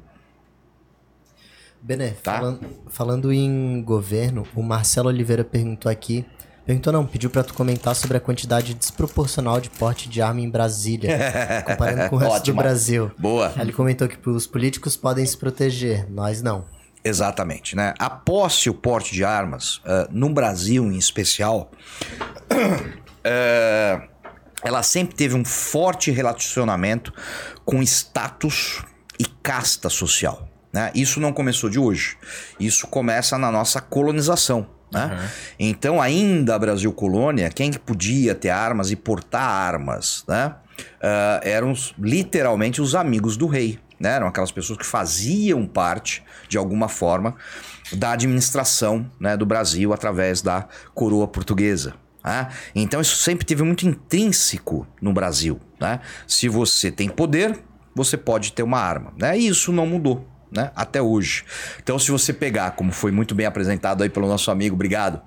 Bené, 1.82 2.10
Tá. 2.22 2.36
falando, 2.38 2.60
falando 2.88 3.32
em 3.32 3.82
governo, 3.82 4.46
o 4.54 4.62
Marcelo 4.62 5.08
Oliveira 5.08 5.44
perguntou 5.44 5.90
aqui. 5.90 6.24
Perguntou 6.70 6.92
não, 6.92 7.04
pediu 7.04 7.28
pra 7.28 7.42
tu 7.42 7.52
comentar 7.52 7.96
sobre 7.96 8.16
a 8.16 8.20
quantidade 8.20 8.74
desproporcional 8.74 9.60
de 9.60 9.68
porte 9.68 10.08
de 10.08 10.22
arma 10.22 10.40
em 10.40 10.48
Brasília, 10.48 11.18
comparando 11.66 12.08
com 12.08 12.14
o 12.14 12.18
resto 12.20 12.34
Ótimo. 12.34 12.56
do 12.56 12.62
Brasil. 12.62 13.10
Boa. 13.18 13.52
Ele 13.58 13.72
comentou 13.72 14.06
que 14.06 14.30
os 14.30 14.46
políticos 14.46 14.96
podem 14.96 15.26
se 15.26 15.36
proteger, 15.36 16.08
nós 16.08 16.42
não. 16.42 16.64
Exatamente, 17.02 17.74
né? 17.74 17.92
A 17.98 18.08
posse 18.08 18.70
o 18.70 18.74
porte 18.74 19.12
de 19.12 19.24
armas, 19.24 19.80
ah, 19.84 20.06
no 20.12 20.30
Brasil 20.30 20.84
em 20.84 20.96
especial, 20.96 21.72
ah, 23.24 24.02
ela 24.62 24.84
sempre 24.84 25.16
teve 25.16 25.34
um 25.34 25.44
forte 25.44 26.12
relacionamento 26.12 27.12
com 27.64 27.82
status 27.82 28.84
e 29.18 29.24
casta 29.24 29.88
social. 29.88 30.48
Né? 30.72 30.92
Isso 30.94 31.18
não 31.18 31.32
começou 31.32 31.68
de 31.68 31.80
hoje. 31.80 32.16
Isso 32.60 32.86
começa 32.86 33.36
na 33.36 33.50
nossa 33.50 33.80
colonização. 33.80 34.78
Né? 34.92 35.30
Então, 35.58 36.00
ainda 36.00 36.58
Brasil 36.58 36.92
colônia, 36.92 37.48
quem 37.50 37.70
que 37.70 37.78
podia 37.78 38.34
ter 38.34 38.50
armas 38.50 38.90
e 38.90 38.96
portar 38.96 39.42
armas, 39.42 40.24
né? 40.26 40.54
Ah, 41.02 41.40
eram 41.42 41.72
literalmente 41.98 42.80
os 42.80 42.94
amigos 42.94 43.36
do 43.36 43.46
rei. 43.46 43.78
Né? 43.98 44.10
Eram 44.10 44.26
aquelas 44.26 44.50
pessoas 44.50 44.78
que 44.78 44.86
faziam 44.86 45.66
parte, 45.66 46.22
de 46.48 46.56
alguma 46.56 46.88
forma, 46.88 47.34
da 47.92 48.12
administração 48.12 49.10
né, 49.18 49.36
do 49.36 49.44
Brasil 49.44 49.92
através 49.92 50.40
da 50.40 50.66
coroa 50.94 51.28
portuguesa. 51.28 51.94
né? 52.24 52.48
Então, 52.74 53.00
isso 53.00 53.16
sempre 53.16 53.44
teve 53.44 53.62
muito 53.62 53.86
intrínseco 53.86 54.86
no 55.02 55.12
Brasil. 55.12 55.60
Né? 55.78 56.00
Se 56.26 56.48
você 56.48 56.90
tem 56.90 57.08
poder, 57.08 57.58
você 57.94 58.16
pode 58.16 58.52
ter 58.52 58.62
uma 58.62 58.78
arma. 58.78 59.12
Né? 59.18 59.38
E 59.38 59.48
isso 59.48 59.70
não 59.70 59.86
mudou 59.86 60.29
né? 60.50 60.70
Até 60.74 61.00
hoje. 61.00 61.44
Então, 61.82 61.98
se 61.98 62.10
você 62.10 62.32
pegar, 62.32 62.72
como 62.72 62.92
foi 62.92 63.10
muito 63.10 63.34
bem 63.34 63.46
apresentado 63.46 64.02
aí 64.02 64.08
pelo 64.08 64.26
nosso 64.26 64.50
amigo, 64.50 64.74
obrigado. 64.74 65.20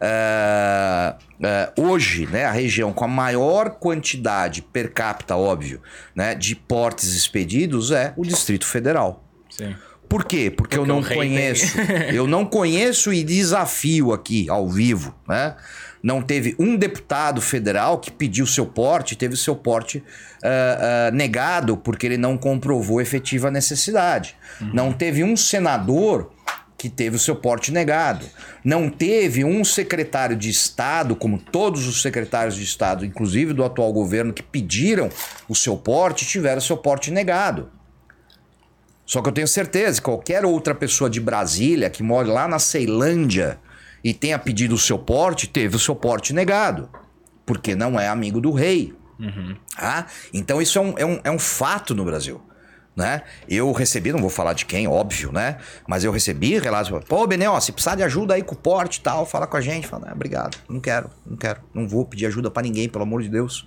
é, 0.00 1.14
é, 1.42 1.72
hoje, 1.78 2.26
né, 2.26 2.44
a 2.44 2.50
região 2.50 2.92
com 2.92 3.04
a 3.04 3.08
maior 3.08 3.70
quantidade 3.70 4.60
per 4.60 4.92
capita, 4.92 5.36
óbvio, 5.36 5.80
né, 6.14 6.34
de 6.34 6.54
portes 6.54 7.14
expedidos 7.14 7.90
é 7.90 8.12
o 8.16 8.22
Distrito 8.22 8.66
Federal. 8.66 9.24
Sim. 9.50 9.74
Por 10.08 10.24
quê? 10.24 10.50
Porque, 10.50 10.76
eu 10.76 10.84
Porque 10.84 10.92
não 10.92 11.00
rei 11.00 11.16
conheço. 11.16 11.76
eu 12.12 12.26
não 12.26 12.44
conheço 12.44 13.12
e 13.12 13.24
desafio 13.24 14.12
aqui 14.12 14.48
ao 14.48 14.68
vivo, 14.68 15.14
né? 15.26 15.56
Não 16.04 16.20
teve 16.20 16.54
um 16.58 16.76
deputado 16.76 17.40
federal 17.40 17.98
que 17.98 18.10
pediu 18.10 18.46
seu 18.46 18.66
porte, 18.66 19.16
teve 19.16 19.38
seu 19.38 19.56
porte 19.56 20.04
ah, 20.42 21.08
ah, 21.08 21.10
negado 21.10 21.78
porque 21.78 22.04
ele 22.04 22.18
não 22.18 22.36
comprovou 22.36 23.00
efetiva 23.00 23.50
necessidade. 23.50 24.36
Não 24.60 24.92
teve 24.92 25.24
um 25.24 25.34
senador 25.34 26.30
que 26.76 26.90
teve 26.90 27.16
o 27.16 27.18
seu 27.18 27.34
porte 27.34 27.72
negado. 27.72 28.26
Não 28.62 28.90
teve 28.90 29.46
um 29.46 29.64
secretário 29.64 30.36
de 30.36 30.50
Estado, 30.50 31.16
como 31.16 31.38
todos 31.38 31.88
os 31.88 32.02
secretários 32.02 32.56
de 32.56 32.64
Estado, 32.64 33.06
inclusive 33.06 33.54
do 33.54 33.64
atual 33.64 33.90
governo, 33.90 34.34
que 34.34 34.42
pediram 34.42 35.08
o 35.48 35.54
seu 35.54 35.74
porte, 35.74 36.26
tiveram 36.26 36.58
o 36.58 36.62
seu 36.62 36.76
porte 36.76 37.10
negado. 37.10 37.70
Só 39.06 39.22
que 39.22 39.28
eu 39.30 39.32
tenho 39.32 39.48
certeza 39.48 39.98
que 39.98 40.04
qualquer 40.04 40.44
outra 40.44 40.74
pessoa 40.74 41.08
de 41.08 41.18
Brasília 41.18 41.88
que 41.88 42.02
mora 42.02 42.30
lá 42.30 42.46
na 42.46 42.58
Ceilândia 42.58 43.58
e 44.04 44.12
tenha 44.12 44.38
pedido 44.38 44.74
o 44.74 44.78
seu 44.78 44.98
porte, 44.98 45.48
teve 45.48 45.76
o 45.76 45.78
seu 45.78 45.96
porte 45.96 46.34
negado. 46.34 46.90
Porque 47.46 47.74
não 47.74 47.98
é 47.98 48.06
amigo 48.06 48.38
do 48.38 48.52
rei. 48.52 48.94
Ah, 49.78 50.04
então 50.32 50.60
isso 50.60 50.78
é 50.78 50.82
um, 50.82 50.94
é, 50.98 51.06
um, 51.06 51.20
é 51.24 51.30
um 51.30 51.38
fato 51.38 51.94
no 51.94 52.04
Brasil. 52.04 52.42
Né? 52.96 53.22
Eu 53.48 53.72
recebi, 53.72 54.12
não 54.12 54.20
vou 54.20 54.30
falar 54.30 54.52
de 54.52 54.64
quem, 54.66 54.86
óbvio, 54.86 55.32
né? 55.32 55.56
Mas 55.84 56.04
eu 56.04 56.12
recebi 56.12 56.56
relatos. 56.60 56.92
Pô, 57.08 57.26
Benê, 57.26 57.44
ó, 57.48 57.58
se 57.58 57.72
precisar 57.72 57.96
de 57.96 58.04
ajuda 58.04 58.34
aí 58.34 58.42
com 58.42 58.54
o 58.54 58.58
porte 58.58 58.98
e 58.98 59.00
tal, 59.00 59.26
fala 59.26 59.48
com 59.48 59.56
a 59.56 59.60
gente. 59.60 59.84
Fala, 59.88 60.06
ah, 60.10 60.12
obrigado, 60.12 60.56
não 60.68 60.78
quero, 60.78 61.10
não 61.26 61.36
quero. 61.36 61.60
Não 61.74 61.88
vou 61.88 62.04
pedir 62.04 62.26
ajuda 62.26 62.52
pra 62.52 62.62
ninguém, 62.62 62.88
pelo 62.88 63.02
amor 63.02 63.20
de 63.20 63.28
Deus. 63.28 63.66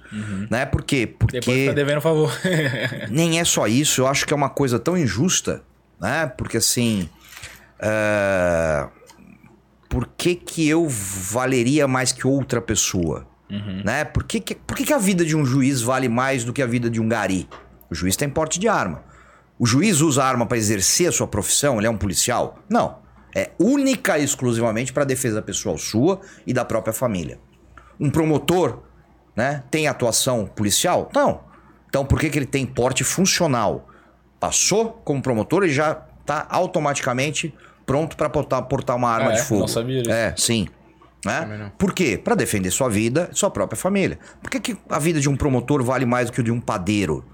Né? 0.49 0.65
Por 0.65 0.81
quê? 0.81 1.05
Porque 1.05 1.41
Depois 1.41 1.65
tá 1.65 1.73
devendo 1.73 1.99
favor. 1.99 2.31
nem 3.11 3.37
é 3.37 3.43
só 3.43 3.67
isso, 3.67 4.01
eu 4.01 4.07
acho 4.07 4.25
que 4.25 4.31
é 4.31 4.35
uma 4.35 4.49
coisa 4.49 4.79
tão 4.79 4.97
injusta, 4.97 5.61
né? 5.99 6.31
Porque 6.37 6.55
assim. 6.55 7.09
é, 7.81 8.87
Por 9.89 10.07
que, 10.17 10.35
que 10.35 10.67
eu 10.67 10.87
valeria 10.87 11.87
mais 11.87 12.11
que 12.11 12.27
outra 12.27 12.61
pessoa? 12.61 13.27
Né? 13.83 14.03
Por, 14.03 14.23
que, 14.23 14.41
que, 14.41 14.55
por 14.55 14.75
que, 14.75 14.83
que 14.83 14.93
a 14.93 14.97
vida 14.97 15.23
de 15.23 15.35
um 15.35 15.45
juiz 15.45 15.81
vale 15.81 16.09
mais 16.09 16.43
do 16.43 16.51
que 16.51 16.61
a 16.61 16.65
vida 16.65 16.89
de 16.89 16.99
um 16.99 17.07
gari? 17.07 17.47
O 17.89 17.95
juiz 17.95 18.15
tem 18.15 18.29
porte 18.29 18.59
de 18.59 18.67
arma. 18.67 19.03
O 19.57 19.65
juiz 19.65 20.01
usa 20.01 20.23
arma 20.23 20.45
para 20.45 20.57
exercer 20.57 21.07
a 21.07 21.11
sua 21.11 21.27
profissão? 21.27 21.77
Ele 21.77 21.87
é 21.87 21.89
um 21.89 21.97
policial? 21.97 22.59
Não. 22.69 22.99
É 23.33 23.51
única 23.59 24.17
e 24.17 24.23
exclusivamente 24.23 24.91
para 24.91 25.03
defesa 25.03 25.41
pessoal 25.41 25.77
sua 25.77 26.19
e 26.45 26.53
da 26.53 26.65
própria 26.65 26.93
família. 26.93 27.39
Um 27.99 28.09
promotor 28.09 28.83
né, 29.35 29.63
tem 29.71 29.87
atuação 29.87 30.45
policial? 30.45 31.09
Não. 31.13 31.41
Então 31.87 32.05
por 32.05 32.19
que, 32.19 32.29
que 32.29 32.37
ele 32.37 32.45
tem 32.45 32.65
porte 32.65 33.03
funcional? 33.03 33.87
Passou 34.39 35.01
como 35.03 35.21
promotor 35.21 35.63
e 35.63 35.69
já 35.69 36.03
está 36.21 36.45
automaticamente 36.49 37.53
pronto 37.87 38.15
para 38.15 38.29
portar, 38.29 38.61
portar 38.63 38.95
uma 38.95 39.09
arma 39.09 39.29
Ah, 39.31 39.33
de 39.33 39.39
é? 39.39 39.43
fogo. 39.43 39.61
Não 39.61 39.67
sabia 39.67 40.03
disso. 40.03 40.13
É, 40.13 40.33
sim. 40.37 40.67
Né? 41.25 41.71
Por 41.79 41.93
quê? 41.93 42.15
Para 42.23 42.35
defender 42.35 42.69
sua 42.69 42.87
vida 42.89 43.29
e 43.33 43.35
sua 43.35 43.49
própria 43.49 43.75
família. 43.77 44.19
Por 44.41 44.51
que, 44.51 44.59
que 44.59 44.77
a 44.87 44.99
vida 44.99 45.19
de 45.19 45.27
um 45.27 45.35
promotor 45.35 45.83
vale 45.83 46.05
mais 46.05 46.27
do 46.29 46.33
que 46.33 46.39
o 46.41 46.43
de 46.43 46.51
um 46.51 46.61
padeiro? 46.61 47.25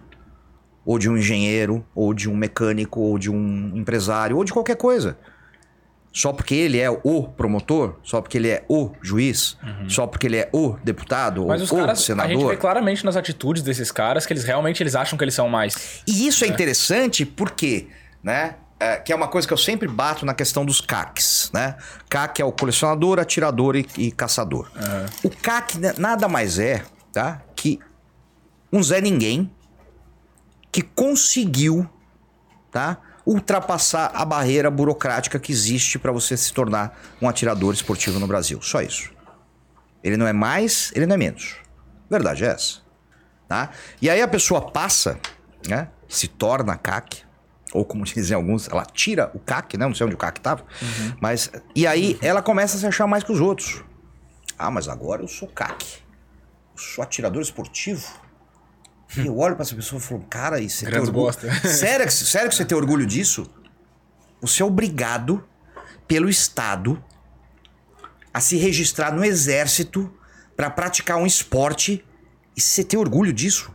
Ou 0.86 0.98
de 0.98 1.10
um 1.10 1.18
engenheiro, 1.18 1.86
ou 1.94 2.14
de 2.14 2.30
um 2.30 2.36
mecânico, 2.36 3.00
ou 3.02 3.18
de 3.20 3.30
um 3.30 3.72
empresário, 3.76 4.38
ou 4.38 4.44
de 4.44 4.54
qualquer 4.54 4.76
coisa. 4.78 5.18
Só 6.12 6.32
porque 6.32 6.54
ele 6.54 6.80
é 6.80 6.90
o 6.90 7.24
promotor, 7.24 7.96
só 8.04 8.22
porque 8.22 8.38
ele 8.38 8.50
é 8.50 8.64
o 8.70 8.92
juiz, 9.02 9.58
só 9.88 10.06
porque 10.06 10.28
ele 10.28 10.38
é 10.38 10.50
o 10.54 10.76
deputado, 10.84 11.42
Uhum. 11.42 11.48
Mas 11.48 11.62
ou 11.62 11.66
os 11.66 11.72
o 11.72 11.76
caras, 11.76 11.90
a 11.90 11.96
gente 11.96 12.06
senador. 12.06 12.50
vê 12.52 12.58
claramente 12.58 13.04
nas 13.04 13.16
atitudes 13.18 13.64
desses 13.64 13.92
caras 13.92 14.26
que 14.26 14.32
eles 14.34 14.44
realmente 14.44 14.84
eles 14.84 14.94
acham 14.96 15.18
que 15.18 15.24
eles 15.24 15.34
são 15.34 15.50
mais. 15.50 16.02
E 16.08 16.28
isso 16.28 16.46
é, 16.46 16.48
interessante 16.48 17.26
porque, 17.26 17.88
né? 18.22 18.56
É, 18.80 18.98
que 18.98 19.14
é 19.14 19.16
uma 19.16 19.28
coisa 19.28 19.48
que 19.48 19.54
eu 19.54 19.58
sempre 19.58 19.88
bato 19.88 20.26
na 20.26 20.34
questão 20.34 20.66
dos 20.66 20.82
CACs, 20.82 21.50
né? 21.54 21.78
CAC 22.10 22.42
é 22.42 22.46
o 22.46 22.52
colecionador, 22.52 23.20
atirador 23.20 23.76
e, 23.76 23.88
e 23.98 24.12
caçador. 24.12 24.70
O 25.24 25.30
CAC 25.30 25.78
nada 25.98 26.28
mais 26.28 26.60
é, 26.60 26.84
tá? 27.12 27.42
Que 27.56 27.80
um 28.72 28.82
Zé 28.82 29.00
Ninguém 29.00 29.52
que 30.72 30.82
conseguiu, 30.82 31.88
tá? 32.72 32.98
Ultrapassar 33.26 34.12
a 34.14 34.26
barreira 34.26 34.70
burocrática 34.70 35.40
que 35.40 35.52
existe 35.52 35.98
para 35.98 36.12
você 36.12 36.36
se 36.36 36.52
tornar 36.52 37.00
um 37.22 37.30
atirador 37.30 37.74
esportivo 37.74 38.20
no 38.20 38.28
Brasil. 38.28 38.60
Só 38.62 38.82
isso. 38.82 39.12
Ele 40.04 40.18
não 40.18 40.28
é 40.28 40.34
mais, 40.34 40.92
ele 40.96 41.06
não 41.06 41.14
é 41.14 41.18
menos. 41.18 41.56
Verdade 42.10 42.44
é 42.44 42.48
essa. 42.48 42.80
Tá? 43.48 43.70
E 44.02 44.10
aí 44.10 44.22
a 44.22 44.28
pessoa 44.28 44.72
passa, 44.72 45.20
né? 45.68 45.88
Se 46.10 46.28
torna 46.28 46.76
CAC, 46.76 47.24
ou 47.74 47.84
como 47.84 48.06
dizem 48.06 48.36
alguns, 48.36 48.70
ela 48.70 48.86
tira 48.86 49.32
o 49.34 49.40
CAC, 49.40 49.78
né? 49.78 49.86
Não 49.86 49.96
sei 49.96 50.06
onde 50.06 50.16
o 50.16 50.18
CAC 50.18 50.40
tava. 50.40 50.64
Mas. 51.20 51.52
E 51.76 51.88
aí 51.88 52.18
ela 52.22 52.42
começa 52.42 52.78
a 52.78 52.80
se 52.80 52.86
achar 52.86 53.08
mais 53.08 53.24
que 53.24 53.32
os 53.32 53.42
outros. 53.42 53.84
Ah, 54.58 54.70
mas 54.70 54.88
agora 54.88 55.24
eu 55.24 55.28
sou 55.28 55.48
CAC. 55.48 56.04
Eu 56.76 56.78
sou 56.78 57.04
atirador 57.04 57.42
esportivo. 57.42 58.08
E 59.18 59.26
eu 59.26 59.38
olho 59.38 59.56
pra 59.56 59.64
essa 59.64 59.76
pessoa 59.76 60.00
e 60.00 60.02
falo, 60.02 60.26
cara, 60.30 60.60
e 60.60 60.70
você 60.70 60.86
tem 60.86 61.00
orgulho? 61.00 61.26
bosta. 61.26 61.52
Sério, 61.68 62.10
sério 62.12 62.50
que 62.50 62.56
você 62.56 62.66
tem 62.66 62.78
orgulho 62.78 63.06
disso? 63.06 63.48
Você 64.42 64.62
é 64.62 64.66
obrigado 64.66 65.44
pelo 66.08 66.30
Estado 66.30 67.04
a 68.34 68.40
se 68.40 68.58
registrar 68.58 69.14
no 69.14 69.24
exército 69.24 70.12
pra 70.56 70.70
praticar 70.70 71.18
um 71.18 71.26
esporte 71.26 72.04
e 72.56 72.62
você 72.62 72.84
tem 72.84 73.00
orgulho 73.00 73.32
disso? 73.32 73.72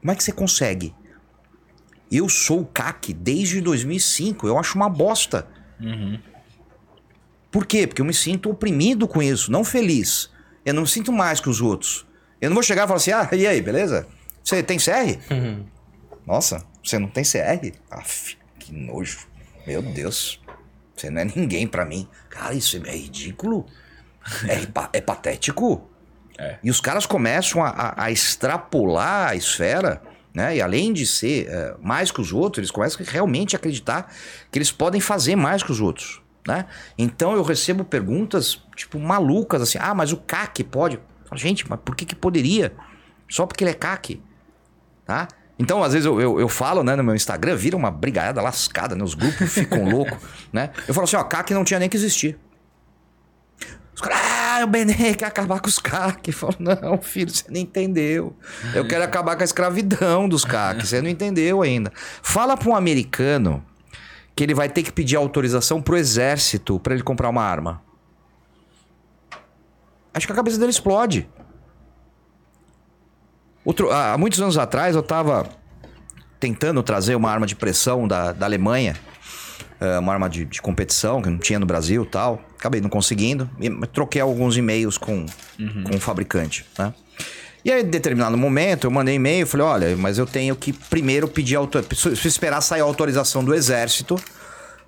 Como 0.00 0.10
é 0.10 0.14
que 0.14 0.22
você 0.22 0.32
consegue? 0.32 0.94
Eu 2.14 2.28
sou 2.28 2.60
o 2.60 2.66
CAC 2.66 3.12
desde 3.14 3.60
2005. 3.60 4.46
Eu 4.46 4.58
acho 4.58 4.76
uma 4.76 4.88
bosta. 4.90 5.46
Por 7.50 7.66
quê? 7.66 7.86
Porque 7.86 8.00
eu 8.00 8.06
me 8.06 8.14
sinto 8.14 8.50
oprimido 8.50 9.06
com 9.08 9.22
isso, 9.22 9.50
não 9.50 9.64
feliz. 9.64 10.30
Eu 10.64 10.74
não 10.74 10.82
me 10.82 10.88
sinto 10.88 11.12
mais 11.12 11.40
que 11.40 11.48
os 11.48 11.60
outros. 11.60 12.06
Eu 12.40 12.50
não 12.50 12.54
vou 12.54 12.62
chegar 12.62 12.84
e 12.84 12.86
falar 12.86 12.96
assim: 12.96 13.12
ah, 13.12 13.28
e 13.32 13.46
aí, 13.46 13.60
beleza? 13.60 14.06
Você 14.42 14.62
tem 14.62 14.78
CR? 14.78 15.32
Nossa, 16.26 16.64
você 16.84 16.98
não 16.98 17.08
tem 17.08 17.24
CR? 17.24 17.76
Aff, 17.90 18.36
que 18.58 18.72
nojo. 18.72 19.26
Meu 19.66 19.82
Deus. 19.82 20.40
Você 20.96 21.10
não 21.10 21.20
é 21.22 21.24
ninguém 21.24 21.66
pra 21.66 21.84
mim. 21.84 22.08
Cara, 22.28 22.54
isso 22.54 22.76
é 22.84 22.96
ridículo. 22.96 23.66
É, 24.48 24.98
é 24.98 25.00
patético. 25.00 25.88
É. 26.38 26.58
E 26.62 26.70
os 26.70 26.80
caras 26.80 27.06
começam 27.06 27.62
a, 27.62 27.68
a- 27.70 28.04
a 28.04 28.10
extrapolar 28.10 29.30
a 29.30 29.36
esfera, 29.36 30.00
né? 30.34 30.56
E 30.56 30.62
além 30.62 30.92
de 30.92 31.06
ser 31.06 31.46
é, 31.48 31.74
mais 31.80 32.10
que 32.10 32.20
os 32.20 32.32
outros, 32.32 32.58
eles 32.58 32.70
começam 32.70 33.04
a 33.06 33.10
realmente 33.10 33.54
acreditar 33.54 34.12
que 34.50 34.58
eles 34.58 34.72
podem 34.72 35.00
fazer 35.00 35.36
mais 35.36 35.62
que 35.62 35.70
os 35.70 35.80
outros, 35.80 36.22
né? 36.46 36.66
Então 36.96 37.34
eu 37.34 37.42
recebo 37.42 37.84
perguntas, 37.84 38.62
tipo, 38.74 38.98
malucas, 38.98 39.60
assim. 39.62 39.78
Ah, 39.80 39.94
mas 39.94 40.12
o 40.12 40.16
CAC 40.16 40.64
pode? 40.64 40.98
Falo, 41.24 41.40
Gente, 41.40 41.68
mas 41.68 41.78
por 41.84 41.94
que 41.94 42.04
que 42.04 42.14
poderia? 42.14 42.72
Só 43.28 43.46
porque 43.46 43.64
ele 43.64 43.70
é 43.70 43.74
CAC, 43.74 44.22
tá? 45.04 45.28
Então, 45.58 45.82
às 45.82 45.92
vezes 45.92 46.06
eu, 46.06 46.20
eu, 46.20 46.40
eu 46.40 46.48
falo, 46.48 46.82
né, 46.82 46.96
no 46.96 47.04
meu 47.04 47.14
Instagram, 47.14 47.54
vira 47.54 47.76
uma 47.76 47.90
brigaiada 47.90 48.40
lascada, 48.42 48.96
né? 48.96 49.04
Os 49.04 49.14
grupos 49.14 49.52
ficam 49.52 49.84
loucos, 49.88 50.18
né? 50.52 50.70
Eu 50.88 50.94
falo 50.94 51.04
assim, 51.04 51.16
ó, 51.16 51.22
CAC 51.22 51.52
não 51.52 51.62
tinha 51.62 51.78
nem 51.78 51.88
que 51.88 51.96
existir. 51.96 52.38
Ah, 54.10 54.60
o 54.64 54.66
Benê 54.66 55.14
quer 55.14 55.26
acabar 55.26 55.60
com 55.60 55.68
os 55.68 55.78
CAC. 55.78 56.28
Eu 56.28 56.34
falo, 56.34 56.56
não, 56.58 56.98
filho, 57.00 57.30
você 57.30 57.44
não 57.48 57.60
entendeu. 57.60 58.36
Eu 58.74 58.86
quero 58.86 59.04
acabar 59.04 59.36
com 59.36 59.42
a 59.42 59.44
escravidão 59.44 60.28
dos 60.28 60.44
CAC. 60.44 60.86
Você 60.86 61.00
não 61.00 61.08
entendeu 61.08 61.62
ainda. 61.62 61.92
Fala 62.22 62.56
pra 62.56 62.68
um 62.68 62.76
americano 62.76 63.64
que 64.34 64.42
ele 64.42 64.54
vai 64.54 64.68
ter 64.68 64.82
que 64.82 64.92
pedir 64.92 65.16
autorização 65.16 65.80
pro 65.80 65.96
exército 65.96 66.80
pra 66.80 66.94
ele 66.94 67.02
comprar 67.02 67.28
uma 67.28 67.42
arma. 67.42 67.82
Acho 70.14 70.26
que 70.26 70.32
a 70.32 70.36
cabeça 70.36 70.58
dele 70.58 70.70
explode. 70.70 71.28
Outro, 73.64 73.90
há 73.90 74.18
muitos 74.18 74.40
anos 74.40 74.58
atrás 74.58 74.96
eu 74.96 75.02
tava 75.02 75.48
tentando 76.40 76.82
trazer 76.82 77.14
uma 77.14 77.30
arma 77.30 77.46
de 77.46 77.54
pressão 77.54 78.08
da, 78.08 78.32
da 78.32 78.46
Alemanha. 78.46 78.96
É, 79.80 79.98
uma 79.98 80.12
arma 80.12 80.28
de, 80.28 80.44
de 80.44 80.60
competição 80.60 81.22
que 81.22 81.30
não 81.30 81.38
tinha 81.38 81.58
no 81.58 81.66
Brasil 81.66 82.04
tal. 82.04 82.40
Acabei 82.62 82.80
não 82.80 82.88
conseguindo. 82.88 83.50
E 83.58 83.68
troquei 83.88 84.20
alguns 84.20 84.56
e-mails 84.56 84.96
com, 84.96 85.26
com 85.84 85.96
o 85.96 85.98
fabricante, 85.98 86.64
né? 86.78 86.94
E 87.64 87.72
aí, 87.72 87.82
em 87.82 87.90
determinado 87.90 88.38
momento, 88.38 88.86
eu 88.86 88.90
mandei 88.90 89.16
e-mail 89.16 89.42
e 89.42 89.46
falei: 89.46 89.66
olha, 89.66 89.96
mas 89.96 90.16
eu 90.16 90.26
tenho 90.26 90.54
que 90.54 90.72
primeiro 90.72 91.26
pedir 91.26 91.56
autorização. 91.56 92.12
Esperar 92.12 92.60
sair 92.60 92.80
a 92.80 92.84
autorização 92.84 93.44
do 93.44 93.52
exército 93.52 94.14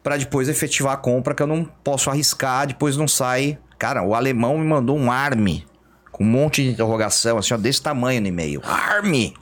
para 0.04 0.16
depois 0.16 0.48
efetivar 0.48 0.92
a 0.92 0.96
compra, 0.96 1.34
que 1.34 1.42
eu 1.42 1.48
não 1.48 1.64
posso 1.64 2.10
arriscar, 2.10 2.68
depois 2.68 2.96
não 2.96 3.08
sai. 3.08 3.58
Cara, 3.76 4.04
o 4.04 4.14
alemão 4.14 4.56
me 4.56 4.64
mandou 4.64 4.96
um 4.96 5.10
arme 5.10 5.66
com 6.12 6.22
um 6.22 6.28
monte 6.28 6.62
de 6.62 6.70
interrogação, 6.70 7.38
assim, 7.38 7.54
ó, 7.54 7.56
desse 7.56 7.82
tamanho 7.82 8.20
no 8.20 8.28
e-mail. 8.28 8.60
Arme! 8.64 9.34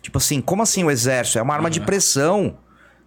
Tipo 0.00 0.16
assim, 0.16 0.40
como 0.40 0.62
assim 0.62 0.84
o 0.84 0.90
exército? 0.90 1.38
É 1.38 1.42
uma 1.42 1.52
arma 1.52 1.68
de 1.68 1.82
pressão. 1.82 2.56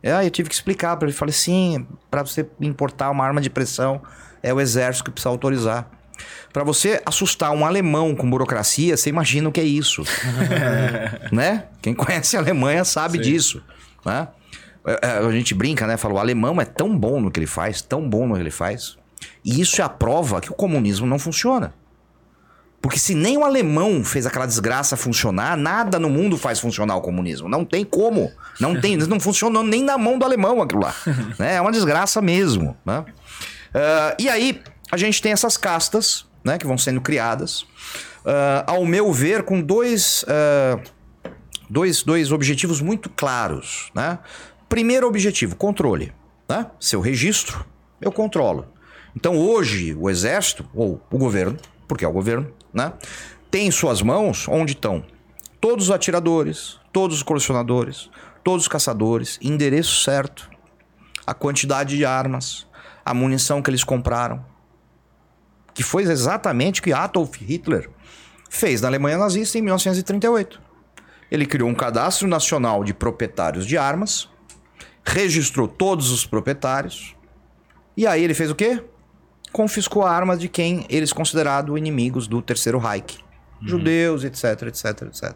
Aí 0.03 0.28
eu 0.28 0.30
tive 0.30 0.49
que 0.49 0.53
explicar 0.53 0.95
para 0.97 1.07
ele. 1.07 1.18
Falei, 1.18 1.34
sim, 1.34 1.88
para 2.12 2.24
você 2.24 2.47
importar 2.59 3.09
uma 3.09 3.26
arma 3.26 3.41
de 3.41 3.49
pressão, 3.49 4.03
é 4.44 4.54
o 4.54 4.60
exército 4.60 5.06
que 5.06 5.12
precisa 5.12 5.30
autorizar. 5.30 5.89
Para 6.54 6.64
você 6.64 7.02
assustar 7.06 7.52
um 7.52 7.66
alemão 7.66 8.14
com 8.16 8.30
burocracia, 8.30 8.98
você 8.98 9.10
imagina 9.10 9.50
o 9.50 9.52
que 9.52 9.62
é 9.62 9.64
isso. 9.64 10.04
né? 11.32 11.66
Quem 11.82 11.94
conhece 11.94 12.36
a 12.36 12.39
Alemanha 12.39 12.84
sabe 12.84 13.18
disso. 13.18 13.64
Né? 14.06 14.28
É, 14.86 15.00
é, 15.02 15.18
A 15.20 15.32
gente 15.32 15.54
brinca, 15.54 15.88
né? 15.88 15.98
Fala, 15.98 16.16
o 16.16 16.20
alemão 16.20 16.60
é 16.60 16.66
tão 16.66 16.98
bom 16.98 17.22
no 17.22 17.32
que 17.32 17.39
ele 17.39 17.48
faz, 17.48 17.82
tão 17.82 18.08
bom 18.08 18.28
no 18.28 18.36
que 18.36 18.42
ele 18.42 18.52
faz. 18.52 18.98
E 19.46 19.62
isso 19.62 19.82
é 19.82 19.86
a 19.86 19.89
prova 19.89 20.42
que 20.42 20.52
o 20.52 20.56
comunismo 20.56 21.08
não 21.08 21.18
funciona. 21.18 21.74
Porque 22.82 22.98
se 22.98 23.14
nem 23.14 23.38
o 23.38 23.46
alemão 23.46 24.04
fez 24.04 24.26
aquela 24.26 24.48
desgraça 24.48 24.98
funcionar, 24.98 25.56
nada 25.56 26.00
no 26.00 26.10
mundo 26.10 26.36
faz 26.36 26.60
funcionar 26.60 26.96
o 26.96 27.02
comunismo. 27.02 27.48
Não 27.48 27.64
tem 27.64 27.86
como. 27.86 28.32
Não 28.60 28.80
tem, 28.80 28.98
não 28.98 29.20
funcionou 29.20 29.64
nem 29.64 29.84
na 29.84 30.00
mão 30.00 30.18
do 30.18 30.26
alemão 30.26 30.62
aquilo 30.62 30.82
lá. 30.82 30.96
né? 31.38 31.56
É 31.56 31.62
uma 31.62 31.72
desgraça 31.72 32.22
mesmo. 32.22 32.76
Né? 32.84 33.06
Ah, 33.74 34.15
e 34.19 34.30
aí, 34.30 34.61
a 34.91 34.97
gente 34.97 35.22
tem 35.22 35.32
essas 35.32 35.57
castas, 35.57 36.26
né, 36.43 36.57
que 36.57 36.65
vão 36.65 36.78
sendo 36.78 37.01
criadas. 37.01 37.65
ah, 38.26 38.63
ao 38.67 38.86
meu 38.86 39.11
ver, 39.11 39.43
com 39.43 39.61
dois, 39.61 40.26
ah, 40.28 40.80
dois, 41.69 42.03
dois 42.03 42.32
objetivos 42.32 42.82
muito 42.82 43.09
claros. 43.09 43.89
Né? 43.95 44.19
Primeiro 44.67 45.07
objetivo, 45.07 45.55
controle. 45.55 46.13
Né? 46.47 46.67
Se 46.80 46.95
eu 46.95 47.01
registro, 47.01 47.65
eu 48.01 48.11
controlo. 48.11 48.67
Então 49.15 49.38
hoje 49.38 49.93
o 49.93 50.09
exército, 50.09 50.65
ou 50.74 51.01
o 51.11 51.17
governo, 51.17 51.57
porque 51.88 52.05
é 52.05 52.07
o 52.07 52.11
governo, 52.11 52.51
né? 52.74 52.93
tem 53.49 53.67
em 53.67 53.72
suas 53.72 54.01
mãos 54.01 54.47
onde 54.47 54.74
estão 54.74 55.03
todos 55.59 55.86
os 55.86 55.91
atiradores, 55.91 56.80
todos 56.91 57.17
os 57.17 57.24
colecionadores, 57.24 58.09
todos 58.43 58.63
os 58.63 58.67
caçadores, 58.67 59.38
endereço 59.41 60.03
certo, 60.03 60.49
a 61.28 61.34
quantidade 61.34 61.95
de 61.95 62.05
armas, 62.05 62.65
a 63.06 63.14
munição 63.14 63.62
que 63.62 63.70
eles 63.70 63.84
compraram. 63.84 64.43
Que 65.74 65.84
foi 65.84 66.04
exatamente 66.04 66.80
o 66.82 66.84
que 66.84 66.91
Adolf 66.93 67.36
Hitler 67.38 67.89
fez 68.49 68.82
na 68.82 68.88
Alemanha 68.89 69.18
nazista 69.18 69.58
em 69.58 69.62
1938. 69.62 70.62
Ele 71.32 71.45
criou 71.45 71.70
um 71.70 71.76
cadastro 71.76 72.28
nacional 72.28 72.84
de 72.84 72.93
proprietários 72.93 73.66
de 73.66 73.78
armas, 73.78 74.30
registrou 75.06 75.68
todos 75.68 76.12
os 76.12 76.26
proprietários, 76.26 77.16
e 77.95 78.06
aí 78.06 78.24
ele 78.24 78.34
fez 78.34 78.52
o 78.52 78.56
quê? 78.56 78.84
Confiscou 79.52 80.06
armas 80.06 80.39
de 80.39 80.47
quem 80.49 80.86
eles 80.89 81.12
consideraram 81.14 81.78
inimigos 81.78 82.28
do 82.28 82.41
Terceiro 82.41 82.78
Reich. 82.80 83.24
Judeus, 83.62 84.23
etc, 84.23 84.64
etc, 84.64 84.86
etc. 85.03 85.34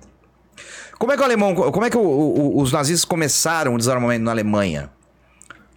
Como 0.98 1.12
é 1.12 1.16
que 1.16 1.22
o 1.22 1.26
alemão, 1.26 1.54
como 1.54 1.86
é 1.86 1.90
que 1.90 1.98
o- 1.98 2.02
o- 2.02 2.62
os 2.62 2.72
nazistas 2.72 3.06
começaram 3.06 3.76
o 3.76 3.78
desarmamento 3.78 4.24
na 4.24 4.32
Alemanha? 4.32 4.90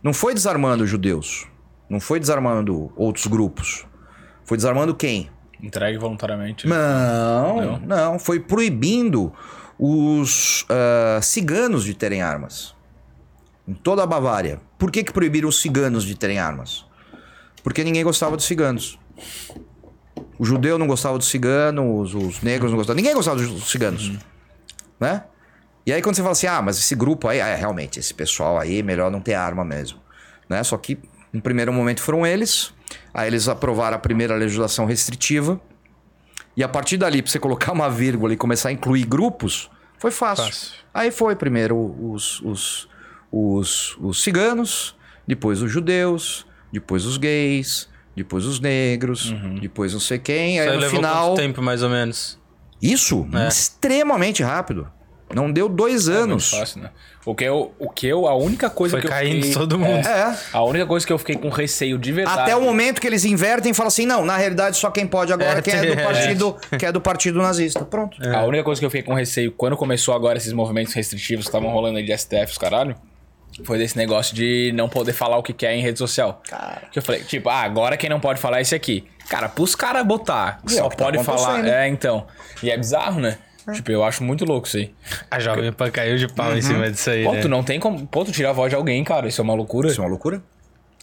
Não 0.02 0.12
foi 0.14 0.32
desarmando 0.34 0.84
os 0.84 0.90
judeus, 0.90 1.46
não 1.88 2.00
foi 2.00 2.20
desarmando 2.20 2.92
outros 2.96 3.26
grupos. 3.26 3.86
Foi 4.44 4.56
desarmando 4.56 4.94
quem? 4.94 5.30
Entregue 5.62 5.98
voluntariamente. 5.98 6.66
Não, 6.66 7.56
Não? 7.60 7.78
não, 7.80 8.18
foi 8.18 8.40
proibindo 8.40 9.32
os 9.78 10.64
ah, 10.68 11.20
ciganos 11.22 11.84
de 11.84 11.94
terem 11.94 12.22
armas. 12.22 12.74
Em 13.66 13.74
toda 13.74 14.02
a 14.02 14.06
Bavária. 14.06 14.60
Por 14.78 14.90
que, 14.90 15.04
que 15.04 15.12
proibiram 15.12 15.48
os 15.48 15.60
ciganos 15.60 16.04
de 16.04 16.14
terem 16.14 16.38
armas? 16.38 16.86
Porque 17.62 17.84
ninguém 17.84 18.02
gostava 18.02 18.36
dos 18.36 18.46
ciganos. 18.46 18.98
O 20.38 20.44
judeu 20.44 20.78
não 20.78 20.86
gostava 20.86 21.18
dos 21.18 21.28
ciganos, 21.28 22.14
os 22.14 22.40
negros 22.40 22.70
não 22.70 22.78
gostavam. 22.78 22.96
Ninguém 22.96 23.14
gostava 23.14 23.36
dos 23.36 23.70
ciganos. 23.70 24.12
Né? 24.98 25.24
E 25.84 25.92
aí 25.92 26.00
quando 26.00 26.14
você 26.14 26.22
fala 26.22 26.32
assim, 26.32 26.46
ah, 26.46 26.62
mas 26.62 26.78
esse 26.78 26.94
grupo 26.94 27.28
aí, 27.28 27.38
é, 27.38 27.54
realmente, 27.54 27.98
esse 27.98 28.14
pessoal 28.14 28.58
aí, 28.58 28.82
melhor 28.82 29.10
não 29.10 29.20
ter 29.20 29.34
arma 29.34 29.64
mesmo. 29.64 29.98
Né? 30.48 30.62
Só 30.62 30.76
que, 30.78 30.98
no 31.32 31.40
primeiro 31.40 31.72
momento, 31.72 32.00
foram 32.02 32.26
eles. 32.26 32.72
Aí 33.12 33.26
eles 33.28 33.48
aprovaram 33.48 33.96
a 33.96 34.00
primeira 34.00 34.34
legislação 34.34 34.86
restritiva. 34.86 35.60
E 36.56 36.62
a 36.62 36.68
partir 36.68 36.96
dali, 36.96 37.22
pra 37.22 37.30
você 37.30 37.38
colocar 37.38 37.72
uma 37.72 37.88
vírgula 37.88 38.32
e 38.32 38.36
começar 38.36 38.70
a 38.70 38.72
incluir 38.72 39.04
grupos, 39.04 39.70
foi 39.98 40.10
fácil. 40.10 40.44
Fácil. 40.46 40.72
Aí 40.92 41.10
foi 41.10 41.36
primeiro 41.36 41.76
os, 41.76 42.40
os, 42.42 42.88
os, 43.30 43.96
os 44.00 44.22
ciganos, 44.22 44.96
depois 45.26 45.62
os 45.62 45.70
judeus, 45.70 46.46
depois 46.72 47.04
os 47.04 47.16
gays, 47.16 47.88
depois 48.16 48.44
os 48.44 48.58
negros, 48.58 49.32
depois 49.60 49.92
não 49.92 50.00
sei 50.00 50.18
quem. 50.18 50.54
Isso 50.56 50.62
Aí 50.62 50.68
aí 50.70 50.74
no 50.74 50.80
levou 50.80 50.96
final. 50.96 51.28
quanto 51.28 51.36
tempo, 51.38 51.62
mais 51.62 51.82
ou 51.82 51.90
menos? 51.90 52.38
Isso, 52.82 53.28
É. 53.34 53.46
extremamente 53.48 54.42
rápido. 54.42 54.90
Não 55.34 55.50
deu 55.52 55.68
dois 55.68 56.08
É 56.08 56.12
muito 56.12 56.24
anos. 56.24 56.50
fácil, 56.50 56.82
né? 56.82 56.90
O 57.26 57.34
que 57.34 57.44
eu, 57.44 57.74
o 57.78 57.90
que 57.90 58.06
eu, 58.06 58.26
a 58.26 58.34
única 58.34 58.70
coisa 58.70 58.92
Foi 58.92 59.00
que 59.02 59.06
eu 59.06 59.10
caindo 59.10 59.34
fiquei, 59.42 59.52
todo 59.52 59.78
mundo. 59.78 60.06
É. 60.06 60.34
A 60.52 60.62
única 60.64 60.86
coisa 60.86 61.06
que 61.06 61.12
eu 61.12 61.18
fiquei 61.18 61.36
com 61.36 61.50
receio 61.50 61.98
de 61.98 62.10
verdade. 62.12 62.40
Até 62.40 62.56
o 62.56 62.62
momento 62.62 63.00
que 63.00 63.06
eles 63.06 63.24
invertem 63.26 63.72
e 63.72 63.74
falam 63.74 63.88
assim: 63.88 64.06
não, 64.06 64.24
na 64.24 64.36
realidade 64.38 64.78
só 64.78 64.90
quem 64.90 65.06
pode 65.06 65.30
agora 65.32 65.58
É, 65.58 65.62
quem 65.62 65.74
é 65.74 65.80
do 65.84 65.92
é. 66.00 66.02
partido, 66.04 66.56
que 66.78 66.86
é 66.86 66.92
do 66.92 67.00
partido 67.00 67.42
nazista. 67.42 67.84
Pronto. 67.84 68.16
A 68.26 68.44
única 68.44 68.64
coisa 68.64 68.80
que 68.80 68.86
eu 68.86 68.90
fiquei 68.90 69.02
com 69.02 69.12
receio 69.12 69.52
quando 69.52 69.76
começou 69.76 70.14
agora 70.14 70.38
esses 70.38 70.52
movimentos 70.54 70.94
restritivos 70.94 71.44
que 71.44 71.48
estavam 71.50 71.68
rolando 71.70 71.98
aí 71.98 72.04
de 72.04 72.16
STF, 72.16 72.52
os 72.52 72.56
caralho, 72.58 72.96
Foi 73.64 73.76
desse 73.76 73.96
negócio 73.98 74.34
de 74.34 74.72
não 74.74 74.88
poder 74.88 75.12
falar 75.12 75.36
o 75.36 75.42
que 75.42 75.52
quer 75.52 75.74
em 75.74 75.82
rede 75.82 75.98
social. 75.98 76.40
Cara. 76.48 76.82
Que 76.90 76.98
eu 76.98 77.02
falei, 77.02 77.22
tipo, 77.24 77.48
ah, 77.50 77.60
agora 77.62 77.96
quem 77.98 78.08
não 78.08 78.20
pode 78.20 78.40
falar 78.40 78.58
é 78.58 78.62
esse 78.62 78.74
aqui. 78.74 79.04
Cara, 79.28 79.48
pros 79.50 79.74
caras 79.74 80.06
botar, 80.06 80.60
é 80.66 80.70
só 80.70 80.88
tá 80.88 80.96
pode 80.96 81.22
falar. 81.22 81.54
acontecendo. 81.56 81.68
É, 81.74 81.88
então. 81.88 82.26
E 82.62 82.70
é 82.70 82.76
bizarro, 82.78 83.20
né? 83.20 83.36
Tipo, 83.72 83.90
eu 83.90 84.04
acho 84.04 84.22
muito 84.24 84.44
louco 84.44 84.66
isso 84.66 84.76
aí. 84.76 84.94
A 85.30 85.38
Jovem 85.38 85.72
Pan 85.72 85.90
caiu 85.90 86.16
de 86.16 86.28
pau 86.28 86.50
Uhum. 86.50 86.56
em 86.56 86.62
cima 86.62 86.90
disso 86.90 87.10
aí, 87.10 87.24
Pô, 87.24 87.32
né? 87.32 87.40
tu 87.40 87.48
não 87.48 87.62
tem 87.62 87.78
como. 87.80 88.06
Pô, 88.06 88.24
tu 88.24 88.32
tirar 88.32 88.50
a 88.50 88.52
voz 88.52 88.70
de 88.70 88.76
alguém, 88.76 89.02
cara. 89.04 89.28
Isso 89.28 89.40
é 89.40 89.44
uma 89.44 89.54
loucura. 89.54 89.88
Isso 89.88 90.00
é 90.00 90.04
uma 90.04 90.10
loucura. 90.10 90.42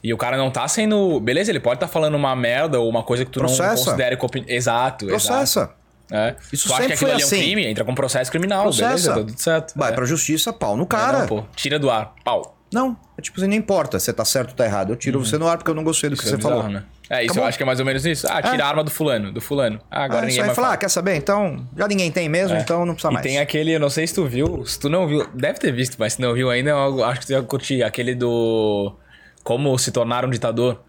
E 0.03 0.13
o 0.13 0.17
cara 0.17 0.37
não 0.37 0.51
tá 0.51 0.67
sendo. 0.67 1.19
Beleza, 1.19 1.51
ele 1.51 1.59
pode 1.59 1.75
estar 1.77 1.87
falando 1.87 2.15
uma 2.15 2.35
merda 2.35 2.79
ou 2.79 2.87
uma 2.89 3.01
coisa 3.03 3.25
que 3.25 3.31
tu 3.31 3.39
não 3.39 3.47
Processa. 3.47 3.85
considere. 3.85 4.17
Copi... 4.17 4.43
Exato, 4.47 5.05
exato. 5.09 5.27
Processa. 5.27 5.71
É. 6.11 6.35
Isso 6.53 6.67
tu 6.67 6.73
acha 6.73 6.83
que 6.87 6.89
sempre 6.89 6.93
aquilo 6.93 6.97
foi 6.97 7.11
ali 7.11 7.21
é 7.21 7.25
um 7.25 7.27
assim. 7.27 7.39
crime? 7.41 7.65
Entra 7.65 7.83
com 7.83 7.95
processo 7.95 8.29
criminal, 8.31 8.63
Processa. 8.63 8.87
beleza, 8.89 9.09
tá 9.09 9.15
tudo 9.17 9.41
certo. 9.41 9.73
Vai 9.75 9.91
é. 9.91 9.95
pra 9.95 10.05
justiça, 10.05 10.53
pau 10.53 10.77
no 10.77 10.83
É, 10.83 10.87
cara. 10.87 11.19
não, 11.19 11.27
pô, 11.27 11.43
tira 11.55 11.79
do 11.79 11.89
ar, 11.89 12.13
pau. 12.23 12.55
Não, 12.71 12.95
é 13.17 13.21
tipo 13.21 13.39
assim, 13.39 13.47
não 13.47 13.55
importa 13.55 13.97
se 13.99 14.11
tá 14.13 14.23
certo 14.25 14.49
ou 14.49 14.55
tá 14.55 14.65
errado. 14.65 14.91
Eu 14.91 14.95
tiro 14.95 15.23
você 15.23 15.37
no 15.39 15.47
ar 15.47 15.57
porque 15.57 15.71
eu 15.71 15.75
não 15.75 15.83
gostei 15.83 16.09
do 16.09 16.15
que 16.15 16.21
Uhum. 16.23 16.27
Isso 16.27 16.37
você 16.41 16.47
é 16.47 16.49
bizarro, 16.49 16.61
falou. 16.63 16.79
né? 16.79 16.85
É, 17.09 17.21
isso 17.21 17.31
Acabou. 17.33 17.43
eu 17.43 17.47
acho 17.49 17.57
que 17.57 17.63
é 17.63 17.65
mais 17.65 17.79
ou 17.79 17.85
menos 17.85 18.05
isso. 18.05 18.25
Ah, 18.29 18.41
tira 18.41 18.65
a 18.65 18.67
arma 18.67 18.83
do 18.83 18.89
fulano, 18.89 19.31
do 19.31 19.39
fulano. 19.39 19.79
Ah, 19.91 20.03
agora 20.05 20.23
Ah, 20.23 20.25
ninguém 20.25 20.37
vai 20.43 20.55
falar, 20.55 20.55
falar. 20.67 20.73
ah, 20.73 20.77
quer 20.77 20.89
saber? 20.89 21.15
Então, 21.15 21.67
já 21.77 21.87
ninguém 21.87 22.11
tem 22.11 22.27
mesmo, 22.27 22.57
então 22.57 22.85
não 22.85 22.93
precisa 22.93 23.11
E 23.11 23.13
mais. 23.13 23.23
tem 23.25 23.39
aquele, 23.39 23.71
eu 23.75 23.79
não 23.79 23.89
sei 23.89 24.07
se 24.07 24.13
tu 24.15 24.25
viu, 24.25 24.65
se 24.65 24.79
tu 24.79 24.89
não 24.89 25.07
viu, 25.07 25.27
deve 25.33 25.59
ter 25.59 25.71
visto, 25.71 25.97
mas 25.99 26.13
se 26.13 26.21
não 26.21 26.33
viu 26.33 26.49
ainda, 26.49 26.71
eu 26.71 27.03
acho 27.03 27.19
que 27.21 27.27
tu 27.27 27.31
ia 27.33 27.43
curtir. 27.43 27.83
Aquele 27.83 28.15
do. 28.15 28.95
Como 29.43 29.77
se 29.77 29.91
tornar 29.91 30.25
um 30.25 30.29
ditador. 30.29 30.81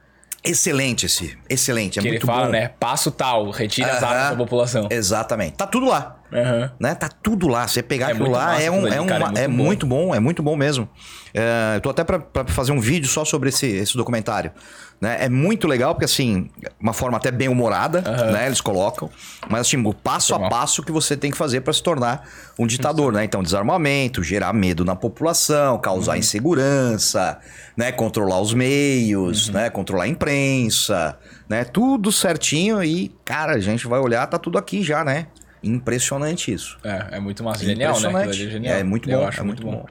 Excelente 0.45 1.07
esse, 1.07 1.37
excelente, 1.51 1.99
é 1.99 2.03
que 2.03 2.07
ele 2.07 2.15
muito 2.19 2.27
fala, 2.27 2.47
bom. 2.47 2.53
né? 2.53 2.69
Passo 2.79 3.11
tal, 3.11 3.51
retira 3.51 3.91
as 3.91 4.01
Aham. 4.03 4.13
armas 4.15 4.31
da 4.31 4.37
população. 4.37 4.87
Exatamente. 4.91 5.57
Tá 5.57 5.67
tudo 5.67 5.87
lá. 5.87 6.21
Aham. 6.33 6.71
Né? 6.79 6.95
Tá 6.95 7.09
tudo 7.09 7.49
lá. 7.49 7.67
Você 7.67 7.83
pegar 7.83 8.11
É 8.11 8.13
aquilo 8.13 8.31
lá 8.31 8.63
é, 8.63 8.71
um, 8.71 8.87
é, 8.87 9.05
cara, 9.07 9.27
uma- 9.31 9.39
é 9.41 9.45
é 9.45 9.49
muito 9.49 9.65
muito 9.67 9.87
bom, 9.87 10.15
é 10.15 10.21
muito 10.21 10.43
bom 10.45 10.55
mesmo. 10.55 10.89
É, 11.35 11.77
eu 11.77 11.81
tô 11.81 11.91
até 11.91 12.05
pra, 12.05 12.21
pra 12.21 12.45
fazer 12.47 12.71
um 12.71 12.79
vídeo 12.81 13.09
só 13.09 13.25
sobre 13.25 13.49
esse, 13.49 13.67
esse 13.67 13.97
documentário. 13.97 14.53
Né? 14.99 15.19
É 15.25 15.29
muito 15.29 15.67
legal, 15.69 15.95
porque 15.95 16.07
assim, 16.07 16.49
uma 16.81 16.95
forma 16.95 17.19
até 17.19 17.31
bem 17.31 17.49
humorada, 17.49 18.01
né? 18.33 18.47
Eles 18.47 18.63
colocam. 18.63 19.11
Mas 19.51 19.61
assim, 19.63 19.77
o 19.85 19.93
passo 19.93 20.35
a 20.35 20.49
passo 20.49 20.83
que 20.83 20.91
você 20.91 21.15
tem 21.17 21.31
que 21.31 21.37
fazer 21.37 21.61
pra 21.61 21.73
se 21.73 21.83
tornar 21.83 22.27
um 22.59 22.67
ditador, 22.67 23.13
né? 23.13 23.23
Então, 23.23 23.43
desarmamento, 23.43 24.23
gerar 24.23 24.55
medo 24.55 24.87
na 24.87 24.97
população, 24.97 25.79
causar 25.79 26.13
Uhum. 26.13 26.19
insegurança, 26.19 27.39
né? 27.77 27.93
Controlar 27.93 28.41
os 28.41 28.53
Uhum. 28.53 28.59
meios, 28.59 29.51
né? 29.51 29.69
Controlar 29.69 30.05
a 30.05 30.09
imprensa, 30.09 31.19
né? 31.49 31.63
Tudo 31.65 32.11
certinho 32.11 32.83
e, 32.83 33.15
cara, 33.25 33.53
a 33.53 33.61
gente 33.61 33.87
vai 33.87 34.01
olhar, 34.01 34.27
tá 34.27 34.39
tudo 34.39 34.57
aqui 34.57 34.83
já, 34.83 35.05
né? 35.05 35.27
Impressionante 35.63 36.53
isso. 36.53 36.79
É, 36.83 37.17
é 37.17 37.21
muito 37.21 37.45
massa. 37.45 37.65
Genial, 37.65 37.99
né? 38.01 38.29
É 38.29 38.33
genial. 38.33 38.77
É 38.79 38.83
muito 38.85 39.11
Eu 39.11 39.21
bom, 39.21 39.27
acho 39.27 39.41
é 39.41 39.45
muito 39.45 39.63
bom. 39.63 39.85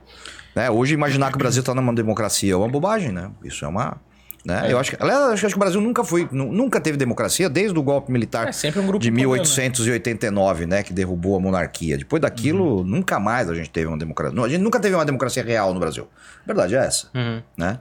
Né, 0.55 0.69
Hoje, 0.71 0.93
imaginar 0.93 1.29
que 1.31 1.35
o 1.35 1.39
Brasil 1.39 1.59
está 1.59 1.75
numa 1.75 1.93
democracia 1.93 2.53
é 2.53 2.55
uma 2.55 2.67
bobagem, 2.67 3.11
né? 3.11 3.29
Isso 3.43 3.65
é 3.65 3.67
uma. 3.67 3.97
Né? 4.45 4.67
Eu 4.71 4.77
acho 4.77 4.91
que, 4.91 4.97
aliás, 5.01 5.31
acho 5.43 5.47
que 5.47 5.55
o 5.55 5.59
Brasil 5.59 5.81
nunca 5.81 6.03
foi, 6.03 6.27
nu- 6.31 6.51
nunca 6.51 6.79
teve 6.79 6.97
democracia 6.97 7.49
desde 7.49 7.77
o 7.79 7.81
golpe 7.81 8.11
militar 8.11 8.47
É 8.47 8.51
sempre 8.51 8.79
um 8.79 8.85
grupo 8.85 9.01
de 9.01 9.09
no 9.09 9.15
poder, 9.17 9.23
1889, 9.39 10.65
né? 10.67 10.83
Que 10.83 10.93
derrubou 10.93 11.35
a 11.35 11.39
monarquia. 11.39 11.97
Depois 11.97 12.21
daquilo, 12.21 12.77
Uhum. 12.77 12.83
nunca 12.83 13.19
mais 13.19 13.49
a 13.49 13.55
gente 13.55 13.69
teve 13.71 13.87
uma 13.87 13.97
democracia. 13.97 14.39
A 14.39 14.47
gente 14.47 14.61
nunca 14.61 14.79
teve 14.79 14.93
uma 14.95 15.05
democracia 15.05 15.43
real 15.43 15.73
no 15.73 15.79
Brasil. 15.79 16.07
A 16.43 16.45
verdade 16.45 16.75
é 16.75 16.77
essa, 16.85 17.07
Uhum. 17.15 17.41
né? 17.57 17.79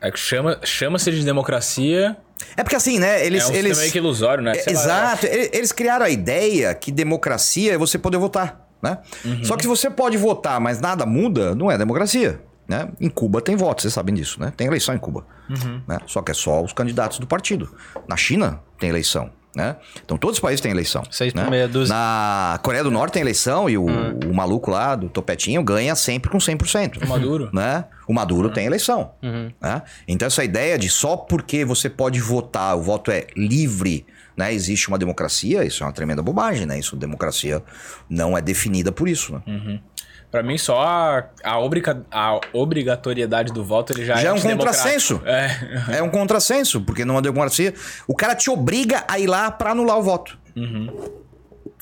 É 0.00 0.10
que 0.12 0.18
chama- 0.20 0.60
chama-se 0.62 1.10
de 1.10 1.24
democracia. 1.24 2.16
É 2.56 2.62
porque 2.62 2.76
assim, 2.76 3.00
né? 3.00 3.26
Eles, 3.26 3.42
é 3.42 3.46
um 3.48 3.52
eles, 3.52 3.78
meio 3.78 3.90
que 3.90 3.98
ilusório, 3.98 4.44
né? 4.44 4.52
É, 4.52 4.64
lá, 4.66 4.70
Exato. 4.70 5.26
Ele- 5.26 5.50
Eles 5.52 5.72
criaram 5.72 6.06
a 6.06 6.10
ideia 6.10 6.72
que 6.76 6.92
democracia 6.92 7.74
é 7.74 7.76
você 7.76 7.98
poder 7.98 8.18
votar, 8.18 8.68
né? 8.80 8.98
Uhum. 9.24 9.42
Só 9.44 9.56
que 9.56 9.62
se 9.62 9.68
você 9.68 9.90
pode 9.90 10.16
votar, 10.16 10.60
mas 10.60 10.80
nada 10.80 11.04
muda, 11.04 11.56
não 11.56 11.68
é 11.68 11.76
democracia. 11.76 12.40
Né? 12.68 12.88
Em 13.00 13.08
Cuba 13.08 13.40
tem 13.40 13.56
voto, 13.56 13.80
vocês 13.80 13.94
sabem 13.94 14.14
disso, 14.14 14.38
né? 14.38 14.52
Tem 14.54 14.66
eleição 14.66 14.94
em 14.94 14.98
Cuba. 14.98 15.24
Uhum. 15.48 15.80
Né? 15.88 15.98
Só 16.06 16.20
que 16.20 16.30
é 16.30 16.34
só 16.34 16.62
os 16.62 16.72
candidatos 16.74 17.18
do 17.18 17.26
partido. 17.26 17.74
Na 18.06 18.14
China 18.16 18.60
tem 18.78 18.90
eleição. 18.90 19.30
Né? 19.56 19.74
Então 20.04 20.16
todos 20.18 20.36
os 20.36 20.40
países 20.40 20.60
têm 20.60 20.70
eleição. 20.70 21.02
Seis 21.10 21.32
né? 21.32 21.48
meia 21.48 21.66
dúzia. 21.66 21.92
Na 21.94 22.60
Coreia 22.62 22.84
do 22.84 22.90
Norte 22.90 23.14
tem 23.14 23.22
eleição 23.22 23.68
e 23.68 23.76
o, 23.78 23.86
Hum. 23.88 24.20
o 24.30 24.34
maluco 24.34 24.70
lá 24.70 24.94
do 24.94 25.08
topetinho 25.08 25.62
ganha 25.64 25.96
sempre 25.96 26.30
com 26.30 26.36
100%. 26.38 27.02
O 27.02 27.08
Maduro. 27.08 27.48
Né? 27.52 27.86
O 28.06 28.12
Maduro 28.12 28.50
tem 28.50 28.66
eleição. 28.66 29.12
né? 29.22 29.82
Então, 30.06 30.26
essa 30.26 30.44
ideia 30.44 30.78
de 30.78 30.90
só 30.90 31.16
porque 31.16 31.64
você 31.64 31.88
pode 31.88 32.20
votar, 32.20 32.76
o 32.76 32.82
voto 32.82 33.10
é 33.10 33.26
livre, 33.34 34.06
né? 34.36 34.52
existe 34.52 34.88
uma 34.88 34.98
democracia, 34.98 35.64
isso 35.64 35.82
é 35.82 35.86
uma 35.86 35.92
tremenda 35.92 36.22
bobagem, 36.22 36.66
né? 36.66 36.78
Isso, 36.78 36.94
democracia 36.94 37.62
não 38.08 38.36
é 38.36 38.42
definida 38.42 38.92
por 38.92 39.08
isso. 39.08 39.32
Né? 39.46 39.80
Pra 40.30 40.42
mim, 40.42 40.58
só 40.58 40.82
a, 40.82 41.24
a, 41.42 41.58
obriga- 41.58 42.04
a 42.10 42.38
obrigatoriedade 42.52 43.50
do 43.52 43.64
voto 43.64 43.92
ele 43.94 44.04
já, 44.04 44.16
Já 44.16 44.28
é 44.28 44.32
um 44.32 44.34
antidemocrático. 44.36 44.82
contrassenso. 44.84 45.22
É. 45.24 45.96
É 45.98 46.02
um 46.02 46.10
contrassenso, 46.10 46.80
porque 46.82 47.04
numa 47.04 47.22
democracia, 47.22 47.74
o 48.06 48.14
cara 48.14 48.34
te 48.34 48.50
obriga 48.50 49.04
a 49.08 49.18
ir 49.18 49.26
lá 49.26 49.50
pra 49.50 49.70
anular 49.70 49.98
o 49.98 50.02
voto. 50.02 50.38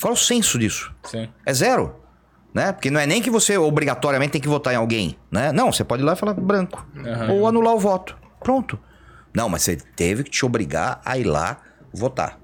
Qual 0.00 0.12
é 0.12 0.14
o 0.14 0.16
senso 0.16 0.58
disso? 0.58 0.94
Sim. 1.04 1.28
É 1.44 1.52
zero. 1.52 1.96
Né? 2.54 2.72
Porque 2.72 2.90
não 2.90 3.00
é 3.00 3.06
nem 3.06 3.20
que 3.20 3.30
você 3.30 3.58
obrigatoriamente 3.58 4.32
tem 4.32 4.40
que 4.40 4.48
votar 4.48 4.72
em 4.72 4.76
alguém. 4.76 5.16
Né? 5.30 5.50
Não, 5.52 5.72
você 5.72 5.82
pode 5.84 6.02
ir 6.02 6.06
lá 6.06 6.12
e 6.12 6.16
falar 6.16 6.34
branco. 6.34 6.86
Ou 7.30 7.46
anular 7.48 7.74
o 7.74 7.78
voto. 7.80 8.16
Pronto. 8.40 8.78
Não, 9.34 9.48
mas 9.48 9.62
você 9.62 9.76
teve 9.76 10.22
que 10.24 10.30
te 10.30 10.46
obrigar 10.46 11.00
a 11.04 11.18
ir 11.18 11.24
lá 11.24 11.58
votar. 11.92 12.38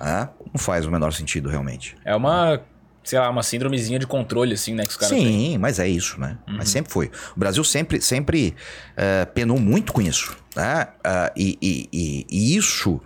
Ah, 0.00 0.28
Não 0.52 0.58
faz 0.58 0.86
o 0.86 0.90
menor 0.90 1.12
sentido, 1.12 1.48
realmente. 1.48 1.96
É 2.04 2.14
uma, 2.16 2.60
sei 3.08 3.18
lá, 3.18 3.30
uma 3.30 3.42
síndromezinha 3.42 3.98
de 3.98 4.06
controle, 4.06 4.52
assim, 4.52 4.74
né? 4.74 4.82
Que 4.84 4.90
os 4.90 4.96
caras 4.96 5.16
têm. 5.16 5.26
Sim, 5.52 5.58
mas 5.58 5.78
é 5.78 5.88
isso, 5.88 6.20
né? 6.20 6.36
Mas 6.46 6.68
sempre 6.68 6.92
foi. 6.92 7.10
O 7.34 7.40
Brasil 7.40 7.64
sempre, 7.64 8.02
sempre 8.02 8.54
eh, 8.96 9.24
penou 9.24 9.58
muito 9.58 9.92
com 9.94 10.02
isso. 10.02 10.36
Né? 10.54 10.86
Ah, 11.02 11.32
e, 11.36 11.56
e- 11.62 11.88
e- 11.92 12.26
e 12.28 12.56
isso 12.56 13.00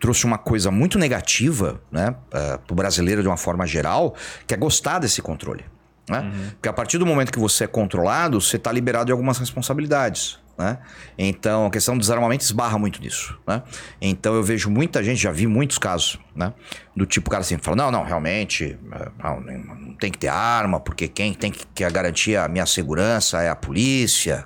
trouxe 0.00 0.24
uma 0.24 0.38
coisa 0.38 0.70
muito 0.70 0.98
negativa 0.98 1.82
né, 1.92 2.14
para 2.30 2.58
o 2.70 2.74
brasileiro 2.74 3.20
de 3.20 3.28
uma 3.28 3.36
forma 3.36 3.66
geral, 3.66 4.14
que 4.46 4.54
é 4.54 4.56
gostar 4.56 4.98
desse 4.98 5.20
controle. 5.20 5.64
Né? 6.08 6.32
Porque 6.52 6.68
a 6.68 6.72
partir 6.72 6.96
do 6.96 7.04
momento 7.04 7.30
que 7.30 7.38
você 7.38 7.64
é 7.64 7.66
controlado, 7.66 8.40
você 8.40 8.56
está 8.56 8.72
liberado 8.72 9.06
de 9.06 9.12
algumas 9.12 9.36
responsabilidades. 9.36 10.38
Né? 10.60 10.76
Então, 11.16 11.64
a 11.64 11.70
questão 11.70 11.94
do 11.94 12.00
desarmamento 12.00 12.44
esbarra 12.44 12.78
muito 12.78 13.00
nisso. 13.00 13.34
Né? 13.46 13.62
Então, 13.98 14.34
eu 14.34 14.42
vejo 14.42 14.68
muita 14.68 15.02
gente, 15.02 15.22
já 15.22 15.32
vi 15.32 15.46
muitos 15.46 15.78
casos, 15.78 16.18
né? 16.36 16.52
do 16.94 17.06
tipo, 17.06 17.28
o 17.28 17.30
cara 17.30 17.40
assim, 17.40 17.56
fala: 17.56 17.78
não, 17.78 17.90
não, 17.90 18.04
realmente, 18.04 18.78
eh, 18.92 19.08
não, 19.24 19.40
não 19.40 19.94
tem 19.94 20.10
que 20.10 20.18
ter 20.18 20.28
arma, 20.28 20.78
porque 20.78 21.08
quem 21.08 21.32
tem 21.32 21.50
que, 21.50 21.64
garantir 21.90 22.36
a 22.36 22.46
minha 22.46 22.66
segurança 22.66 23.40
é 23.40 23.48
a 23.48 23.56
polícia. 23.56 24.44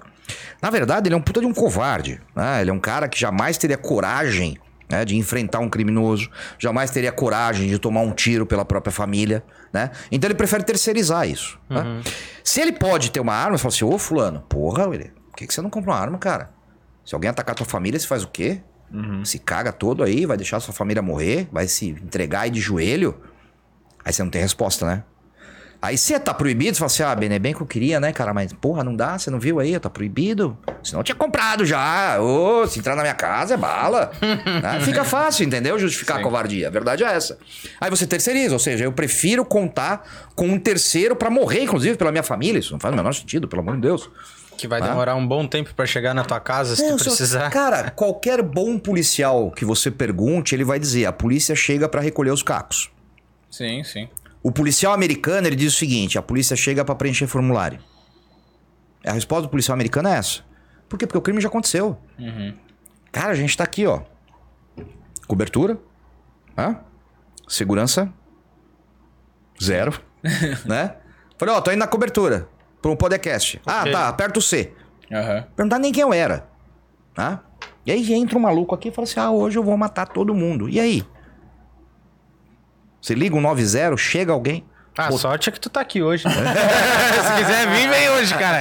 Na 0.62 0.70
verdade, 0.70 1.08
ele 1.08 1.16
é 1.16 1.18
um 1.18 1.20
puta 1.20 1.40
de 1.40 1.46
um 1.46 1.52
covarde. 1.52 2.20
Né? 2.34 2.60
Ele 2.60 2.70
é 2.70 2.72
um 2.72 2.78
cara 2.78 3.08
que 3.08 3.18
jamais 3.18 3.58
teria 3.58 3.76
coragem 3.76 4.56
né, 4.88 5.04
de 5.04 5.16
enfrentar 5.16 5.58
um 5.58 5.68
criminoso, 5.68 6.30
jamais 6.60 6.92
teria 6.92 7.10
coragem 7.10 7.66
de 7.66 7.76
tomar 7.76 8.02
um 8.02 8.12
tiro 8.12 8.46
pela 8.46 8.64
própria 8.64 8.92
família, 8.92 9.42
né? 9.72 9.90
Então 10.12 10.28
ele 10.28 10.36
prefere 10.36 10.62
terceirizar 10.62 11.28
isso. 11.28 11.58
né? 11.68 12.02
Se 12.44 12.60
ele 12.60 12.72
pode 12.72 13.10
ter 13.10 13.18
uma 13.18 13.34
arma, 13.34 13.58
você 13.58 13.62
fala 13.62 13.74
assim, 13.74 13.84
ô 13.84 13.98
fulano, 13.98 14.44
porra, 14.48 14.86
William, 14.86 15.10
por 15.34 15.38
que, 15.38 15.48
que 15.48 15.52
você 15.52 15.60
não 15.60 15.68
compra 15.68 15.90
uma 15.90 15.98
arma, 15.98 16.16
cara? 16.16 16.50
Se 17.04 17.12
alguém 17.12 17.28
atacar 17.28 17.56
tua 17.56 17.66
família, 17.66 17.98
você 17.98 18.06
faz 18.06 18.22
o 18.22 18.28
quê? 18.28 18.60
Se 19.24 19.40
caga 19.40 19.72
todo 19.72 20.04
aí, 20.04 20.24
vai 20.24 20.36
deixar 20.36 20.60
sua 20.60 20.72
família 20.72 21.02
morrer, 21.02 21.48
vai 21.50 21.66
se 21.66 21.88
entregar 21.88 22.42
aí 22.42 22.50
de 22.50 22.60
joelho. 22.60 23.20
Aí 24.04 24.12
você 24.12 24.22
não 24.22 24.30
tem 24.30 24.40
resposta, 24.40 24.86
né? 24.86 25.02
Aí 25.82 25.98
você 25.98 26.18
tá 26.20 26.32
proibido, 26.32 26.74
você 26.74 26.78
fala 26.78 26.86
assim, 26.86 27.02
ah, 27.02 27.14
bem, 27.14 27.30
é 27.30 27.38
bem 27.38 27.52
que 27.52 27.60
eu 27.60 27.66
queria, 27.66 27.98
né, 27.98 28.12
cara? 28.12 28.32
Mas, 28.32 28.52
porra, 28.52 28.84
não 28.84 28.94
dá, 28.94 29.18
você 29.18 29.28
não 29.28 29.40
viu 29.40 29.58
aí, 29.58 29.78
tá 29.78 29.90
proibido. 29.90 30.56
Senão 30.82 31.00
eu 31.00 31.04
tinha 31.04 31.16
comprado 31.16 31.66
já. 31.66 32.18
Ô, 32.22 32.66
se 32.66 32.78
entrar 32.78 32.94
na 32.94 33.02
minha 33.02 33.14
casa 33.14 33.54
é 33.54 33.56
bala. 33.56 34.12
Né? 34.62 34.80
Fica 34.80 35.04
fácil, 35.04 35.44
entendeu? 35.44 35.78
Justificar 35.78 36.20
a 36.20 36.22
covardia. 36.22 36.68
A 36.68 36.70
verdade 36.70 37.02
é 37.02 37.08
essa. 37.08 37.38
Aí 37.80 37.90
você 37.90 38.06
terceiriza, 38.06 38.54
ou 38.54 38.58
seja, 38.58 38.84
eu 38.84 38.92
prefiro 38.92 39.44
contar 39.44 40.30
com 40.34 40.46
um 40.46 40.58
terceiro 40.58 41.16
pra 41.16 41.28
morrer, 41.28 41.62
inclusive, 41.64 41.98
pela 41.98 42.12
minha 42.12 42.22
família. 42.22 42.60
Isso 42.60 42.72
não 42.72 42.80
faz 42.80 42.94
o 42.94 42.96
menor 42.96 43.12
sentido, 43.12 43.48
pelo 43.48 43.60
amor 43.60 43.74
de 43.74 43.82
Deus. 43.82 44.08
Que 44.56 44.68
vai 44.68 44.80
demorar 44.80 45.14
um 45.16 45.26
bom 45.26 45.46
tempo 45.46 45.74
pra 45.74 45.84
chegar 45.86 46.14
na 46.14 46.24
tua 46.24 46.40
casa 46.40 46.76
se 46.76 46.82
Não, 46.88 46.96
tu 46.96 47.04
só- 47.04 47.10
precisar. 47.10 47.50
Cara, 47.50 47.90
qualquer 47.92 48.42
bom 48.42 48.78
policial 48.78 49.50
que 49.50 49.64
você 49.64 49.90
pergunte, 49.90 50.54
ele 50.54 50.64
vai 50.64 50.78
dizer: 50.78 51.06
a 51.06 51.12
polícia 51.12 51.54
chega 51.54 51.88
pra 51.88 52.00
recolher 52.00 52.30
os 52.30 52.42
cacos. 52.42 52.90
Sim, 53.50 53.82
sim. 53.84 54.08
O 54.42 54.50
policial 54.52 54.92
americano, 54.92 55.46
ele 55.46 55.56
diz 55.56 55.74
o 55.74 55.76
seguinte: 55.76 56.18
a 56.18 56.22
polícia 56.22 56.56
chega 56.56 56.84
pra 56.84 56.94
preencher 56.94 57.26
formulário. 57.26 57.78
A 59.04 59.12
resposta 59.12 59.42
do 59.42 59.48
policial 59.50 59.74
americano 59.74 60.08
é 60.08 60.16
essa. 60.16 60.40
Por 60.88 60.98
quê? 60.98 61.06
Porque 61.06 61.18
o 61.18 61.22
crime 61.22 61.40
já 61.40 61.48
aconteceu. 61.48 61.98
Cara, 63.12 63.32
a 63.32 63.34
gente 63.34 63.56
tá 63.56 63.64
aqui, 63.64 63.86
ó. 63.86 64.00
Cobertura. 65.26 65.78
Hã? 66.56 66.78
Segurança. 67.48 68.12
Zero. 69.62 70.00
né? 70.64 70.96
Falei, 71.38 71.54
ó, 71.54 71.60
tô 71.60 71.70
indo 71.70 71.78
na 71.80 71.86
cobertura. 71.86 72.48
Pra 72.84 72.90
um 72.90 72.96
podcast. 72.96 73.58
Ah, 73.64 73.80
Ok. 73.80 73.92
tá, 73.92 74.08
aperta 74.08 74.38
o 74.38 74.42
C. 74.42 74.70
Aham. 75.10 75.46
Perguntar 75.56 75.78
nem 75.78 75.90
quem 75.90 76.02
eu 76.02 76.12
era. 76.12 76.46
Tá? 77.14 77.40
E 77.86 77.90
aí 77.90 78.12
entra 78.12 78.36
um 78.36 78.40
maluco 78.42 78.74
aqui 78.74 78.88
e 78.88 78.90
fala 78.90 79.08
assim: 79.08 79.18
ah, 79.18 79.30
hoje 79.30 79.56
eu 79.58 79.62
vou 79.62 79.74
matar 79.78 80.06
todo 80.06 80.34
mundo. 80.34 80.68
E 80.68 80.78
aí? 80.78 81.02
Você 83.00 83.14
liga 83.14 83.34
um 83.34 83.40
90, 83.40 83.96
chega 83.96 84.32
alguém. 84.34 84.66
A 84.98 85.10
sorte 85.12 85.48
é 85.48 85.52
que 85.52 85.58
tu 85.58 85.70
tá 85.70 85.80
aqui 85.80 86.02
hoje. 86.02 86.24
Se 86.28 87.42
quiser 87.42 87.68
vir, 87.70 87.88
vem 87.88 88.10
hoje, 88.10 88.34
cara. 88.34 88.58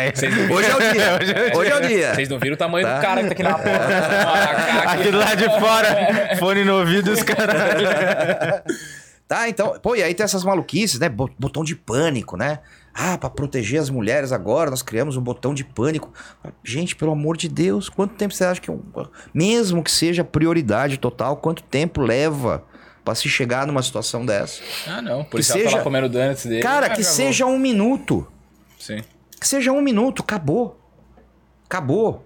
Hoje 0.53 0.69
é 0.69 0.75
o 0.75 0.79
dia. 0.93 1.17
Hoje 1.19 1.33
é 1.33 1.53
o 1.53 1.57
Hoje 1.57 1.69
é 1.71 1.75
o 1.75 1.81
dia. 1.81 2.15
vocês 2.15 2.29
não 2.29 2.39
viram 2.39 2.53
o 2.55 2.57
tamanho 2.57 2.87
do 2.87 3.01
cara 3.01 3.21
que 3.23 3.27
tá 3.27 3.33
aqui 3.33 3.43
na 3.43 3.53
porta. 3.55 4.89
Aqui 4.89 5.11
do 5.11 5.17
lado 5.17 5.35
de 5.37 5.49
fora, 5.59 6.37
fone 6.39 6.63
no 6.63 6.79
ouvido 6.79 7.11
os 7.11 7.21
caras. 7.23 8.63
Tá, 9.27 9.49
então, 9.49 9.77
pô, 9.81 9.95
e 9.97 10.01
aí 10.03 10.13
tem 10.13 10.23
essas 10.23 10.45
maluquices, 10.45 10.97
né? 10.97 11.09
Bo- 11.09 11.29
Botão 11.37 11.61
de 11.63 11.75
pânico, 11.75 12.37
né? 12.37 12.59
Ah, 12.93 13.17
pra 13.17 13.29
proteger 13.29 13.81
as 13.81 13.89
mulheres 13.89 14.31
agora, 14.31 14.69
nós 14.69 14.83
criamos 14.83 15.17
um 15.17 15.21
botão 15.21 15.53
de 15.53 15.63
pânico. 15.63 16.11
Gente, 16.63 16.95
pelo 16.95 17.11
amor 17.11 17.35
de 17.35 17.49
Deus, 17.49 17.89
quanto 17.89 18.13
tempo 18.13 18.33
você 18.33 18.43
acha 18.45 18.61
que, 18.61 18.69
um- 18.69 18.83
mesmo 19.33 19.83
que 19.83 19.89
seja 19.91 20.23
prioridade 20.23 20.97
total, 20.97 21.37
quanto 21.37 21.63
tempo 21.63 22.01
leva 22.01 22.63
pra 23.03 23.15
se 23.15 23.27
chegar 23.27 23.65
numa 23.65 23.81
situação 23.81 24.23
dessa? 24.25 24.61
Ah, 24.87 25.01
não. 25.01 25.23
Por 25.23 25.39
isso 25.39 25.53
ela 25.53 25.63
seja- 25.63 25.81
comendo 25.81 26.07
donuts 26.07 26.45
dele. 26.45 26.61
Cara, 26.61 26.85
Ah, 26.85 26.89
que 26.91 27.01
vou. 27.01 27.11
seja 27.11 27.45
um 27.47 27.57
minuto. 27.57 28.27
Sim. 28.79 29.01
Que 29.39 29.47
seja 29.47 29.71
um 29.71 29.81
minuto, 29.81 30.21
acabou. 30.21 30.79
Acabou. 31.65 32.23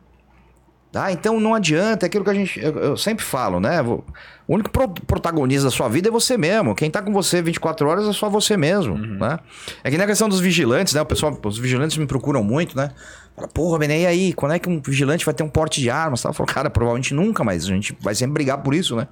Tá? 0.92 1.12
Então 1.12 1.40
não 1.40 1.54
adianta, 1.54 2.06
é 2.06 2.08
aquilo 2.08 2.24
que 2.24 2.30
a 2.30 2.34
gente. 2.34 2.60
Eu, 2.60 2.72
eu 2.78 2.98
sempre 2.98 3.24
falo, 3.24 3.60
né? 3.60 3.82
O 3.82 4.04
único 4.48 4.70
pro- 4.72 4.88
protagonista 4.88 5.66
da 5.66 5.72
sua 5.72 5.90
vida 5.90 6.08
é 6.08 6.12
você 6.12 6.38
mesmo. 6.38 6.74
Quem 6.74 6.90
tá 6.90 7.02
com 7.02 7.12
você 7.12 7.42
24 7.42 7.88
horas 7.88 8.08
é 8.08 8.14
só 8.14 8.30
você 8.30 8.56
mesmo. 8.56 8.98
Né? 8.98 9.38
É 9.84 9.92
que 9.92 9.98
na 9.98 10.06
questão 10.06 10.30
dos 10.30 10.40
vigilantes, 10.40 10.94
né? 10.94 11.02
O 11.02 11.06
pessoal, 11.06 11.38
os 11.44 11.58
vigilantes 11.58 11.98
me 11.98 12.08
procuram 12.08 12.42
muito, 12.42 12.76
né? 12.76 12.92
Fala, 13.36 13.50
porra, 13.50 13.78
Benê, 13.80 14.04
e 14.04 14.06
aí? 14.08 14.34
Quando 14.34 14.54
é 14.54 14.60
que 14.60 14.70
um 14.70 14.82
vigilante 14.82 15.26
vai 15.26 15.34
ter 15.34 15.44
um 15.44 15.50
porte 15.50 15.82
de 15.82 15.90
armas? 15.90 16.22
Tá? 16.22 16.30
Eu 16.30 16.34
falo, 16.34 16.48
cara, 16.48 16.70
provavelmente 16.70 17.14
nunca, 17.14 17.44
mas 17.44 17.66
a 17.66 17.68
gente 17.68 17.96
vai 18.00 18.16
sempre 18.16 18.36
brigar 18.36 18.60
por 18.60 18.74
isso, 18.74 18.96
né? 18.96 19.08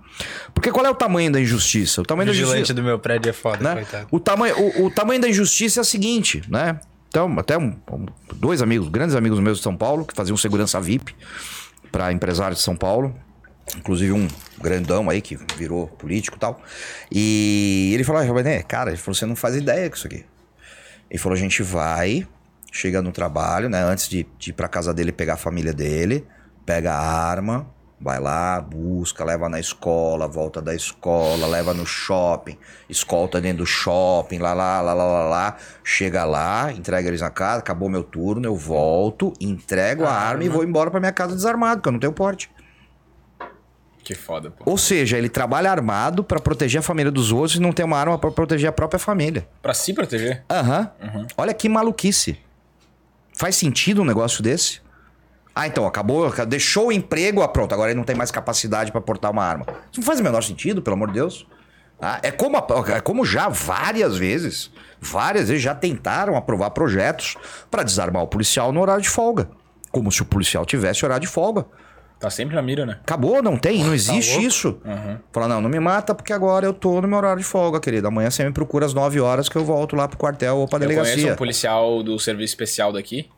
Porque 0.54 0.72
qual 0.72 0.86
é 0.86 0.90
o 0.90 0.96
tamanho 0.96 1.30
da 1.30 1.42
injustiça? 1.42 2.02
O 2.02 2.06
tamanho 2.06 2.30
O 2.30 2.34
vigilante 2.34 2.74
do 2.74 2.82
meu 2.82 2.98
prédio 2.98 3.30
é 3.30 3.34
foda, 3.34 3.58
né? 3.62 3.76
coitado. 3.82 4.08
O, 4.10 4.20
tamanho, 4.20 4.56
o, 4.58 4.86
o 4.86 4.90
tamanho 4.92 5.20
da 5.22 5.28
injustiça 5.30 5.80
é 5.80 5.82
o 5.82 5.86
seguinte, 5.86 6.42
né? 6.50 6.80
Então, 7.10 7.34
até 7.38 7.58
um- 7.58 7.76
dois 8.36 8.62
amigos, 8.62 8.88
grandes 8.90 9.16
amigos 9.16 9.40
meus 9.40 9.58
de 9.58 9.64
São 9.64 9.76
Paulo, 9.76 10.04
que 10.06 10.14
faziam 10.16 10.36
segurança 10.38 10.80
VIP 10.82 11.14
para 11.96 12.12
empresários 12.12 12.60
de 12.60 12.66
São 12.66 12.76
Paulo. 12.76 13.16
Inclusive 13.78 14.12
um 14.12 14.28
grandão 14.62 15.10
aí 15.10 15.22
que 15.22 15.38
virou 15.56 15.88
político 15.88 16.36
e 16.36 16.40
tal. 16.40 16.62
E 17.10 17.92
ele 17.94 18.04
falou, 18.04 18.22
ah, 18.22 18.26
Roberto, 18.26 18.68
cara, 18.68 18.98
falou, 18.98 19.16
você 19.16 19.26
não 19.26 19.36
faz 19.36 19.56
ideia 19.56 19.90
com 19.90 19.96
isso 19.96 20.06
aqui. 20.06 20.26
Ele 21.10 21.18
falou, 21.18 21.38
a 21.38 21.40
gente 21.40 21.64
vai, 21.64 22.28
chega 22.70 23.02
no 23.02 23.14
trabalho, 23.14 23.70
né? 23.70 23.82
Antes 23.82 24.10
de, 24.10 24.28
de 24.38 24.50
ir 24.50 24.54
pra 24.54 24.68
casa 24.68 24.94
dele 24.94 25.14
pegar 25.14 25.36
a 25.36 25.38
família 25.38 25.74
dele, 25.74 26.28
pega 26.66 26.92
a 26.92 27.00
arma, 27.00 27.66
vai 28.06 28.20
lá, 28.20 28.62
busca, 28.62 29.26
leva 29.26 29.50
na 29.50 29.60
escola, 29.60 30.28
volta 30.28 30.62
da 30.62 30.76
escola, 30.76 31.48
leva 31.48 31.74
no 31.74 31.88
shopping, 31.88 32.56
escolta 32.88 33.42
dentro 33.42 33.64
do 33.64 33.66
shopping, 33.66 34.38
lá, 34.38 34.54
lá, 34.54 34.80
lá, 34.80 34.94
lá, 34.94 35.04
lá, 35.04 35.24
lá. 35.24 35.58
Chega 35.84 36.24
lá, 36.24 36.72
entrega 36.72 37.08
eles 37.08 37.22
na 37.22 37.32
casa, 37.32 37.62
acabou 37.62 37.90
meu 37.90 38.04
turno, 38.04 38.46
eu 38.46 38.56
volto, 38.56 39.34
entrego 39.42 40.06
a, 40.06 40.12
arma 40.12 40.44
e 40.44 40.50
vou 40.50 40.64
embora 40.64 40.92
pra 40.92 41.00
minha 41.00 41.12
casa 41.12 41.34
desarmado, 41.34 41.78
porque 41.78 41.90
eu 41.90 41.94
não 41.94 42.00
tenho 42.00 42.14
porte. 42.14 42.52
Que 44.04 44.14
foda, 44.14 44.52
pô. 44.52 44.70
Ou 44.70 44.78
seja, 44.78 45.18
ele 45.18 45.28
trabalha 45.28 45.72
armado 45.72 46.24
pra 46.24 46.40
proteger 46.40 46.82
a 46.82 46.84
família 46.84 47.12
dos 47.12 47.32
outros 47.32 47.56
e 47.56 47.60
não 47.60 47.74
tem 47.74 47.84
uma 47.84 47.98
arma 47.98 48.20
pra 48.20 48.30
proteger 48.30 48.70
a 48.70 48.72
própria 48.72 49.00
família. 49.00 49.48
Pra 49.64 49.74
se 49.74 49.96
proteger. 49.96 50.44
Aham. 50.48 50.92
Olha 51.36 51.56
que 51.56 51.68
maluquice. 51.68 52.38
Faz 53.34 53.56
sentido 53.56 54.04
um 54.04 54.06
negócio 54.06 54.44
desse? 54.44 54.85
Ah, 55.56 55.68
então, 55.68 55.88
acabou, 55.88 56.30
deixou 56.46 56.88
o 56.88 56.92
emprego, 56.92 57.42
ah, 57.42 57.48
pronto, 57.48 57.74
agora 57.74 57.90
ele 57.92 57.98
não 57.98 58.04
tem 58.04 58.16
mais 58.16 58.30
capacidade 58.30 58.92
pra 58.92 59.00
portar 59.00 59.32
uma 59.32 59.42
arma. 59.44 59.66
Isso 59.90 60.02
não 60.02 60.06
faz 60.06 60.20
o 60.20 60.24
menor 60.24 60.44
sentido, 60.44 60.82
pelo 60.82 60.96
amor 60.96 61.08
de 61.08 61.14
Deus. 61.14 61.48
Ah, 62.02 62.20
é, 62.22 62.30
como, 62.30 62.58
é 62.58 63.00
como 63.00 63.24
já 63.24 63.48
várias 63.48 64.18
vezes, 64.18 64.70
várias 65.00 65.48
vezes 65.48 65.64
já 65.64 65.74
tentaram 65.74 66.36
aprovar 66.36 66.72
projetos 66.72 67.38
pra 67.72 67.84
desarmar 67.84 68.22
o 68.24 68.28
policial 68.28 68.74
no 68.74 68.82
horário 68.82 69.02
de 69.02 69.08
folga. 69.10 69.50
Como 69.92 70.12
se 70.12 70.22
o 70.22 70.26
policial 70.26 70.66
tivesse 70.66 71.06
horário 71.06 71.22
de 71.26 71.32
folga. 71.32 71.66
Tá 72.20 72.30
sempre 72.30 72.56
na 72.56 72.62
mira, 72.62 72.86
né? 72.86 72.98
Acabou, 73.02 73.42
não 73.42 73.58
tem, 73.58 73.82
não 73.84 73.94
existe 73.94 74.32
louco? 74.34 74.48
isso. 74.48 74.82
Fala, 75.32 75.48
não, 75.48 75.62
não 75.62 75.70
me 75.70 75.80
mata 75.80 76.14
porque 76.14 76.34
agora 76.34 76.66
eu 76.66 76.74
tô 76.74 77.02
no 77.02 77.08
meu 77.08 77.18
horário 77.18 77.40
de 77.40 77.46
folga, 77.46 77.80
querido. 77.80 78.08
Amanhã 78.08 78.30
você 78.30 78.44
me 78.44 78.52
procura 78.52 78.86
às 78.86 78.94
9 78.94 79.22
horas 79.22 79.48
que 79.48 79.56
eu 79.56 79.64
volto 79.64 79.96
lá 79.96 80.08
pro 80.08 80.18
quartel 80.18 80.58
ou 80.58 80.68
pra 80.68 80.80
Eu 80.80 80.88
conheço 80.88 81.04
delegacia. 81.04 81.34
um 81.34 81.36
policial 81.38 82.04
do 82.04 82.20
serviço 82.20 82.52
especial 82.52 82.92
daqui. 82.92 83.30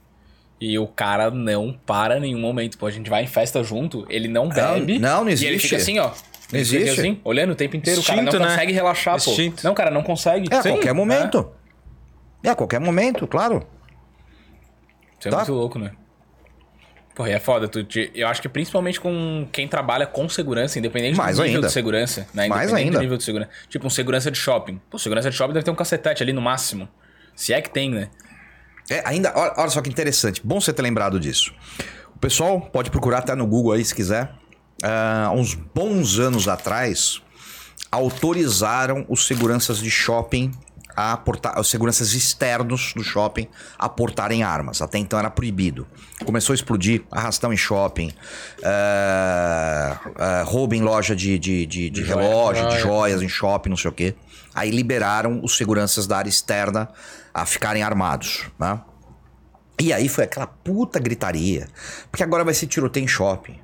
E 0.59 0.77
o 0.79 0.87
cara 0.87 1.29
não 1.29 1.71
para 1.85 2.17
em 2.17 2.21
nenhum 2.21 2.39
momento. 2.39 2.77
Pô, 2.77 2.87
a 2.87 2.91
gente 2.91 3.09
vai 3.09 3.23
em 3.23 3.27
festa 3.27 3.63
junto, 3.63 4.05
ele 4.09 4.27
não 4.27 4.49
bebe. 4.49 4.97
não, 4.97 5.23
não 5.23 5.29
E 5.29 5.33
ele 5.33 5.33
existe. 5.33 5.59
fica 5.67 5.75
assim, 5.77 5.99
ó. 5.99 6.11
Ele 6.51 6.63
fica 6.65 6.77
existe. 6.83 6.99
assim, 7.01 7.21
olhando 7.23 7.51
o 7.51 7.55
tempo 7.55 7.75
inteiro. 7.75 8.01
o 8.01 8.03
cara 8.03 8.21
não 8.21 8.31
né? 8.31 8.39
consegue 8.39 8.71
relaxar, 8.71 9.23
pô. 9.23 9.31
Não, 9.63 9.73
cara, 9.75 9.91
não 9.91 10.01
consegue. 10.01 10.47
É 10.51 10.55
a 10.57 10.61
Sim, 10.63 10.69
qualquer 10.69 10.89
é. 10.89 10.93
momento. 10.93 11.51
É 12.43 12.49
a 12.49 12.55
qualquer 12.55 12.79
momento, 12.79 13.27
claro. 13.27 13.67
Isso 15.19 15.27
é 15.27 15.31
Tá. 15.31 15.37
muito 15.37 15.53
louco, 15.53 15.77
né? 15.79 15.91
Porra, 17.15 17.29
e 17.29 17.33
é 17.33 17.39
foda. 17.39 17.67
Tu, 17.67 17.83
te- 17.83 18.11
eu 18.13 18.27
acho 18.27 18.41
que 18.41 18.47
principalmente 18.47 18.99
com 18.99 19.47
quem 19.51 19.67
trabalha 19.67 20.05
com 20.05 20.29
segurança, 20.29 20.77
independente 20.77 21.17
Mais 21.17 21.37
do 21.37 21.41
nível 21.43 21.55
ainda. 21.57 21.67
de 21.67 21.73
segurança. 21.73 22.27
Né? 22.33 22.47
Mais 22.47 22.71
ainda. 22.71 22.91
do 22.97 23.01
nível 23.01 23.17
de 23.17 23.23
segurança. 23.23 23.49
Tipo, 23.67 23.87
um 23.87 23.89
segurança 23.89 24.29
de 24.29 24.37
shopping. 24.37 24.79
Pô, 24.89 24.99
segurança 24.99 25.29
de 25.29 25.35
shopping 25.35 25.53
deve 25.53 25.65
ter 25.65 25.71
um 25.71 25.75
cacetete 25.75 26.21
ali 26.21 26.31
no 26.31 26.41
máximo. 26.41 26.87
Se 27.35 27.53
é 27.53 27.61
que 27.61 27.69
tem, 27.71 27.89
né? 27.89 28.09
É, 28.89 29.01
ainda, 29.05 29.33
olha, 29.35 29.53
olha 29.57 29.69
só 29.69 29.81
que 29.81 29.89
interessante. 29.89 30.41
Bom 30.43 30.59
você 30.61 30.71
ter 30.71 30.81
lembrado 30.81 31.19
disso. 31.19 31.53
O 32.15 32.19
pessoal 32.19 32.61
pode 32.61 32.89
procurar 32.89 33.19
até 33.19 33.35
no 33.35 33.45
Google 33.45 33.73
aí 33.73 33.83
se 33.83 33.93
quiser. 33.93 34.31
Ah, 34.83 35.31
uns 35.35 35.53
bons 35.53 36.19
anos 36.19 36.47
atrás, 36.47 37.21
autorizaram 37.91 39.05
os 39.09 39.25
seguranças 39.25 39.79
de 39.79 39.89
shopping 39.89 40.51
a 40.95 41.15
portar, 41.15 41.59
os 41.59 41.69
seguranças 41.69 42.13
externos 42.13 42.93
do 42.95 43.03
shopping 43.03 43.47
a 43.77 43.87
portarem 43.87 44.41
armas. 44.41 44.81
Até 44.81 44.97
então 44.97 45.19
era 45.19 45.29
proibido. 45.29 45.85
Começou 46.25 46.53
a 46.53 46.55
explodir 46.55 47.03
arrastão 47.11 47.53
em 47.53 47.57
shopping, 47.57 48.11
ah, 48.63 49.99
ah, 50.15 50.43
roubo 50.43 50.73
em 50.73 50.81
loja 50.81 51.15
de, 51.15 51.37
de, 51.37 51.65
de, 51.65 51.89
de 51.89 52.03
joia. 52.03 52.27
relógio, 52.27 52.65
de 52.69 52.79
Joia. 52.79 52.81
joias 52.81 53.21
em 53.21 53.29
shopping, 53.29 53.69
não 53.69 53.77
sei 53.77 53.91
o 53.91 53.93
quê. 53.93 54.15
Aí 54.55 54.71
liberaram 54.71 55.39
os 55.43 55.55
seguranças 55.55 56.07
da 56.07 56.17
área 56.17 56.29
externa 56.29 56.89
a 57.37 57.45
ficarem 57.45 57.83
armados, 57.83 58.47
né? 58.57 58.81
E 59.79 59.93
aí 59.93 60.09
foi 60.09 60.23
aquela 60.23 60.47
puta 60.47 60.97
gritaria. 60.99 61.67
Porque 62.09 62.23
agora 62.23 62.43
vai 62.43 62.51
ser 62.55 62.65
tiroteio 62.65 63.03
em 63.03 63.07
shopping. 63.07 63.59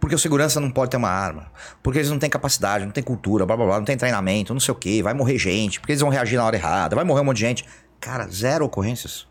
Porque 0.00 0.14
o 0.14 0.18
segurança 0.18 0.58
não 0.58 0.70
pode 0.70 0.92
ter 0.92 0.96
uma 0.96 1.10
arma. 1.10 1.52
Porque 1.82 1.98
eles 1.98 2.10
não 2.10 2.18
têm 2.18 2.30
capacidade, 2.30 2.86
não 2.86 2.90
têm 2.90 3.04
cultura, 3.04 3.44
blá 3.44 3.54
blá 3.54 3.66
blá, 3.66 3.76
não 3.76 3.84
tem 3.84 3.98
treinamento, 3.98 4.54
não 4.54 4.60
sei 4.60 4.72
o 4.72 4.74
quê. 4.74 5.02
Vai 5.02 5.12
morrer 5.12 5.36
gente, 5.36 5.78
porque 5.78 5.92
eles 5.92 6.00
vão 6.00 6.08
reagir 6.08 6.38
na 6.38 6.44
hora 6.46 6.56
errada, 6.56 6.96
vai 6.96 7.04
morrer 7.04 7.20
um 7.20 7.24
monte 7.24 7.36
de 7.36 7.42
gente. 7.42 7.66
Cara, 8.00 8.26
zero 8.28 8.64
ocorrências. 8.64 9.26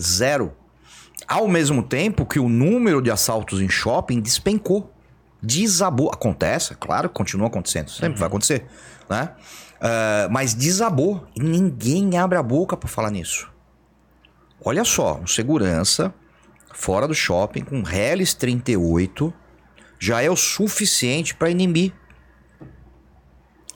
Zero. 0.00 0.52
Ao 1.28 1.46
mesmo 1.46 1.84
tempo 1.84 2.26
que 2.26 2.40
o 2.40 2.48
número 2.48 3.00
de 3.00 3.12
assaltos 3.12 3.60
em 3.60 3.68
shopping 3.68 4.20
despencou. 4.20 4.92
Desabou. 5.40 6.10
Acontece, 6.12 6.72
é 6.72 6.76
claro, 6.76 7.08
continua 7.08 7.46
acontecendo. 7.46 7.88
Sempre 7.88 8.18
vai 8.18 8.26
acontecer, 8.26 8.66
né? 9.08 9.30
Ah, 9.80 10.28
mas 10.30 10.54
desabou. 10.54 11.26
E 11.34 11.40
ninguém 11.40 12.16
abre 12.18 12.38
a 12.38 12.42
boca 12.42 12.76
pra 12.76 12.88
falar 12.88 13.10
nisso. 13.10 13.50
Olha 14.64 14.84
só, 14.84 15.20
um 15.20 15.26
segurança 15.26 16.12
fora 16.72 17.06
do 17.06 17.14
shopping 17.14 17.62
com 17.62 17.82
Hellis 17.88 18.34
38 18.34 19.32
já 19.98 20.20
é 20.20 20.28
o 20.28 20.36
suficiente 20.36 21.34
para 21.34 21.50
inibir. 21.50 21.92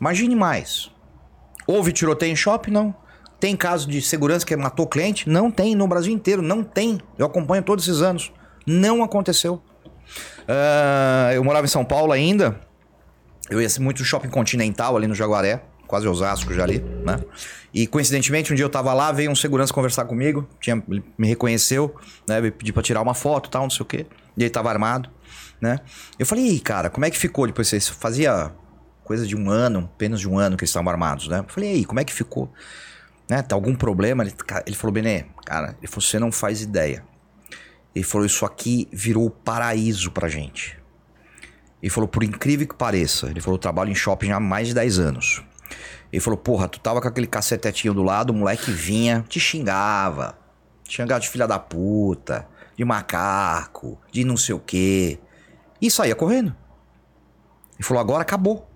Imagine 0.01 0.35
mais. 0.35 0.91
Houve 1.67 1.93
tiroteio 1.93 2.33
em 2.33 2.37
shopping? 2.37 2.71
Não. 2.71 2.95
Tem 3.39 3.57
caso 3.57 3.89
de 3.89 4.03
segurança 4.03 4.45
que 4.45 4.55
matou 4.57 4.87
cliente? 4.87 5.29
Não 5.29 5.51
tem. 5.51 5.75
No 5.75 5.87
Brasil 5.87 6.13
inteiro, 6.13 6.43
não 6.43 6.63
tem. 6.63 7.01
Eu 7.17 7.27
acompanho 7.27 7.63
todos 7.63 7.87
esses 7.87 8.03
anos. 8.03 8.33
Não 8.67 9.03
aconteceu. 9.03 9.63
Ah, 10.47 11.31
eu 11.33 11.43
morava 11.45 11.65
em 11.65 11.71
São 11.71 11.85
Paulo 11.85 12.13
ainda. 12.13 12.61
Eu 13.49 13.61
ia 13.61 13.69
muito 13.81 14.01
no 14.01 14.05
shopping 14.05 14.29
continental 14.29 14.97
ali 14.97 15.07
no 15.07 15.15
Jaguaré, 15.15 15.63
quase 15.91 16.07
Osasco 16.07 16.55
já 16.55 16.63
ali, 16.63 16.79
né? 17.05 17.19
E 17.75 17.85
coincidentemente, 17.85 18.53
um 18.53 18.57
dia 18.57 18.65
eu 18.65 18.71
tava 18.71 18.95
lá, 18.95 19.11
veio 19.11 19.29
um 19.29 19.35
segurança 19.35 19.75
conversar 19.75 20.05
comigo, 20.05 20.49
tinha, 20.61 20.81
ele 20.89 21.03
me 21.19 21.27
reconheceu, 21.27 21.93
né? 22.29 22.41
Me 22.41 22.53
pediu 22.53 22.73
pra 22.73 22.81
tirar 22.81 23.03
uma 23.03 23.13
foto 23.13 23.49
e 23.49 23.51
tal, 23.51 23.65
não 23.65 23.71
sei 23.71 23.83
o 23.83 23.85
quê. 23.85 24.07
E 24.37 24.43
ele 24.45 24.51
tava 24.51 24.71
armado, 24.71 25.11
né? 25.61 25.81
Eu 26.17 26.25
falei, 26.25 26.49
aí, 26.49 26.61
cara, 26.61 26.89
como 26.89 27.05
é 27.05 27.11
que 27.11 27.19
ficou 27.19 27.45
depois? 27.45 27.67
Vocês 27.67 27.89
fazia 27.89 28.53
coisa 29.03 29.27
de 29.27 29.37
um 29.37 29.51
ano, 29.51 29.91
apenas 29.93 30.21
de 30.21 30.29
um 30.29 30.39
ano 30.39 30.57
que 30.57 30.63
eles 30.63 30.71
estavam 30.71 30.89
armados, 30.93 31.27
né? 31.27 31.41
Eu 31.41 31.53
falei, 31.53 31.73
e 31.73 31.75
aí, 31.79 31.85
como 31.85 31.99
é 31.99 32.05
que 32.05 32.13
ficou? 32.13 32.53
Né? 33.29 33.43
Tá 33.43 33.57
algum 33.57 33.75
problema? 33.75 34.23
Ele, 34.23 34.35
ele 34.65 34.77
falou, 34.77 34.95
Benê, 34.95 35.25
cara, 35.45 35.77
ele 35.81 35.89
falou, 35.89 36.03
você 36.03 36.21
não 36.21 36.31
faz 36.31 36.63
ideia. 36.63 37.05
Ele 37.93 38.05
falou, 38.05 38.25
isso 38.25 38.47
aqui 38.47 38.89
virou 38.93 39.27
o 39.27 39.31
paraíso 39.31 40.13
pra 40.13 40.29
gente. 40.29 40.79
Ele 41.83 41.91
falou, 41.91 42.07
por 42.07 42.23
incrível 42.23 42.69
que 42.69 42.77
pareça, 42.77 43.27
ele 43.27 43.41
falou, 43.41 43.59
trabalho 43.59 43.91
em 43.91 43.95
shopping 43.95 44.31
há 44.31 44.39
mais 44.39 44.69
de 44.69 44.75
10 44.75 44.99
anos. 45.01 45.43
Ele 46.13 46.21
falou, 46.21 46.37
porra, 46.37 46.69
tu 46.69 46.81
tava 46.81 47.01
com 47.01 47.09
aquele 47.09 47.27
cacetetinho 47.27 47.95
do 47.95 48.03
lado, 48.03 48.31
o 48.31 48.35
moleque 48.35 48.71
vinha, 48.71 49.25
te 49.29 49.39
xingava. 49.39 50.37
Te 50.85 50.97
xingava 50.97 51.21
de 51.21 51.29
filha 51.29 51.47
da 51.47 51.59
puta, 51.59 52.49
de 52.77 52.85
macaco, 52.85 53.99
de 54.11 54.25
não 54.25 54.37
sei 54.37 54.55
o 54.55 54.59
quê. 54.59 55.19
E 55.81 55.91
saía 55.91 56.15
correndo. 56.15 56.55
Ele 57.75 57.83
falou, 57.85 58.01
agora 58.01 58.23
acabou. 58.23 58.69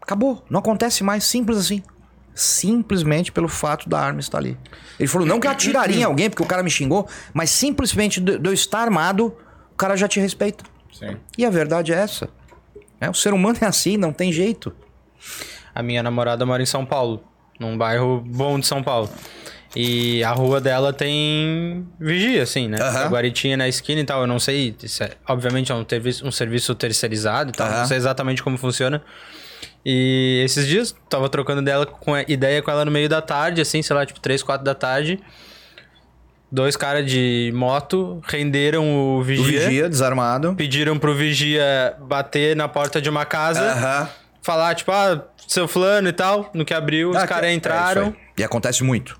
Acabou, 0.00 0.44
não 0.50 0.60
acontece 0.60 1.02
mais, 1.02 1.24
simples 1.24 1.56
assim. 1.56 1.82
simplesmente 2.34 3.32
pelo 3.32 3.48
fato 3.48 3.88
da 3.88 3.98
arma 3.98 4.20
estar 4.20 4.38
ali. 4.38 4.58
Ele 4.98 5.08
falou, 5.08 5.26
não 5.26 5.40
que 5.40 5.46
eu 5.46 5.50
atiraria 5.50 6.00
em 6.00 6.02
alguém 6.04 6.28
porque 6.28 6.42
o 6.42 6.46
cara 6.46 6.62
me 6.62 6.70
xingou, 6.70 7.08
mas 7.32 7.48
simplesmente 7.50 8.20
de 8.20 8.38
de 8.38 8.48
eu 8.48 8.52
estar 8.52 8.80
armado, 8.80 9.34
o 9.72 9.76
cara 9.76 9.96
já 9.96 10.06
te 10.06 10.20
respeita. 10.20 10.64
Sim. 10.92 11.16
E 11.38 11.44
a 11.46 11.50
verdade 11.50 11.92
é 11.92 11.96
essa. 11.96 12.28
É, 13.00 13.08
o 13.08 13.14
ser 13.14 13.32
humano 13.32 13.58
é 13.60 13.66
assim, 13.66 13.96
não 13.96 14.12
tem 14.12 14.30
jeito. 14.32 14.74
A 15.74 15.82
minha 15.82 16.02
namorada 16.02 16.44
mora 16.46 16.62
em 16.62 16.66
São 16.66 16.84
Paulo, 16.86 17.22
num 17.58 17.76
bairro 17.76 18.22
bom 18.26 18.58
de 18.58 18.66
São 18.66 18.82
Paulo. 18.82 19.10
E 19.76 20.22
a 20.22 20.30
rua 20.30 20.60
dela 20.60 20.92
tem 20.92 21.84
vigia, 21.98 22.44
assim, 22.44 22.68
né? 22.68 22.78
A 22.80 23.08
guaritinha 23.08 23.56
na 23.56 23.66
esquina 23.66 24.00
e 24.00 24.04
tal. 24.04 24.20
Eu 24.20 24.26
não 24.28 24.38
sei, 24.38 24.76
é- 25.00 25.10
obviamente 25.28 25.72
é 25.72 25.74
um, 25.74 25.84
serviço- 25.88 26.24
um 26.26 26.30
serviço 26.30 26.74
terceirizado 26.76 27.50
e 27.50 27.52
tal. 27.52 27.66
Aham. 27.66 27.78
Não 27.80 27.86
sei 27.86 27.96
exatamente 27.96 28.40
como 28.40 28.56
funciona. 28.56 29.02
E 29.84 30.42
esses 30.44 30.66
dias, 30.68 30.94
tava 31.10 31.28
trocando 31.28 31.60
dela 31.60 31.84
com 31.86 32.14
a- 32.14 32.22
ideia 32.28 32.62
com 32.62 32.70
ela 32.70 32.84
no 32.84 32.90
meio 32.92 33.08
da 33.08 33.20
tarde, 33.20 33.60
assim, 33.60 33.82
sei 33.82 33.96
lá, 33.96 34.06
tipo 34.06 34.20
3, 34.20 34.44
4 34.44 34.64
da 34.64 34.74
tarde. 34.76 35.18
Dois 36.52 36.76
caras 36.76 37.04
de 37.10 37.50
moto 37.52 38.22
renderam 38.28 38.84
o 38.88 39.18
O 39.18 39.22
vigia, 39.24 39.60
vigia, 39.68 39.88
desarmado. 39.88 40.54
Pediram 40.54 40.96
pro 41.00 41.12
vigia 41.14 41.96
bater 42.00 42.54
na 42.54 42.68
porta 42.68 43.02
de 43.02 43.10
uma 43.10 43.24
casa 43.24 43.60
Aham. 43.72 44.08
Falar, 44.44 44.74
tipo, 44.74 44.92
ah, 44.92 45.24
seu 45.48 45.66
fulano 45.66 46.08
e 46.08 46.12
tal. 46.12 46.50
No 46.54 46.64
que 46.64 46.74
abriu, 46.74 47.10
os 47.10 47.16
Ah, 47.16 47.26
caras 47.26 47.50
é 47.50 47.54
entraram. 47.54 48.06
aí. 48.06 48.14
e 48.38 48.44
acontece 48.44 48.84
muito. 48.84 49.18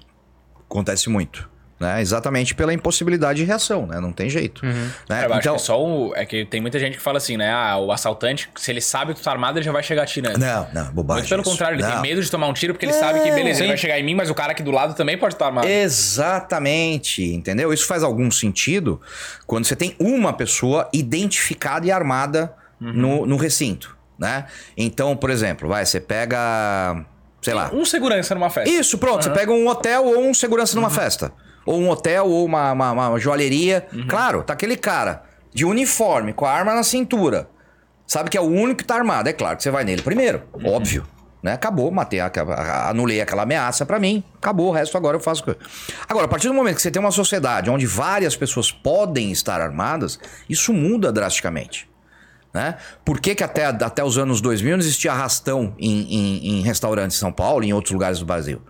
Acontece 0.71 1.09
muito. 1.09 1.53
Né? 1.81 2.01
Exatamente 2.01 2.55
pela 2.55 2.73
impossibilidade 2.73 3.41
de 3.41 3.45
reação, 3.45 3.85
né? 3.87 3.99
Não 4.01 4.13
tem 4.13 4.31
jeito. 4.31 4.65
Né? 4.65 4.73
É, 5.11 5.25
eu 5.27 5.31
acho 5.33 5.41
Então, 5.41 5.57
que 5.57 5.61
só 5.63 5.83
o. 5.85 6.15
É 6.15 6.25
que 6.25 6.45
tem 6.47 6.61
muita 6.61 6.79
gente 6.79 6.97
que 6.97 7.03
fala 7.03 7.19
assim, 7.19 7.37
né? 7.37 7.51
Ah, 7.53 7.77
o 7.79 7.91
assaltante, 7.91 8.49
se 8.57 8.71
ele 8.71 8.81
sabe 8.81 9.13
que 9.13 9.21
tu 9.21 9.25
tá 9.25 9.33
armado, 9.33 9.59
ele 9.59 9.65
já 9.65 9.73
vai 9.73 9.83
chegar 9.83 10.05
atirando. 10.05 10.39
Não, 10.39 10.69
não, 10.73 10.93
bobagem. 10.93 11.23
Muito 11.23 11.29
pelo 11.31 11.43
isso. 11.43 11.51
contrário, 11.51 11.75
ele 11.77 11.83
Não. 11.83 11.91
tem 11.91 12.01
medo 12.01 12.23
de 12.23 12.31
tomar 12.31 12.47
um 12.47 12.53
tiro 12.53 12.73
porque 12.75 12.87
ele 12.87 12.93
sabe 12.93 13.21
que, 13.21 13.31
beleza, 13.33 13.57
sim. 13.59 13.65
ele 13.65 13.69
vai 13.73 13.77
chegar 13.77 13.99
em 13.99 14.05
mim, 14.05 14.15
mas 14.15 14.31
o 14.31 14.35
cara 14.35 14.53
aqui 14.53 14.63
do 14.63 14.71
lado 14.71 14.95
também 14.95 15.19
pode 15.19 15.35
estar 15.35 15.47
armado. 15.47 15.67
Exatamente, 15.67 17.25
entendeu? 17.25 17.73
Isso 17.73 17.87
faz 17.87 18.03
algum 18.03 18.31
sentido 18.31 19.01
quando 19.47 19.65
você 19.65 19.77
tem 19.77 19.95
uma 19.99 20.33
pessoa 20.33 20.89
identificada 20.93 21.87
e 21.87 21.91
armada 21.91 22.55
no, 22.81 23.25
no 23.27 23.37
recinto, 23.37 23.94
né? 24.19 24.47
Então, 24.77 25.17
por 25.17 25.31
exemplo, 25.31 25.69
vai, 25.69 25.85
você 25.85 26.01
pega, 26.01 27.05
sei 27.43 27.55
lá, 27.55 27.71
Um 27.73 27.85
segurança 27.85 28.35
numa 28.35 28.51
festa. 28.51 28.71
Isso, 28.71 28.99
pronto. 28.99 29.25
Você 29.25 29.31
pega 29.31 29.53
um 29.53 29.67
hotel 29.69 30.05
ou 30.05 30.25
um 30.25 30.35
segurança 30.35 30.75
numa 30.77 30.91
festa. 30.91 31.33
Ou 31.67 31.81
um 31.81 31.89
hotel 31.89 32.27
ou 32.27 32.45
uma, 32.45 32.73
uma, 32.73 32.93
uma 32.93 33.19
joalheria. 33.19 33.87
Claro, 34.09 34.43
tá 34.43 34.53
aquele 34.53 34.77
cara 34.77 35.23
de 35.53 35.65
uniforme, 35.65 36.33
com 36.33 36.45
a 36.45 36.53
arma 36.53 36.75
na 36.75 36.83
cintura. 36.83 37.49
Sabe 38.07 38.29
que 38.29 38.37
é 38.37 38.41
o 38.41 38.45
único 38.45 38.79
que 38.79 38.85
tá 38.85 38.97
armado. 38.97 39.29
É 39.29 39.33
claro 39.33 39.57
que 39.57 39.63
você 39.63 39.71
vai 39.71 39.85
nele 39.85 40.03
primeiro. 40.03 40.43
Óbvio. 40.65 41.07
Né? 41.43 41.53
Acabou, 41.53 41.91
matei, 41.91 42.21
anulei 42.89 43.21
aquela 43.21 43.43
ameaça 43.43 43.85
pra 43.85 43.99
mim. 43.99 44.25
Acabou, 44.37 44.69
o 44.69 44.73
resto 44.73 44.97
agora 44.97 45.17
eu 45.17 45.21
faço. 45.21 45.45
Agora, 46.09 46.25
a 46.25 46.29
partir 46.29 46.49
do 46.49 46.55
momento 46.55 46.77
que 46.77 46.83
você 46.83 46.91
tem 46.91 47.01
uma 47.01 47.11
sociedade 47.11 47.71
onde 47.71 47.87
várias 47.87 48.35
pessoas 48.35 48.73
podem 48.73 49.31
estar 49.31 49.61
armadas, 49.61 50.19
isso 50.49 50.73
muda 50.73 51.13
drasticamente. 51.13 51.89
Né? 52.55 52.77
Por 53.05 53.19
que, 53.21 53.35
que 53.35 53.43
até, 53.43 53.65
até 53.67 54.05
os 54.05 54.17
anos 54.17 54.41
2000 54.41 54.77
não 54.77 54.83
existia 54.85 55.11
arrastão 55.13 55.75
em, 55.77 56.03
em, 56.03 56.47
em 56.59 56.63
restaurantes 56.63 57.17
em 57.17 57.21
São 57.21 57.33
Paulo 57.33 57.65
e 57.65 57.69
em 57.69 57.73
outros 57.73 57.93
lugares 57.93 58.21
do 58.21 58.25
Brasil? 58.25 58.63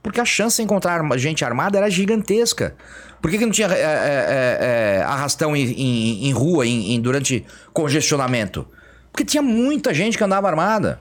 Porque 0.00 0.20
a 0.20 0.24
chance 0.24 0.56
de 0.58 0.62
encontrar 0.62 1.02
gente 1.18 1.44
armada 1.44 1.76
era 1.76 1.90
gigantesca. 1.90 2.76
Por 3.20 3.30
que, 3.30 3.36
que 3.36 3.44
não 3.44 3.52
tinha 3.52 3.66
é, 3.68 3.72
é, 3.72 3.84
é, 3.84 4.98
é, 4.98 5.02
arrastão 5.02 5.54
em, 5.56 5.64
em- 5.72 6.26
em 6.28 6.32
rua 6.32 6.64
durante 7.00 7.44
congestionamento? 7.72 8.66
Porque 9.12 9.24
tinha 9.24 9.42
muita 9.42 9.92
gente 9.92 10.16
que 10.16 10.22
andava 10.24 10.48
armada. 10.48 11.00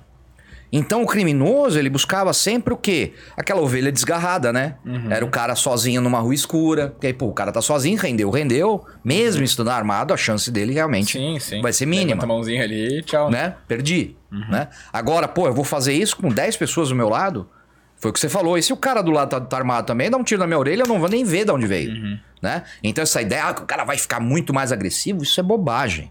Então 0.71 1.01
o 1.01 1.07
criminoso, 1.07 1.79
ele 1.79 1.89
buscava 1.89 2.31
sempre 2.31 2.73
o 2.73 2.77
quê? 2.77 3.13
Aquela 3.35 3.59
ovelha 3.61 3.91
desgarrada, 3.91 4.53
né? 4.53 4.75
Era 5.09 5.25
o 5.25 5.29
cara 5.29 5.55
sozinho 5.55 5.99
numa 6.01 6.19
rua 6.19 6.33
escura. 6.35 6.89
Porque 6.89 7.07
aí, 7.07 7.13
pô, 7.13 7.25
o 7.27 7.33
cara 7.33 7.51
tá 7.51 7.61
sozinho, 7.61 7.97
rendeu, 7.99 8.29
rendeu. 8.29 8.85
Mesmo 9.03 9.43
estando 9.43 9.69
armado, 9.71 10.13
a 10.13 10.17
chance 10.17 10.51
dele 10.51 10.73
realmente 10.73 11.17
Sim, 11.17 11.39
sim. 11.39 11.61
vai 11.61 11.73
ser 11.73 11.85
mínima 11.87 12.09
Levanta 12.21 12.25
a 12.25 12.27
mãozinha 12.27 12.63
ali 12.63 13.01
tchau. 13.03 13.31
né? 13.31 13.55
Perdi, 13.67 14.15
né? 14.31 14.67
Agora, 14.93 15.27
pô, 15.27 15.47
eu 15.47 15.53
vou 15.53 15.63
fazer 15.63 15.93
isso 15.93 16.15
com 16.17 16.29
10 16.29 16.55
pessoas 16.57 16.89
do 16.89 16.95
meu 16.95 17.09
lado? 17.09 17.49
Foi 17.97 18.11
o 18.11 18.13
que 18.13 18.19
você 18.19 18.29
falou. 18.29 18.57
E 18.57 18.61
se 18.63 18.71
o 18.71 18.77
cara 18.77 19.01
do 19.01 19.09
lado 19.11 19.29
tá, 19.29 19.41
tá 19.41 19.57
armado 19.57 19.87
também, 19.87 20.09
dá 20.09 20.17
um 20.17 20.23
tiro 20.23 20.39
na 20.39 20.47
minha 20.47 20.59
orelha, 20.59 20.83
eu 20.83 20.87
não 20.87 20.99
vou 20.99 21.09
nem 21.09 21.23
ver 21.25 21.45
de 21.45 21.51
onde 21.51 21.65
veio, 21.67 21.91
né? 22.41 22.63
Então 22.83 23.01
essa 23.01 23.21
ideia 23.21 23.45
ah, 23.45 23.53
que 23.53 23.63
o 23.63 23.65
cara 23.65 23.83
vai 23.83 23.97
ficar 23.97 24.19
muito 24.19 24.53
mais 24.53 24.71
agressivo, 24.71 25.23
isso 25.23 25.37
é 25.39 25.43
bobagem, 25.43 26.09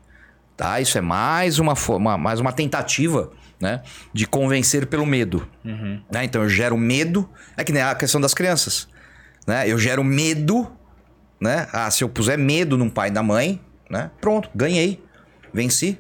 tá? 0.57 0.81
Isso 0.81 0.99
é 0.99 1.01
mais 1.01 1.59
uma, 1.59 1.75
fo- 1.77 1.97
uma- 1.97 2.19
mais 2.19 2.41
uma 2.41 2.53
tentativa, 2.53 3.31
né? 3.61 3.83
De 4.13 4.27
convencer 4.27 4.87
pelo 4.87 5.05
medo, 5.07 5.47
né? 6.11 6.25
Então 6.25 6.43
eu 6.43 6.49
gero 6.49 6.77
medo, 6.77 7.29
é 7.57 7.65
que 7.65 7.73
nem 7.73 7.83
a 7.83 7.95
questão 7.95 8.21
das 8.21 8.35
crianças, 8.35 8.89
né? 9.47 9.69
Eu 9.69 9.79
gero 9.79 10.05
medo, 10.05 10.71
né? 11.41 11.67
Ah, 11.73 11.91
se 11.91 12.05
eu 12.05 12.09
puser 12.09 12.39
medo 12.39 12.77
num 12.77 12.89
pai 12.91 13.09
e 13.09 13.13
na 13.13 13.23
mãe, 13.23 13.61
né? 13.91 14.11
Pronto, 14.21 14.49
ganhei, 14.55 15.03
venci, 15.53 15.99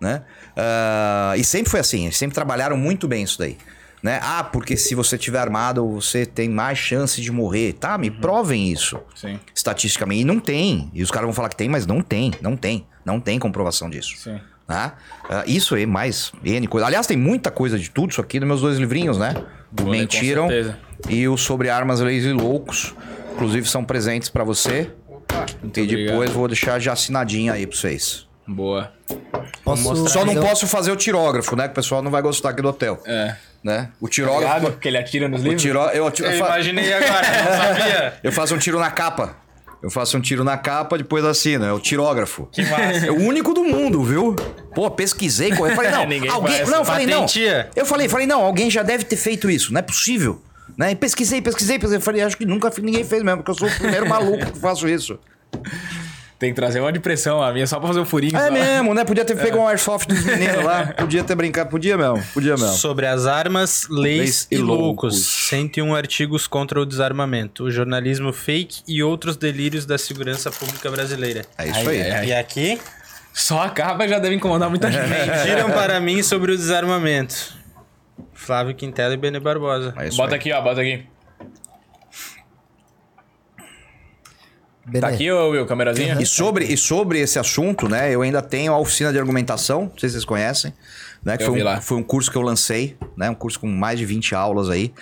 né? 0.00 0.24
Ah, 0.56 1.34
e 1.36 1.44
sempre 1.44 1.70
foi 1.70 1.80
assim, 1.80 2.10
sempre 2.10 2.34
trabalharam 2.34 2.76
muito 2.76 3.06
bem 3.06 3.22
isso 3.22 3.38
daí. 3.38 3.56
Né? 4.00 4.20
Ah, 4.22 4.44
porque 4.44 4.76
se 4.76 4.94
você 4.94 5.18
tiver 5.18 5.40
armado, 5.40 5.84
você 5.84 6.24
tem 6.24 6.48
mais 6.48 6.78
chance 6.78 7.20
de 7.20 7.32
morrer. 7.32 7.72
Tá, 7.72 7.98
me 7.98 8.10
provem 8.12 8.70
isso. 8.70 9.00
Sim, 9.14 9.40
Estatisticamente. 9.52 10.22
E 10.22 10.24
não 10.24 10.38
tem. 10.38 10.88
E 10.94 11.02
os 11.02 11.10
caras 11.10 11.26
vão 11.26 11.34
falar 11.34 11.48
que 11.48 11.56
tem, 11.56 11.68
mas 11.68 11.84
não 11.84 12.00
tem. 12.00 12.32
Não 12.40 12.56
tem. 12.56 12.86
Não 13.04 13.18
tem 13.18 13.40
comprovação 13.40 13.90
disso. 13.90 14.16
sim. 14.16 14.40
Né? 14.68 14.92
Ah, 15.30 15.44
isso 15.46 15.74
aí, 15.74 15.86
mais 15.86 16.30
N 16.44 16.66
coisa. 16.66 16.86
Aliás, 16.86 17.06
tem 17.06 17.16
muita 17.16 17.50
coisa 17.50 17.78
de 17.78 17.88
tudo 17.90 18.10
isso 18.10 18.20
aqui 18.20 18.38
nos 18.38 18.46
meus 18.46 18.60
dois 18.60 18.78
livrinhos, 18.78 19.16
né? 19.16 19.34
O 19.36 19.82
Vou 19.82 19.90
ler, 19.92 20.06
com 20.06 20.14
Mentiram 20.14 20.48
certeza. 20.48 20.78
e 21.08 21.26
o 21.28 21.36
Sobre 21.38 21.70
Armas, 21.70 22.00
Leis 22.00 22.24
e 22.24 22.32
Loucos. 22.32 22.94
Inclusive, 23.34 23.68
são 23.68 23.84
presentes 23.84 24.28
pra 24.28 24.44
você. 24.44 24.90
e 25.62 25.66
depois 25.66 25.86
obrigado. 25.92 26.32
vou 26.32 26.48
deixar 26.48 26.78
já 26.80 26.92
assinadinho 26.92 27.52
aí 27.52 27.66
pra 27.66 27.76
vocês. 27.76 28.26
Boa. 28.46 28.92
Posso 29.64 30.08
Só 30.08 30.24
não 30.24 30.34
posso 30.36 30.66
fazer 30.66 30.90
o 30.90 30.96
tirógrafo, 30.96 31.54
né? 31.54 31.64
Que 31.64 31.72
o 31.72 31.74
pessoal 31.74 32.02
não 32.02 32.10
vai 32.10 32.22
gostar 32.22 32.50
aqui 32.50 32.62
do 32.62 32.68
hotel. 32.68 33.00
É. 33.06 33.36
Né? 33.62 33.90
O 34.00 34.06
Obrigado, 34.06 34.10
tirógrafo. 34.10 34.66
porque 34.72 34.88
ele 34.88 34.96
atira 34.98 35.28
nos 35.28 35.40
O 35.40 35.44
livros. 35.44 35.60
tiró, 35.62 35.88
eu, 35.90 36.06
eu, 36.06 36.26
Eu 36.26 36.36
imaginei 36.36 36.92
agora, 36.92 37.26
não 37.44 37.56
sabia. 37.78 38.14
eu 38.24 38.32
faço 38.32 38.54
um 38.54 38.58
tiro 38.58 38.78
na 38.78 38.90
capa. 38.90 39.36
Eu 39.82 39.90
faço 39.90 40.16
um 40.16 40.20
tiro 40.20 40.42
na 40.42 40.58
capa, 40.58 40.98
depois 40.98 41.24
assino. 41.24 41.64
É 41.64 41.72
o 41.72 41.78
tirógrafo. 41.78 42.48
Que 42.50 42.62
massa. 42.62 43.06
É 43.06 43.10
o 43.10 43.20
único 43.20 43.54
do 43.54 43.64
mundo, 43.64 44.02
viu? 44.02 44.34
Pô, 44.74 44.90
pesquisei, 44.90 45.54
corri. 45.54 45.74
Falei, 45.74 45.90
não, 45.90 46.00
alguém. 46.00 46.64
Não, 46.66 46.84
falei, 46.84 47.06
não. 47.06 47.26
Eu 47.76 47.86
falei, 47.86 48.08
falei, 48.08 48.26
não, 48.26 48.42
alguém 48.42 48.70
já 48.70 48.82
deve 48.82 49.04
ter 49.04 49.16
feito 49.16 49.48
isso. 49.48 49.72
Não 49.72 49.78
é 49.78 49.82
possível. 49.82 50.42
Né? 50.76 50.92
E 50.92 50.96
pesquisei, 50.96 51.40
pesquisei, 51.40 51.78
pesquisei. 51.78 52.00
Falei, 52.00 52.22
acho 52.22 52.36
que 52.36 52.44
nunca 52.44 52.72
ninguém 52.80 53.04
fez 53.04 53.22
mesmo, 53.22 53.38
porque 53.42 53.50
eu 53.50 53.54
sou 53.54 53.68
o 53.68 53.78
primeiro 53.78 54.08
maluco 54.08 54.52
que 54.52 54.58
faço 54.58 54.88
isso. 54.88 55.18
Tem 56.38 56.50
que 56.50 56.54
trazer 56.56 56.78
uma 56.78 56.92
de 56.92 57.00
pressão, 57.00 57.42
a 57.42 57.52
minha 57.52 57.66
só 57.66 57.78
pra 57.80 57.88
fazer 57.88 57.98
um 57.98 58.04
furinho. 58.04 58.36
É 58.36 58.46
só. 58.46 58.52
mesmo, 58.52 58.94
né? 58.94 59.04
Podia 59.04 59.24
ter 59.24 59.34
pego 59.36 59.58
um 59.58 59.66
airsoft 59.66 60.06
dos 60.08 60.22
meninos 60.24 60.62
lá. 60.64 60.86
Podia 60.96 61.24
ter 61.24 61.34
brincado. 61.34 61.68
Podia 61.68 61.98
mesmo, 61.98 62.22
podia 62.32 62.52
mesmo. 62.52 62.68
Sobre 62.74 63.06
as 63.06 63.26
armas, 63.26 63.88
leis, 63.90 64.18
Leis 64.18 64.48
e, 64.50 64.54
e 64.54 64.58
loucos. 64.58 65.14
loucos. 65.14 65.26
101 65.48 65.94
artigos 65.96 66.46
contra 66.46 66.80
o 66.80 66.86
desarmamento, 66.86 67.64
o 67.64 67.70
jornalismo 67.72 68.32
fake 68.32 68.82
e 68.86 69.02
outros 69.02 69.36
delírios 69.36 69.84
da 69.84 69.98
segurança 69.98 70.48
pública 70.52 70.88
brasileira. 70.92 71.44
É 71.58 71.66
isso 71.66 71.88
aí. 71.90 72.02
Ai, 72.02 72.10
ai, 72.12 72.26
E 72.28 72.32
aqui, 72.34 72.80
Só 73.34 73.62
a 73.62 73.70
capa 73.70 74.06
já 74.06 74.20
deve 74.20 74.36
incomodar 74.36 74.70
muita 74.70 74.90
gente. 74.92 75.08
mentiram 75.08 75.70
para 75.72 75.98
mim 75.98 76.22
sobre 76.22 76.52
o 76.52 76.56
desarmamento. 76.56 77.34
Flávio 78.32 78.74
Quintela 78.76 79.12
e 79.12 79.16
Bene 79.16 79.40
Barbosa. 79.40 79.92
É 79.96 80.08
Bota 80.10 80.34
aí. 80.34 80.38
aqui, 80.38 80.52
ó, 80.52 80.62
bota 80.62 80.80
aqui. 80.82 81.04
Tá 85.00 85.08
aqui, 85.08 85.30
Will, 85.30 85.66
câmerazinha? 85.66 86.16
E 86.20 86.26
sobre, 86.26 86.64
e 86.64 86.76
sobre 86.76 87.20
esse 87.20 87.38
assunto, 87.38 87.88
né? 87.88 88.14
Eu 88.14 88.22
ainda 88.22 88.40
tenho 88.40 88.72
a 88.72 88.78
oficina 88.78 89.12
de 89.12 89.18
argumentação, 89.18 89.82
não 89.82 89.98
sei 89.98 90.08
se 90.08 90.14
vocês 90.14 90.24
conhecem, 90.24 90.72
né? 91.24 91.36
Que 91.36 91.44
foi, 91.44 91.62
um, 91.62 91.80
foi 91.80 91.98
um 91.98 92.02
curso 92.02 92.30
que 92.30 92.36
eu 92.36 92.42
lancei, 92.42 92.96
né? 93.16 93.28
Um 93.28 93.34
curso 93.34 93.60
com 93.60 93.66
mais 93.66 93.98
de 93.98 94.06
20 94.06 94.34
aulas 94.34 94.70
aí. 94.70 94.92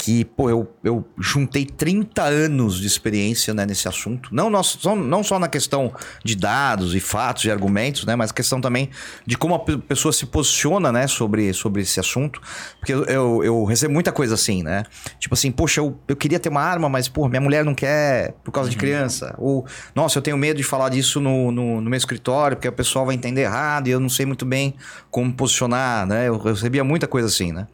Que, 0.00 0.24
pô, 0.24 0.48
eu, 0.48 0.72
eu 0.84 1.04
juntei 1.18 1.66
30 1.66 2.22
anos 2.22 2.78
de 2.80 2.86
experiência 2.86 3.52
né, 3.52 3.66
nesse 3.66 3.88
assunto. 3.88 4.28
Não, 4.32 4.48
nós, 4.48 4.68
só, 4.80 4.94
não 4.94 5.24
só 5.24 5.40
na 5.40 5.48
questão 5.48 5.92
de 6.24 6.36
dados 6.36 6.94
e 6.94 7.00
fatos 7.00 7.44
e 7.46 7.50
argumentos, 7.50 8.06
né? 8.06 8.14
Mas 8.14 8.30
questão 8.30 8.60
também 8.60 8.90
de 9.26 9.36
como 9.36 9.56
a 9.56 9.58
pe- 9.58 9.76
pessoa 9.76 10.12
se 10.12 10.24
posiciona, 10.26 10.92
né? 10.92 11.08
Sobre, 11.08 11.52
sobre 11.52 11.82
esse 11.82 11.98
assunto. 11.98 12.40
Porque 12.78 12.92
eu, 12.94 13.04
eu, 13.06 13.44
eu 13.44 13.64
recebo 13.64 13.92
muita 13.92 14.12
coisa 14.12 14.34
assim, 14.34 14.62
né? 14.62 14.84
Tipo 15.18 15.34
assim, 15.34 15.50
poxa, 15.50 15.80
eu, 15.80 15.98
eu 16.06 16.14
queria 16.14 16.38
ter 16.38 16.48
uma 16.48 16.62
arma, 16.62 16.88
mas, 16.88 17.08
pô, 17.08 17.28
minha 17.28 17.40
mulher 17.40 17.64
não 17.64 17.74
quer 17.74 18.34
por 18.44 18.52
causa 18.52 18.70
de 18.70 18.76
criança. 18.76 19.34
Ou, 19.36 19.66
nossa, 19.96 20.16
eu 20.18 20.22
tenho 20.22 20.38
medo 20.38 20.58
de 20.58 20.62
falar 20.62 20.90
disso 20.90 21.20
no, 21.20 21.50
no, 21.50 21.80
no 21.80 21.90
meu 21.90 21.96
escritório, 21.98 22.56
porque 22.56 22.68
o 22.68 22.72
pessoal 22.72 23.04
vai 23.04 23.16
entender 23.16 23.40
errado 23.42 23.88
e 23.88 23.90
eu 23.90 23.98
não 23.98 24.08
sei 24.08 24.24
muito 24.24 24.46
bem 24.46 24.74
como 25.10 25.32
posicionar, 25.32 26.06
né? 26.06 26.28
Eu 26.28 26.38
recebia 26.38 26.84
muita 26.84 27.08
coisa 27.08 27.26
assim, 27.26 27.50
né? 27.50 27.66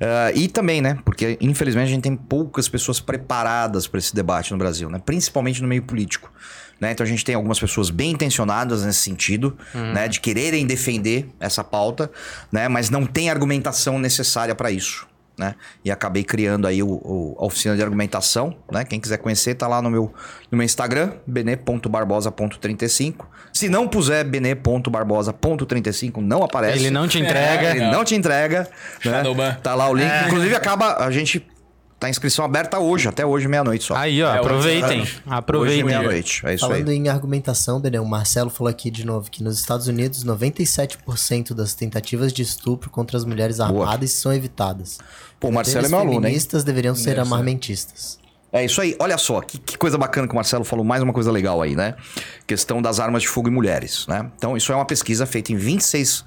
Ah, 0.00 0.30
e 0.32 0.46
também, 0.46 0.80
né? 0.80 0.98
Porque, 1.04 1.36
infelizmente, 1.40 1.63
a 1.68 1.86
gente 1.86 2.02
tem 2.02 2.16
poucas 2.16 2.68
pessoas 2.68 3.00
preparadas 3.00 3.86
para 3.86 3.98
esse 3.98 4.14
debate 4.14 4.52
no 4.52 4.58
Brasil, 4.58 4.90
né? 4.90 5.00
Principalmente 5.04 5.62
no 5.62 5.68
meio 5.68 5.82
político. 5.82 6.30
Né? 6.80 6.90
Então 6.90 7.04
a 7.04 7.08
gente 7.08 7.24
tem 7.24 7.36
algumas 7.36 7.58
pessoas 7.60 7.88
bem 7.88 8.10
intencionadas 8.10 8.84
nesse 8.84 8.98
sentido, 9.00 9.56
né? 9.72 10.08
De 10.08 10.20
quererem 10.20 10.66
defender 10.66 11.28
essa 11.40 11.62
pauta, 11.64 12.10
né? 12.52 12.68
Mas 12.68 12.90
não 12.90 13.06
tem 13.06 13.30
argumentação 13.30 13.98
necessária 13.98 14.54
para 14.54 14.70
isso. 14.70 15.06
né? 15.36 15.56
E 15.84 15.90
acabei 15.90 16.22
criando 16.22 16.64
aí 16.64 16.80
o, 16.80 16.86
o- 16.88 17.36
a 17.40 17.44
oficina 17.46 17.74
de 17.74 17.82
argumentação, 17.82 18.56
né? 18.70 18.84
Quem 18.84 19.00
quiser 19.00 19.16
conhecer, 19.18 19.56
tá 19.56 19.66
lá 19.66 19.82
no 19.82 19.90
meu, 19.90 20.14
no 20.50 20.56
meu 20.58 20.64
Instagram, 20.64 21.10
bene.barbosa.35. 21.26 23.26
Se 23.52 23.68
não 23.68 23.88
puser 23.88 24.24
bene.barbosa.35, 24.24 26.16
não 26.20 26.42
aparece. 26.42 26.78
Ele 26.78 26.90
não 26.90 27.08
te 27.08 27.18
entrega. 27.18 27.70
Ele 27.70 27.90
não 27.90 28.04
te 28.04 28.14
entrega. 28.14 28.68
Né? 29.04 29.22
Tá 29.62 29.74
lá 29.74 29.88
o 29.88 29.94
link. 29.94 30.08
Inclusive, 30.26 30.54
acaba. 30.54 30.96
A 31.04 31.10
gente. 31.10 31.46
Tá 32.04 32.08
a 32.08 32.10
inscrição 32.10 32.44
aberta 32.44 32.78
hoje, 32.78 33.08
até 33.08 33.24
hoje, 33.24 33.48
meia-noite 33.48 33.84
só. 33.84 33.96
Aí, 33.96 34.22
ó, 34.22 34.34
É, 34.34 34.38
aproveitem. 34.38 35.00
Hoje, 35.00 35.22
Aproveitem. 35.26 35.84
meia-noite. 35.84 36.44
É 36.44 36.52
isso 36.54 36.66
Falando 36.66 36.90
aí. 36.90 36.96
em 36.98 37.08
argumentação, 37.08 37.80
Benê, 37.80 37.98
o 37.98 38.04
Marcelo 38.04 38.50
falou 38.50 38.70
aqui 38.70 38.90
de 38.90 39.06
novo 39.06 39.30
que 39.30 39.42
nos 39.42 39.58
Estados 39.58 39.88
Unidos, 39.88 40.22
97% 40.22 41.54
das 41.54 41.72
tentativas 41.72 42.30
de 42.30 42.42
estupro 42.42 42.90
contra 42.90 43.16
as 43.16 43.24
mulheres 43.24 43.58
armadas 43.58 44.12
são 44.12 44.30
evitadas. 44.34 44.98
Pô, 45.40 45.48
o 45.48 45.52
Marcelo 45.52 45.86
é 45.86 45.88
meu 45.88 45.98
aluno, 45.98 46.16
hein? 46.16 46.22
feministas 46.24 46.62
deveriam 46.62 46.94
ser 46.94 47.18
armamentistas. 47.18 48.18
É 48.52 48.62
isso 48.62 48.82
aí. 48.82 48.94
Olha 49.00 49.16
só, 49.16 49.40
que, 49.40 49.56
que 49.56 49.78
coisa 49.78 49.96
bacana 49.96 50.28
que 50.28 50.32
o 50.34 50.36
Marcelo 50.36 50.62
falou, 50.62 50.84
mais 50.84 51.02
uma 51.02 51.12
coisa 51.12 51.32
legal 51.32 51.62
aí, 51.62 51.74
né? 51.74 51.94
Questão 52.46 52.82
das 52.82 53.00
armas 53.00 53.22
de 53.22 53.28
fogo 53.28 53.48
em 53.48 53.52
mulheres, 53.52 54.06
né? 54.06 54.30
Então, 54.36 54.54
isso 54.58 54.70
é 54.70 54.76
uma 54.76 54.84
pesquisa 54.84 55.24
feita 55.24 55.52
em 55.52 55.56
26 55.56 56.22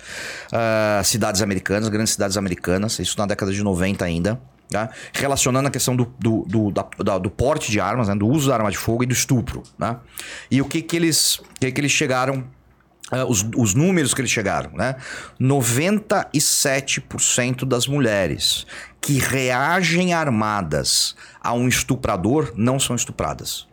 ah, 0.52 1.02
cidades 1.06 1.44
americanas, 1.44 1.88
grandes 1.88 2.14
cidades 2.14 2.36
americanas, 2.36 2.98
isso 2.98 3.16
na 3.20 3.28
década 3.28 3.52
de 3.52 3.62
90 3.62 4.04
ainda. 4.04 4.42
Tá? 4.70 4.90
Relacionando 5.14 5.68
a 5.68 5.72
questão 5.72 5.96
do, 5.96 6.14
do, 6.20 6.44
do, 6.46 6.72
da- 6.72 6.88
da- 7.04 7.18
do 7.18 7.30
porte 7.30 7.72
de 7.72 7.80
armas, 7.80 8.10
né? 8.10 8.16
do 8.16 8.28
uso 8.28 8.50
da 8.50 8.56
arma 8.56 8.70
de 8.70 8.78
fogo 8.78 9.04
e 9.04 9.06
do 9.06 9.14
estupro. 9.14 9.64
Né? 9.78 9.96
E 10.52 10.62
o 10.62 10.66
que, 10.66 10.82
que, 10.82 10.96
eles, 10.96 11.40
o 11.40 11.44
que, 11.60 11.72
que 11.72 11.80
eles 11.80 11.92
chegaram 11.92 12.44
ah, 13.10 13.24
os, 13.26 13.46
os 13.56 13.74
números 13.74 14.14
que 14.14 14.20
eles 14.20 14.32
chegaram, 14.32 14.72
né? 14.74 14.98
97% 15.40 17.66
das 17.66 17.88
mulheres 17.88 18.66
que 19.00 19.20
reagem 19.20 20.14
armadas 20.14 21.16
a 21.42 21.54
um 21.54 21.68
estuprador 21.68 22.52
não 22.56 22.80
são 22.80 22.96
estupradas. 22.96 23.68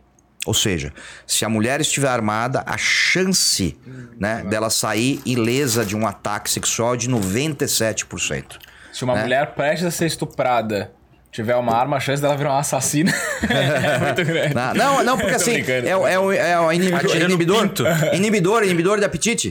Ou 0.45 0.53
seja, 0.53 0.93
se 1.25 1.43
a 1.43 1.49
mulher 1.49 1.81
estiver 1.81 2.07
armada, 2.07 2.63
a 2.67 2.77
chance 2.77 3.75
né, 4.17 4.43
dela 4.43 4.69
sair 4.69 5.19
ilesa 5.25 5.83
de 5.83 5.95
um 5.95 6.05
ataque 6.07 6.49
sexual 6.49 6.93
é 6.93 6.97
de 6.97 7.09
97%. 7.09 8.57
Se 8.95 9.03
uma 9.03 9.13
né? 9.15 9.23
mulher 9.23 9.53
prestes 9.55 9.85
a 9.87 9.91
ser 9.91 10.05
estuprada 10.05 10.91
tiver 11.31 11.55
uma 11.57 11.75
arma, 11.75 11.97
a 11.97 11.99
chance 11.99 12.21
dela 12.21 12.37
virar 12.37 12.51
uma 12.51 12.59
assassina 12.61 13.11
é 13.49 13.97
muito 13.99 14.23
grande. 14.23 14.55
Não, 14.55 15.03
não, 15.03 15.17
porque 15.17 15.33
assim, 15.35 15.57
é, 15.85 15.95
o- 15.97 16.07
é, 16.07 16.17
o- 16.17 16.31
é 16.31 16.59
o 16.59 16.71
inibidor, 16.71 17.15
inibidor, 17.17 17.69
inibidor, 18.13 18.63
inibidor 18.63 18.99
de 18.99 19.05
apetite. 19.05 19.49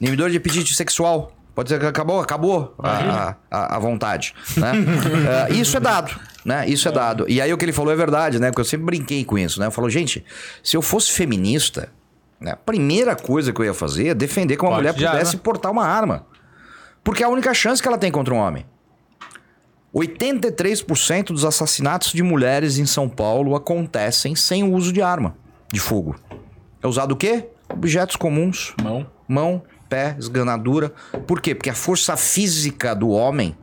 Inibidor 0.00 0.30
de 0.30 0.38
apetite 0.38 0.74
sexual. 0.74 1.32
Pode 1.54 1.68
ser 1.68 1.78
que 1.80 1.86
acabou, 1.86 2.20
acabou 2.20 2.74
a, 2.78 3.34
a, 3.50 3.76
a 3.76 3.78
vontade, 3.80 4.32
né? 4.56 4.72
Eh, 5.50 5.54
isso 5.54 5.76
é 5.76 5.80
dado, 5.80 6.18
né? 6.44 6.66
Isso 6.68 6.88
é 6.88 6.92
dado. 6.92 7.26
E 7.28 7.42
aí 7.42 7.52
o 7.52 7.58
que 7.58 7.64
ele 7.64 7.72
falou 7.72 7.92
é 7.92 7.96
verdade, 7.96 8.38
né? 8.38 8.48
Porque 8.50 8.60
eu 8.60 8.64
sempre 8.64 8.86
brinquei 8.86 9.24
com 9.24 9.36
isso, 9.36 9.58
né? 9.58 9.66
Eu 9.66 9.70
falo, 9.72 9.90
gente, 9.90 10.24
se 10.62 10.76
eu 10.76 10.80
fosse 10.82 11.10
feminista, 11.10 11.88
né? 12.40 12.52
a 12.52 12.56
primeira 12.56 13.16
coisa 13.16 13.52
que 13.52 13.60
eu 13.60 13.64
ia 13.64 13.74
fazer 13.74 14.06
é 14.08 14.14
defender 14.14 14.56
que 14.56 14.62
uma 14.62 14.70
Porte 14.70 14.78
mulher 14.82 14.94
de 14.94 15.04
pudesse 15.04 15.30
arma. 15.32 15.42
portar 15.42 15.72
uma 15.72 15.84
arma. 15.84 16.26
Porque 17.02 17.24
é 17.24 17.26
a 17.26 17.28
única 17.28 17.52
chance 17.52 17.82
que 17.82 17.88
ela 17.88 17.98
tem 17.98 18.12
contra 18.12 18.32
um 18.32 18.38
homem. 18.38 18.64
83% 19.98 21.26
dos 21.26 21.44
assassinatos 21.44 22.12
de 22.12 22.22
mulheres 22.22 22.78
em 22.78 22.86
São 22.86 23.08
Paulo 23.08 23.56
acontecem 23.56 24.36
sem 24.36 24.62
o 24.62 24.72
uso 24.72 24.92
de 24.92 25.02
arma 25.02 25.36
de 25.72 25.80
fogo. 25.80 26.14
É 26.80 26.86
usado 26.86 27.12
o 27.12 27.16
quê? 27.16 27.48
Objetos 27.68 28.14
comuns, 28.14 28.74
Mão. 28.82 29.06
mão, 29.26 29.62
pé, 29.88 30.14
esganadura. 30.18 30.92
Por 31.26 31.40
quê? 31.40 31.54
Porque 31.54 31.70
a 31.70 31.74
força 31.74 32.16
física 32.16 32.94
do 32.94 33.10
homem, 33.10 33.56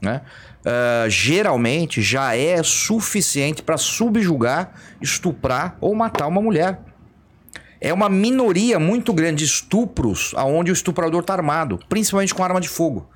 né, 0.00 0.22
ah, 0.64 1.06
geralmente 1.08 2.00
já 2.00 2.34
é 2.34 2.62
suficiente 2.62 3.62
para 3.62 3.76
subjugar, 3.76 4.72
estuprar 5.00 5.76
ou 5.80 5.94
matar 5.94 6.26
uma 6.26 6.40
mulher. 6.40 6.80
É 7.78 7.92
uma 7.92 8.08
minoria 8.08 8.78
muito 8.78 9.12
grande 9.12 9.44
de 9.44 9.44
estupros 9.44 10.32
aonde 10.34 10.70
o 10.70 10.74
estuprador 10.74 11.20
está 11.20 11.34
armado, 11.34 11.78
principalmente 11.88 12.34
com 12.34 12.42
arma 12.42 12.60
de 12.60 12.68
fogo. 12.68 13.08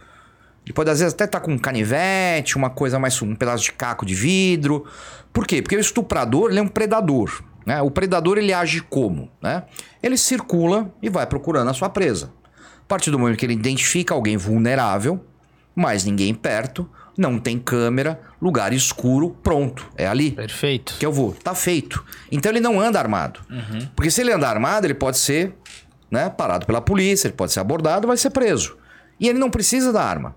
Ele 0.65 0.73
pode, 0.73 0.91
às 0.91 1.01
vezes, 1.01 1.15
até 1.15 1.25
estar 1.25 1.41
com 1.41 1.53
um 1.53 1.59
canivete, 1.59 2.57
uma 2.57 2.71
coisa 2.71 2.99
mais. 2.99 3.21
um 3.23 3.35
pedaço 3.35 3.65
de 3.65 3.73
caco 3.73 4.05
de 4.05 4.15
vidro. 4.15 4.85
Por 5.33 5.47
quê? 5.47 5.63
Porque 5.63 5.77
o 5.77 5.81
estuprador 5.81 6.53
é 6.57 6.61
um 6.61 6.69
predador. 6.69 7.43
Né? 7.67 7.81
O 7.83 7.91
predador 7.91 8.39
ele 8.39 8.53
age 8.53 8.81
como? 8.81 9.31
Né? 9.43 9.65
Ele 10.03 10.17
circula 10.17 10.93
e 11.03 11.09
vai 11.09 11.27
procurando 11.27 11.71
a 11.71 11.75
sua 11.75 11.89
presa. 11.89 12.33
A 12.55 12.89
partir 12.89 13.11
do 13.11 13.19
momento 13.19 13.39
que 13.39 13.47
ele 13.47 13.55
identifica 13.55 14.15
alguém 14.15 14.37
vulnerável, 14.37 15.25
mais 15.75 16.05
ninguém 16.05 16.35
perto, 16.35 16.89
não 17.17 17.39
tem 17.39 17.59
câmera, 17.59 18.21
lugar 18.41 18.73
escuro, 18.73 19.37
pronto, 19.43 19.89
é 19.97 20.07
ali 20.07 20.33
Perfeito. 20.33 20.97
que 20.99 21.05
eu 21.07 21.13
vou. 21.13 21.33
Tá 21.33 21.55
feito. 21.55 22.05
Então 22.33 22.51
ele 22.51 22.61
não 22.61 22.81
anda 22.81 22.99
armado. 22.99 23.41
Porque 23.95 24.11
se 24.11 24.21
ele 24.21 24.33
andar 24.33 24.51
armado, 24.51 24.87
ele 24.87 24.95
pode 24.95 25.19
ser 25.19 25.55
né, 26.11 26.29
parado 26.31 26.67
pela 26.67 26.81
polícia, 26.81 27.29
ele 27.29 27.37
pode 27.37 27.53
ser 27.53 27.61
abordado, 27.61 28.09
vai 28.09 28.17
ser 28.17 28.31
preso. 28.31 28.77
E 29.19 29.29
ele 29.29 29.39
não 29.39 29.51
precisa 29.51 29.93
da 29.93 30.03
arma. 30.03 30.35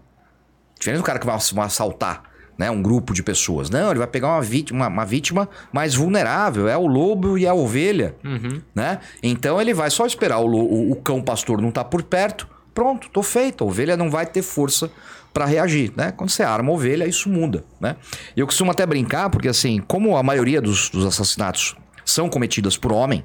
Diferente 0.83 1.01
do 1.01 1.05
cara 1.05 1.19
que 1.19 1.25
vai 1.25 1.35
assaltar 1.65 2.23
né, 2.57 2.69
um 2.69 2.81
grupo 2.81 3.13
de 3.13 3.23
pessoas. 3.23 3.69
Não, 3.69 3.89
ele 3.89 3.99
vai 3.99 4.07
pegar 4.07 4.27
uma 4.29 4.41
vítima, 4.41 4.79
uma, 4.81 4.87
uma 4.87 5.05
vítima 5.05 5.49
mais 5.71 5.95
vulnerável. 5.95 6.67
É 6.67 6.77
o 6.77 6.85
lobo 6.85 7.37
e 7.37 7.47
a 7.47 7.53
ovelha. 7.53 8.15
Né? 8.75 8.99
Então 9.23 9.59
ele 9.59 9.73
vai 9.73 9.89
só 9.89 10.05
esperar 10.05 10.39
o, 10.39 10.47
o- 10.47 10.91
o 10.91 10.95
cão 10.97 11.21
pastor 11.21 11.61
não 11.61 11.71
tá 11.71 11.83
por 11.83 12.03
perto. 12.03 12.47
Pronto, 12.73 13.09
tô 13.09 13.23
feito. 13.23 13.63
A 13.63 13.67
ovelha 13.67 13.95
não 13.97 14.09
vai 14.09 14.25
ter 14.25 14.41
força 14.41 14.89
para 15.33 15.45
reagir, 15.45 15.91
né? 15.95 16.11
Quando 16.11 16.29
você 16.29 16.43
arma 16.43 16.69
a 16.69 16.73
ovelha, 16.73 17.07
isso 17.07 17.27
muda, 17.27 17.63
né? 17.81 17.95
Eu 18.37 18.45
costumo 18.45 18.69
até 18.71 18.85
brincar, 18.85 19.29
porque 19.31 19.47
assim, 19.47 19.79
como 19.87 20.15
a 20.15 20.21
maioria 20.21 20.61
dos, 20.61 20.89
dos 20.91 21.05
assassinatos 21.05 21.75
são 22.05 22.29
cometidas 22.29 22.77
por 22.77 22.91
homem, 22.91 23.23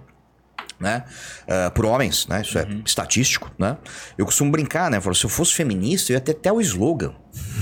né? 0.81 1.05
Ah, 1.47 1.71
por 1.71 1.85
homens, 1.85 2.27
né? 2.27 2.43
Isso 2.43 2.59
é 2.59 2.67
estatístico, 2.85 3.51
né? 3.59 3.77
Eu 4.17 4.25
costumo 4.25 4.51
brincar, 4.51 4.91
né? 4.91 4.99
Eu 4.99 5.03
falo, 5.03 5.15
se 5.15 5.25
eu 5.25 5.31
fosse 5.31 5.55
feminista, 5.55 6.13
eu 6.13 6.15
ia 6.15 6.21
ter 6.21 6.33
até 6.33 6.53
o 6.53 6.61
slogan, 6.61 7.13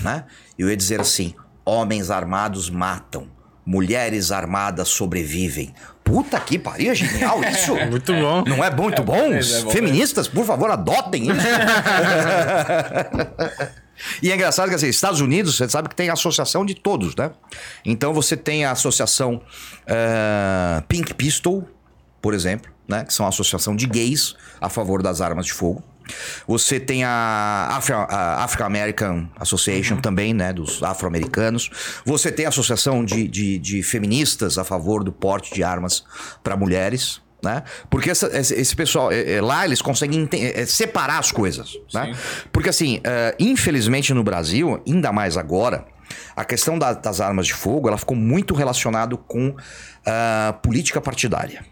né? 0.03 0.25
Eu 0.59 0.69
ia 0.69 0.77
dizer 0.77 1.01
assim: 1.01 1.35
homens 1.65 2.11
armados 2.11 2.71
matam, 2.71 3.29
mulheres 3.65 4.31
armadas 4.31 4.89
sobrevivem. 4.89 5.75
Puta 6.05 6.39
que 6.39 6.59
pariu, 6.59 6.93
é 6.93 6.95
genial 6.95 7.43
isso! 7.43 7.75
Muito 7.91 8.13
bom. 8.13 8.45
Não 8.47 8.63
é 8.63 8.71
muito 8.71 9.03
bom? 9.03 9.17
é 9.17 9.63
bom 9.63 9.71
Feministas, 9.71 10.29
por 10.29 10.47
favor, 10.47 10.71
adotem 10.71 11.25
isso. 11.25 11.41
E 14.23 14.31
é 14.31 14.35
engraçado 14.35 14.69
que 14.69 14.75
assim, 14.75 14.89
Estados 14.89 15.21
Unidos, 15.21 15.57
você 15.57 15.69
sabe 15.69 15.89
que 15.89 15.95
tem 15.95 16.11
associação 16.11 16.67
de 16.67 16.75
todos, 16.75 17.17
né? 17.17 17.31
Então 17.85 18.13
você 18.13 18.37
tem 18.37 18.65
a 18.65 18.73
associação 18.73 19.41
eh, 19.87 20.83
Pink 20.87 21.15
Pistol, 21.15 21.67
por 22.21 22.35
exemplo, 22.35 22.71
né? 22.89 23.05
Que 23.05 23.13
são 23.13 23.27
a 23.27 23.29
associação 23.29 23.75
de 23.77 23.87
gays 23.87 24.35
a 24.61 24.69
favor 24.69 25.03
das 25.03 25.21
armas 25.21 25.47
de 25.47 25.53
fogo. 25.53 25.83
Você 26.47 26.79
tem 26.79 27.03
a, 27.03 27.69
Afro, 27.73 27.97
a 27.97 28.45
African 28.45 28.67
American 28.67 29.29
Association 29.41 29.97
também, 29.97 30.33
né? 30.33 30.53
Dos 30.53 30.81
afro-americanos. 30.83 31.69
Você 32.05 32.31
tem 32.31 32.47
a 32.47 32.49
associação 32.49 33.05
de, 33.05 33.27
de, 33.27 33.59
de 33.59 33.83
feministas 33.83 34.57
a 34.57 34.63
favor 34.65 35.03
do 35.03 35.11
porte 35.13 35.53
de 35.53 35.65
armas 35.65 36.05
para 36.45 36.57
mulheres. 36.57 37.21
Né? 37.43 37.63
Porque 37.91 38.11
essa- 38.11 38.29
esse, 38.39 38.75
pessoal, 38.75 39.13
é, 39.13 39.35
é, 39.35 39.41
lá 39.43 39.65
eles 39.65 39.83
conseguem 39.83 40.21
ente- 40.23 40.37
é, 40.41 40.65
separar 40.65 41.19
as 41.19 41.31
coisas. 41.31 41.77
Né? 41.93 42.17
Porque 42.51 42.69
assim, 42.71 43.01
é, 43.05 43.37
infelizmente 43.39 44.13
no 44.15 44.25
Brasil, 44.25 44.83
ainda 44.87 45.13
mais 45.13 45.37
agora, 45.37 45.85
a 46.35 46.45
questão 46.45 46.79
da- 46.79 46.95
das 46.95 47.21
armas 47.21 47.47
de 47.47 47.53
fogo 47.55 47.89
ela 47.89 47.99
ficou 47.99 48.17
muito 48.17 48.55
relacionado 48.55 49.19
com 49.19 49.55
ah, 50.05 50.57
política 50.63 51.01
partidária. 51.01 51.65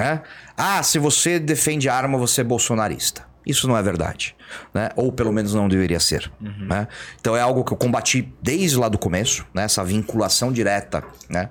Né? 0.00 0.22
Ah, 0.56 0.82
se 0.82 0.98
você 0.98 1.38
defende 1.38 1.88
arma, 1.88 2.16
você 2.18 2.40
é 2.40 2.44
bolsonarista. 2.44 3.28
Isso 3.46 3.66
não 3.66 3.76
é 3.76 3.82
verdade. 3.82 4.36
Né? 4.74 4.90
Ou 4.96 5.10
pelo 5.10 5.32
menos 5.32 5.54
não 5.54 5.66
deveria 5.68 5.98
ser. 5.98 6.30
né? 6.40 6.86
Então 7.20 7.34
é 7.36 7.40
algo 7.40 7.64
que 7.64 7.72
eu 7.72 7.76
combati 7.76 8.32
desde 8.42 8.76
lá 8.76 8.88
do 8.88 8.98
começo, 8.98 9.46
né? 9.54 9.62
essa 9.64 9.82
vinculação 9.82 10.52
direta. 10.52 11.02
Né? 11.28 11.48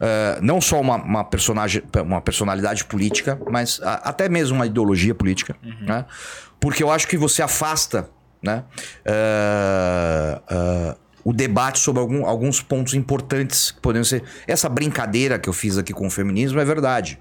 Ah, 0.00 0.38
não 0.40 0.60
só 0.60 0.80
uma, 0.80 0.96
uma, 0.96 1.24
personagem, 1.24 1.82
uma 2.04 2.20
personalidade 2.20 2.84
política, 2.84 3.38
mas 3.50 3.80
a- 3.82 4.00
até 4.10 4.28
mesmo 4.28 4.54
uma 4.56 4.66
ideologia 4.66 5.14
política. 5.14 5.56
Né? 5.80 6.04
Porque 6.60 6.82
eu 6.82 6.90
acho 6.90 7.08
que 7.08 7.16
você 7.16 7.42
afasta 7.42 8.08
né? 8.42 8.62
ah, 9.04 10.42
ah, 10.48 10.96
o 11.24 11.32
debate 11.32 11.78
sobre 11.78 12.00
algum- 12.00 12.26
alguns 12.26 12.60
pontos 12.60 12.94
importantes 12.94 13.70
que 13.72 13.80
poderiam 13.80 14.04
ser. 14.04 14.22
Essa 14.46 14.68
brincadeira 14.68 15.38
que 15.38 15.48
eu 15.48 15.52
fiz 15.52 15.76
aqui 15.78 15.92
com 15.92 16.06
o 16.06 16.10
feminismo 16.10 16.60
é 16.60 16.64
verdade 16.64 17.18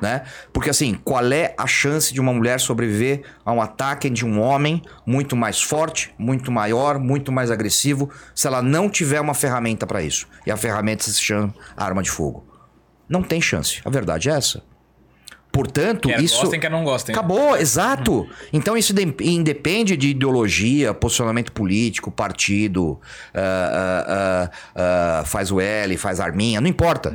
né? 0.00 0.22
Porque 0.52 0.70
assim, 0.70 0.94
qual 1.04 1.24
é 1.32 1.54
a 1.56 1.66
chance 1.66 2.12
de 2.12 2.20
uma 2.20 2.32
mulher 2.32 2.60
sobreviver 2.60 3.22
a 3.44 3.52
um 3.52 3.60
ataque 3.60 4.08
de 4.10 4.24
um 4.24 4.40
homem 4.40 4.82
muito 5.06 5.34
mais 5.36 5.60
forte, 5.62 6.14
muito 6.18 6.52
maior, 6.52 6.98
muito 6.98 7.32
mais 7.32 7.50
agressivo, 7.50 8.10
se 8.34 8.46
ela 8.46 8.62
não 8.62 8.88
tiver 8.88 9.20
uma 9.20 9.34
ferramenta 9.34 9.86
para 9.86 10.02
isso? 10.02 10.26
E 10.46 10.50
a 10.50 10.56
ferramenta 10.56 11.04
se 11.04 11.20
chama 11.20 11.54
arma 11.76 12.02
de 12.02 12.10
fogo. 12.10 12.46
Não 13.08 13.22
tem 13.22 13.40
chance. 13.40 13.80
A 13.84 13.90
verdade 13.90 14.28
é 14.28 14.32
essa. 14.32 14.62
portanto, 15.50 16.08
Quer 16.08 16.20
isso. 16.22 16.40
gostem, 16.40 16.60
quer 16.60 16.70
não 16.70 16.84
gostem. 16.84 17.12
Acabou, 17.14 17.56
exato. 17.56 18.28
Então 18.52 18.76
isso 18.76 18.92
de- 18.92 19.14
independe 19.22 19.96
de 19.96 20.08
ideologia, 20.10 20.94
posicionamento 20.94 21.50
político, 21.52 22.10
partido, 22.12 23.00
ah, 23.34 24.50
ah, 24.52 25.20
ah, 25.20 25.24
faz 25.24 25.50
o 25.50 25.60
L, 25.60 25.96
faz 25.96 26.20
a 26.20 26.24
arminha, 26.24 26.60
não 26.60 26.68
importa. 26.68 27.12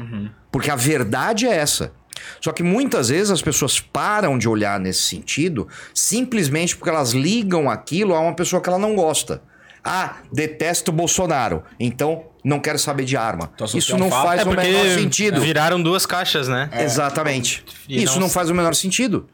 Porque 0.52 0.70
a 0.70 0.76
verdade 0.76 1.46
é 1.48 1.56
essa. 1.56 1.94
Só 2.42 2.52
que 2.52 2.64
muitas 2.64 3.10
vezes 3.10 3.32
as 3.32 3.42
pessoas 3.42 3.80
param 3.80 4.38
de 4.38 4.48
olhar 4.50 4.80
nesse 4.80 5.02
sentido 5.04 5.68
simplesmente 5.94 6.76
porque 6.76 6.90
elas 6.90 7.12
ligam 7.12 7.70
aquilo 7.70 8.14
a 8.14 8.20
uma 8.20 8.34
pessoa 8.36 8.62
que 8.62 8.70
ela 8.70 8.80
não 8.80 8.96
gosta. 8.96 9.42
Ah, 9.84 10.18
detesto 10.32 10.92
o 10.92 10.94
Bolsonaro, 10.94 11.64
então 11.80 12.26
não 12.44 12.60
quero 12.60 12.80
saber 12.80 13.04
de 13.06 13.18
arma. 13.18 13.52
Então, 13.54 13.68
Isso 13.74 13.98
não 13.98 14.10
faz 14.10 14.42
É 14.42 14.44
o 14.46 14.50
menor 14.52 14.86
sentido. 14.98 15.42
viraram 15.42 15.82
duas 15.82 16.06
caixas, 16.06 16.48
né? 16.48 16.70
Exatamente. 16.80 17.66
E 17.90 18.02
Isso 18.04 18.14
não- 18.16 18.22
não 18.24 18.30
faz 18.30 18.50
o 18.50 18.56
menor 18.56 18.74
sentido. 18.76 19.28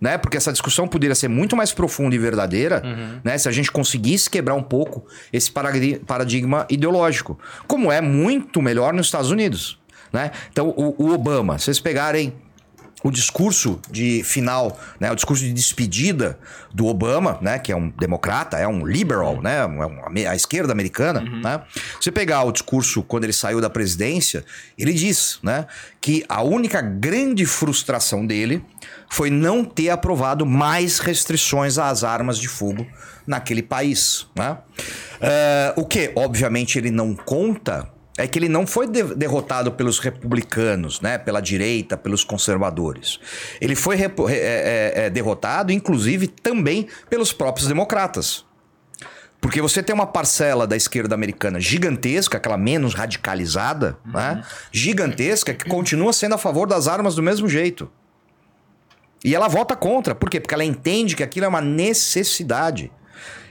Né? 0.00 0.16
Porque 0.16 0.36
essa 0.36 0.52
discussão 0.52 0.86
poderia 0.86 1.16
ser 1.16 1.26
muito 1.26 1.56
mais 1.56 1.72
profunda 1.72 2.14
e 2.14 2.18
verdadeira 2.20 2.80
Uhum. 2.84 3.18
né? 3.24 3.36
se 3.36 3.48
a 3.48 3.52
gente 3.52 3.68
conseguisse 3.72 4.30
quebrar 4.30 4.54
um 4.54 4.62
pouco 4.62 5.04
esse 5.32 5.50
paradigma 6.06 6.64
ideológico. 6.70 7.36
Como 7.66 7.90
é 7.90 8.00
muito 8.00 8.62
melhor 8.62 8.92
nos 8.92 9.06
Estados 9.06 9.32
Unidos. 9.32 9.76
Né? 10.12 10.30
Então, 10.50 10.68
o, 10.76 10.94
o 10.98 11.12
Obama, 11.12 11.58
vocês 11.58 11.80
pegarem 11.80 12.34
o 13.02 13.10
discurso 13.10 13.80
de 13.90 14.22
final, 14.24 14.78
né, 14.98 15.10
o 15.10 15.14
discurso 15.14 15.44
de 15.44 15.52
despedida 15.52 16.38
do 16.72 16.86
Obama, 16.86 17.38
né, 17.40 17.58
que 17.58 17.70
é 17.70 17.76
um 17.76 17.88
democrata, 17.90 18.58
é 18.58 18.66
um 18.66 18.84
liberal, 18.84 19.40
né, 19.40 19.58
é 20.16 20.26
a 20.26 20.34
esquerda 20.34 20.72
americana, 20.72 21.20
né? 21.20 21.62
Você 22.00 22.10
pegar 22.10 22.42
o 22.42 22.52
discurso 22.52 23.02
quando 23.02 23.24
ele 23.24 23.32
saiu 23.32 23.60
da 23.60 23.70
presidência, 23.70 24.44
ele 24.76 24.92
diz, 24.92 25.38
né, 25.42 25.66
que 26.00 26.24
a 26.28 26.42
única 26.42 26.80
grande 26.80 27.46
frustração 27.46 28.26
dele 28.26 28.64
foi 29.10 29.30
não 29.30 29.64
ter 29.64 29.90
aprovado 29.90 30.44
mais 30.44 30.98
restrições 30.98 31.78
às 31.78 32.02
armas 32.02 32.38
de 32.38 32.48
fogo 32.48 32.86
naquele 33.26 33.62
país, 33.62 34.26
né? 34.34 34.58
Eh, 35.20 35.72
o 35.76 35.84
que, 35.84 36.12
obviamente, 36.16 36.78
ele 36.78 36.90
não 36.90 37.14
conta 37.14 37.88
é 38.18 38.26
que 38.26 38.38
ele 38.38 38.48
não 38.48 38.66
foi 38.66 38.86
de- 38.86 39.14
derrotado 39.14 39.72
pelos 39.72 39.98
republicanos, 40.00 41.00
né? 41.00 41.16
Pela 41.16 41.40
direita, 41.40 41.96
pelos 41.96 42.24
conservadores. 42.24 43.18
Ele 43.60 43.74
foi 43.74 43.96
é- 43.96 44.12
é- 44.28 44.92
é 45.06 45.10
derrotado, 45.10 45.72
inclusive, 45.72 46.26
também 46.26 46.88
pelos 47.08 47.32
próprios 47.32 47.68
democratas. 47.68 48.44
Porque 49.40 49.62
você 49.62 49.80
tem 49.84 49.94
uma 49.94 50.06
parcela 50.06 50.66
da 50.66 50.76
esquerda 50.76 51.14
americana 51.14 51.60
gigantesca, 51.60 52.36
aquela 52.38 52.58
menos 52.58 52.92
radicalizada, 52.92 53.96
né? 54.04 54.42
Gigantesca, 54.72 55.54
que 55.54 55.64
continua 55.68 56.12
sendo 56.12 56.34
a 56.34 56.38
favor 56.38 56.66
das 56.66 56.88
armas 56.88 57.14
do 57.14 57.22
mesmo 57.22 57.48
jeito. 57.48 57.88
E 59.24 59.34
ela 59.34 59.46
vota 59.46 59.76
contra. 59.76 60.12
Por 60.14 60.28
quê? 60.28 60.40
Porque 60.40 60.54
ela 60.54 60.64
entende 60.64 61.14
que 61.14 61.22
aquilo 61.22 61.46
é 61.46 61.48
uma 61.48 61.60
necessidade. 61.60 62.90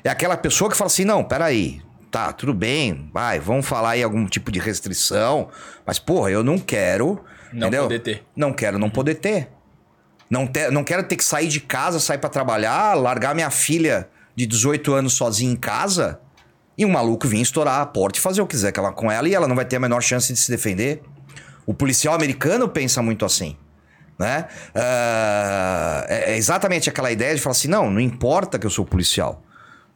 É 0.03 0.10
aquela 0.10 0.35
pessoa 0.35 0.69
que 0.69 0.76
fala 0.77 0.88
assim: 0.88 1.06
não, 1.06 1.23
peraí, 1.23 1.81
tá, 2.12 2.32
tudo 2.34 2.54
bem, 2.54 3.10
vai, 3.14 3.40
vamos 3.40 3.66
falar 3.66 3.92
aí 3.92 4.04
algum 4.04 4.26
tipo 4.26 4.52
de 4.52 4.60
restrição, 4.60 5.50
mas, 5.86 6.00
porra, 6.00 6.32
eu 6.32 6.44
não 6.44 6.58
quero. 6.58 7.20
Não 7.52 7.68
entendeu? 7.68 7.84
poder 7.84 8.00
ter. 8.00 8.24
Não 8.36 8.52
quero 8.54 8.78
não 8.80 8.90
poder 8.90 9.16
ter. 9.16 9.50
Não, 10.30 10.46
te- 10.46 10.70
não 10.70 10.84
quero 10.84 11.04
ter 11.04 11.16
que 11.16 11.24
sair 11.24 11.48
de 11.48 11.60
casa, 11.62 12.00
sair 12.00 12.18
pra 12.18 12.30
trabalhar, 12.30 12.94
largar 12.96 13.34
minha 13.34 13.50
filha 13.50 14.10
de 14.36 14.46
18 14.46 14.94
anos 14.94 15.14
sozinha 15.14 15.52
em 15.52 15.56
casa 15.56 16.20
e 16.78 16.86
um 16.86 16.90
maluco 16.90 17.28
vir 17.28 17.42
estourar 17.42 17.82
a 17.82 17.86
porta 17.86 18.20
e 18.20 18.22
fazer 18.22 18.42
o 18.42 18.46
que 18.46 18.52
quiser 18.56 18.72
com 18.74 19.10
ela 19.10 19.28
e 19.30 19.34
ela 19.34 19.48
não 19.48 19.56
vai 19.56 19.64
ter 19.66 19.78
a 19.78 19.80
menor 19.80 20.02
chance 20.02 20.32
de 20.32 20.38
se 20.38 20.52
defender. 20.52 21.02
O 21.66 21.74
policial 21.74 22.14
americano 22.14 22.68
pensa 22.68 23.02
muito 23.02 23.24
assim. 23.26 23.56
Né? 24.20 24.48
É 24.76 26.32
é 26.34 26.38
exatamente 26.38 26.90
aquela 26.90 27.12
ideia 27.12 27.36
de 27.36 27.42
falar 27.42 27.52
assim: 27.52 27.68
não, 27.68 27.90
não 27.90 28.00
importa 28.00 28.58
que 28.60 28.66
eu 28.66 28.70
sou 28.70 28.86
policial. 28.86 29.42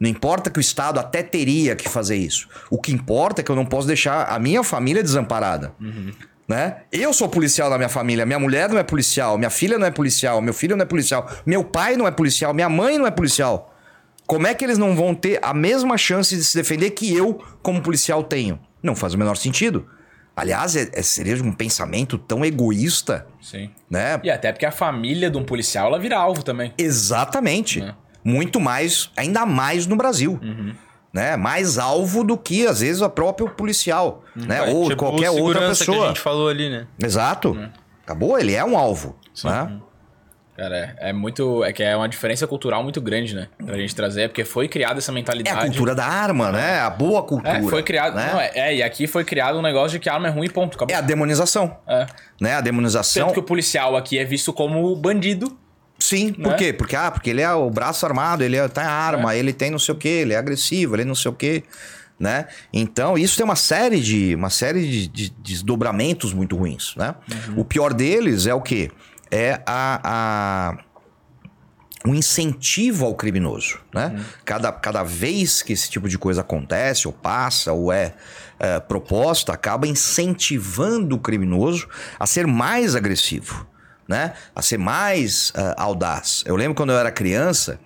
Não 0.02 0.08
importa 0.10 0.50
que 0.50 0.58
o 0.58 0.60
Estado 0.60 0.98
até 0.98 1.22
teria 1.22 1.76
que 1.76 1.88
fazer 1.88 2.16
isso. 2.16 2.48
O 2.68 2.76
que 2.76 2.90
importa 2.90 3.40
é 3.40 3.44
que 3.44 3.52
eu 3.52 3.54
não 3.54 3.64
posso 3.64 3.86
deixar 3.86 4.24
a 4.24 4.36
minha 4.36 4.64
família 4.64 5.00
desamparada. 5.00 5.72
Né? 6.48 6.78
Eu 6.90 7.12
sou 7.12 7.28
policial 7.28 7.70
na 7.70 7.76
minha 7.78 7.88
família, 7.88 8.26
minha 8.26 8.40
mulher 8.40 8.68
não 8.68 8.78
é 8.78 8.82
policial, 8.82 9.38
minha 9.38 9.48
filha 9.48 9.78
não 9.78 9.86
é 9.86 9.92
policial, 9.92 10.42
meu 10.42 10.52
filho 10.52 10.76
não 10.76 10.82
é 10.82 10.86
policial, 10.86 11.30
meu 11.46 11.62
pai 11.62 11.96
não 11.96 12.04
é 12.04 12.10
policial, 12.10 12.52
minha 12.52 12.68
mãe 12.68 12.98
não 12.98 13.06
é 13.06 13.12
policial. 13.12 13.76
Como 14.26 14.44
é 14.44 14.52
que 14.54 14.64
eles 14.64 14.76
não 14.76 14.96
vão 14.96 15.14
ter 15.14 15.38
a 15.40 15.54
mesma 15.54 15.96
chance 15.96 16.34
de 16.34 16.42
se 16.42 16.56
defender 16.56 16.90
que 16.90 17.14
eu, 17.16 17.40
como 17.62 17.80
policial, 17.80 18.24
tenho? 18.24 18.58
Não 18.82 18.96
faz 18.96 19.14
o 19.14 19.18
menor 19.18 19.36
sentido. 19.36 19.86
Aliás, 20.34 20.74
é, 20.74 20.90
é- 20.94 21.02
seria 21.02 21.40
um 21.44 21.52
pensamento 21.52 22.18
tão 22.18 22.44
egoísta, 22.44 23.24
Sim. 23.40 23.70
né? 23.88 24.18
E 24.24 24.30
até 24.30 24.50
porque 24.50 24.66
a 24.66 24.72
família 24.72 25.30
de 25.30 25.38
um 25.38 25.44
policial, 25.44 25.86
ela 25.86 25.98
vira 26.00 26.18
alvo 26.18 26.42
também. 26.42 26.72
Exatamente. 26.76 27.82
É. 27.82 27.94
Muito 28.24 28.60
mais, 28.60 29.10
ainda 29.16 29.44
mais 29.44 29.86
no 29.86 29.96
Brasil. 29.96 30.38
Uhum. 30.42 30.74
Né? 31.12 31.36
Mais 31.36 31.78
alvo 31.78 32.24
do 32.24 32.38
que, 32.38 32.66
às 32.66 32.80
vezes, 32.80 33.02
o 33.02 33.10
próprio 33.10 33.48
policial. 33.50 34.24
Né? 34.34 34.58
É, 34.58 34.72
Ou 34.72 34.84
tipo 34.88 34.96
qualquer 34.96 35.30
outra 35.30 35.44
segurança 35.44 35.84
que 35.84 35.90
pessoa. 35.90 36.04
a 36.06 36.08
gente 36.08 36.20
falou 36.20 36.48
ali, 36.48 36.70
né? 36.70 36.86
Exato. 36.98 37.58
Acabou, 38.02 38.38
ele 38.38 38.54
é 38.54 38.64
um 38.64 38.78
alvo. 38.78 39.16
Né? 39.44 39.78
Cara, 40.56 40.76
é, 40.76 41.10
é 41.10 41.12
muito. 41.12 41.64
É 41.64 41.72
que 41.72 41.82
é 41.82 41.96
uma 41.96 42.08
diferença 42.08 42.46
cultural 42.46 42.82
muito 42.82 43.00
grande, 43.00 43.34
né? 43.34 43.48
Pra 43.64 43.76
gente 43.76 43.94
trazer, 43.94 44.28
porque 44.28 44.44
foi 44.44 44.68
criada 44.68 44.98
essa 44.98 45.10
É 45.10 45.14
mentalidade. 45.14 45.58
a 45.58 45.62
cultura 45.62 45.94
da 45.94 46.04
arma, 46.04 46.52
né? 46.52 46.78
A 46.80 46.90
boa 46.90 47.22
cultura. 47.22 47.56
É, 47.58 47.62
foi 47.62 47.82
criado. 47.82 48.14
Né? 48.14 48.30
Não, 48.30 48.40
é, 48.40 48.50
é, 48.54 48.76
e 48.76 48.82
aqui 48.82 49.06
foi 49.06 49.24
criado 49.24 49.58
um 49.58 49.62
negócio 49.62 49.92
de 49.92 49.98
que 49.98 50.10
arma 50.10 50.28
é 50.28 50.30
ruim, 50.30 50.50
ponto. 50.50 50.76
Acabou. 50.76 50.94
É 50.94 50.98
a 50.98 51.00
demonização. 51.00 51.78
É. 51.86 52.06
Né? 52.40 52.54
A 52.54 52.60
demonização. 52.60 53.24
Tanto 53.24 53.34
que 53.34 53.40
o 53.40 53.42
policial 53.42 53.96
aqui 53.96 54.18
é 54.18 54.24
visto 54.24 54.52
como 54.52 54.94
bandido. 54.94 55.58
Sim, 56.02 56.32
por 56.32 56.52
né? 56.52 56.56
quê? 56.56 56.72
Porque, 56.72 56.96
ah, 56.96 57.10
porque 57.12 57.30
ele 57.30 57.40
é 57.40 57.52
o 57.52 57.70
braço 57.70 58.04
armado, 58.04 58.42
ele 58.42 58.56
é, 58.56 58.66
tem 58.66 58.82
arma, 58.82 59.36
ele 59.36 59.52
tem 59.52 59.70
não 59.70 59.78
sei 59.78 59.94
o 59.94 59.98
quê, 59.98 60.08
ele 60.08 60.32
é 60.32 60.36
agressivo, 60.36 60.96
ele 60.96 61.04
não 61.04 61.14
sei 61.14 61.30
o 61.30 61.34
quê, 61.34 61.62
né? 62.18 62.48
Então, 62.72 63.16
isso 63.16 63.36
tem 63.36 63.44
uma 63.44 63.54
série 63.54 64.00
de, 64.00 64.34
uma 64.34 64.50
série 64.50 64.84
de, 64.84 65.06
de 65.06 65.30
desdobramentos 65.30 66.32
muito 66.32 66.56
ruins, 66.56 66.96
né? 66.96 67.14
O 67.56 67.64
pior 67.64 67.94
deles 67.94 68.46
é 68.46 68.54
o 68.54 68.60
quê? 68.60 68.90
É 69.30 69.60
a... 69.64 70.00
a 70.02 70.92
um 72.04 72.16
incentivo 72.16 73.06
ao 73.06 73.14
criminoso, 73.14 73.78
né? 73.94 74.20
Cada, 74.44 74.72
cada 74.72 75.04
vez 75.04 75.62
que 75.62 75.72
esse 75.72 75.88
tipo 75.88 76.08
de 76.08 76.18
coisa 76.18 76.40
acontece, 76.40 77.06
ou 77.06 77.12
passa, 77.12 77.72
ou 77.72 77.92
é, 77.92 78.12
é, 78.58 78.80
proposta, 78.80 79.52
acaba 79.52 79.86
incentivando 79.86 81.14
o 81.14 81.20
criminoso 81.20 81.88
a 82.18 82.26
ser 82.26 82.44
mais 82.44 82.96
agressivo, 82.96 83.64
né? 84.08 84.32
A 84.54 84.62
ser 84.62 84.78
mais 84.78 85.52
ah, 85.54 85.74
audaz. 85.78 86.42
Eu 86.46 86.56
lembro 86.56 86.74
quando 86.74 86.90
eu 86.90 86.98
era 86.98 87.10
criança, 87.10 87.78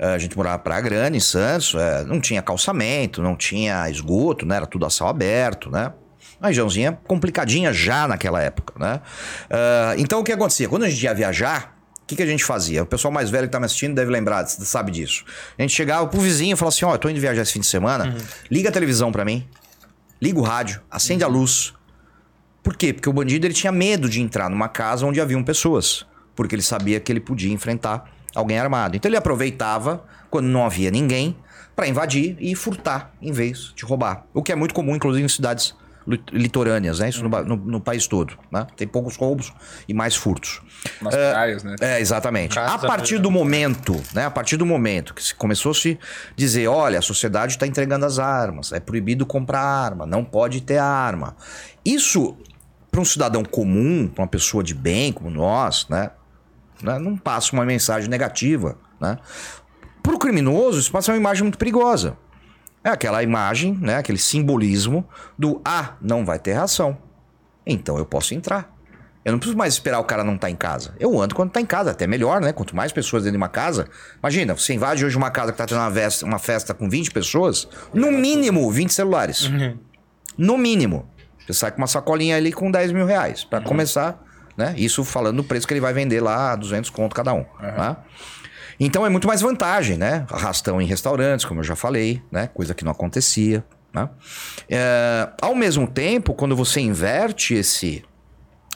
ah, 0.00 0.14
a 0.14 0.18
gente 0.18 0.36
morava 0.36 0.58
Praia 0.58 0.80
Grande, 0.80 1.18
em 1.18 1.20
Santos, 1.20 1.74
eh, 1.74 2.04
não 2.06 2.20
tinha 2.20 2.40
calçamento, 2.40 3.20
não 3.20 3.36
tinha 3.36 3.88
esgoto, 3.90 4.46
né? 4.46 4.56
Era 4.56 4.66
tudo 4.66 4.86
a 4.86 4.90
céu 4.90 5.06
aberto, 5.06 5.70
né? 5.70 5.92
Uma 6.40 6.48
regiãozinha 6.48 6.98
complicadinha 7.06 7.70
já 7.70 8.08
naquela 8.08 8.40
época, 8.40 8.74
né? 8.78 9.00
Ah, 9.50 9.94
então 9.98 10.20
o 10.20 10.24
que 10.24 10.32
acontecia? 10.32 10.68
Quando 10.68 10.84
a 10.84 10.88
gente 10.88 11.02
ia 11.02 11.12
viajar, 11.12 11.76
o 12.02 12.06
que, 12.06 12.16
que 12.16 12.22
a 12.22 12.26
gente 12.26 12.42
fazia? 12.42 12.82
O 12.82 12.86
pessoal 12.86 13.12
mais 13.12 13.28
velho 13.28 13.46
que 13.46 13.52
tá 13.52 13.60
me 13.60 13.66
assistindo 13.66 13.94
deve 13.94 14.10
lembrar, 14.10 14.46
sabe 14.46 14.90
disso. 14.90 15.22
A 15.58 15.62
gente 15.62 15.74
chegava 15.74 16.06
pro 16.06 16.18
vizinho 16.18 16.54
e 16.54 16.56
falava 16.56 16.74
assim: 16.74 16.84
Ó, 16.86 16.94
eu 16.94 16.98
tô 16.98 17.08
indo 17.10 17.20
viajar 17.20 17.42
esse 17.42 17.52
fim 17.52 17.60
de 17.60 17.66
semana, 17.66 18.16
liga 18.50 18.70
a 18.70 18.72
televisão 18.72 19.12
pra 19.12 19.24
mim, 19.24 19.46
liga 20.20 20.38
o 20.38 20.42
rádio, 20.42 20.80
acende 20.90 21.22
a 21.22 21.28
luz. 21.28 21.74
Por 22.62 22.76
quê? 22.76 22.92
Porque 22.92 23.08
o 23.08 23.12
bandido 23.12 23.46
ele 23.46 23.54
tinha 23.54 23.72
medo 23.72 24.08
de 24.08 24.20
entrar 24.20 24.48
numa 24.50 24.68
casa 24.68 25.06
onde 25.06 25.20
haviam 25.20 25.42
pessoas, 25.42 26.04
porque 26.36 26.54
ele 26.54 26.62
sabia 26.62 27.00
que 27.00 27.10
ele 27.10 27.20
podia 27.20 27.52
enfrentar 27.52 28.04
alguém 28.34 28.58
armado. 28.58 28.96
Então 28.96 29.08
ele 29.08 29.16
aproveitava 29.16 30.04
quando 30.30 30.46
não 30.46 30.64
havia 30.64 30.90
ninguém 30.90 31.36
pra 31.74 31.88
invadir 31.88 32.36
e 32.38 32.54
furtar 32.54 33.12
em 33.20 33.32
vez 33.32 33.72
de 33.74 33.84
roubar. 33.84 34.24
O 34.34 34.42
que 34.42 34.52
é 34.52 34.54
muito 34.54 34.74
comum, 34.74 34.94
inclusive, 34.94 35.24
em 35.24 35.28
cidades 35.28 35.74
lit- 36.06 36.30
litorâneas, 36.30 36.98
né? 36.98 37.08
Isso 37.08 37.26
no 37.26 37.30
no, 37.44 37.56
no 37.56 37.80
país 37.80 38.06
todo, 38.06 38.34
né? 38.52 38.66
Tem 38.76 38.86
poucos 38.86 39.16
roubos 39.16 39.52
e 39.88 39.94
mais 39.94 40.14
furtos. 40.14 40.60
Nas 41.00 41.14
praias, 41.14 41.64
né? 41.64 41.74
É, 41.80 41.98
exatamente. 42.00 42.54
Casa 42.54 42.74
a 42.74 42.78
partir 42.78 43.18
do 43.18 43.30
momento, 43.30 43.98
né? 44.14 44.26
A 44.26 44.30
partir 44.30 44.56
do 44.58 44.66
momento 44.66 45.14
que 45.14 45.22
se 45.22 45.34
começou 45.34 45.72
a 45.72 45.74
se 45.74 45.98
dizer, 46.36 46.68
olha, 46.68 46.98
a 46.98 47.02
sociedade 47.02 47.54
está 47.54 47.66
entregando 47.66 48.04
as 48.04 48.18
armas, 48.18 48.70
é 48.72 48.78
proibido 48.80 49.24
comprar 49.24 49.60
arma, 49.62 50.04
não 50.06 50.22
pode 50.24 50.60
ter 50.60 50.76
arma. 50.78 51.34
Isso, 51.84 52.36
para 52.90 53.00
um 53.00 53.04
cidadão 53.04 53.44
comum, 53.44 54.08
para 54.08 54.22
uma 54.22 54.28
pessoa 54.28 54.62
de 54.62 54.74
bem 54.74 55.12
como 55.12 55.30
nós, 55.30 55.86
né? 55.88 56.10
né, 56.82 56.98
Não 56.98 57.16
passa 57.16 57.52
uma 57.52 57.64
mensagem 57.64 58.08
negativa, 58.08 58.76
né? 59.00 59.18
Para 60.02 60.14
o 60.14 60.18
criminoso, 60.18 60.78
isso 60.78 60.90
passa 60.90 61.12
uma 61.12 61.18
imagem 61.18 61.42
muito 61.42 61.58
perigosa. 61.58 62.16
É 62.82 62.88
aquela 62.88 63.22
imagem, 63.22 63.76
né? 63.80 63.96
Aquele 63.96 64.18
simbolismo 64.18 65.06
do 65.38 65.60
ah, 65.64 65.94
não 66.00 66.24
vai 66.24 66.38
ter 66.38 66.54
ração. 66.54 66.96
Então 67.66 67.98
eu 67.98 68.06
posso 68.06 68.34
entrar. 68.34 68.74
Eu 69.22 69.32
não 69.32 69.38
preciso 69.38 69.58
mais 69.58 69.74
esperar 69.74 70.00
o 70.00 70.04
cara 70.04 70.24
não 70.24 70.34
estar 70.34 70.48
em 70.48 70.56
casa. 70.56 70.94
Eu 70.98 71.20
ando 71.20 71.34
quando 71.34 71.50
tá 71.50 71.60
em 71.60 71.66
casa, 71.66 71.90
até 71.90 72.06
melhor, 72.06 72.40
né? 72.40 72.52
Quanto 72.54 72.74
mais 72.74 72.90
pessoas 72.90 73.24
dentro 73.24 73.32
de 73.32 73.36
uma 73.36 73.50
casa. 73.50 73.86
Imagina, 74.18 74.56
você 74.56 74.72
invade 74.72 75.04
hoje 75.04 75.14
uma 75.16 75.30
casa 75.30 75.52
que 75.52 75.58
tá 75.58 75.66
tendo 75.66 75.78
uma 75.78 75.90
festa, 75.90 76.24
uma 76.24 76.38
festa 76.38 76.72
com 76.72 76.88
20 76.88 77.10
pessoas, 77.10 77.68
no 77.92 78.10
mínimo 78.10 78.70
20 78.70 78.90
celulares. 78.94 79.46
No 80.38 80.56
mínimo. 80.56 81.06
Você 81.46 81.54
sai 81.54 81.70
com 81.70 81.78
uma 81.78 81.86
sacolinha 81.86 82.36
ali 82.36 82.52
com 82.52 82.70
10 82.70 82.92
mil 82.92 83.06
reais. 83.06 83.44
Pra 83.44 83.60
começar, 83.60 84.22
né? 84.56 84.74
Isso 84.76 85.04
falando 85.04 85.38
do 85.38 85.44
preço 85.44 85.66
que 85.66 85.72
ele 85.72 85.80
vai 85.80 85.92
vender 85.92 86.20
lá, 86.20 86.54
200 86.56 86.90
conto 86.90 87.14
cada 87.14 87.32
um, 87.32 87.44
né? 87.60 87.96
Então 88.78 89.04
é 89.04 89.10
muito 89.10 89.28
mais 89.28 89.42
vantagem, 89.42 89.98
né? 89.98 90.26
Arrastão 90.30 90.80
em 90.80 90.86
restaurantes, 90.86 91.44
como 91.44 91.60
eu 91.60 91.64
já 91.64 91.76
falei, 91.76 92.22
né? 92.30 92.46
Coisa 92.46 92.74
que 92.74 92.84
não 92.84 92.92
acontecia, 92.92 93.62
né? 93.92 94.08
É, 94.68 95.28
ao 95.42 95.54
mesmo 95.54 95.86
tempo, 95.86 96.32
quando 96.32 96.56
você 96.56 96.80
inverte 96.80 97.54
esse 97.54 98.02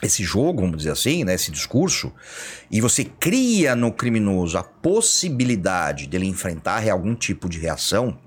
esse 0.01 0.23
jogo, 0.23 0.61
vamos 0.61 0.77
dizer 0.77 0.91
assim, 0.91 1.23
né, 1.23 1.33
esse 1.33 1.49
discurso, 1.49 2.11
e 2.69 2.81
você 2.81 3.03
cria 3.03 3.75
no 3.75 3.91
criminoso 3.91 4.57
a 4.57 4.63
possibilidade 4.63 6.05
dele 6.05 6.27
enfrentar 6.27 6.87
algum 6.91 7.15
tipo 7.15 7.49
de 7.49 7.59
reação, 7.59 8.17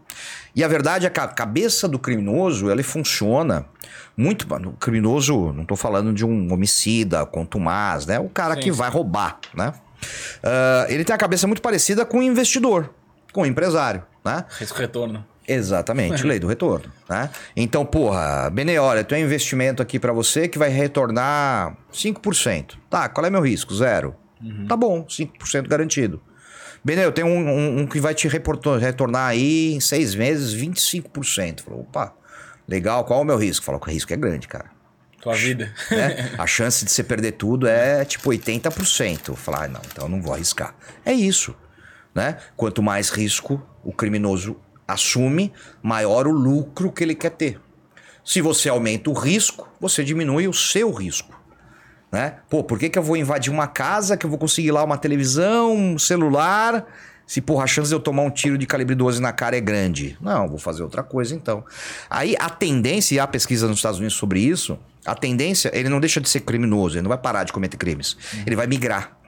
e 0.58 0.64
a 0.64 0.68
verdade 0.68 1.06
é 1.06 1.10
que 1.10 1.20
a 1.20 1.28
cabeça 1.28 1.86
do 1.86 1.98
criminoso, 1.98 2.70
ele 2.70 2.82
funciona 2.82 3.64
muito... 4.16 4.46
O 4.52 4.72
criminoso, 4.72 5.52
não 5.52 5.62
estou 5.62 5.76
falando 5.76 6.12
de 6.12 6.24
um 6.26 6.52
homicida, 6.52 7.24
contumaz, 7.24 8.06
né? 8.06 8.18
O 8.18 8.28
cara 8.28 8.54
Sim, 8.54 8.60
que 8.60 8.70
vai 8.72 8.90
roubar, 8.90 9.38
né? 9.54 9.72
Ah, 10.42 10.86
ele 10.88 11.04
tem 11.04 11.14
a 11.14 11.18
cabeça 11.18 11.46
muito 11.46 11.62
parecida 11.62 12.04
com 12.04 12.18
o 12.18 12.22
investidor, 12.22 12.90
com 13.32 13.42
o 13.42 13.46
empresário, 13.46 14.02
né? 14.24 14.44
Risco-retorno. 14.58 15.24
Exatamente, 15.46 16.26
lei 16.26 16.38
do 16.38 16.46
retorno, 16.46 16.92
né? 17.08 17.30
Então, 17.56 17.84
porra, 17.86 18.50
Benê, 18.50 18.78
olha, 18.78 19.02
tem 19.02 19.22
um 19.22 19.26
investimento 19.26 19.80
aqui 19.82 19.98
pra 19.98 20.12
você 20.12 20.46
que 20.46 20.58
vai 20.58 20.68
retornar 20.68 21.74
5%. 21.90 22.74
Tá, 22.90 23.08
qual 23.08 23.24
é 23.24 23.30
meu 23.30 23.40
risco? 23.40 23.74
Zero. 23.74 24.14
Tá 24.68 24.76
bom, 24.76 25.04
5% 25.04 25.66
garantido. 25.66 26.20
Benê, 26.88 27.04
eu 27.04 27.12
tenho 27.12 27.26
um, 27.26 27.38
um- 27.48 27.78
um 27.80 27.86
que 27.86 28.00
vai 28.00 28.14
te 28.14 28.26
retornar 28.28 29.28
aí 29.28 29.74
em 29.74 29.80
seis 29.80 30.14
meses 30.14 30.54
25%. 30.54 31.60
Falou, 31.62 31.80
opa, 31.80 32.14
legal, 32.66 33.04
qual 33.04 33.18
é 33.18 33.22
o 33.22 33.26
meu 33.26 33.36
risco? 33.36 33.62
Falou 33.66 33.78
que 33.78 33.88
o 33.90 33.92
risco 33.92 34.10
é 34.12 34.16
grande, 34.16 34.48
cara. 34.48 34.70
Tua 35.20 35.34
vida. 35.34 35.70
né? 35.90 36.30
A 36.38 36.46
chance 36.46 36.86
de 36.86 36.90
você 36.90 37.02
perder 37.04 37.32
tudo 37.32 37.66
é 37.68 38.04
tipo 38.06 38.30
80%. 38.30 39.34
Falar, 39.36 39.64
ah, 39.64 39.68
não, 39.68 39.80
então 39.92 40.06
eu 40.06 40.08
não 40.08 40.22
vou 40.22 40.32
arriscar. 40.32 40.74
É 41.04 41.12
isso, 41.12 41.54
né? 42.14 42.38
Quanto 42.56 42.82
mais 42.82 43.10
risco 43.10 43.60
o 43.84 43.92
criminoso 43.92 44.56
assume, 44.86 45.52
maior 45.82 46.26
o 46.26 46.30
lucro 46.32 46.90
que 46.90 47.04
ele 47.04 47.14
quer 47.14 47.32
ter. 47.32 47.60
Se 48.24 48.40
você 48.40 48.70
aumenta 48.70 49.10
o 49.10 49.12
risco, 49.12 49.68
você 49.78 50.02
diminui 50.02 50.48
o 50.48 50.54
seu 50.54 50.90
risco. 50.90 51.38
Né? 52.10 52.36
Pô, 52.48 52.64
por 52.64 52.78
que, 52.78 52.88
que 52.88 52.98
eu 52.98 53.02
vou 53.02 53.16
invadir 53.16 53.52
uma 53.52 53.66
casa 53.66 54.16
que 54.16 54.24
eu 54.24 54.30
vou 54.30 54.38
conseguir 54.38 54.70
lá 54.70 54.82
uma 54.82 54.96
televisão, 54.96 55.74
um 55.76 55.98
celular? 55.98 56.86
Se, 57.26 57.42
porra, 57.42 57.64
a 57.64 57.66
chance 57.66 57.90
de 57.90 57.94
eu 57.94 58.00
tomar 58.00 58.22
um 58.22 58.30
tiro 58.30 58.56
de 58.56 58.66
calibre 58.66 58.94
12 58.94 59.20
na 59.20 59.32
cara 59.32 59.56
é 59.56 59.60
grande. 59.60 60.16
Não, 60.18 60.48
vou 60.48 60.58
fazer 60.58 60.82
outra 60.82 61.02
coisa 61.02 61.34
então. 61.34 61.62
Aí 62.08 62.34
a 62.38 62.48
tendência, 62.48 63.14
e 63.14 63.20
há 63.20 63.26
pesquisa 63.26 63.68
nos 63.68 63.76
Estados 63.76 63.98
Unidos 63.98 64.16
sobre 64.16 64.40
isso, 64.40 64.78
a 65.04 65.14
tendência, 65.14 65.70
ele 65.74 65.90
não 65.90 66.00
deixa 66.00 66.20
de 66.20 66.28
ser 66.28 66.40
criminoso, 66.40 66.96
ele 66.96 67.02
não 67.02 67.10
vai 67.10 67.18
parar 67.18 67.44
de 67.44 67.52
cometer 67.52 67.76
crimes. 67.76 68.16
Ele 68.46 68.56
vai 68.56 68.66
migrar. 68.66 69.18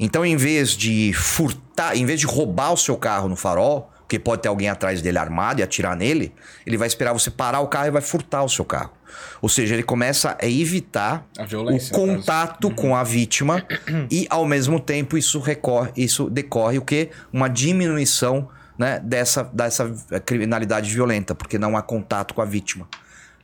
Então, 0.00 0.24
em 0.24 0.36
vez 0.36 0.70
de 0.70 1.12
furtar, 1.12 1.96
em 1.96 2.06
vez 2.06 2.20
de 2.20 2.26
roubar 2.26 2.72
o 2.72 2.76
seu 2.76 2.96
carro 2.96 3.28
no 3.28 3.36
farol, 3.36 3.90
porque 4.14 4.18
pode 4.18 4.42
ter 4.42 4.48
alguém 4.48 4.68
atrás 4.68 5.02
dele 5.02 5.18
armado 5.18 5.60
e 5.60 5.62
atirar 5.62 5.96
nele, 5.96 6.32
ele 6.66 6.76
vai 6.76 6.86
esperar 6.86 7.12
você 7.12 7.30
parar 7.30 7.60
o 7.60 7.68
carro 7.68 7.88
e 7.88 7.90
vai 7.90 8.02
furtar 8.02 8.44
o 8.44 8.48
seu 8.48 8.64
carro. 8.64 8.92
Ou 9.40 9.48
seja, 9.48 9.74
ele 9.74 9.82
começa 9.82 10.36
a 10.40 10.46
evitar 10.46 11.26
o 11.38 11.90
contato 11.94 12.70
com 12.70 12.94
a 12.94 13.02
vítima 13.02 13.64
e, 14.10 14.26
ao 14.30 14.46
mesmo 14.46 14.78
tempo, 14.78 15.16
isso, 15.16 15.40
recorre, 15.40 15.90
isso 15.96 16.28
decorre 16.30 16.78
o 16.78 16.82
quê? 16.82 17.10
Uma 17.32 17.48
diminuição 17.48 18.48
né, 18.78 19.00
dessa, 19.02 19.44
dessa 19.44 19.92
criminalidade 20.24 20.92
violenta, 20.92 21.34
porque 21.34 21.58
não 21.58 21.76
há 21.76 21.82
contato 21.82 22.34
com 22.34 22.42
a 22.42 22.44
vítima. 22.44 22.88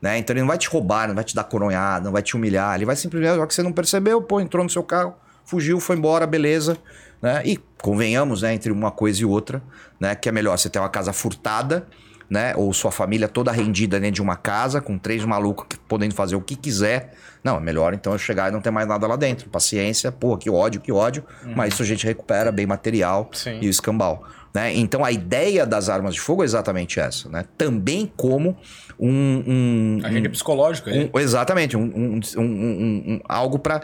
Né? 0.00 0.18
Então 0.18 0.34
ele 0.34 0.40
não 0.40 0.48
vai 0.48 0.58
te 0.58 0.68
roubar, 0.68 1.08
não 1.08 1.14
vai 1.14 1.24
te 1.24 1.34
dar 1.34 1.44
coronhada, 1.44 2.04
não 2.04 2.12
vai 2.12 2.22
te 2.22 2.36
humilhar, 2.36 2.74
ele 2.74 2.86
vai 2.86 2.96
simplesmente, 2.96 3.36
já 3.36 3.46
que 3.46 3.54
você 3.54 3.62
não 3.62 3.72
percebeu, 3.72 4.22
pô, 4.22 4.40
entrou 4.40 4.64
no 4.64 4.70
seu 4.70 4.82
carro, 4.82 5.14
fugiu, 5.44 5.78
foi 5.78 5.96
embora, 5.96 6.26
beleza. 6.26 6.76
Né? 7.22 7.42
E 7.44 7.58
convenhamos, 7.82 8.42
né, 8.42 8.54
entre 8.54 8.72
uma 8.72 8.90
coisa 8.90 9.20
e 9.22 9.24
outra, 9.24 9.62
né, 9.98 10.14
que 10.14 10.28
é 10.28 10.32
melhor 10.32 10.56
você 10.58 10.68
ter 10.70 10.78
uma 10.78 10.88
casa 10.88 11.12
furtada, 11.12 11.86
né, 12.28 12.54
ou 12.56 12.72
sua 12.72 12.90
família 12.92 13.26
toda 13.28 13.50
rendida 13.50 13.98
dentro 13.98 14.14
de 14.16 14.22
uma 14.22 14.36
casa, 14.36 14.80
com 14.80 14.96
três 14.96 15.24
malucos 15.24 15.66
que- 15.68 15.76
podendo 15.88 16.14
fazer 16.14 16.36
o 16.36 16.40
que 16.40 16.54
quiser. 16.54 17.12
Não, 17.42 17.56
é 17.56 17.60
melhor 17.60 17.92
então 17.92 18.12
eu 18.12 18.18
chegar 18.18 18.48
e 18.50 18.52
não 18.52 18.60
ter 18.60 18.70
mais 18.70 18.86
nada 18.86 19.06
lá 19.06 19.16
dentro. 19.16 19.48
Paciência, 19.50 20.12
pô, 20.12 20.36
que 20.38 20.48
ódio, 20.48 20.80
que 20.80 20.92
ódio, 20.92 21.24
mas 21.56 21.74
isso 21.74 21.82
a 21.82 21.86
gente 21.86 22.06
recupera 22.06 22.52
bem 22.52 22.66
material 22.66 23.28
Sim. 23.32 23.58
e 23.60 23.66
o 23.66 23.70
escambau. 23.70 24.24
Né? 24.54 24.74
Então 24.74 25.04
a 25.04 25.10
ideia 25.12 25.64
das 25.66 25.88
armas 25.88 26.14
de 26.14 26.20
fogo 26.20 26.42
é 26.42 26.44
exatamente 26.44 26.98
essa, 27.00 27.28
né? 27.28 27.44
Também 27.56 28.12
como 28.16 28.56
um, 28.98 29.44
um, 29.46 30.00
Agente 30.04 30.28
psicológico 30.28 30.90
aí. 30.90 31.10
um- 31.14 31.18
exatamente, 31.20 31.76
um, 31.76 31.82
um- 31.82 32.20
um- 32.36 32.42
um- 32.42 33.20
algo 33.28 33.58
para 33.60 33.80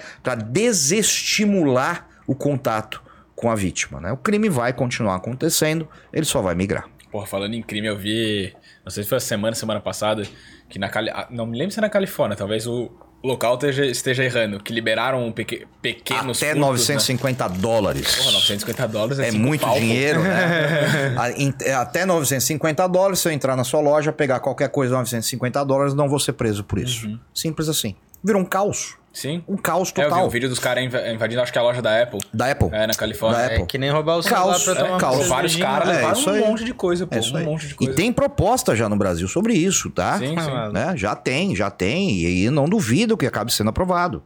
desestimular 0.90 2.08
o 2.26 2.34
contato 2.34 3.02
com 3.36 3.50
a 3.50 3.54
vítima. 3.54 4.00
Né? 4.00 4.10
O 4.10 4.16
crime 4.16 4.48
vai 4.48 4.72
continuar 4.72 5.14
acontecendo, 5.14 5.86
ele 6.12 6.24
só 6.24 6.40
vai 6.40 6.54
migrar. 6.54 6.88
Porra, 7.12 7.26
falando 7.26 7.54
em 7.54 7.62
crime, 7.62 7.86
eu 7.86 7.96
vi. 7.96 8.52
Não 8.84 8.90
sei 8.90 9.02
se 9.04 9.08
foi 9.08 9.18
a 9.18 9.20
semana, 9.20 9.54
semana 9.54 9.80
passada, 9.80 10.24
que 10.68 10.78
na 10.78 10.88
Cali... 10.88 11.10
ah, 11.10 11.28
Não 11.30 11.46
me 11.46 11.56
lembro 11.56 11.72
se 11.72 11.78
é 11.78 11.82
na 11.82 11.88
Califórnia, 11.88 12.36
talvez 12.36 12.66
o 12.66 12.90
local 13.22 13.54
esteja, 13.54 13.84
esteja 13.86 14.24
errando, 14.24 14.60
que 14.60 14.72
liberaram 14.72 15.24
um 15.26 15.32
peque... 15.32 15.66
pequenos. 15.80 16.38
Até 16.38 16.52
furtos, 16.52 16.68
950 16.68 17.48
dólares. 17.48 18.02
Né? 18.02 18.18
Porra, 18.18 18.32
950 18.32 18.88
dólares 18.88 19.18
é, 19.18 19.28
É 19.28 19.30
muito 19.32 19.66
pô. 19.66 19.72
dinheiro, 19.74 20.22
né? 20.22 21.14
É 21.64 21.74
Até 21.74 22.04
950 22.04 22.86
dólares, 22.88 23.18
se 23.20 23.28
eu 23.28 23.32
entrar 23.32 23.56
na 23.56 23.64
sua 23.64 23.80
loja, 23.80 24.12
pegar 24.12 24.40
qualquer 24.40 24.68
coisa 24.68 24.94
950 24.94 25.64
dólares, 25.64 25.94
não 25.94 26.08
vou 26.08 26.18
ser 26.18 26.32
preso 26.34 26.64
por 26.64 26.78
isso. 26.78 27.06
Uhum. 27.06 27.18
Simples 27.34 27.68
assim. 27.68 27.96
Virou 28.22 28.42
um 28.42 28.44
caos. 28.44 28.96
Sim. 29.16 29.42
Um 29.48 29.56
caos 29.56 29.88
É, 29.96 30.00
eu 30.00 30.04
vi 30.04 30.10
total. 30.10 30.26
o 30.26 30.30
vídeo 30.30 30.46
dos 30.46 30.58
caras 30.58 30.84
inv- 30.84 31.14
invadindo, 31.14 31.40
acho 31.40 31.50
que 31.50 31.58
a 31.58 31.62
loja 31.62 31.80
da 31.80 32.02
Apple. 32.02 32.20
Da 32.34 32.50
Apple. 32.50 32.68
É, 32.70 32.86
na 32.86 32.92
Califórnia. 32.92 33.38
Da 33.38 33.44
É 33.44 33.54
Apple. 33.54 33.66
que 33.66 33.78
nem 33.78 33.90
roubar 33.90 34.16
o 34.18 34.22
celular 34.22 34.44
Caos, 34.52 34.64
pra 34.64 34.72
é, 34.74 34.76
tomar 34.76 34.98
caos. 34.98 35.16
uma 35.16 35.24
Vários 35.24 35.56
caras 35.56 35.88
É, 35.88 35.92
levaram 35.92 36.20
um 36.20 36.28
aí. 36.30 36.40
monte 36.40 36.64
de 36.64 36.74
coisa, 36.74 37.06
pô. 37.06 37.14
É 37.14 37.18
isso 37.20 37.34
um 37.34 37.42
monte 37.42 37.66
de 37.66 37.72
E 37.72 37.76
coisa. 37.76 37.94
tem 37.94 38.12
proposta 38.12 38.76
já 38.76 38.90
no 38.90 38.96
Brasil 38.96 39.26
sobre 39.26 39.54
isso, 39.54 39.88
tá? 39.90 40.18
Sim, 40.18 40.36
sim. 40.38 40.72
Né? 40.72 40.92
Já 40.96 41.16
tem, 41.16 41.56
já 41.56 41.70
tem. 41.70 42.10
E 42.20 42.26
aí 42.26 42.50
não 42.50 42.68
duvido 42.68 43.16
que 43.16 43.24
acabe 43.24 43.50
sendo 43.50 43.70
aprovado. 43.70 44.22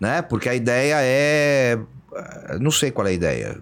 Né? 0.00 0.22
Porque 0.22 0.48
a 0.48 0.54
ideia 0.54 0.96
é. 1.00 1.78
Eh, 2.16 2.58
Não 2.60 2.70
sei 2.70 2.90
qual 2.90 3.06
é 3.06 3.10
a 3.10 3.12
ideia. 3.12 3.56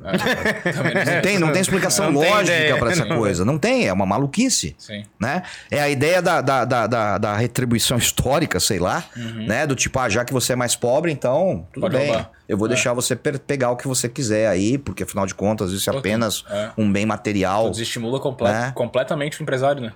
Também 0.74 0.94
não 0.94 1.22
tem, 1.22 1.38
não 1.38 1.52
tem 1.52 1.60
explicação 1.62 2.10
Não 2.12 2.20
lógica 2.20 2.76
pra 2.78 2.90
essa 2.92 3.06
coisa. 3.06 3.44
Não 3.44 3.58
tem, 3.58 3.86
é 3.88 3.92
uma 3.92 4.06
maluquice. 4.06 4.74
Sim. 4.78 5.04
Né? 5.20 5.42
É 5.70 5.80
a 5.80 5.88
ideia 5.88 6.20
da, 6.22 6.40
da, 6.40 6.64
da, 6.64 7.18
da, 7.18 7.36
retribuição 7.36 7.96
histórica, 7.98 8.60
sei 8.60 8.78
lá, 8.78 9.04
Uhum. 9.16 9.46
né? 9.46 9.66
Do 9.66 9.74
tipo, 9.74 9.98
ah, 9.98 10.08
já 10.08 10.24
que 10.24 10.32
você 10.32 10.52
é 10.52 10.56
mais 10.56 10.74
pobre, 10.76 11.10
então 11.12 11.66
tudo 11.72 11.82
Pode 11.82 11.96
bem. 11.96 12.06
roubar. 12.08 12.30
Eu 12.48 12.56
vou 12.58 12.66
É. 12.66 12.70
deixar 12.70 12.92
você 12.92 13.16
pegar 13.16 13.70
o 13.70 13.76
que 13.76 13.88
você 13.88 14.08
quiser 14.08 14.48
aí, 14.48 14.76
porque 14.76 15.02
afinal 15.04 15.26
de 15.26 15.34
contas 15.34 15.70
isso 15.72 15.88
é 15.90 15.96
apenas 15.96 16.44
É. 16.50 16.70
um 16.76 16.90
bem 16.92 17.06
material. 17.06 17.70
Desestimula 17.70 18.20
comple- 18.20 18.48
É. 18.48 18.70
completamente 18.72 19.40
o 19.40 19.42
empresário, 19.42 19.80
né? 19.82 19.92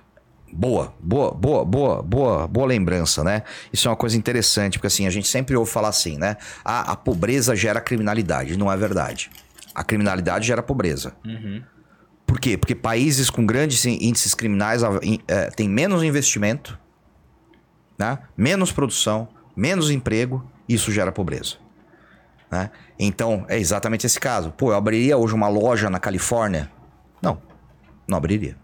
Boa, 0.51 0.93
boa, 0.99 1.31
boa, 1.31 1.65
boa, 1.65 2.01
boa, 2.01 2.47
boa 2.47 2.67
lembrança, 2.67 3.23
né? 3.23 3.43
Isso 3.71 3.87
é 3.87 3.91
uma 3.91 3.97
coisa 3.97 4.17
interessante, 4.17 4.77
porque 4.77 4.87
assim, 4.87 5.05
a 5.05 5.09
gente 5.09 5.27
sempre 5.27 5.55
ouve 5.55 5.69
falar 5.69 5.89
assim, 5.89 6.17
né? 6.17 6.37
Ah, 6.63 6.91
a 6.91 6.95
pobreza 6.95 7.55
gera 7.55 7.81
criminalidade. 7.81 8.57
Não 8.57 8.71
é 8.71 8.77
verdade. 8.77 9.29
A 9.75 9.83
criminalidade 9.83 10.47
gera 10.47 10.63
pobreza. 10.63 11.13
Por 12.25 12.39
quê? 12.39 12.57
Porque 12.57 12.75
países 12.75 13.29
com 13.29 13.45
grandes 13.45 13.85
índices 13.85 14.33
criminais 14.33 14.81
eh, 15.27 15.49
têm 15.55 15.69
menos 15.69 16.03
investimento, 16.03 16.77
né? 17.97 18.19
menos 18.35 18.71
produção, 18.71 19.29
menos 19.55 19.89
emprego, 19.89 20.45
isso 20.67 20.91
gera 20.91 21.11
pobreza. 21.11 21.55
Né? 22.51 22.69
Então, 22.99 23.45
é 23.47 23.57
exatamente 23.57 24.05
esse 24.05 24.19
caso. 24.19 24.51
Pô, 24.51 24.71
eu 24.71 24.75
abriria 24.75 25.17
hoje 25.17 25.33
uma 25.33 25.47
loja 25.47 25.89
na 25.89 25.99
Califórnia? 25.99 26.71
Não, 27.21 27.41
não 28.07 28.17
abriria. 28.17 28.57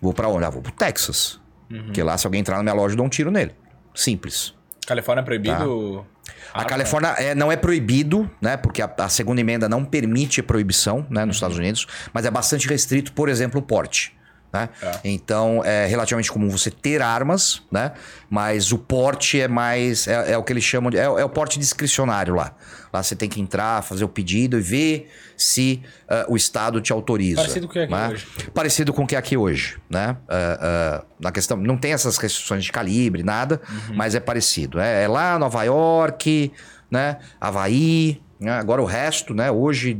Vou 0.00 0.12
pra 0.12 0.28
onde? 0.28 0.44
Ah, 0.44 0.50
vou 0.50 0.62
pro 0.62 0.72
Texas. 0.72 1.40
Porque 1.68 2.02
lá, 2.02 2.16
se 2.16 2.26
alguém 2.26 2.40
entrar 2.40 2.56
na 2.56 2.62
minha 2.62 2.74
loja, 2.74 2.92
eu 2.94 2.96
dou 2.96 3.06
um 3.06 3.10
tiro 3.10 3.30
nele. 3.30 3.54
Simples. 3.94 4.54
Califórnia 4.86 5.20
é 5.20 5.24
proibido. 5.24 6.06
A 6.54 6.62
Ah, 6.62 6.64
Califórnia 6.64 7.08
é, 7.18 7.34
não 7.34 7.52
é 7.52 7.56
proibido, 7.56 8.30
né? 8.40 8.56
Porque 8.56 8.80
a, 8.80 8.90
a 8.98 9.08
segunda 9.08 9.40
emenda 9.40 9.68
não 9.68 9.84
permite 9.84 10.42
proibição, 10.42 11.06
né? 11.10 11.24
Nos 11.26 11.36
Estados 11.36 11.58
Unidos. 11.58 11.86
Mas 12.12 12.24
é 12.24 12.30
bastante 12.30 12.66
restrito, 12.68 13.12
por 13.12 13.28
exemplo, 13.28 13.60
o 13.60 13.62
porte. 13.62 14.16
Né? 14.52 14.68
Tá. 14.80 15.00
Então 15.04 15.62
é 15.62 15.86
relativamente 15.86 16.32
comum 16.32 16.48
você 16.48 16.70
ter 16.70 17.02
armas, 17.02 17.62
né? 17.70 17.92
Mas 18.30 18.72
o 18.72 18.78
porte 18.78 19.40
é 19.40 19.46
mais. 19.46 20.08
É, 20.08 20.32
é 20.32 20.38
o 20.38 20.42
que 20.42 20.52
eles 20.52 20.64
chamam 20.64 20.90
de. 20.90 20.96
É, 20.96 21.02
é 21.04 21.24
o 21.24 21.28
porte 21.28 21.58
discricionário 21.58 22.34
lá. 22.34 22.54
Lá 22.92 23.02
você 23.02 23.14
tem 23.14 23.28
que 23.28 23.40
entrar, 23.40 23.82
fazer 23.82 24.04
o 24.04 24.08
pedido 24.08 24.58
e 24.58 24.62
ver 24.62 25.10
se 25.36 25.82
ah, 26.08 26.24
o 26.28 26.36
Estado 26.36 26.80
te 26.80 26.92
autoriza. 26.92 27.42
Parecido 27.42 27.68
com 27.68 27.70
o 27.70 27.72
que 27.74 27.78
é 27.78 27.84
aqui 27.84 27.92
né? 27.92 28.08
hoje. 28.08 28.26
Parecido 28.54 28.92
com 28.94 29.02
o 29.02 29.06
que 29.06 29.14
é 29.14 29.18
aqui 29.18 29.36
hoje, 29.36 29.76
né? 29.90 30.16
Ah, 30.28 30.58
ah, 30.60 31.04
na 31.20 31.30
questão. 31.30 31.56
Não 31.58 31.76
tem 31.76 31.92
essas 31.92 32.16
restrições 32.16 32.64
de 32.64 32.72
calibre, 32.72 33.22
nada, 33.22 33.60
Uhum. 33.68 33.96
mas 33.96 34.14
é 34.14 34.20
parecido. 34.20 34.80
É, 34.80 35.04
é 35.04 35.08
lá 35.08 35.38
Nova 35.38 35.62
York, 35.64 36.50
né? 36.90 37.18
Havaí, 37.38 38.22
né? 38.40 38.52
agora 38.52 38.80
o 38.80 38.86
resto, 38.86 39.34
né? 39.34 39.50
Hoje. 39.50 39.98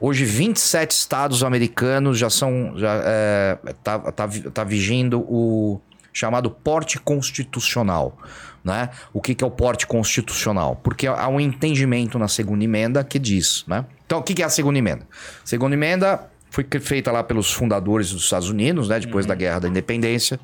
Hoje, 0.00 0.24
27 0.24 0.90
estados 0.90 1.42
americanos 1.42 2.18
já 2.18 2.30
são. 2.30 2.74
Já, 2.76 3.00
é, 3.04 3.58
tá, 3.82 3.98
tá, 3.98 4.28
tá 4.52 4.64
vigindo 4.64 5.20
o 5.20 5.80
chamado 6.12 6.50
porte 6.50 6.98
constitucional. 6.98 8.18
Né? 8.64 8.90
O 9.12 9.20
que, 9.20 9.34
que 9.34 9.44
é 9.44 9.46
o 9.46 9.50
porte 9.50 9.86
constitucional? 9.86 10.80
Porque 10.82 11.06
há 11.06 11.28
um 11.28 11.38
entendimento 11.38 12.18
na 12.18 12.26
segunda 12.26 12.64
emenda 12.64 13.04
que 13.04 13.18
diz. 13.18 13.64
Né? 13.68 13.84
Então, 14.04 14.18
o 14.18 14.22
que, 14.22 14.34
que 14.34 14.42
é 14.42 14.44
a 14.46 14.50
segunda 14.50 14.78
emenda? 14.78 15.06
Segunda 15.44 15.74
emenda 15.74 16.28
foi 16.50 16.66
feita 16.80 17.12
lá 17.12 17.22
pelos 17.22 17.52
fundadores 17.52 18.10
dos 18.10 18.24
Estados 18.24 18.48
Unidos, 18.48 18.88
né, 18.88 18.98
depois 18.98 19.26
da 19.26 19.34
Guerra 19.34 19.60
da 19.60 19.68
Independência, 19.68 20.40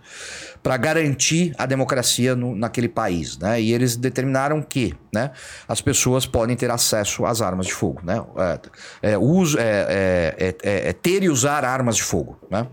para 0.63 0.77
garantir 0.77 1.53
a 1.59 1.67
democracia 1.67 2.37
no, 2.37 2.55
naquele 2.55 2.89
país, 2.89 3.37
né? 3.37 3.61
E 3.61 3.73
eles 3.73 3.97
determinaram 3.97 4.63
que, 4.63 4.95
né, 5.13 5.33
as 5.67 5.81
pessoas 5.81 6.25
podem 6.25 6.57
ter 6.57 6.71
acesso 6.71 7.27
às 7.27 7.43
armas 7.43 7.67
de 7.67 7.75
fogo, 7.75 8.01
né? 8.05 8.23
É, 9.03 9.13
é, 9.13 9.19
uso, 9.19 9.59
é, 9.59 9.65
é, 10.39 10.57
é, 10.63 10.89
é 10.89 10.93
ter 10.93 11.23
e 11.25 11.29
usar 11.29 11.65
armas 11.65 11.97
de 11.97 12.03
fogo, 12.03 12.39
né? 12.51 12.67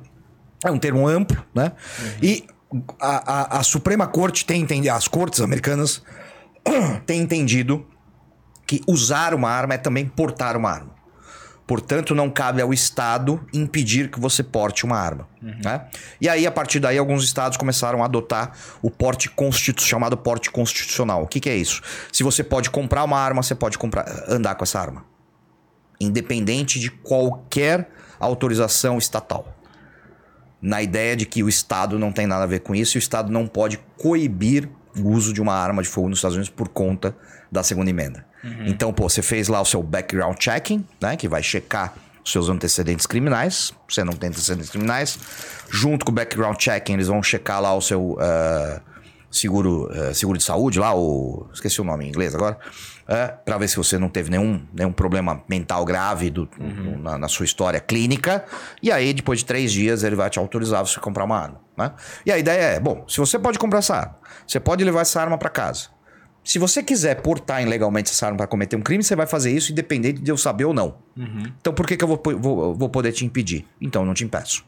É 0.64 0.70
um 0.70 0.78
termo 0.78 1.07
amplo, 1.07 1.44
né? 1.53 1.72
E 2.22 2.45
a, 2.99 3.56
a, 3.56 3.60
a 3.60 3.64
Suprema 3.64 4.06
Corte 4.06 4.45
tem 4.45 4.61
entendido, 4.61 4.94
as 4.94 5.07
cortes 5.07 5.41
americanas 5.41 6.03
têm 7.07 7.22
entendido 7.22 7.88
que 8.68 8.82
usar 8.88 9.34
uma 9.34 9.49
arma 9.49 9.74
é 9.74 9.78
também 9.78 10.06
portar 10.06 10.56
uma 10.56 10.70
arma. 10.70 10.99
Portanto, 11.70 12.16
não 12.16 12.32
cabe 12.32 12.64
ao 12.64 12.74
Estado 12.74 13.48
impedir 13.54 14.10
que 14.10 14.20
você 14.20 14.41
porte 14.41 14.86
uma 14.86 14.98
arma. 14.98 15.30
Uhum. 15.40 15.54
Né? 15.64 15.86
E 16.20 16.28
aí, 16.28 16.48
a 16.48 16.52
partir 16.52 16.80
daí, 16.80 16.98
alguns 16.98 17.24
estados 17.24 17.60
começaram 17.60 18.02
a 18.02 18.06
adotar 18.06 18.54
o 18.82 18.90
porte 18.90 19.30
constitucional, 19.30 19.88
chamado 19.88 20.18
porte 20.18 20.50
constitucional. 20.50 21.22
O 21.22 21.28
que, 21.28 21.40
que, 21.40 21.48
é 21.48 21.56
isso? 21.56 21.84
Se 22.12 22.24
você 22.24 22.44
pode 22.44 22.72
comprar 22.72 23.04
uma 23.04 23.20
arma, 23.20 23.44
você 23.44 23.54
pode 23.54 23.78
comprar, 23.78 24.04
andar 24.28 24.56
com 24.56 24.64
essa 24.64 24.80
arma. 24.80 25.06
Independente 26.02 26.80
de 26.80 26.90
qualquer 26.90 27.88
autorização 28.20 28.98
estatal. 28.98 29.56
Na 30.60 30.82
ideia 30.82 31.16
de 31.16 31.28
que 31.28 31.44
o 31.44 31.50
Estado 31.50 32.00
não 32.00 32.12
tem 32.12 32.26
nada 32.26 32.46
a 32.46 32.48
ver 32.48 32.62
com 32.62 32.74
isso 32.74 32.98
e 32.98 32.98
o 32.98 33.00
Estado 33.00 33.32
não 33.32 33.46
pode 33.46 33.80
coibir 33.96 34.68
o 34.98 35.10
uso 35.10 35.32
de 35.32 35.40
uma 35.40 35.54
arma 35.54 35.84
de 35.84 35.88
fogo 35.88 36.10
nos 36.10 36.18
Estados 36.18 36.36
Unidos 36.36 36.50
por 36.50 36.68
conta 36.68 37.16
da 37.52 37.62
segunda 37.62 37.91
emenda. 37.91 38.26
Uhum. 38.44 38.68
Então, 38.68 38.94
pô, 38.94 39.10
você 39.10 39.22
fez 39.22 39.48
lá 39.48 39.61
o 39.61 39.66
seu 39.66 39.84
background 39.84 40.38
checking, 40.40 40.86
né? 41.02 41.16
Que 41.16 41.28
vai 41.28 41.44
checar 41.44 41.94
os 42.24 42.32
seus 42.32 42.49
antecedentes 42.49 43.06
criminais. 43.06 43.74
Você 43.88 44.03
não 44.03 44.14
tem 44.14 44.30
antecedentes 44.30 44.70
criminais. 44.70 45.20
Junto 45.70 46.06
com 46.06 46.11
o 46.11 46.16
background 46.16 46.57
checking, 46.60 46.94
eles 46.94 47.07
vão 47.07 47.22
checar 47.22 47.61
lá 47.61 47.74
o 47.74 47.82
seu 47.82 48.11
uh, 48.11 48.82
seguro, 49.32 49.90
uh, 49.91 50.14
seguro 50.14 50.38
de 50.38 50.44
saúde, 50.44 50.80
lá, 50.80 50.95
o. 50.95 51.48
Esqueci 51.53 51.82
o 51.82 51.84
nome 51.84 52.06
em 52.06 52.10
inglês 52.10 52.34
agora. 52.34 52.57
Uh, 53.07 53.11
é, 53.11 53.28
para 53.28 53.57
ver 53.57 53.68
se 53.68 53.76
você 53.76 53.98
não 53.98 54.07
teve 54.07 54.30
nenhum, 54.30 54.64
nenhum 54.72 54.91
problema 54.91 55.41
mental 55.49 55.84
grave 55.84 56.30
do, 56.30 56.48
uhum. 56.60 56.99
na, 57.02 57.18
na, 57.18 57.28
sua 57.28 57.44
história 57.44 57.80
clínica. 57.80 58.45
E 58.84 58.91
aí, 58.91 59.14
depois 59.14 59.40
de 59.40 59.45
três 59.45 59.72
dias, 59.72 60.03
ele 60.03 60.16
vai 60.16 60.30
te 60.30 60.38
autorizar 60.38 60.86
você 60.86 60.99
comprar 60.99 61.24
uma 61.24 61.38
arma. 61.38 61.60
Né? 61.76 61.91
E 62.26 62.32
a 62.32 62.38
ideia 62.38 62.76
é: 62.76 62.80
bom, 62.80 63.06
se 63.07 63.18
você 63.18 63.40
pode 63.40 63.57
comprar 63.57 63.80
essa 63.80 63.95
arma, 63.95 64.16
você 64.45 64.60
pode 64.60 64.84
levar 64.84 65.02
essa 65.02 65.20
arma 65.20 65.38
para 65.38 65.49
casa. 65.49 65.88
Se 66.50 66.58
você 66.58 66.82
quiser 66.82 67.22
portar 67.22 67.62
ilegalmente 67.62 68.10
essa 68.10 68.26
arma 68.26 68.38
para 68.38 68.48
cometer 68.48 68.76
um 68.76 68.82
crime, 68.82 69.04
você 69.04 69.16
vai 69.16 69.28
fazer 69.28 69.52
isso 69.52 69.72
independente 69.72 70.20
de 70.20 70.32
eu 70.32 70.36
saber 70.36 70.66
ou 70.66 70.74
não. 70.74 70.96
Uhum. 71.16 71.44
Então 71.62 71.72
por 71.72 71.86
que, 71.86 71.96
que 71.96 72.04
eu 72.04 72.08
vou, 72.08 72.20
vou, 72.40 72.74
vou 72.74 72.90
poder 72.90 73.12
te 73.12 73.24
impedir? 73.24 73.68
Então 73.80 74.02
eu 74.02 74.06
não 74.08 74.16
te 74.16 74.24
impeço. 74.24 74.66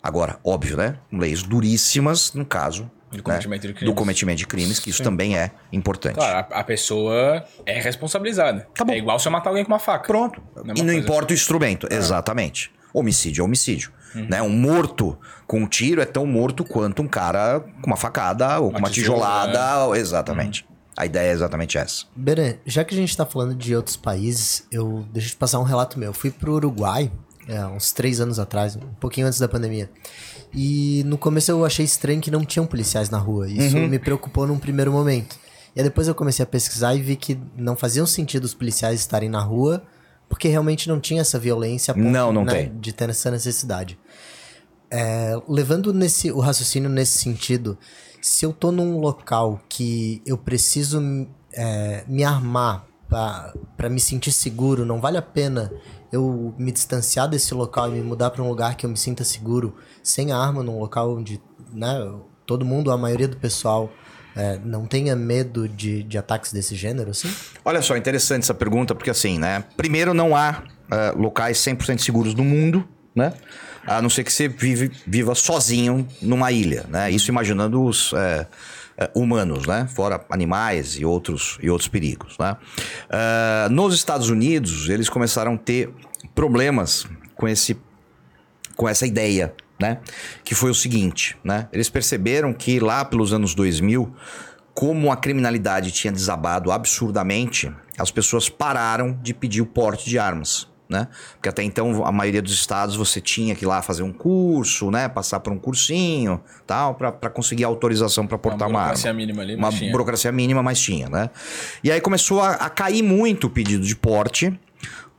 Agora, 0.00 0.38
óbvio, 0.44 0.76
né? 0.76 0.94
Leis 1.10 1.42
duríssimas 1.42 2.32
no 2.34 2.46
caso 2.46 2.88
do 3.10 3.20
cometimento, 3.20 3.66
né? 3.66 3.72
de, 3.72 3.74
crimes. 3.74 3.92
Do 3.92 3.94
cometimento 3.96 4.38
de 4.38 4.46
crimes, 4.46 4.78
que 4.78 4.90
isso 4.90 4.98
Sim. 4.98 5.02
também 5.02 5.36
é 5.36 5.50
importante. 5.72 6.14
Claro, 6.14 6.46
a, 6.48 6.60
a, 6.60 6.62
pessoa 6.62 7.44
é 7.66 7.80
responsabilizada. 7.80 8.68
Tá 8.72 8.84
bom. 8.84 8.92
É 8.92 8.98
igual 8.98 9.18
se 9.18 9.26
eu 9.26 9.32
matar 9.32 9.50
alguém 9.50 9.64
com 9.64 9.72
uma 9.72 9.80
faca. 9.80 10.06
Pronto. 10.06 10.40
E 10.72 10.84
não 10.84 10.94
importa 10.94 11.32
o 11.32 11.34
instrumento. 11.34 11.88
Ah. 11.90 11.96
Exatamente. 11.96 12.70
Homicídio 12.94 13.42
é 13.42 13.44
homicídio. 13.44 13.90
Uhum. 14.14 14.28
Né? 14.30 14.40
Um 14.40 14.50
morto 14.50 15.18
com 15.48 15.62
um 15.62 15.66
tiro 15.66 16.00
é 16.00 16.04
tão 16.04 16.26
morto 16.26 16.62
quanto 16.62 17.02
um 17.02 17.08
cara 17.08 17.58
com 17.58 17.88
uma 17.88 17.96
facada 17.96 18.60
ou 18.60 18.68
uma 18.68 18.74
com 18.74 18.78
uma 18.78 18.90
tijolada. 18.90 19.50
tijolada. 19.50 19.98
Exatamente. 19.98 20.62
Uhum. 20.62 20.71
A 20.96 21.06
ideia 21.06 21.30
é 21.30 21.32
exatamente 21.32 21.78
essa. 21.78 22.04
Beren, 22.14 22.56
já 22.66 22.84
que 22.84 22.94
a 22.94 22.96
gente 22.96 23.10
está 23.10 23.24
falando 23.24 23.54
de 23.54 23.74
outros 23.74 23.96
países, 23.96 24.66
eu 24.70 25.06
deixa 25.12 25.28
eu 25.28 25.30
te 25.32 25.36
passar 25.36 25.58
um 25.58 25.64
relato 25.64 25.98
meu. 25.98 26.10
Eu 26.10 26.14
fui 26.14 26.30
pro 26.30 26.54
Uruguai 26.54 27.10
é, 27.48 27.64
uns 27.66 27.92
três 27.92 28.20
anos 28.20 28.38
atrás, 28.38 28.76
um 28.76 28.94
pouquinho 29.00 29.26
antes 29.26 29.38
da 29.38 29.48
pandemia. 29.48 29.90
E 30.54 31.02
no 31.06 31.16
começo 31.16 31.50
eu 31.50 31.64
achei 31.64 31.84
estranho 31.84 32.20
que 32.20 32.30
não 32.30 32.44
tinham 32.44 32.66
policiais 32.66 33.10
na 33.10 33.18
rua. 33.18 33.48
Isso 33.48 33.76
uhum. 33.76 33.88
me 33.88 33.98
preocupou 33.98 34.46
num 34.46 34.58
primeiro 34.58 34.92
momento. 34.92 35.36
E 35.74 35.80
aí 35.80 35.84
depois 35.84 36.06
eu 36.06 36.14
comecei 36.14 36.42
a 36.42 36.46
pesquisar 36.46 36.94
e 36.94 37.00
vi 37.00 37.16
que 37.16 37.38
não 37.56 37.74
fazia 37.74 38.04
sentido 38.06 38.44
os 38.44 38.54
policiais 38.54 39.00
estarem 39.00 39.28
na 39.28 39.40
rua, 39.40 39.82
porque 40.28 40.48
realmente 40.48 40.88
não 40.88 41.00
tinha 41.00 41.22
essa 41.22 41.38
violência 41.38 41.94
não, 41.94 42.32
não 42.32 42.44
né, 42.44 42.70
de 42.78 42.92
ter 42.92 43.08
essa 43.08 43.30
necessidade. 43.30 43.98
É, 44.90 45.34
levando 45.48 45.92
nesse, 45.94 46.30
o 46.30 46.38
raciocínio 46.38 46.90
nesse 46.90 47.18
sentido, 47.18 47.78
se 48.22 48.46
eu 48.46 48.52
tô 48.52 48.70
num 48.70 48.98
local 48.98 49.60
que 49.68 50.22
eu 50.24 50.38
preciso 50.38 51.26
é, 51.52 52.04
me 52.06 52.22
armar 52.22 52.86
para 53.08 53.90
me 53.90 54.00
sentir 54.00 54.32
seguro, 54.32 54.86
não 54.86 55.00
vale 55.00 55.18
a 55.18 55.22
pena 55.22 55.70
eu 56.10 56.54
me 56.56 56.70
distanciar 56.70 57.28
desse 57.28 57.52
local 57.52 57.88
e 57.88 57.92
me 57.92 58.02
mudar 58.02 58.30
para 58.30 58.42
um 58.42 58.48
lugar 58.48 58.76
que 58.76 58.86
eu 58.86 58.90
me 58.90 58.96
sinta 58.96 59.24
seguro, 59.24 59.74
sem 60.02 60.30
arma, 60.30 60.62
num 60.62 60.78
local 60.78 61.16
onde 61.16 61.42
né, 61.72 62.10
todo 62.46 62.64
mundo, 62.64 62.90
a 62.90 62.96
maioria 62.96 63.26
do 63.26 63.36
pessoal, 63.36 63.90
é, 64.36 64.58
não 64.64 64.86
tenha 64.86 65.16
medo 65.16 65.68
de, 65.68 66.02
de 66.02 66.16
ataques 66.16 66.52
desse 66.52 66.74
gênero, 66.74 67.10
assim? 67.10 67.30
Olha 67.64 67.82
só, 67.82 67.96
interessante 67.96 68.44
essa 68.44 68.54
pergunta, 68.54 68.94
porque 68.94 69.10
assim, 69.10 69.38
né? 69.38 69.64
Primeiro, 69.76 70.14
não 70.14 70.36
há 70.36 70.62
uh, 70.62 71.20
locais 71.20 71.58
100% 71.58 71.98
seguros 71.98 72.34
no 72.34 72.44
mundo, 72.44 72.86
né? 73.14 73.32
A 73.86 74.00
não 74.00 74.08
ser 74.08 74.24
que 74.24 74.32
você 74.32 74.48
vive, 74.48 74.90
viva 75.06 75.34
sozinho 75.34 76.06
numa 76.20 76.52
ilha, 76.52 76.86
né? 76.88 77.10
Isso 77.10 77.30
imaginando 77.30 77.82
os 77.82 78.12
é, 78.12 78.46
é, 78.96 79.10
humanos, 79.14 79.66
né? 79.66 79.88
Fora 79.92 80.24
animais 80.30 80.96
e 80.96 81.04
outros, 81.04 81.58
e 81.60 81.68
outros 81.68 81.88
perigos, 81.88 82.36
né? 82.38 82.56
Uh, 83.08 83.72
nos 83.72 83.94
Estados 83.94 84.30
Unidos, 84.30 84.88
eles 84.88 85.08
começaram 85.08 85.54
a 85.54 85.58
ter 85.58 85.92
problemas 86.34 87.06
com 87.34 87.48
esse 87.48 87.76
com 88.76 88.88
essa 88.88 89.06
ideia, 89.06 89.54
né? 89.80 89.98
Que 90.44 90.54
foi 90.54 90.70
o 90.70 90.74
seguinte, 90.74 91.36
né? 91.44 91.68
Eles 91.72 91.90
perceberam 91.90 92.52
que 92.52 92.78
lá 92.78 93.04
pelos 93.04 93.32
anos 93.32 93.54
2000, 93.54 94.14
como 94.72 95.10
a 95.10 95.16
criminalidade 95.16 95.90
tinha 95.90 96.12
desabado 96.12 96.70
absurdamente, 96.70 97.70
as 97.98 98.10
pessoas 98.10 98.48
pararam 98.48 99.18
de 99.22 99.34
pedir 99.34 99.60
o 99.60 99.66
porte 99.66 100.08
de 100.08 100.18
armas 100.18 100.71
né? 100.88 101.08
Porque 101.34 101.48
até 101.48 101.62
então 101.62 102.04
a 102.04 102.12
maioria 102.12 102.42
dos 102.42 102.52
estados 102.52 102.94
você 102.94 103.20
tinha 103.20 103.54
que 103.54 103.64
ir 103.64 103.68
lá 103.68 103.82
fazer 103.82 104.02
um 104.02 104.12
curso, 104.12 104.90
né? 104.90 105.08
Passar 105.08 105.40
por 105.40 105.52
um 105.52 105.58
cursinho, 105.58 106.40
tal, 106.66 106.94
para 106.94 107.30
conseguir 107.30 107.64
autorização 107.64 108.26
para 108.26 108.38
portar 108.38 108.68
uma, 108.68 108.78
uma 108.78 108.80
arma. 108.80 108.92
Burocracia 108.92 109.12
mínima 109.12 109.42
ali, 109.42 109.54
uma 109.56 109.70
tinha. 109.70 109.92
burocracia 109.92 110.32
mínima, 110.32 110.62
mas 110.62 110.80
tinha, 110.80 111.08
né? 111.08 111.30
E 111.82 111.90
aí 111.90 112.00
começou 112.00 112.40
a, 112.40 112.52
a 112.52 112.70
cair 112.70 113.02
muito 113.02 113.46
o 113.46 113.50
pedido 113.50 113.84
de 113.84 113.96
porte. 113.96 114.58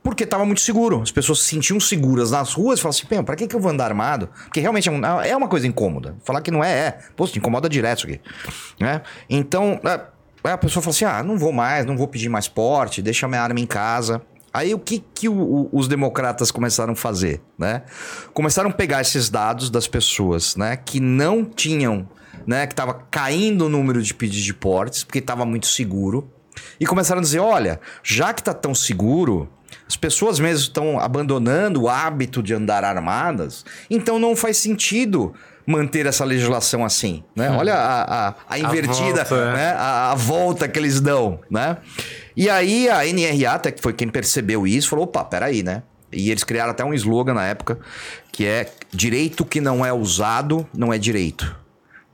Porque 0.02 0.24
estava 0.24 0.44
muito 0.44 0.60
seguro. 0.60 1.00
As 1.00 1.10
pessoas 1.10 1.38
se 1.38 1.46
sentiam 1.46 1.80
seguras 1.80 2.30
nas 2.30 2.52
ruas 2.52 2.78
e 2.78 2.82
falavam 2.82 3.00
assim: 3.00 3.24
para 3.24 3.36
que, 3.36 3.46
que 3.46 3.56
eu 3.56 3.58
vou 3.58 3.70
andar 3.70 3.86
armado? 3.86 4.28
Porque 4.44 4.60
realmente 4.60 4.86
é, 4.86 4.92
um, 4.92 5.02
é 5.22 5.34
uma 5.34 5.48
coisa 5.48 5.66
incômoda. 5.66 6.14
Falar 6.22 6.42
que 6.42 6.50
não 6.50 6.62
é, 6.62 6.88
é. 6.88 6.98
Pô, 7.16 7.26
te 7.26 7.38
incomoda 7.38 7.70
direto 7.70 8.00
isso 8.00 8.06
aqui. 8.08 8.20
Né? 8.78 9.00
Então, 9.30 9.80
é, 9.82 10.50
a 10.50 10.58
pessoa 10.58 10.82
fala 10.82 10.94
assim: 10.94 11.06
ah, 11.06 11.22
não 11.22 11.38
vou 11.38 11.52
mais, 11.52 11.86
não 11.86 11.96
vou 11.96 12.06
pedir 12.06 12.28
mais 12.28 12.46
porte, 12.46 13.00
deixa 13.00 13.26
minha 13.26 13.40
arma 13.40 13.58
em 13.58 13.64
casa. 13.64 14.20
Aí 14.54 14.72
o 14.72 14.78
que, 14.78 15.02
que 15.12 15.28
o, 15.28 15.34
o, 15.34 15.68
os 15.72 15.88
democratas 15.88 16.52
começaram 16.52 16.92
a 16.92 16.96
fazer, 16.96 17.40
né? 17.58 17.82
Começaram 18.32 18.70
a 18.70 18.72
pegar 18.72 19.00
esses 19.00 19.28
dados 19.28 19.68
das 19.68 19.88
pessoas, 19.88 20.54
né, 20.54 20.76
que 20.76 21.00
não 21.00 21.44
tinham, 21.44 22.08
né, 22.46 22.64
que 22.64 22.72
estava 22.72 22.94
caindo 23.10 23.66
o 23.66 23.68
número 23.68 24.00
de 24.00 24.14
pedidos 24.14 24.44
de 24.44 24.54
portes, 24.54 25.02
porque 25.02 25.18
estava 25.18 25.44
muito 25.44 25.66
seguro, 25.66 26.30
e 26.78 26.86
começaram 26.86 27.18
a 27.18 27.22
dizer, 27.22 27.40
olha, 27.40 27.80
já 28.00 28.32
que 28.32 28.40
está 28.40 28.54
tão 28.54 28.72
seguro, 28.76 29.48
as 29.88 29.96
pessoas 29.96 30.38
mesmo 30.38 30.62
estão 30.62 31.00
abandonando 31.00 31.82
o 31.82 31.88
hábito 31.88 32.40
de 32.40 32.54
andar 32.54 32.84
armadas, 32.84 33.64
então 33.90 34.20
não 34.20 34.36
faz 34.36 34.58
sentido 34.58 35.34
manter 35.66 36.06
essa 36.06 36.24
legislação 36.24 36.84
assim, 36.84 37.24
né? 37.34 37.50
Hum. 37.50 37.56
Olha 37.56 37.74
a, 37.74 38.28
a, 38.28 38.34
a 38.48 38.58
invertida, 38.58 39.22
a 39.22 39.24
volta, 39.24 39.52
né? 39.52 39.74
a, 39.76 40.12
a 40.12 40.14
volta 40.14 40.68
que 40.68 40.78
eles 40.78 41.00
dão, 41.00 41.40
né? 41.50 41.78
E 42.36 42.50
aí 42.50 42.88
a 42.88 43.04
NRA, 43.04 43.52
até 43.52 43.70
que 43.70 43.80
foi 43.80 43.92
quem 43.92 44.08
percebeu 44.08 44.66
isso, 44.66 44.88
falou: 44.88 45.04
opa, 45.04 45.24
peraí, 45.24 45.62
né? 45.62 45.82
E 46.12 46.30
eles 46.30 46.44
criaram 46.44 46.70
até 46.70 46.84
um 46.84 46.94
slogan 46.94 47.34
na 47.34 47.44
época 47.44 47.78
que 48.30 48.46
é 48.46 48.70
direito 48.92 49.44
que 49.44 49.60
não 49.60 49.84
é 49.84 49.92
usado 49.92 50.66
não 50.76 50.92
é 50.92 50.98
direito. 50.98 51.56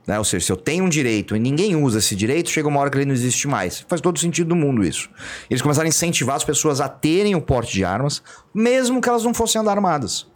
Né? 0.07 0.17
Ou 0.17 0.25
seja, 0.25 0.45
se 0.45 0.51
eu 0.51 0.57
tenho 0.57 0.83
um 0.83 0.89
direito 0.89 1.35
e 1.35 1.39
ninguém 1.39 1.75
usa 1.75 1.99
esse 1.99 2.15
direito, 2.15 2.49
chega 2.49 2.67
uma 2.67 2.79
hora 2.79 2.89
que 2.89 2.97
ele 2.97 3.05
não 3.05 3.13
existe 3.13 3.47
mais. 3.47 3.85
Faz 3.87 4.01
todo 4.01 4.19
sentido 4.19 4.49
do 4.49 4.55
mundo 4.55 4.83
isso. 4.83 5.09
Eles 5.49 5.61
começaram 5.61 5.85
a 5.85 5.89
incentivar 5.89 6.35
as 6.35 6.43
pessoas 6.43 6.81
a 6.81 6.89
terem 6.89 7.35
o 7.35 7.41
porte 7.41 7.73
de 7.73 7.85
armas, 7.85 8.21
mesmo 8.53 8.99
que 8.99 9.07
elas 9.07 9.23
não 9.23 9.33
fossem 9.33 9.61
andar 9.61 9.71
armadas. 9.73 10.27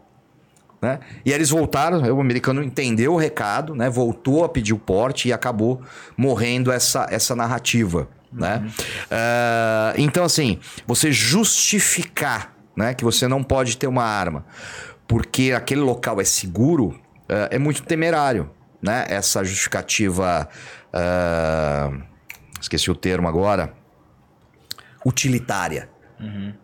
Né? 0.81 0.99
E 1.25 1.31
eles 1.31 1.49
voltaram, 1.49 1.99
o 2.13 2.21
americano 2.21 2.63
entendeu 2.63 3.13
o 3.13 3.17
recado, 3.17 3.73
né? 3.73 3.89
voltou 3.89 4.43
a 4.43 4.49
pedir 4.49 4.73
o 4.73 4.77
porte 4.77 5.29
e 5.29 5.33
acabou 5.33 5.81
morrendo 6.15 6.71
essa, 6.71 7.07
essa 7.09 7.35
narrativa. 7.35 8.07
Né? 8.35 8.67
Uh, 9.05 10.01
então, 10.01 10.25
assim, 10.25 10.59
você 10.85 11.11
justificar 11.11 12.53
né, 12.75 12.93
que 12.93 13.03
você 13.03 13.27
não 13.27 13.41
pode 13.41 13.77
ter 13.77 13.87
uma 13.87 14.03
arma 14.03 14.45
porque 15.07 15.53
aquele 15.55 15.81
local 15.81 16.19
é 16.19 16.23
seguro 16.23 16.87
uh, 17.29 17.47
é 17.49 17.57
muito 17.57 17.83
temerário. 17.83 18.49
né, 18.81 19.05
essa 19.07 19.43
justificativa. 19.43 20.47
ah, 20.93 21.91
esqueci 22.61 22.89
o 22.91 22.95
termo 22.95 23.27
agora. 23.27 23.73
Utilitária. 25.05 25.89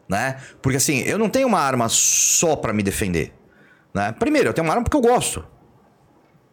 Né? 0.07 0.37
Porque 0.61 0.77
assim, 0.77 0.99
eu 0.99 1.17
não 1.17 1.29
tenho 1.29 1.47
uma 1.47 1.59
arma 1.59 1.89
só 1.89 2.55
pra 2.55 2.73
me 2.73 2.83
defender. 2.83 3.33
Né? 3.93 4.11
Primeiro, 4.13 4.49
eu 4.49 4.53
tenho 4.53 4.65
uma 4.65 4.73
arma 4.73 4.83
porque 4.83 4.97
eu 4.97 5.01
gosto. 5.01 5.45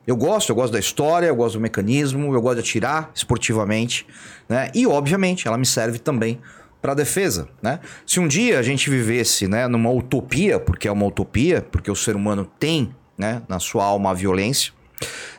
Eu 0.08 0.16
gosto, 0.16 0.48
eu 0.48 0.56
gosto 0.56 0.72
da 0.72 0.78
história, 0.78 1.26
eu 1.26 1.36
gosto 1.36 1.56
do 1.56 1.60
mecanismo, 1.60 2.32
eu 2.32 2.40
gosto 2.40 2.54
de 2.54 2.60
atirar 2.60 3.10
esportivamente, 3.14 4.06
né? 4.48 4.70
E 4.74 4.86
obviamente 4.86 5.46
ela 5.46 5.58
me 5.58 5.66
serve 5.66 5.98
também 5.98 6.40
para 6.80 6.94
defesa, 6.94 7.46
né? 7.60 7.78
Se 8.06 8.18
um 8.18 8.26
dia 8.26 8.58
a 8.58 8.62
gente 8.62 8.88
vivesse, 8.88 9.46
né, 9.46 9.68
numa 9.68 9.90
utopia, 9.90 10.58
porque 10.58 10.88
é 10.88 10.90
uma 10.90 11.04
utopia, 11.04 11.60
porque 11.60 11.90
o 11.90 11.94
ser 11.94 12.16
humano 12.16 12.50
tem, 12.58 12.90
né, 13.18 13.42
na 13.46 13.58
sua 13.58 13.84
alma 13.84 14.12
a 14.12 14.14
violência, 14.14 14.72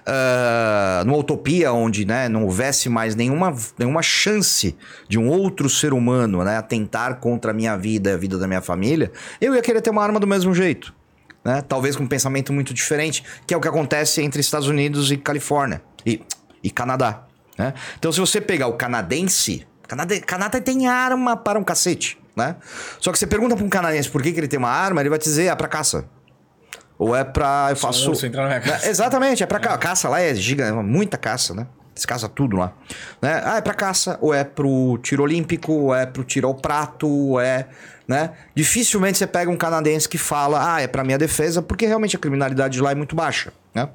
ah, 0.06 1.02
numa 1.04 1.18
utopia 1.18 1.74
onde, 1.74 2.06
né, 2.06 2.30
não 2.30 2.44
houvesse 2.44 2.90
mais 2.90 3.16
nenhuma, 3.16 3.56
nenhuma 3.76 4.04
chance 4.04 4.78
de 5.08 5.18
um 5.18 5.30
outro 5.30 5.68
ser 5.68 5.94
humano, 5.94 6.44
né, 6.44 6.58
atentar 6.58 7.16
contra 7.16 7.50
a 7.50 7.54
minha 7.56 7.76
vida 7.76 8.14
a 8.14 8.18
vida 8.18 8.38
da 8.38 8.48
minha 8.48 8.62
família, 8.62 9.12
eu 9.42 9.56
ia 9.56 9.64
querer 9.64 9.82
ter 9.82 9.90
uma 9.90 10.04
arma 10.04 10.20
do 10.20 10.28
mesmo 10.28 10.54
jeito 10.54 10.94
né? 11.44 11.62
Talvez 11.68 11.96
com 11.96 12.04
um 12.04 12.08
pensamento 12.08 12.52
muito 12.54 12.74
diferente, 12.74 13.24
que 13.48 13.54
é 13.54 13.58
o 13.58 13.62
que 13.62 13.68
acontece 13.68 14.22
entre 14.22 14.42
Estados 14.42 14.68
Unidos 14.68 15.12
e 15.12 15.18
Califórnia 15.18 15.82
e, 16.06 16.22
e 16.64 16.70
Canadá, 16.70 17.24
né? 17.58 17.74
Então, 17.98 18.12
se 18.12 18.20
você 18.20 18.40
pegar 18.42 18.68
o 18.68 18.74
canadense, 18.74 19.66
Canadá, 19.88 20.20
Canadá 20.22 20.62
tem 20.62 20.88
arma 20.88 21.36
para 21.38 21.58
um 21.60 21.64
cacete, 21.64 22.18
né? 22.36 22.56
Só 23.00 23.12
que 23.12 23.20
você 23.20 23.26
pergunta 23.28 23.56
para 23.56 23.66
um 23.66 23.70
canadense 23.70 24.10
por 24.10 24.22
que, 24.22 24.32
que 24.32 24.40
ele 24.40 24.48
tem 24.48 24.60
uma 24.60 24.70
arma, 24.70 25.02
ele 25.02 25.10
vai 25.10 25.20
te 25.20 25.24
dizer, 25.24 25.46
é 25.46 25.56
para 25.56 25.68
caça. 25.68 26.06
Ou 26.98 27.16
é 27.16 27.24
pra. 27.24 27.68
Eu 27.70 27.76
faço. 27.78 28.10
urso 28.10 28.26
entrar 28.26 28.44
na 28.44 28.50
minha 28.50 28.60
casa. 28.62 28.86
É, 28.86 28.90
Exatamente, 28.90 29.42
é 29.42 29.46
pra 29.46 29.58
ca- 29.60 29.78
caça 29.78 30.10
lá, 30.10 30.20
é 30.20 30.36
gigante, 30.36 30.74
muita 30.86 31.18
caça, 31.18 31.54
né? 31.54 31.66
Eles 31.96 32.06
caçam 32.06 32.30
tudo 32.30 32.58
lá. 32.58 32.74
Né? 33.22 33.42
Ah, 33.46 33.58
é 33.58 33.62
pra 33.62 33.74
caça, 33.74 34.18
ou 34.22 34.34
é 34.34 34.44
pro 34.44 34.98
tiro 35.02 35.24
olímpico, 35.24 35.72
ou 35.72 35.96
é 35.96 36.06
pro 36.06 36.24
tiro 36.24 36.48
ao 36.48 36.56
prato, 36.56 37.08
ou 37.08 37.40
é. 37.40 37.68
Né? 38.10 38.32
Dificilmente 38.56 39.20
você 39.20 39.28
pega 39.28 39.52
um 39.52 39.56
canadense 39.56 40.10
que 40.10 40.18
fala, 40.18 40.74
ah, 40.74 40.82
é 40.82 40.88
pra 40.88 41.04
minha 41.04 41.18
defesa, 41.20 41.62
porque 41.62 41.86
realmente 41.86 42.16
a 42.16 42.20
criminalidade 42.20 42.74
de 42.74 42.82
lá 42.82 42.90
é 42.92 42.96
muito 42.96 43.16
baixa. 43.16 43.54
Né? 43.72 43.88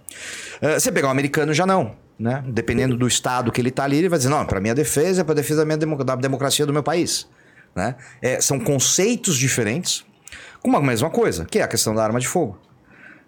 Eh, 0.63 0.79
você 0.79 0.93
pegar 0.93 1.09
um 1.09 1.11
americano, 1.11 1.53
já 1.53 1.67
não. 1.67 1.97
Né? 2.17 2.45
Dependendo 2.47 2.97
do 2.97 3.09
estado 3.09 3.51
que 3.51 3.61
ele 3.61 3.73
tá 3.73 3.83
ali, 3.83 3.97
ele 3.99 4.09
vai 4.09 4.17
dizer, 4.17 4.31
não, 4.31 4.47
pra 4.47 4.61
minha 4.61 4.73
defesa, 4.73 5.23
é 5.23 5.25
pra 5.25 5.35
defesa 5.35 5.63
da, 5.63 5.65
minha 5.67 5.77
demo- 5.77 6.05
da 6.05 6.15
democracia 6.15 6.65
do 6.65 6.73
meu 6.73 6.83
país. 6.85 7.27
Né? 7.75 7.97
É, 8.23 8.41
são 8.41 8.61
conceitos 8.61 9.37
diferentes, 9.37 10.05
com 10.63 10.69
uma 10.69 10.81
mesma 10.81 11.11
coisa, 11.11 11.45
que 11.45 11.59
é 11.59 11.63
a 11.65 11.69
questão 11.69 11.93
da 11.93 12.05
arma 12.05 12.21
de 12.21 12.29
fogo. 12.29 12.57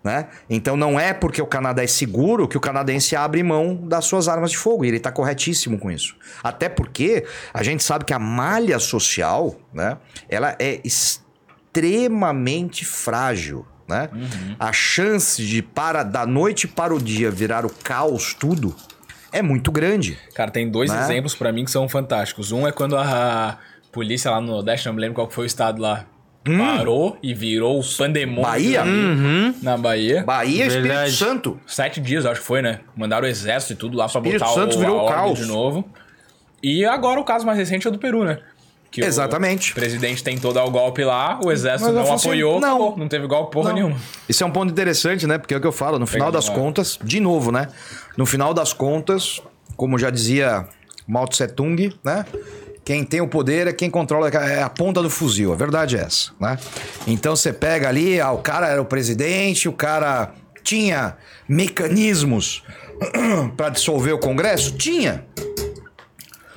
Né? 0.06 0.28
Então 0.48 0.76
não 0.76 1.00
é 1.00 1.12
porque 1.12 1.42
o 1.42 1.46
Canadá 1.46 1.82
é 1.82 1.86
seguro 1.88 2.46
que 2.46 2.56
o 2.56 2.60
canadense 2.60 3.16
abre 3.16 3.42
mão 3.42 3.74
das 3.74 4.04
suas 4.04 4.28
armas 4.28 4.52
de 4.52 4.56
fogo. 4.56 4.84
E 4.84 4.88
ele 4.88 4.98
está 4.98 5.10
corretíssimo 5.10 5.80
com 5.80 5.90
isso. 5.90 6.14
Até 6.44 6.68
porque 6.68 7.26
a 7.52 7.60
gente 7.64 7.82
sabe 7.82 8.04
que 8.04 8.14
a 8.14 8.18
malha 8.20 8.78
social, 8.78 9.56
né, 9.74 9.96
ela 10.28 10.54
é 10.60 10.80
extremamente 10.84 12.84
frágil. 12.84 13.66
Né? 13.88 14.08
A 14.60 14.72
chance 14.72 15.44
de 15.44 15.60
para 15.60 16.04
da 16.04 16.24
noite 16.24 16.68
para 16.68 16.94
o 16.94 17.00
dia 17.00 17.28
virar 17.28 17.66
o 17.66 17.70
caos 17.70 18.32
tudo 18.32 18.76
é 19.32 19.42
muito 19.42 19.72
grande. 19.72 20.16
Cara, 20.36 20.52
tem 20.52 20.70
dois 20.70 20.88
Né? 20.88 21.00
exemplos 21.00 21.34
pra 21.34 21.50
mim 21.50 21.64
que 21.64 21.70
são 21.72 21.88
fantásticos. 21.88 22.52
Um 22.52 22.64
é 22.64 22.70
quando 22.70 22.96
a 22.96 23.58
polícia 23.90 24.30
lá 24.30 24.40
no 24.40 24.52
Nordeste, 24.52 24.86
não 24.86 24.94
me 24.94 25.00
lembro 25.00 25.16
qual 25.16 25.28
foi 25.28 25.44
o 25.44 25.46
estado 25.46 25.82
lá, 25.82 26.06
parou 26.58 27.16
e 27.22 27.34
virou 27.34 27.78
o 27.80 27.82
pandemônio 27.96 28.40
Hum. 28.40 28.42
Bahia? 28.42 28.82
ali 28.82 29.54
na 29.62 29.76
Bahia. 29.76 30.22
Bahia 30.24 30.64
e 30.64 30.66
Espírito 30.68 30.88
Verdade. 30.88 31.12
Santo. 31.16 31.60
Sete 31.66 32.00
dias, 32.00 32.24
acho 32.26 32.40
que 32.40 32.46
foi, 32.46 32.62
né? 32.62 32.80
Mandaram 32.96 33.26
o 33.26 33.30
exército 33.30 33.72
e 33.72 33.76
tudo 33.76 33.96
lá 33.96 34.08
pra 34.08 34.20
Espírito 34.20 34.40
botar 34.44 34.54
Santo 34.54 34.76
o, 34.76 34.78
virou 34.80 34.98
a 35.00 35.02
ordem 35.02 35.16
caos. 35.16 35.38
de 35.38 35.46
novo. 35.46 35.88
E 36.62 36.84
agora 36.84 37.20
o 37.20 37.24
caso 37.24 37.44
mais 37.46 37.58
recente 37.58 37.86
é 37.86 37.90
o 37.90 37.92
do 37.92 37.98
Peru, 37.98 38.24
né? 38.24 38.38
Que 38.90 39.02
Exatamente. 39.02 39.72
O 39.72 39.74
presidente 39.74 40.22
tentou 40.24 40.52
dar 40.52 40.64
o 40.64 40.70
golpe 40.70 41.04
lá, 41.04 41.38
o 41.44 41.52
exército 41.52 41.86
Mas 41.92 41.94
não 41.98 42.06
funcionou. 42.06 42.56
apoiou, 42.56 42.60
Não. 42.60 42.76
acabou. 42.76 42.96
não 42.98 43.08
teve 43.08 43.26
golpe 43.26 43.52
porra 43.52 43.68
Não. 43.70 43.74
nenhuma. 43.76 43.96
Isso 44.28 44.42
é 44.42 44.46
um 44.46 44.50
ponto 44.50 44.70
interessante, 44.70 45.26
né? 45.26 45.36
Porque 45.38 45.52
é 45.52 45.56
o 45.56 45.60
que 45.60 45.66
eu 45.66 45.72
falo, 45.72 45.98
no 45.98 46.06
final 46.06 46.28
Pegando 46.28 46.34
das 46.42 46.48
lá. 46.48 46.54
contas, 46.54 46.98
de 47.04 47.20
novo, 47.20 47.52
né? 47.52 47.68
No 48.16 48.24
final 48.24 48.54
das 48.54 48.72
contas, 48.72 49.40
como 49.76 49.98
já 49.98 50.08
dizia 50.08 50.66
Mao 51.06 51.26
Tse 51.28 51.46
Tung, 51.48 51.92
né? 52.02 52.24
Quem 52.86 53.02
tem 53.02 53.20
o 53.20 53.26
poder 53.26 53.66
é 53.66 53.72
quem 53.72 53.90
controla 53.90 54.28
é 54.28 54.62
a 54.62 54.70
ponta 54.70 55.02
do 55.02 55.10
fuzil. 55.10 55.52
A 55.52 55.56
verdade 55.56 55.96
é 55.96 56.02
essa, 56.02 56.30
né? 56.38 56.56
Então 57.04 57.34
você 57.34 57.52
pega 57.52 57.88
ali, 57.88 58.20
ah, 58.20 58.30
o 58.30 58.38
cara 58.38 58.68
era 58.68 58.80
o 58.80 58.84
presidente, 58.84 59.68
o 59.68 59.72
cara 59.72 60.32
tinha 60.62 61.16
mecanismos 61.48 62.62
para 63.56 63.70
dissolver 63.70 64.14
o 64.14 64.20
Congresso? 64.20 64.76
Tinha. 64.76 65.26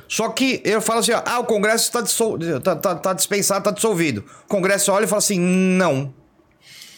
Só 0.07 0.29
que 0.29 0.61
eu 0.63 0.79
falo 0.79 0.99
assim, 0.99 1.13
ó, 1.13 1.23
ah, 1.25 1.39
o 1.39 1.45
Congresso 1.45 1.85
está 1.85 1.99
dissol... 1.99 2.37
tá, 2.63 2.75
tá, 2.75 2.93
tá 2.93 3.13
dispensado, 3.13 3.61
está 3.61 3.71
dissolvido. 3.71 4.23
O 4.45 4.47
Congresso 4.47 4.91
olha 4.91 5.05
e 5.05 5.07
fala 5.07 5.17
assim, 5.17 5.39
não. 5.39 6.13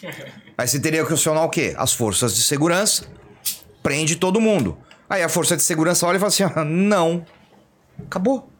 Aí 0.57 0.67
você 0.67 0.77
teria 0.77 1.05
que 1.05 1.13
acionar 1.13 1.45
o 1.45 1.49
quê? 1.49 1.73
As 1.77 1.93
forças 1.93 2.35
de 2.35 2.43
segurança, 2.43 3.05
prende 3.81 4.17
todo 4.17 4.41
mundo. 4.41 4.77
Aí 5.09 5.23
a 5.23 5.29
força 5.29 5.55
de 5.55 5.63
segurança 5.63 6.05
olha 6.05 6.17
e 6.17 6.19
fala 6.19 6.27
assim, 6.27 6.43
ó, 6.43 6.65
não. 6.65 7.25
Acabou. 7.97 8.50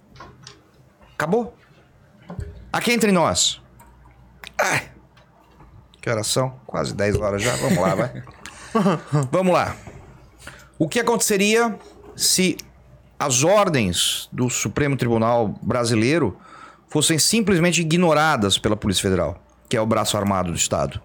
Acabou. 1.22 1.56
Aqui 2.74 2.92
entre 2.92 3.12
nós. 3.12 3.62
Ai. 4.60 4.90
Que 6.02 6.10
horas 6.10 6.26
são? 6.26 6.60
Quase 6.66 6.96
10 6.96 7.18
horas 7.18 7.44
já. 7.44 7.56
Vamos 7.58 7.78
lá, 7.78 7.94
vai. 7.94 8.24
Vamos 9.32 9.54
lá. 9.54 9.76
O 10.80 10.90
que 10.90 11.00
aconteceria 11.00 11.78
se 12.16 12.58
as 13.20 13.44
ordens 13.44 14.30
do 14.32 14.50
Supremo 14.50 14.98
Tribunal 14.98 15.50
Brasileiro 15.62 16.36
fossem 16.88 17.20
simplesmente 17.20 17.82
ignoradas 17.82 18.58
pela 18.58 18.76
Polícia 18.76 19.04
Federal, 19.04 19.40
que 19.70 19.78
é 19.78 19.82
o 19.82 19.86
braço 19.86 20.18
armado 20.18 20.50
do 20.50 20.58
Estado? 20.58 21.00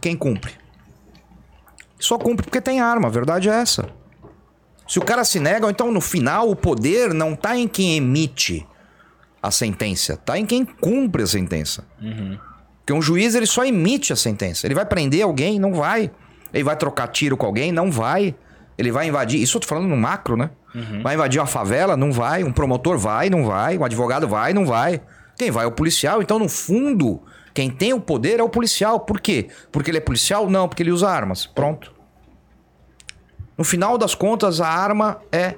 Quem 0.00 0.16
cumpre? 0.16 0.54
Só 1.98 2.16
cumpre 2.16 2.44
porque 2.44 2.60
tem 2.60 2.78
arma, 2.78 3.08
a 3.08 3.10
verdade 3.10 3.48
é 3.48 3.54
essa. 3.54 3.90
Se 4.88 4.98
o 4.98 5.02
cara 5.02 5.22
se 5.22 5.38
nega, 5.38 5.70
então 5.70 5.92
no 5.92 6.00
final 6.00 6.50
o 6.50 6.56
poder 6.56 7.12
não 7.12 7.36
tá 7.36 7.54
em 7.56 7.68
quem 7.68 7.96
emite 7.96 8.66
a 9.40 9.50
sentença, 9.50 10.16
tá 10.16 10.38
em 10.38 10.46
quem 10.46 10.64
cumpre 10.64 11.22
a 11.22 11.26
sentença. 11.26 11.84
Porque 12.80 12.92
um 12.94 13.02
juiz 13.02 13.34
ele 13.34 13.44
só 13.44 13.66
emite 13.66 14.14
a 14.14 14.16
sentença. 14.16 14.66
Ele 14.66 14.74
vai 14.74 14.86
prender 14.86 15.22
alguém? 15.22 15.58
Não 15.60 15.74
vai. 15.74 16.10
Ele 16.54 16.64
vai 16.64 16.74
trocar 16.74 17.08
tiro 17.08 17.36
com 17.36 17.44
alguém? 17.44 17.70
Não 17.70 17.92
vai. 17.92 18.34
Ele 18.78 18.90
vai 18.90 19.06
invadir. 19.06 19.42
Isso 19.42 19.58
eu 19.58 19.60
tô 19.60 19.68
falando 19.68 19.86
no 19.86 19.96
macro, 19.96 20.38
né? 20.38 20.50
Vai 21.02 21.14
invadir 21.14 21.38
uma 21.38 21.46
favela? 21.46 21.96
Não 21.96 22.10
vai. 22.10 22.42
Um 22.42 22.52
promotor 22.52 22.96
vai? 22.96 23.28
Não 23.28 23.44
vai. 23.44 23.76
Um 23.76 23.84
advogado 23.84 24.26
vai? 24.26 24.54
Não 24.54 24.64
vai. 24.64 25.02
Quem 25.36 25.50
vai 25.50 25.64
é 25.64 25.68
o 25.68 25.72
policial. 25.72 26.22
Então, 26.22 26.38
no 26.38 26.48
fundo, 26.48 27.22
quem 27.52 27.68
tem 27.70 27.92
o 27.92 28.00
poder 28.00 28.40
é 28.40 28.42
o 28.42 28.48
policial. 28.48 29.00
Por 29.00 29.20
quê? 29.20 29.48
Porque 29.70 29.90
ele 29.90 29.98
é 29.98 30.00
policial? 30.00 30.48
Não, 30.48 30.66
porque 30.66 30.82
ele 30.82 30.90
usa 30.90 31.10
armas. 31.10 31.44
Pronto. 31.44 31.92
No 33.58 33.64
final 33.64 33.98
das 33.98 34.14
contas, 34.14 34.60
a 34.60 34.68
arma 34.68 35.20
é. 35.32 35.56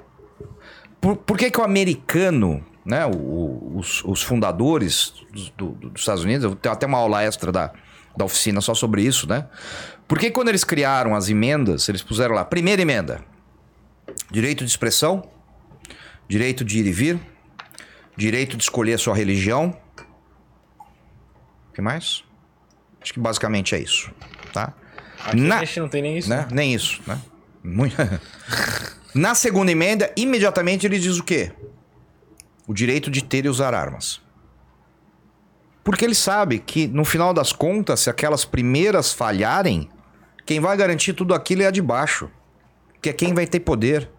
Por, 0.99 1.15
por 1.17 1.37
que, 1.37 1.49
que 1.51 1.59
o 1.59 1.63
americano, 1.63 2.65
né, 2.85 3.05
o- 3.05 3.77
os, 3.77 4.03
os 4.03 4.21
fundadores 4.23 5.13
dos, 5.31 5.49
do- 5.51 5.71
dos 5.71 6.01
Estados 6.01 6.23
Unidos, 6.23 6.43
eu 6.43 6.55
tenho 6.55 6.73
até 6.73 6.85
uma 6.87 6.97
aula 6.97 7.23
extra 7.23 7.51
da, 7.51 7.71
da 8.17 8.25
oficina 8.25 8.59
só 8.61 8.73
sobre 8.73 9.03
isso, 9.03 9.27
né? 9.29 9.47
Por 10.07 10.19
que 10.19 10.29
quando 10.31 10.49
eles 10.49 10.63
criaram 10.63 11.15
as 11.15 11.29
emendas, 11.29 11.87
eles 11.87 12.01
puseram 12.03 12.35
lá, 12.35 12.43
primeira 12.43 12.81
emenda, 12.81 13.23
direito 14.29 14.63
de 14.65 14.69
expressão, 14.69 15.23
direito 16.27 16.65
de 16.65 16.79
ir 16.79 16.85
e 16.87 16.91
vir, 16.91 17.19
direito 18.17 18.57
de 18.57 18.63
escolher 18.63 18.93
a 18.95 18.97
sua 18.97 19.15
religião. 19.15 19.75
O 21.69 21.73
que 21.73 21.81
mais? 21.81 22.23
Acho 23.01 23.13
que 23.13 23.19
basicamente 23.19 23.73
é 23.73 23.79
isso, 23.79 24.11
tá? 24.53 24.73
Aqui 25.25 25.37
Na- 25.37 25.59
a 25.59 25.65
gente 25.65 25.79
não 25.79 25.87
tem 25.87 26.01
nem 26.01 26.17
isso. 26.17 26.29
né? 26.29 26.47
Nem 26.51 26.73
isso, 26.73 27.01
né? 27.07 27.17
Na 29.13 29.35
segunda 29.35 29.71
emenda, 29.71 30.11
imediatamente 30.15 30.85
ele 30.85 30.97
diz 30.97 31.17
o 31.19 31.23
quê? 31.23 31.51
O 32.67 32.73
direito 32.73 33.11
de 33.11 33.23
ter 33.23 33.45
e 33.45 33.49
usar 33.49 33.73
armas. 33.73 34.21
Porque 35.83 36.05
ele 36.05 36.15
sabe 36.15 36.59
que, 36.59 36.87
no 36.87 37.03
final 37.03 37.33
das 37.33 37.51
contas, 37.51 38.01
se 38.01 38.09
aquelas 38.09 38.45
primeiras 38.45 39.11
falharem, 39.13 39.89
quem 40.45 40.59
vai 40.59 40.77
garantir 40.77 41.13
tudo 41.13 41.33
aquilo 41.33 41.63
é 41.63 41.67
a 41.67 41.71
de 41.71 41.81
baixo. 41.81 42.29
Que 43.01 43.09
é 43.09 43.13
quem 43.13 43.33
vai 43.33 43.47
ter 43.47 43.59
poder. 43.61 44.09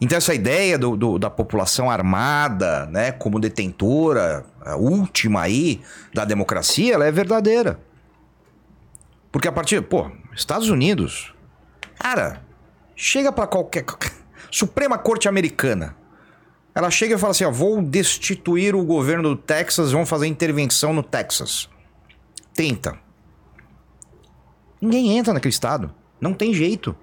Então, 0.00 0.16
essa 0.18 0.34
ideia 0.34 0.78
do- 0.78 0.96
do- 0.96 1.18
da 1.18 1.30
população 1.30 1.90
armada, 1.90 2.86
né, 2.86 3.12
como 3.12 3.38
detentora, 3.38 4.44
a 4.60 4.76
última 4.76 5.42
aí 5.42 5.80
da 6.12 6.24
democracia, 6.24 6.94
ela 6.94 7.06
é 7.06 7.12
verdadeira. 7.12 7.78
Porque 9.32 9.48
a 9.48 9.52
partir, 9.52 9.82
pô, 9.82 10.10
Estados 10.36 10.68
Unidos, 10.68 11.32
cara, 11.98 12.42
chega 12.94 13.32
pra 13.32 13.46
qualquer 13.46 13.84
Suprema 14.52 14.98
Corte 14.98 15.28
Americana. 15.28 15.96
Ela 16.74 16.90
chega 16.90 17.14
e 17.14 17.18
fala 17.18 17.30
assim, 17.30 17.44
ó, 17.44 17.50
vou 17.50 17.80
destituir 17.80 18.74
o 18.74 18.84
governo 18.84 19.30
do 19.30 19.36
Texas, 19.36 19.92
vão 19.92 20.04
fazer 20.04 20.26
intervenção 20.26 20.92
no 20.92 21.02
Texas. 21.02 21.70
Tenta. 22.52 22.98
Ninguém 24.78 25.16
entra 25.16 25.32
naquele 25.32 25.54
estado. 25.54 25.90
Não 26.20 26.34
tem 26.34 26.52
jeito. 26.52 26.94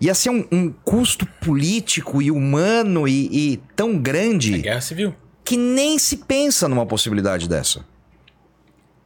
Ia 0.00 0.14
ser 0.14 0.30
um, 0.30 0.44
um 0.50 0.72
custo 0.72 1.24
político 1.40 2.20
e 2.20 2.28
humano 2.32 3.06
e, 3.06 3.52
e 3.52 3.56
tão 3.76 3.96
grande 3.96 4.58
Guerra 4.58 4.80
Civil. 4.80 5.14
que 5.44 5.56
nem 5.56 5.96
se 5.96 6.16
pensa 6.16 6.68
numa 6.68 6.84
possibilidade 6.84 7.48
dessa. 7.48 7.84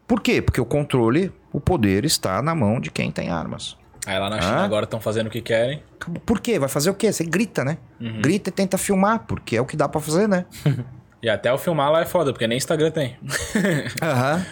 Por 0.06 0.22
quê? 0.22 0.40
Porque 0.40 0.60
o 0.60 0.64
controle, 0.64 1.30
o 1.56 1.60
poder 1.60 2.04
está 2.04 2.42
na 2.42 2.54
mão 2.54 2.78
de 2.78 2.90
quem 2.90 3.10
tem 3.10 3.30
armas. 3.30 3.76
Aí 4.06 4.18
lá 4.18 4.28
na 4.28 4.40
China 4.40 4.58
Ah. 4.60 4.64
agora 4.64 4.84
estão 4.84 5.00
fazendo 5.00 5.28
o 5.28 5.30
que 5.30 5.40
querem. 5.40 5.82
Por 6.26 6.38
quê? 6.38 6.58
Vai 6.58 6.68
fazer 6.68 6.90
o 6.90 6.94
quê? 6.94 7.10
Você 7.12 7.24
grita, 7.24 7.64
né? 7.64 7.78
Grita 8.20 8.50
e 8.50 8.52
tenta 8.52 8.76
filmar, 8.78 9.20
porque 9.26 9.56
é 9.56 9.60
o 9.60 9.64
que 9.64 9.76
dá 9.76 9.88
pra 9.88 10.00
fazer, 10.00 10.28
né? 10.28 10.44
E 11.22 11.30
até 11.30 11.50
o 11.52 11.56
filmar 11.58 11.90
lá 11.90 12.02
é 12.02 12.04
foda, 12.04 12.30
porque 12.30 12.46
nem 12.46 12.58
Instagram 12.58 12.90
tem. 12.90 13.16
Aham. 14.02 14.46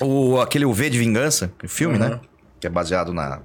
O, 0.00 0.40
aquele 0.40 0.64
O 0.66 0.72
V 0.72 0.90
de 0.90 0.98
Vingança, 0.98 1.50
o 1.62 1.68
filme, 1.68 1.96
né? 1.96 2.18
Que 2.60 2.66
é 2.66 2.70
baseado 2.70 3.14
na. 3.14 3.40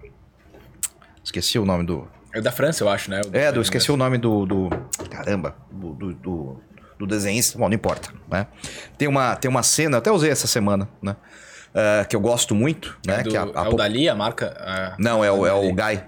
Esqueci 1.23 1.59
o 1.59 1.65
nome 1.65 1.85
do. 1.85 2.07
É 2.33 2.41
da 2.41 2.51
França, 2.51 2.83
eu 2.83 2.89
acho, 2.89 3.09
né? 3.11 3.21
O 3.31 3.37
É, 3.37 3.51
do, 3.51 3.61
esqueci 3.61 3.91
o 3.91 3.95
nome 3.95 4.17
do. 4.17 4.45
do- 4.45 4.69
caramba, 5.09 5.55
do, 5.71 5.93
do, 5.93 6.13
do, 6.15 6.61
do 6.99 7.07
desenhista. 7.07 7.57
Bom, 7.57 7.69
não 7.69 7.75
importa, 7.75 8.09
né? 8.29 8.47
Tem 8.97 9.07
uma, 9.07 9.35
tem 9.35 9.49
uma 9.49 9.63
cena, 9.63 9.97
até 9.99 10.11
usei 10.11 10.31
essa 10.31 10.47
semana, 10.47 10.89
né? 11.01 11.15
Eh, 11.79 12.05
que 12.05 12.15
eu 12.15 12.19
gosto 12.19 12.55
muito, 12.55 12.97
né? 13.05 13.21
Do- 13.21 13.29
que 13.29 13.37
a- 13.37 13.43
a 13.53 13.65
é 13.65 13.69
o 13.69 13.73
Dali, 13.75 14.09
a 14.09 14.15
marca? 14.15 14.55
a- 14.59 14.95
Não, 14.97 15.23
é 15.23 15.31
o, 15.31 15.45
é 15.45 15.53
o 15.53 15.71
Dali. 15.75 15.97
Guy. 15.97 16.03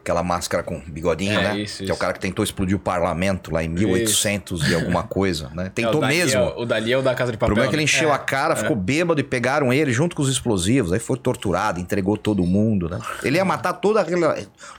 Aquela 0.00 0.22
máscara 0.24 0.64
com 0.64 0.80
bigodinho, 0.80 1.38
É, 1.38 1.42
né? 1.54 1.58
isso, 1.60 1.76
que 1.76 1.82
é 1.82 1.84
isso. 1.84 1.94
o 1.94 1.96
cara 1.96 2.12
que 2.12 2.18
tentou 2.18 2.42
explodir 2.42 2.74
o 2.76 2.78
parlamento 2.80 3.52
lá 3.52 3.62
em 3.62 3.68
1800 3.68 4.68
e 4.68 4.74
alguma 4.74 5.04
coisa, 5.04 5.48
né? 5.54 5.64
É, 5.66 5.68
o 5.68 5.70
Tentou 5.70 6.00
Dali 6.00 6.16
mesmo. 6.16 6.40
é 6.40 6.44
o- 6.44 6.62
o 6.62 6.66
Dali 6.66 6.92
é 6.92 6.98
o 6.98 7.02
da 7.02 7.14
Casa 7.14 7.30
de 7.30 7.36
O 7.36 7.38
Papel. 7.38 7.48
problema 7.54 7.66
é 7.66 7.70
que 7.70 7.76
ele 7.76 7.82
né? 7.82 7.84
encheu 7.84 8.12
a 8.12 8.18
cara, 8.18 8.56
ficou 8.56 8.74
bêbado 8.74 9.20
e 9.20 9.22
pegaram 9.22 9.72
ele 9.72 9.92
junto 9.92 10.16
com 10.16 10.22
os 10.22 10.28
explosivos. 10.28 10.92
Aí 10.92 10.98
foi 10.98 11.16
torturado, 11.18 11.78
entregou 11.78 12.16
todo 12.16 12.42
mundo, 12.44 12.88
né? 12.88 12.98
Ele 13.22 13.36
ia 13.36 13.44
matar 13.44 13.74
toda 13.74 14.00
a, 14.00 14.04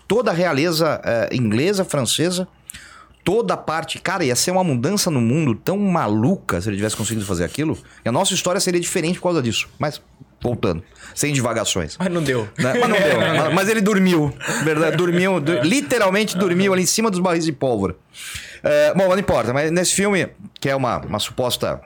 toda 0.07 0.31
a 0.31 0.34
realeza 0.34 0.99
eh, 1.06 1.30
inglesa, 1.31 1.85
francesa, 1.85 2.45
toda 3.24 3.54
a 3.54 3.58
parte. 3.58 4.00
Cara, 4.00 4.24
ia 4.26 4.36
ser 4.36 4.52
uma 4.52 4.64
mudança 4.64 5.10
no 5.10 5.22
mundo 5.22 5.56
tão 5.56 5.78
maluca 5.78 6.60
se 6.62 6.70
ele 6.70 6.76
tivesse 6.78 6.95
conseguido 6.98 7.26
fazer 7.26 7.44
aquilo. 7.44 7.78
E 8.06 8.10
a 8.10 8.12
nossa 8.12 8.34
história 8.34 8.60
seria 8.60 8.80
diferente 8.82 9.18
por 9.20 9.24
causa 9.24 9.41
disso. 9.41 9.70
Mas, 9.80 10.02
voltando, 10.41 10.84
sem 11.16 11.34
divagações. 11.34 11.95
Mas 11.98 12.12
não 12.12 12.22
deu. 12.22 12.48
né? 12.58 12.74
Mas 12.80 12.90
não 12.90 12.98
deu. 13.00 13.52
Mas- 13.56 13.70
ele 13.70 13.82
dormiu. 13.82 14.34
Verdade, 14.64 14.98
dormiu. 14.98 15.40
du- 15.40 15.62
literalmente 15.62 16.38
dormiu 16.38 16.74
ali 16.74 16.84
em 16.84 16.88
cima 16.88 17.10
dos 17.10 17.20
barris 17.20 17.45
de 17.45 17.52
pólvora. 17.54 17.95
É, 18.62 18.94
bom, 18.94 19.08
não 19.08 19.18
importa. 19.20 19.54
Mas 19.54 19.72
nesse 19.72 19.94
filme, 19.95 20.28
que 20.60 20.70
é 20.70 20.76
uma, 20.76 20.98
uma 21.00 21.20
suposta 21.20 21.82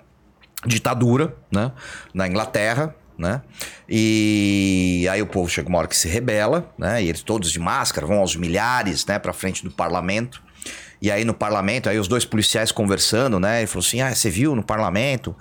ditadura, 0.66 1.36
né? 1.52 1.72
Na 2.14 2.28
Inglaterra, 2.28 2.96
né? 3.18 3.42
E 3.88 5.08
aí 5.12 5.22
o 5.22 5.28
povo 5.28 5.50
chega 5.50 5.70
uma 5.70 5.78
hora 5.80 5.88
que 5.88 5.96
se 5.98 6.08
rebela, 6.08 6.72
né? 6.78 7.04
E 7.04 7.10
eles 7.10 7.22
todos 7.22 7.52
de 7.52 7.60
máscara 7.60 8.06
vão 8.08 8.18
aos 8.20 8.36
milhares, 8.36 9.06
né? 9.06 9.18
Pra 9.20 9.34
frente 9.34 9.64
do 9.64 9.72
parlamento. 9.72 10.42
E 11.02 11.11
aí 11.11 11.24
no 11.24 11.34
parlamento, 11.34 11.90
aí 11.90 11.99
os 11.99 12.07
dois 12.07 12.26
policiais 12.26 12.72
conversando, 12.72 13.40
né? 13.40 13.60
Ele 13.60 13.68
falou 13.68 13.86
assim: 13.86 14.02
ah, 14.02 14.14
você 14.14 14.30
viu 14.30 14.56
no 14.56 14.64
parlamento 14.64 15.36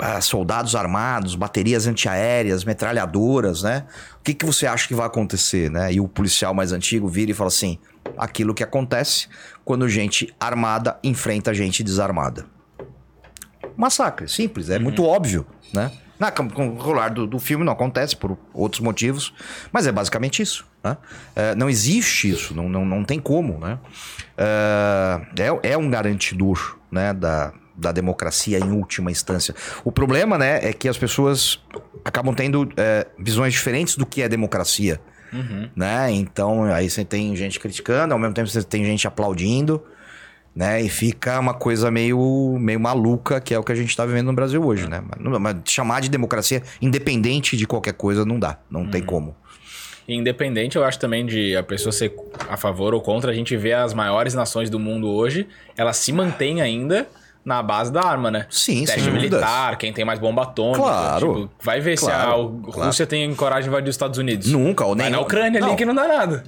ah, 0.00 0.20
soldados 0.20 0.74
armados, 0.74 1.34
baterias 1.34 1.86
antiaéreas, 1.86 2.64
metralhadoras, 2.64 3.62
né? 3.62 3.84
O 4.18 4.22
que, 4.24 4.34
que 4.34 4.44
você 4.44 4.66
acha 4.66 4.88
que 4.88 4.94
vai 4.94 5.06
acontecer, 5.06 5.70
né? 5.70 5.92
E 5.92 6.00
o 6.00 6.08
policial 6.08 6.52
mais 6.52 6.72
antigo 6.72 7.08
vira 7.08 7.30
e 7.30 7.34
fala 7.34 7.48
assim: 7.48 7.78
aquilo 8.16 8.52
que 8.52 8.62
acontece 8.62 9.28
quando 9.64 9.88
gente 9.88 10.34
armada 10.40 10.98
enfrenta 11.02 11.54
gente 11.54 11.82
desarmada. 11.84 12.46
Massacre, 13.76 14.28
simples, 14.28 14.70
é 14.70 14.78
muito 14.78 15.04
óbvio, 15.04 15.46
né? 15.72 15.92
Na, 16.18 16.32
com, 16.32 16.50
com 16.50 16.70
o 16.70 16.74
rolar 16.74 17.10
do, 17.10 17.26
do 17.26 17.38
filme 17.38 17.64
não 17.64 17.72
acontece 17.72 18.16
por 18.16 18.36
outros 18.52 18.80
motivos, 18.80 19.32
mas 19.70 19.86
é 19.86 19.92
basicamente 19.92 20.42
isso. 20.42 20.66
Né? 20.82 20.96
É, 21.34 21.54
não 21.54 21.68
existe 21.68 22.30
isso, 22.30 22.54
não, 22.54 22.68
não, 22.68 22.84
não 22.84 23.04
tem 23.04 23.18
como. 23.18 23.58
Né? 23.58 23.78
É, 24.36 25.20
é, 25.38 25.72
é 25.72 25.78
um 25.78 25.90
garantidor 25.90 26.78
né, 26.90 27.12
da, 27.12 27.52
da 27.76 27.92
democracia 27.92 28.58
em 28.58 28.70
última 28.70 29.10
instância. 29.10 29.54
O 29.84 29.92
problema 29.92 30.38
né, 30.38 30.60
é 30.62 30.72
que 30.72 30.88
as 30.88 30.98
pessoas 30.98 31.60
acabam 32.04 32.34
tendo 32.34 32.68
é, 32.76 33.06
visões 33.18 33.52
diferentes 33.52 33.96
do 33.96 34.06
que 34.06 34.22
é 34.22 34.28
democracia. 34.28 35.00
Né? 35.76 36.10
Então, 36.12 36.64
aí 36.64 36.88
você 36.88 37.04
tem 37.04 37.36
gente 37.36 37.60
criticando, 37.60 38.14
ao 38.14 38.18
mesmo 38.18 38.34
tempo 38.34 38.48
você 38.48 38.62
tem 38.62 38.84
gente 38.84 39.06
aplaudindo 39.06 39.82
né? 40.58 40.82
E 40.82 40.88
fica 40.88 41.38
uma 41.38 41.54
coisa 41.54 41.88
meio, 41.88 42.58
meio 42.58 42.80
maluca, 42.80 43.40
que 43.40 43.54
é 43.54 43.58
o 43.58 43.62
que 43.62 43.70
a 43.70 43.76
gente 43.76 43.96
tá 43.96 44.04
vivendo 44.04 44.26
no 44.26 44.32
Brasil 44.32 44.60
hoje, 44.60 44.88
né? 44.88 45.00
Mas, 45.00 45.40
mas 45.40 45.56
chamar 45.64 46.00
de 46.00 46.08
democracia 46.08 46.64
independente 46.82 47.56
de 47.56 47.64
qualquer 47.64 47.92
coisa 47.92 48.24
não 48.24 48.40
dá, 48.40 48.58
não 48.68 48.90
tem 48.90 49.00
como. 49.00 49.36
E 50.08 50.14
Independente, 50.16 50.76
eu 50.76 50.84
acho 50.84 50.98
também 50.98 51.26
de 51.26 51.54
a 51.54 51.62
pessoa 51.62 51.92
ser 51.92 52.14
a 52.48 52.56
favor 52.56 52.94
ou 52.94 53.00
contra, 53.02 53.30
a 53.30 53.34
gente 53.34 53.54
vê 53.56 53.74
as 53.74 53.92
maiores 53.92 54.32
nações 54.32 54.70
do 54.70 54.78
mundo 54.78 55.06
hoje, 55.08 55.46
elas 55.76 55.98
se 55.98 56.10
mantêm 56.12 56.62
ainda 56.62 57.06
na 57.44 57.62
base 57.62 57.92
da 57.92 58.02
arma, 58.02 58.30
né? 58.30 58.46
Sim, 58.50 58.84
Teste 58.84 59.10
militar, 59.10 59.76
quem 59.76 59.92
tem 59.92 60.04
mais 60.06 60.18
bomba 60.18 60.42
atômica. 60.44 60.78
Claro. 60.80 61.34
tipo, 61.34 61.50
vai 61.62 61.80
ver 61.80 61.98
se 61.98 62.06
Claro, 62.06 62.30
a 62.30 62.36
U- 62.38 62.60
claro. 62.72 62.86
Rússia 62.88 63.06
tem 63.06 63.34
coragem 63.34 63.64
de 63.64 63.68
invadir 63.68 63.88
os 63.90 63.94
Estados 63.94 64.18
Unidos. 64.18 64.50
Nunca, 64.50 64.84
ou 64.84 64.94
Vai 64.96 65.04
nem 65.04 65.12
na 65.12 65.20
Ucrânia 65.20 65.60
ali 65.60 65.68
Não, 65.68 65.76
que 65.76 65.84
não 65.84 65.94
dá 65.94 66.08
nada. 66.08 66.42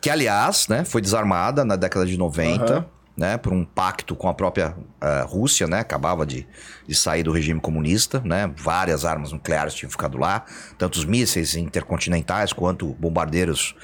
Que, 0.00 0.08
aliás, 0.08 0.66
né, 0.68 0.84
foi 0.84 1.00
desarmada 1.02 1.64
na 1.64 1.76
década 1.76 2.06
de 2.06 2.16
90, 2.16 2.72
Aham. 2.72 2.86
Né, 3.18 3.36
por 3.36 3.52
um 3.52 3.64
pacto 3.64 4.14
com 4.14 4.28
a 4.28 4.34
própria 4.34 4.76
eh, 5.00 5.24
Rússia, 5.26 5.66
né, 5.66 5.80
acabava 5.80 6.24
de, 6.24 6.46
de 6.86 6.94
sair 6.94 7.24
do 7.24 7.32
regime 7.32 7.60
comunista, 7.60 8.22
né, 8.24 8.48
várias 8.56 9.04
armas 9.04 9.32
nucleares 9.32 9.74
tinham 9.74 9.90
ficado 9.90 10.16
lá, 10.16 10.44
tanto 10.78 10.96
os 10.96 11.04
mísseis 11.04 11.56
intercontinentais 11.56 12.52
quanto 12.52 12.94
bombardeiros 12.94 13.74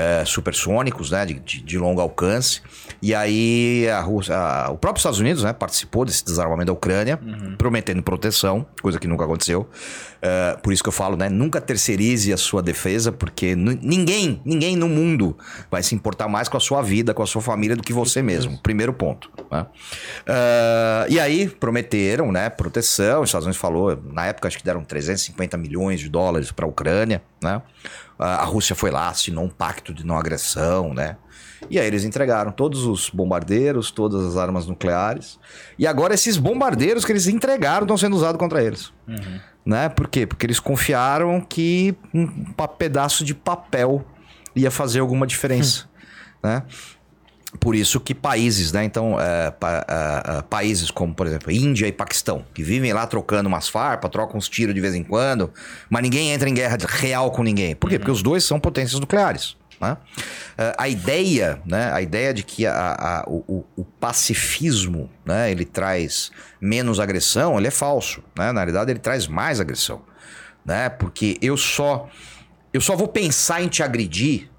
eh, 0.00 0.24
supersônicos, 0.24 1.10
né, 1.10 1.26
de, 1.26 1.34
de, 1.34 1.60
de 1.60 1.76
longo 1.78 2.00
alcance. 2.00 2.60
E 3.02 3.14
aí 3.14 3.88
a 3.88 4.00
Rússia, 4.00 4.36
a- 4.36 4.70
o 4.70 4.78
próprio 4.78 5.00
Estados 5.00 5.18
Unidos, 5.18 5.42
né, 5.42 5.52
participou 5.52 6.04
desse 6.04 6.24
desarmamento 6.24 6.66
da 6.66 6.72
Ucrânia, 6.72 7.18
prometendo 7.58 8.00
proteção, 8.02 8.64
coisa 8.80 8.98
que 8.98 9.08
nunca 9.08 9.24
aconteceu. 9.24 9.68
Eh, 10.22 10.56
por 10.62 10.72
isso 10.72 10.82
que 10.82 10.88
eu 10.88 10.92
falo, 10.92 11.16
né, 11.16 11.28
nunca 11.28 11.60
terceirize 11.60 12.32
a 12.32 12.36
sua 12.36 12.62
defesa, 12.62 13.10
porque 13.12 13.54
ninguém, 13.56 14.40
ninguém 14.44 14.76
no 14.76 14.88
mundo 14.88 15.36
vai 15.70 15.82
se 15.82 15.94
importar 15.94 16.28
mais 16.28 16.48
com 16.48 16.56
a 16.56 16.60
sua 16.60 16.82
vida, 16.82 17.12
com 17.14 17.22
a 17.22 17.26
sua 17.26 17.40
família 17.42 17.74
do 17.76 17.82
que 17.82 17.92
você 17.92 18.20
mesmo. 18.22 18.58
Primeiro 18.62 18.92
ponto. 18.92 19.30
né? 19.50 19.66
Eh, 20.26 21.06
e 21.10 21.20
aí 21.20 21.48
prometeram, 21.48 22.30
né, 22.32 22.48
proteção. 22.50 23.22
Os 23.22 23.28
Estados 23.28 23.46
Unidos 23.46 23.60
falou, 23.60 23.98
na 24.12 24.26
época 24.26 24.48
acho 24.48 24.58
que 24.58 24.64
deram 24.64 24.82
350 24.84 25.56
milhões 25.56 26.00
de 26.00 26.08
dólares 26.08 26.50
para 26.52 26.64
a 26.66 26.68
Ucrânia, 26.68 27.22
né? 27.42 27.62
A 28.18 28.44
Rússia 28.44 28.74
foi 28.74 28.90
lá, 28.90 29.08
assinou 29.08 29.44
um 29.44 29.48
pacto 29.48 29.94
de 29.94 30.04
não 30.04 30.18
agressão, 30.18 30.92
né? 30.92 31.16
E 31.70 31.78
aí 31.78 31.86
eles 31.86 32.04
entregaram 32.04 32.50
todos 32.50 32.84
os 32.84 33.10
bombardeiros, 33.10 33.90
todas 33.90 34.24
as 34.24 34.36
armas 34.36 34.66
nucleares. 34.66 35.38
E 35.78 35.86
agora 35.86 36.14
esses 36.14 36.36
bombardeiros 36.36 37.04
que 37.04 37.12
eles 37.12 37.26
entregaram 37.26 37.82
estão 37.82 37.96
sendo 37.96 38.16
usados 38.16 38.38
contra 38.38 38.62
eles. 38.62 38.92
Né? 39.64 39.88
Por 39.88 40.08
quê? 40.08 40.26
Porque 40.26 40.46
eles 40.46 40.58
confiaram 40.58 41.40
que 41.40 41.94
um 42.14 42.52
pedaço 42.78 43.24
de 43.24 43.34
papel 43.34 44.04
ia 44.54 44.70
fazer 44.70 45.00
alguma 45.00 45.26
diferença. 45.26 45.88
né? 46.42 46.62
Por 47.58 47.74
isso 47.74 47.98
que 47.98 48.14
países, 48.14 48.72
né? 48.72 48.84
Então, 48.84 49.18
é, 49.18 49.50
pa- 49.50 49.84
é, 49.88 50.38
é, 50.38 50.42
países 50.42 50.90
como, 50.90 51.14
por 51.14 51.26
exemplo, 51.26 51.50
Índia 51.50 51.86
e 51.86 51.92
Paquistão, 51.92 52.44
que 52.52 52.62
vivem 52.62 52.92
lá 52.92 53.06
trocando 53.06 53.48
umas 53.48 53.68
farpas, 53.68 54.10
trocam 54.10 54.36
uns 54.36 54.48
tiros 54.50 54.74
de 54.74 54.80
vez 54.82 54.94
em 54.94 55.02
quando, 55.02 55.50
mas 55.88 56.02
ninguém 56.02 56.30
entra 56.30 56.46
em 56.48 56.52
guerra 56.54 56.76
real 56.86 57.30
com 57.30 57.42
ninguém. 57.42 57.74
Por 57.74 57.88
quê? 57.88 57.98
Porque 57.98 58.10
os 58.10 58.22
dois 58.22 58.44
são 58.44 58.60
potências 58.60 59.00
nucleares. 59.00 59.56
né? 59.80 59.96
É, 60.58 60.74
a 60.76 60.88
ideia, 60.88 61.62
né? 61.64 61.90
A 61.92 62.02
ideia 62.02 62.34
de 62.34 62.42
que 62.42 62.66
a- 62.66 62.96
a- 62.98 63.24
o, 63.28 63.44
o- 63.46 63.64
o 63.76 63.84
pacifismo, 63.84 65.08
né? 65.24 65.50
Ele 65.50 65.64
traz 65.64 66.30
menos 66.60 67.00
agressão, 67.00 67.56
ele 67.58 67.68
é 67.68 67.70
falso. 67.70 68.22
Né? 68.36 68.52
Na 68.52 68.60
realidade, 68.60 68.90
ele 68.90 68.98
traz 68.98 69.26
mais 69.26 69.60
agressão. 69.60 70.02
Né? 70.66 70.88
Porque 70.90 71.38
eu 71.40 71.56
só, 71.56 72.08
eu 72.74 72.80
só 72.80 72.94
vou 72.96 73.08
pensar 73.08 73.62
em 73.62 73.68
te 73.68 73.82
agredir 73.82 74.50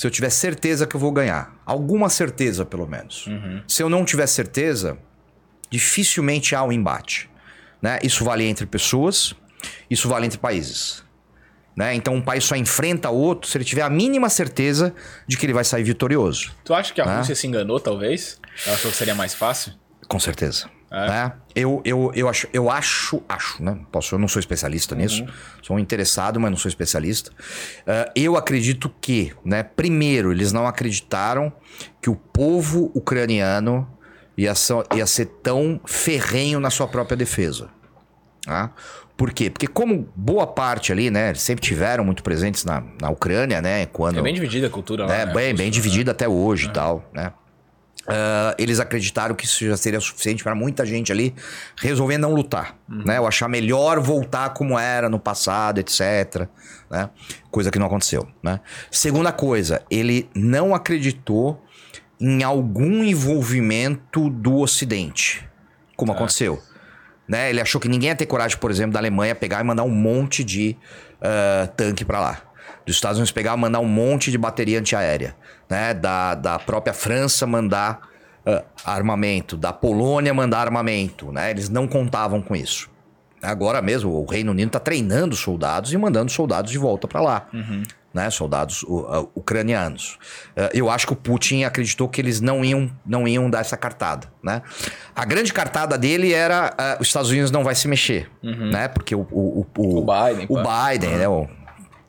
se 0.00 0.06
eu 0.06 0.10
tiver 0.10 0.30
certeza 0.30 0.86
que 0.86 0.96
eu 0.96 1.00
vou 1.00 1.12
ganhar. 1.12 1.54
Alguma 1.66 2.08
certeza, 2.08 2.64
pelo 2.64 2.86
menos. 2.86 3.26
Se 3.68 3.82
eu 3.82 3.90
não 3.90 4.02
tiver 4.02 4.26
certeza, 4.26 4.96
dificilmente 5.68 6.54
há 6.54 6.62
um 6.64 6.72
embate. 6.72 7.28
Né? 7.82 7.98
Isso 8.02 8.24
vale 8.24 8.44
entre 8.46 8.64
pessoas, 8.64 9.34
isso 9.90 10.08
vale 10.08 10.24
entre 10.24 10.38
países. 10.38 11.04
Né? 11.76 11.94
Então 11.94 12.14
um 12.14 12.22
país 12.22 12.44
só 12.44 12.56
enfrenta 12.56 13.10
outro 13.10 13.46
se 13.50 13.58
ele 13.58 13.64
tiver 13.64 13.82
a 13.82 13.90
mínima 13.90 14.30
certeza 14.30 14.94
de 15.28 15.36
que 15.36 15.44
ele 15.44 15.52
vai 15.52 15.64
sair 15.64 15.82
vitorioso. 15.82 16.50
Tu 16.64 16.72
acha 16.72 16.94
que 16.94 17.00
a 17.02 17.04
Ah. 17.04 17.18
Rússia 17.18 17.34
se 17.34 17.46
enganou, 17.46 17.78
talvez? 17.78 18.40
Ela 18.66 18.76
achou 18.76 18.90
que 18.90 18.96
seria 18.96 19.14
mais 19.14 19.34
fácil? 19.34 19.74
Com 20.08 20.18
certeza. 20.18 20.66
É? 20.92 21.06
Né? 21.08 21.32
Eu, 21.54 21.80
eu, 21.84 22.10
eu 22.14 22.28
acho, 22.28 22.48
eu 22.52 22.68
acho, 22.70 23.22
acho, 23.28 23.62
né? 23.62 23.78
Posso, 23.92 24.14
eu 24.14 24.18
não 24.18 24.26
sou 24.26 24.40
especialista 24.40 24.94
nisso. 24.94 25.24
Sou 25.62 25.76
um 25.76 25.78
interessado, 25.78 26.40
mas 26.40 26.50
não 26.50 26.58
sou 26.58 26.68
especialista. 26.68 27.30
Eh, 27.86 28.12
eu 28.16 28.36
acredito 28.36 28.92
que, 29.00 29.32
né? 29.44 29.62
Primeiro, 29.62 30.32
eles 30.32 30.52
não 30.52 30.66
acreditaram 30.66 31.52
que 32.02 32.10
o 32.10 32.16
povo 32.16 32.90
ucraniano 32.94 33.88
ia, 34.36 34.54
ser- 34.54 34.84
ia 34.94 35.06
ser 35.06 35.26
tão 35.42 35.80
ferrenho 35.86 36.58
na 36.58 36.70
sua 36.70 36.88
própria 36.88 37.16
defesa. 37.16 37.68
Tá? 38.44 38.72
Por 39.16 39.32
quê? 39.32 39.50
Porque 39.50 39.66
como 39.66 40.08
boa 40.16 40.46
parte 40.46 40.90
ali, 40.90 41.10
né, 41.10 41.34
sempre 41.34 41.62
tiveram 41.62 42.02
muito 42.02 42.22
presentes 42.22 42.64
na, 42.64 42.82
na 43.00 43.10
Ucrânia, 43.10 43.60
né, 43.60 43.84
quando... 43.84 44.18
É 44.18 44.22
bem 44.22 44.32
dividida 44.32 44.66
a 44.66 44.70
cultura 44.70 45.04
lá. 45.04 45.12
né, 45.12 45.26
né? 45.26 45.26
bem, 45.26 45.34
bem 45.34 45.52
Cultura, 45.52 45.70
dividida 45.70 46.10
até 46.12 46.26
hoje 46.26 46.68
e 46.68 46.72
tal, 46.72 47.04
né? 47.12 47.30
Ah, 48.10 48.54
eles 48.58 48.80
acreditaram 48.80 49.34
que 49.34 49.44
isso 49.44 49.64
já 49.64 49.76
seria 49.76 50.00
suficiente 50.00 50.42
para 50.42 50.54
muita 50.54 50.84
gente 50.84 51.12
ali 51.12 51.34
resolver 51.80 52.18
não 52.18 52.34
lutar, 52.34 52.76
né? 52.88 53.20
Ou 53.20 53.26
achar 53.26 53.48
melhor 53.48 54.00
voltar 54.00 54.50
como 54.50 54.76
era 54.78 55.08
no 55.08 55.18
passado, 55.18 55.78
etc. 55.78 56.48
Né? 56.90 57.08
Coisa 57.50 57.70
que 57.70 57.78
não 57.78 57.86
aconteceu, 57.86 58.26
né? 58.42 58.60
Segunda 58.90 59.30
coisa, 59.30 59.82
ele 59.88 60.28
não 60.34 60.74
acreditou 60.74 61.64
em 62.20 62.42
algum 62.42 63.04
envolvimento 63.04 64.28
do 64.28 64.58
Ocidente, 64.58 65.48
como 65.96 66.12
aconteceu. 66.12 66.60
Né? 67.28 67.48
Ele 67.48 67.60
achou 67.60 67.80
que 67.80 67.88
ninguém 67.88 68.08
ia 68.08 68.16
ter 68.16 68.26
coragem, 68.26 68.58
por 68.58 68.72
exemplo, 68.72 68.92
da 68.92 68.98
Alemanha 68.98 69.34
pegar 69.36 69.60
e 69.60 69.64
mandar 69.64 69.84
um 69.84 69.90
monte 69.90 70.42
de 70.42 70.76
ah, 71.22 71.68
tanque 71.76 72.04
para 72.04 72.20
lá. 72.20 72.42
Dos 72.90 72.96
Estados 72.96 73.18
Unidos 73.18 73.32
pegar 73.32 73.54
e 73.56 73.60
mandar 73.60 73.80
um 73.80 73.86
monte 73.86 74.30
de 74.30 74.36
bateria 74.38 74.78
antiaérea. 74.78 75.34
Né? 75.68 75.94
Da, 75.94 76.34
da 76.34 76.58
própria 76.58 76.92
França 76.92 77.46
mandar 77.46 78.00
ah, 78.44 78.62
armamento. 78.84 79.56
Da 79.56 79.72
Polônia 79.72 80.34
mandar 80.34 80.60
armamento. 80.60 81.30
Né? 81.32 81.50
Eles 81.50 81.68
não 81.68 81.86
contavam 81.86 82.42
com 82.42 82.54
isso. 82.56 82.90
Agora 83.42 83.80
mesmo, 83.80 84.10
o 84.10 84.24
Reino 84.26 84.50
Unido 84.52 84.66
está 84.68 84.78
treinando 84.80 85.34
soldados 85.34 85.92
e 85.92 85.96
mandando 85.96 86.30
soldados 86.30 86.70
de 86.70 86.76
volta 86.78 87.08
para 87.08 87.20
lá. 87.20 87.46
Né? 88.12 88.28
Soldados 88.28 88.82
u- 88.82 89.06
ah, 89.08 89.24
ucranianos. 89.36 90.18
Ah, 90.56 90.68
eu 90.74 90.90
acho 90.90 91.06
que 91.06 91.12
o 91.12 91.16
Putin 91.16 91.62
acreditou 91.62 92.08
que 92.08 92.20
eles 92.20 92.40
não 92.40 92.64
iam, 92.64 92.90
não 93.06 93.26
iam 93.28 93.48
dar 93.48 93.60
essa 93.60 93.76
cartada. 93.76 94.26
Né? 94.42 94.60
A 95.14 95.24
grande 95.24 95.52
cartada 95.52 95.96
dele 95.96 96.32
era 96.34 96.74
ah, 96.76 96.96
os 97.00 97.06
Estados 97.06 97.30
Unidos 97.30 97.50
não 97.52 97.62
vai 97.62 97.74
se 97.76 97.86
mexer. 97.86 98.28
Né? 98.42 98.88
Porque 98.88 99.14
o, 99.14 99.20
o, 99.30 99.66
o, 99.78 99.98
O 99.98 100.04
Biden, 100.04 100.46
o. 100.48 100.56
Biden, 100.56 101.10
né? 101.16 101.28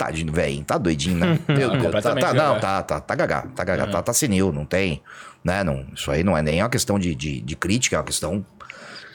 Tadinho, 0.01 0.33
velho, 0.33 0.63
tá 0.63 0.79
doidinho, 0.79 1.19
né? 1.19 1.39
Meu 1.47 1.77
Deus, 1.77 2.03
tá, 2.03 2.15
tá- 2.15 2.33
não, 2.33 2.55
gaga. 2.55 2.59
tá, 2.59 2.81
tá, 2.81 2.99
tá 2.99 3.15
gaga, 3.15 3.47
tá 3.55 3.63
gaga, 3.63 3.85
tá, 3.85 4.01
tá 4.01 4.13
senil, 4.13 4.51
não 4.51 4.65
tem, 4.65 4.99
né? 5.43 5.63
Não, 5.63 5.85
isso 5.93 6.09
aí 6.09 6.23
não 6.23 6.35
é 6.35 6.41
nem 6.41 6.59
uma 6.59 6.69
questão 6.69 6.97
de, 6.97 7.13
de, 7.13 7.39
de 7.39 7.55
crítica, 7.55 7.97
é 7.97 7.99
uma 7.99 8.05
questão 8.05 8.43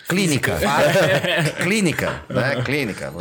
clínica. 0.09 0.57
clínica, 1.61 2.23
né? 2.29 2.63
Clínica. 2.63 3.13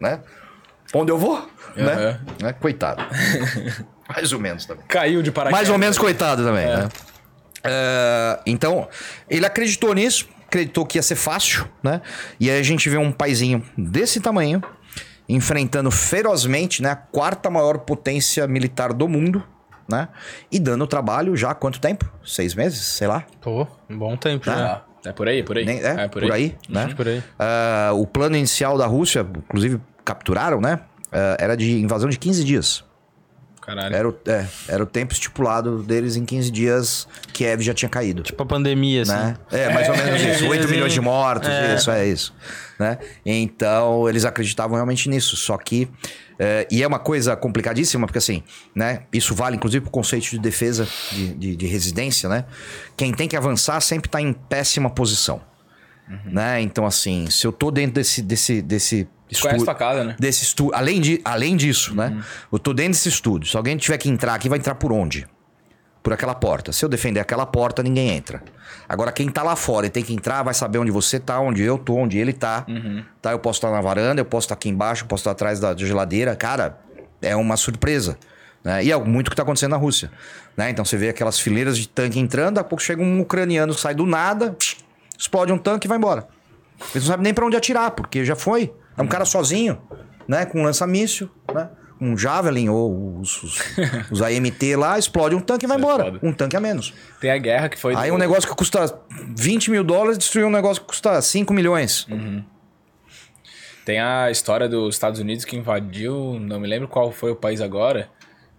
Né? 0.00 0.20
Onde 0.94 1.12
eu 1.12 1.18
vou, 1.18 1.46
né? 1.76 2.18
né? 2.40 2.52
Coitado. 2.54 3.04
Mais 4.08 4.32
ou 4.32 4.40
menos 4.40 4.64
também. 4.64 4.86
Caiu 4.88 5.22
de 5.22 5.30
paraquedas. 5.30 5.58
Mais 5.58 5.68
ou 5.68 5.76
menos 5.76 5.98
coitado 5.98 6.42
também, 6.42 6.64
né? 6.64 6.88
É, 7.62 8.38
então, 8.46 8.88
ele 9.28 9.44
acreditou 9.44 9.92
nisso, 9.92 10.26
acreditou 10.56 10.84
que 10.86 10.98
ia 10.98 11.02
ser 11.02 11.16
fácil, 11.16 11.66
né? 11.82 12.00
E 12.40 12.50
aí 12.50 12.58
a 12.58 12.62
gente 12.62 12.88
vê 12.88 12.96
um 12.96 13.12
paizinho 13.12 13.62
desse 13.76 14.20
tamanho 14.20 14.62
enfrentando 15.28 15.90
ferozmente, 15.90 16.82
né, 16.82 16.90
a 16.90 16.96
quarta 16.96 17.50
maior 17.50 17.78
potência 17.78 18.46
militar 18.46 18.92
do 18.92 19.08
mundo, 19.08 19.42
né? 19.88 20.08
E 20.50 20.58
dando 20.60 20.86
trabalho 20.86 21.36
já 21.36 21.50
há 21.50 21.54
quanto 21.54 21.80
tempo? 21.80 22.08
Seis 22.24 22.54
meses, 22.54 22.80
sei 22.80 23.08
lá. 23.08 23.24
Pô, 23.40 23.66
um 23.90 23.98
bom 23.98 24.16
tempo 24.16 24.44
já. 24.46 24.54
Ah, 24.54 24.82
é 25.04 25.12
por 25.12 25.28
aí, 25.28 25.42
por 25.42 25.56
aí. 25.58 25.64
Nem- 25.64 25.80
é, 25.82 26.08
por 26.08 26.30
aí, 26.32 26.56
né? 26.68 26.92
Por 26.94 27.08
aí. 27.08 27.22
Ah, 27.38 27.90
o 27.94 28.06
plano 28.06 28.36
inicial 28.36 28.78
da 28.78 28.86
Rússia, 28.86 29.26
inclusive 29.36 29.80
capturaram, 30.04 30.60
né? 30.60 30.80
Ah, 31.10 31.36
era 31.40 31.56
de 31.56 31.80
invasão 31.80 32.08
de 32.08 32.18
15 32.18 32.44
dias. 32.44 32.84
Caralho. 33.66 33.96
Era 33.96 34.08
o, 34.08 34.16
é, 34.28 34.46
era 34.68 34.82
o 34.84 34.86
tempo 34.86 35.12
estipulado 35.12 35.82
deles 35.82 36.14
em 36.14 36.24
15 36.24 36.50
dias 36.52 37.08
Kiev 37.32 37.60
já 37.62 37.74
tinha 37.74 37.88
caído. 37.88 38.22
Tipo 38.22 38.44
a 38.44 38.46
pandemia, 38.46 39.02
assim. 39.02 39.10
né? 39.10 39.36
É, 39.50 39.72
mais 39.72 39.88
ou 39.88 39.96
menos 39.96 40.22
isso. 40.22 40.46
8 40.46 40.68
milhões 40.68 40.92
de 40.92 41.00
mortos, 41.00 41.50
isso, 41.76 41.90
é 41.90 42.06
isso. 42.06 42.32
Né? 42.78 42.96
Então, 43.24 44.08
eles 44.08 44.24
acreditavam 44.24 44.76
realmente 44.76 45.08
nisso. 45.08 45.36
Só 45.36 45.58
que. 45.58 45.88
é, 46.38 46.68
e 46.70 46.80
é 46.80 46.86
uma 46.86 47.00
coisa 47.00 47.34
complicadíssima, 47.34 48.06
porque 48.06 48.18
assim, 48.18 48.44
né? 48.72 49.02
Isso 49.12 49.34
vale, 49.34 49.56
inclusive, 49.56 49.80
para 49.82 49.88
o 49.88 49.92
conceito 49.92 50.30
de 50.30 50.38
defesa 50.38 50.86
de, 51.10 51.34
de, 51.34 51.56
de 51.56 51.66
residência, 51.66 52.28
né? 52.28 52.44
Quem 52.96 53.12
tem 53.12 53.26
que 53.26 53.36
avançar 53.36 53.80
sempre 53.80 54.06
está 54.06 54.20
em 54.20 54.32
péssima 54.32 54.88
posição. 54.88 55.40
Né? 56.24 56.60
Então, 56.60 56.86
assim, 56.86 57.28
se 57.28 57.44
eu 57.44 57.52
tô 57.52 57.70
dentro 57.70 57.94
desse, 57.94 58.22
desse, 58.22 58.62
desse 58.62 59.08
Conhece 59.40 59.64
tua 59.64 59.74
casa, 59.74 60.04
né? 60.04 60.16
desse 60.18 60.44
estúdio. 60.44 60.74
Além, 60.74 61.00
de, 61.00 61.20
além 61.24 61.56
disso, 61.56 61.94
né? 61.94 62.22
Eu 62.52 62.58
tô 62.58 62.72
dentro 62.72 62.92
desse 62.92 63.08
estúdio. 63.08 63.50
Se 63.50 63.56
alguém 63.56 63.76
tiver 63.76 63.98
que 63.98 64.08
entrar 64.08 64.34
aqui, 64.34 64.48
vai 64.48 64.58
entrar 64.58 64.74
por 64.76 64.92
onde? 64.92 65.26
Por 66.02 66.12
aquela 66.12 66.34
porta. 66.34 66.72
Se 66.72 66.84
eu 66.84 66.88
defender 66.88 67.18
aquela 67.18 67.44
porta, 67.44 67.82
ninguém 67.82 68.10
entra. 68.10 68.42
Agora, 68.88 69.10
quem 69.10 69.28
tá 69.28 69.42
lá 69.42 69.56
fora 69.56 69.86
e 69.86 69.90
tem 69.90 70.04
que 70.04 70.14
entrar, 70.14 70.44
vai 70.44 70.54
saber 70.54 70.78
onde 70.78 70.92
você 70.92 71.18
tá, 71.18 71.40
onde 71.40 71.62
eu 71.62 71.76
tô, 71.76 71.96
onde 71.96 72.16
ele 72.18 72.32
tá. 72.32 72.64
tá? 73.20 73.32
Eu 73.32 73.40
posso 73.40 73.58
estar 73.58 73.70
na 73.72 73.80
varanda, 73.80 74.20
eu 74.20 74.24
posso 74.24 74.44
estar 74.44 74.54
aqui 74.54 74.68
embaixo, 74.68 75.02
eu 75.02 75.08
posso 75.08 75.22
estar 75.22 75.32
atrás 75.32 75.58
da 75.58 75.76
geladeira. 75.76 76.36
Cara, 76.36 76.78
é 77.20 77.34
uma 77.34 77.56
surpresa. 77.56 78.16
Né? 78.62 78.84
E 78.84 78.92
é 78.92 78.98
muito 78.98 79.26
o 79.26 79.30
que 79.30 79.36
tá 79.36 79.42
acontecendo 79.42 79.72
na 79.72 79.76
Rússia. 79.76 80.10
Né? 80.56 80.70
Então 80.70 80.84
você 80.84 80.96
vê 80.96 81.08
aquelas 81.08 81.40
fileiras 81.40 81.76
de 81.76 81.88
tanque 81.88 82.20
entrando, 82.20 82.54
daqui 82.54 82.66
a 82.66 82.68
pouco 82.68 82.82
chega 82.82 83.02
um 83.02 83.20
ucraniano, 83.20 83.74
sai 83.74 83.94
do 83.94 84.06
nada, 84.06 84.56
explode 85.18 85.52
um 85.52 85.58
tanque 85.58 85.86
e 85.86 85.88
vai 85.88 85.98
embora. 85.98 86.28
Eles 86.94 87.04
não 87.04 87.12
sabem 87.12 87.24
nem 87.24 87.34
pra 87.34 87.46
onde 87.46 87.56
atirar, 87.56 87.90
porque 87.92 88.24
já 88.24 88.36
foi. 88.36 88.72
É 88.96 89.02
um 89.02 89.06
cara 89.06 89.24
sozinho, 89.24 89.80
né? 90.28 90.46
Com 90.46 90.60
um 90.60 90.64
lança-míssil, 90.64 91.30
né? 91.54 91.68
Um 92.00 92.16
Javelin 92.16 92.68
ou 92.68 93.18
os, 93.20 93.42
os, 93.42 93.58
os 94.10 94.20
AMT 94.22 94.76
lá, 94.76 94.98
explode 94.98 95.34
um 95.34 95.40
tanque 95.40 95.64
e 95.64 95.68
vai 95.68 95.78
Isso 95.78 95.86
é 95.88 95.92
embora. 95.94 96.18
Um 96.22 96.32
tanque 96.32 96.54
a 96.56 96.60
menos. 96.60 96.92
Tem 97.20 97.30
a 97.30 97.38
guerra 97.38 97.68
que 97.70 97.78
foi. 97.78 97.94
Aí 97.94 98.10
do- 98.10 98.14
um 98.16 98.18
negócio 98.18 98.48
que 98.48 98.54
custa 98.54 98.98
20 99.34 99.70
mil 99.70 99.82
dólares 99.82 100.18
destruiu 100.18 100.46
um 100.46 100.50
negócio 100.50 100.82
que 100.82 100.88
custa 100.88 101.20
5 101.22 101.52
milhões. 101.54 102.06
Tem 103.84 104.00
a 104.00 104.30
história 104.30 104.68
dos 104.68 104.94
Estados 104.96 105.20
Unidos 105.20 105.44
que 105.44 105.56
invadiu, 105.56 106.38
não 106.40 106.58
me 106.58 106.66
lembro 106.66 106.88
qual 106.88 107.12
foi 107.12 107.30
o 107.30 107.36
país 107.36 107.60
agora, 107.60 108.08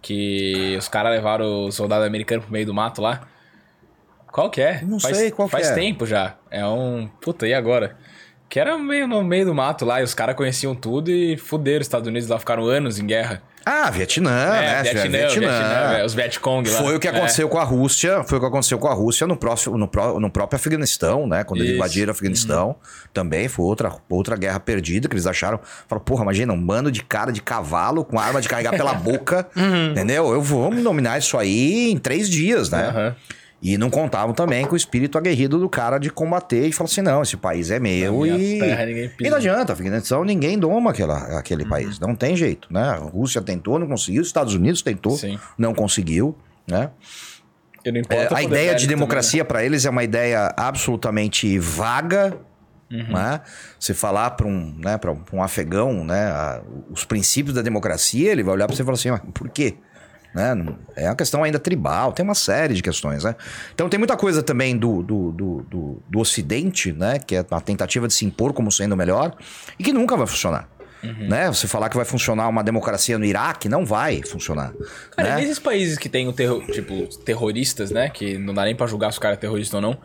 que 0.00 0.74
os 0.78 0.88
caras 0.88 1.12
levaram 1.12 1.66
o 1.66 1.70
soldado 1.72 2.04
americano 2.04 2.40
pro 2.42 2.50
meio 2.50 2.64
do 2.64 2.72
mato 2.72 3.02
lá. 3.02 3.28
Qual 4.32 4.50
que 4.50 4.60
é? 4.60 4.82
Não 4.82 4.98
faz, 4.98 5.16
sei 5.16 5.30
qual 5.30 5.48
que 5.48 5.52
Faz 5.52 5.68
é. 5.68 5.74
tempo 5.74 6.06
já. 6.06 6.36
É 6.50 6.66
um. 6.66 7.08
Puta, 7.20 7.46
e 7.46 7.52
agora? 7.54 7.96
Que 8.48 8.58
era 8.58 8.78
meio 8.78 9.06
no 9.06 9.22
meio 9.22 9.44
do 9.46 9.54
mato 9.54 9.84
lá, 9.84 10.00
e 10.00 10.04
os 10.04 10.14
caras 10.14 10.34
conheciam 10.34 10.74
tudo 10.74 11.10
e 11.10 11.36
fuderam 11.36 11.80
os 11.80 11.86
Estados 11.86 12.08
Unidos 12.08 12.28
lá, 12.28 12.38
ficaram 12.38 12.64
anos 12.66 12.98
em 12.98 13.06
guerra. 13.06 13.42
Ah, 13.70 13.90
Vietnã, 13.90 14.30
né? 14.52 14.78
é, 14.78 14.82
Vietnã, 14.82 15.18
Vietnã, 15.18 15.96
é, 15.98 16.04
os 16.06 16.14
Vietcong 16.14 16.70
lá. 16.70 16.78
Foi 16.78 16.96
o 16.96 16.98
que 16.98 17.06
É. 17.06 17.10
aconteceu 17.10 17.46
com 17.50 17.58
a 17.58 17.64
Rússia, 17.64 18.24
foi 18.24 18.38
o 18.38 18.40
que 18.40 18.46
aconteceu 18.46 18.78
com 18.78 18.88
a 18.88 18.94
Rússia 18.94 19.26
no, 19.26 19.36
próximo, 19.36 19.76
no, 19.76 19.86
pró- 19.86 20.18
no 20.18 20.30
próprio 20.30 20.56
Afeganistão, 20.56 21.26
né? 21.26 21.44
Quando 21.44 21.58
eles 21.60 21.72
Isso. 21.72 21.78
Uhum. 21.78 21.84
invadiram 21.84 22.08
o 22.08 22.12
Afeganistão, 22.12 22.76
também 23.12 23.46
foi 23.46 23.66
outra, 23.66 23.92
outra 24.08 24.36
guerra 24.36 24.58
perdida, 24.58 25.06
que 25.06 25.12
eles 25.14 25.26
acharam. 25.26 25.60
Falaram, 25.86 26.02
porra, 26.02 26.22
imagina, 26.22 26.50
um 26.54 26.64
bando 26.64 26.90
de 26.90 27.02
cara 27.02 27.30
de 27.30 27.42
cavalo 27.42 28.02
com 28.06 28.18
arma 28.18 28.40
de 28.40 28.48
carregar 28.48 28.70
pela 28.74 28.94
boca, 28.96 29.46
Uhum. 29.54 29.90
entendeu? 29.90 30.32
Eu 30.32 30.40
vou 30.40 30.70
dominar 30.74 31.18
isso 31.18 31.36
aí 31.36 31.90
em 31.90 31.98
três 31.98 32.30
dias, 32.30 32.70
né? 32.70 32.86
Aham. 32.88 33.16
E 33.60 33.76
não 33.76 33.90
contavam 33.90 34.32
também 34.32 34.64
com 34.64 34.74
o 34.74 34.76
espírito 34.76 35.18
aguerrido 35.18 35.58
do 35.58 35.68
cara 35.68 35.98
de 35.98 36.10
combater 36.10 36.66
e 36.68 36.72
falar 36.72 36.86
assim: 36.88 37.02
não, 37.02 37.22
esse 37.22 37.36
país 37.36 37.70
é 37.72 37.80
meu 37.80 38.24
e. 38.24 38.58
terra 38.60 38.84
e 39.20 39.30
não 39.30 39.36
adianta, 39.36 39.72
Afeganistão, 39.72 40.24
ninguém 40.24 40.56
doma 40.56 40.90
aquela, 40.90 41.38
aquele 41.38 41.64
país. 41.66 41.98
Não 41.98 42.14
tem 42.14 42.36
jeito, 42.36 42.72
né? 42.72 42.82
A 42.82 42.94
Rússia 42.96 43.42
tentou, 43.42 43.76
não 43.78 43.88
conseguiu, 43.88 44.22
os 44.22 44.28
Estados 44.28 44.54
Unidos 44.54 44.80
tentou, 44.80 45.16
Sim. 45.16 45.38
não 45.58 45.74
conseguiu, 45.74 46.36
né? 46.68 46.90
É, 48.10 48.34
a 48.34 48.42
ideia 48.42 48.74
de 48.74 48.86
democracia 48.86 49.44
para 49.44 49.64
eles 49.64 49.84
é 49.84 49.90
uma 49.90 50.04
ideia 50.04 50.52
absolutamente 50.56 51.58
vaga. 51.58 52.36
Né? 52.90 53.40
Você 53.78 53.92
falar 53.92 54.30
para 54.30 54.46
um, 54.46 54.74
né, 54.78 54.96
pra 54.96 55.12
um- 55.12 55.42
afegão 55.42 56.04
né, 56.04 56.24
a- 56.30 56.62
os 56.90 57.04
princípios 57.04 57.54
da 57.54 57.60
democracia, 57.60 58.32
ele 58.32 58.42
vai 58.42 58.54
olhar 58.54 58.66
para 58.66 58.74
você 58.74 58.80
e 58.80 58.84
falar 58.84 58.94
assim: 58.94 59.10
"Mas 59.10 59.20
por 59.34 59.50
quê? 59.50 59.74
Né? 60.38 60.74
É 60.94 61.06
uma 61.06 61.16
questão 61.16 61.42
ainda 61.42 61.58
tribal, 61.58 62.12
tem 62.12 62.24
uma 62.24 62.34
série 62.34 62.74
de 62.74 62.82
questões. 62.82 63.24
Né? 63.24 63.34
Então 63.74 63.88
tem 63.88 63.98
muita 63.98 64.16
coisa 64.16 64.42
também 64.42 64.76
do, 64.76 65.02
do, 65.02 65.32
do, 65.32 65.62
do, 65.68 66.02
do 66.08 66.18
Ocidente, 66.20 66.92
né, 66.92 67.18
que 67.18 67.34
é 67.34 67.44
a 67.50 67.60
tentativa 67.60 68.06
de 68.06 68.14
se 68.14 68.24
impor 68.24 68.52
como 68.52 68.70
sendo 68.70 68.92
o 68.92 68.96
melhor, 68.96 69.34
e 69.78 69.82
que 69.82 69.92
nunca 69.92 70.16
vai 70.16 70.26
funcionar. 70.26 70.68
Né? 71.00 71.46
Você 71.46 71.68
falar 71.68 71.88
que 71.88 71.96
vai 71.96 72.04
funcionar 72.04 72.48
uma 72.48 72.62
democracia 72.62 73.16
no 73.18 73.24
Iraque, 73.24 73.68
não 73.68 73.86
vai 73.86 74.20
funcionar. 74.22 74.72
Cara, 75.16 75.36
né? 75.36 75.40
nesses 75.42 75.58
países 75.58 75.96
que 75.96 76.08
tem 76.08 76.26
o 76.26 76.32
terror, 76.32 76.64
tipo, 76.66 77.06
terroristas, 77.24 77.92
né? 77.92 78.08
Que 78.08 78.36
não 78.36 78.52
dá 78.52 78.64
nem 78.64 78.74
pra 78.74 78.86
julgar 78.88 79.12
se 79.12 79.18
o 79.18 79.20
cara 79.20 79.34
é 79.34 79.36
terrorista 79.36 79.76
ou 79.76 79.80
não. 79.80 79.96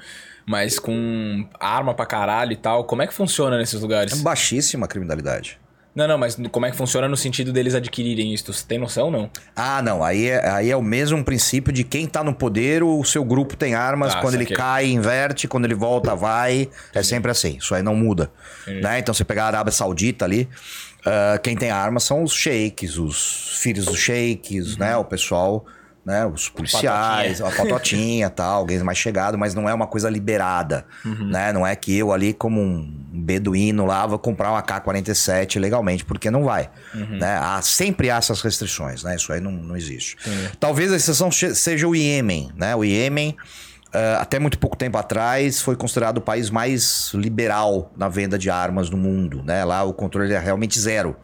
Mas 0.45 0.77
com 0.77 1.47
arma 1.59 1.95
pra 1.95 2.05
caralho 2.05 2.51
e 2.51 2.55
tal, 2.57 2.83
como 2.83 3.01
é 3.01 3.07
que 3.07 3.13
funciona 3.13 3.57
nesses 3.57 3.79
É 3.79 3.81
lugares? 3.81 4.21
baixíssima 4.21 4.85
a 4.85 4.87
criminalidade. 4.87 5.59
Não, 5.95 6.07
não, 6.07 6.17
mas 6.17 6.35
como 6.51 6.65
é 6.65 6.71
que 6.71 6.77
funciona 6.77 7.07
no 7.07 7.15
sentido 7.15 7.53
deles 7.53 7.75
adquirirem 7.75 8.33
isso? 8.33 8.51
Você 8.51 8.65
tem 8.65 8.79
noção, 8.79 9.11
não? 9.11 9.29
Ah, 9.55 9.81
não. 9.81 10.03
Aí 10.03 10.27
é, 10.27 10.49
aí 10.49 10.71
é 10.71 10.75
o 10.75 10.81
mesmo 10.81 11.23
princípio 11.23 11.71
de 11.71 11.83
quem 11.83 12.07
tá 12.07 12.23
no 12.23 12.33
poder, 12.33 12.81
o 12.83 13.03
seu 13.03 13.23
grupo 13.23 13.55
tem 13.55 13.75
armas, 13.75 14.15
Ah, 14.15 14.19
quando 14.21 14.33
ele 14.33 14.45
cai, 14.47 14.87
inverte, 14.87 15.47
quando 15.47 15.65
ele 15.65 15.75
volta, 15.75 16.15
vai. 16.15 16.67
É 16.93 17.03
sempre 17.03 17.29
assim. 17.29 17.57
Isso 17.57 17.75
aí 17.75 17.83
não 17.83 17.95
muda. 17.95 18.31
Né? 18.65 18.99
Então, 18.99 19.13
você 19.13 19.23
pegar 19.23 19.43
a 19.43 19.47
Arábia 19.47 19.71
Saudita 19.71 20.25
ali, 20.25 20.49
ah, 21.05 21.37
quem 21.43 21.55
tem 21.55 21.69
armas 21.69 22.03
são 22.03 22.23
os 22.23 22.33
sheiks, 22.33 22.97
os 22.97 23.57
filhos 23.59 23.85
dos 23.85 23.99
sheiks, 23.99 24.77
né? 24.77 24.97
O 24.97 25.05
pessoal 25.05 25.65
né? 26.05 26.25
Os 26.25 26.49
policiais, 26.49 27.41
a 27.41 27.49
patotinha 27.49 28.29
tal, 28.31 28.59
alguém 28.59 28.81
mais 28.83 28.97
chegado, 28.97 29.37
mas 29.37 29.55
não 29.55 29.69
é 29.69 29.73
uma 29.73 29.87
coisa 29.87 30.09
liberada, 30.09 30.85
né? 31.29 31.53
Não 31.53 31.65
é 31.65 31.75
que 31.75 31.97
eu 31.97 32.11
ali, 32.11 32.33
como 32.33 32.61
um 32.61 33.01
beduíno 33.13 33.85
lá, 33.85 34.05
vou 34.05 34.19
comprar 34.19 34.51
uma 34.51 34.61
K-47 34.61 35.59
legalmente, 35.59 36.03
porque 36.03 36.29
não 36.29 36.43
vai, 36.43 36.69
né? 36.93 37.37
Há, 37.41 37.61
sempre 37.61 38.09
há 38.09 38.17
essas 38.17 38.41
restrições, 38.41 39.03
né? 39.03 39.15
Isso 39.15 39.31
aí 39.31 39.39
não, 39.39 39.51
não 39.51 39.77
existe. 39.77 40.17
Talvez 40.59 40.91
a 40.91 40.95
exceção 40.95 41.31
seja 41.31 41.87
o 41.87 41.95
Iêmen, 41.95 42.51
né? 42.55 42.75
O 42.75 42.83
Iêmen... 42.83 43.37
ah, 43.93 44.17
até 44.21 44.39
muito 44.39 44.57
pouco 44.57 44.75
tempo 44.75 44.97
atrás 44.97 45.61
foi 45.61 45.75
considerado 45.75 46.17
o 46.17 46.21
país 46.21 46.49
mais 46.49 47.11
liberal 47.13 47.91
na 47.95 48.09
venda 48.09 48.37
de 48.37 48.49
armas 48.49 48.89
no 48.89 48.97
mundo, 48.97 49.43
né? 49.43 49.63
Lá 49.63 49.83
o 49.83 49.93
controle 49.93 50.33
é 50.33 50.39
realmente 50.39 50.79
zero, 50.79 51.15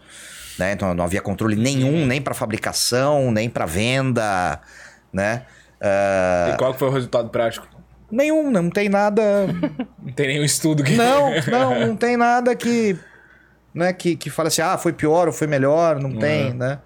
né? 0.60 0.74
Então 0.74 0.94
não 0.94 1.04
havia 1.04 1.22
controle 1.22 1.56
nenhum, 1.56 2.06
nem 2.06 2.22
para 2.22 2.34
fabricação, 2.34 3.32
nem 3.32 3.50
para 3.50 3.66
venda, 3.66 4.60
né? 5.12 5.44
Ah, 5.82 6.52
E 6.54 6.58
qual 6.58 6.74
foi 6.74 6.90
o 6.90 6.92
resultado 6.92 7.30
prático? 7.30 7.68
nenhum, 8.12 8.50
não 8.52 8.70
tem 8.70 8.90
nada. 8.90 9.22
Não 10.02 10.14
tem 10.14 10.28
nenhum 10.28 10.44
estudo 10.44 10.84
que. 10.84 10.96
Não, 10.96 11.30
não, 11.48 11.80
não 11.88 11.96
tem 11.96 12.18
nada 12.18 12.56
que. 12.56 12.98
Né, 13.72 13.94
que, 13.94 14.16
que 14.16 14.32
fala 14.32 14.48
assim, 14.48 14.64
ah, 14.64 14.76
foi 14.80 14.92
pior 14.92 15.28
ou 15.28 15.34
foi 15.34 15.46
melhor, 15.46 16.00
não 16.00 16.18
tem, 16.18 16.52
né? 16.56 16.80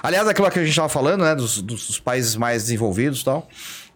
Aliás, 0.00 0.28
aquilo 0.28 0.48
que 0.48 0.60
a 0.60 0.62
gente 0.62 0.70
estava 0.70 0.88
falando, 0.88 1.24
né, 1.24 1.34
dos, 1.34 1.60
dos, 1.60 1.88
dos 1.88 1.98
países 1.98 2.36
mais 2.36 2.62
desenvolvidos 2.62 3.22
e 3.22 3.24
tal. 3.24 3.48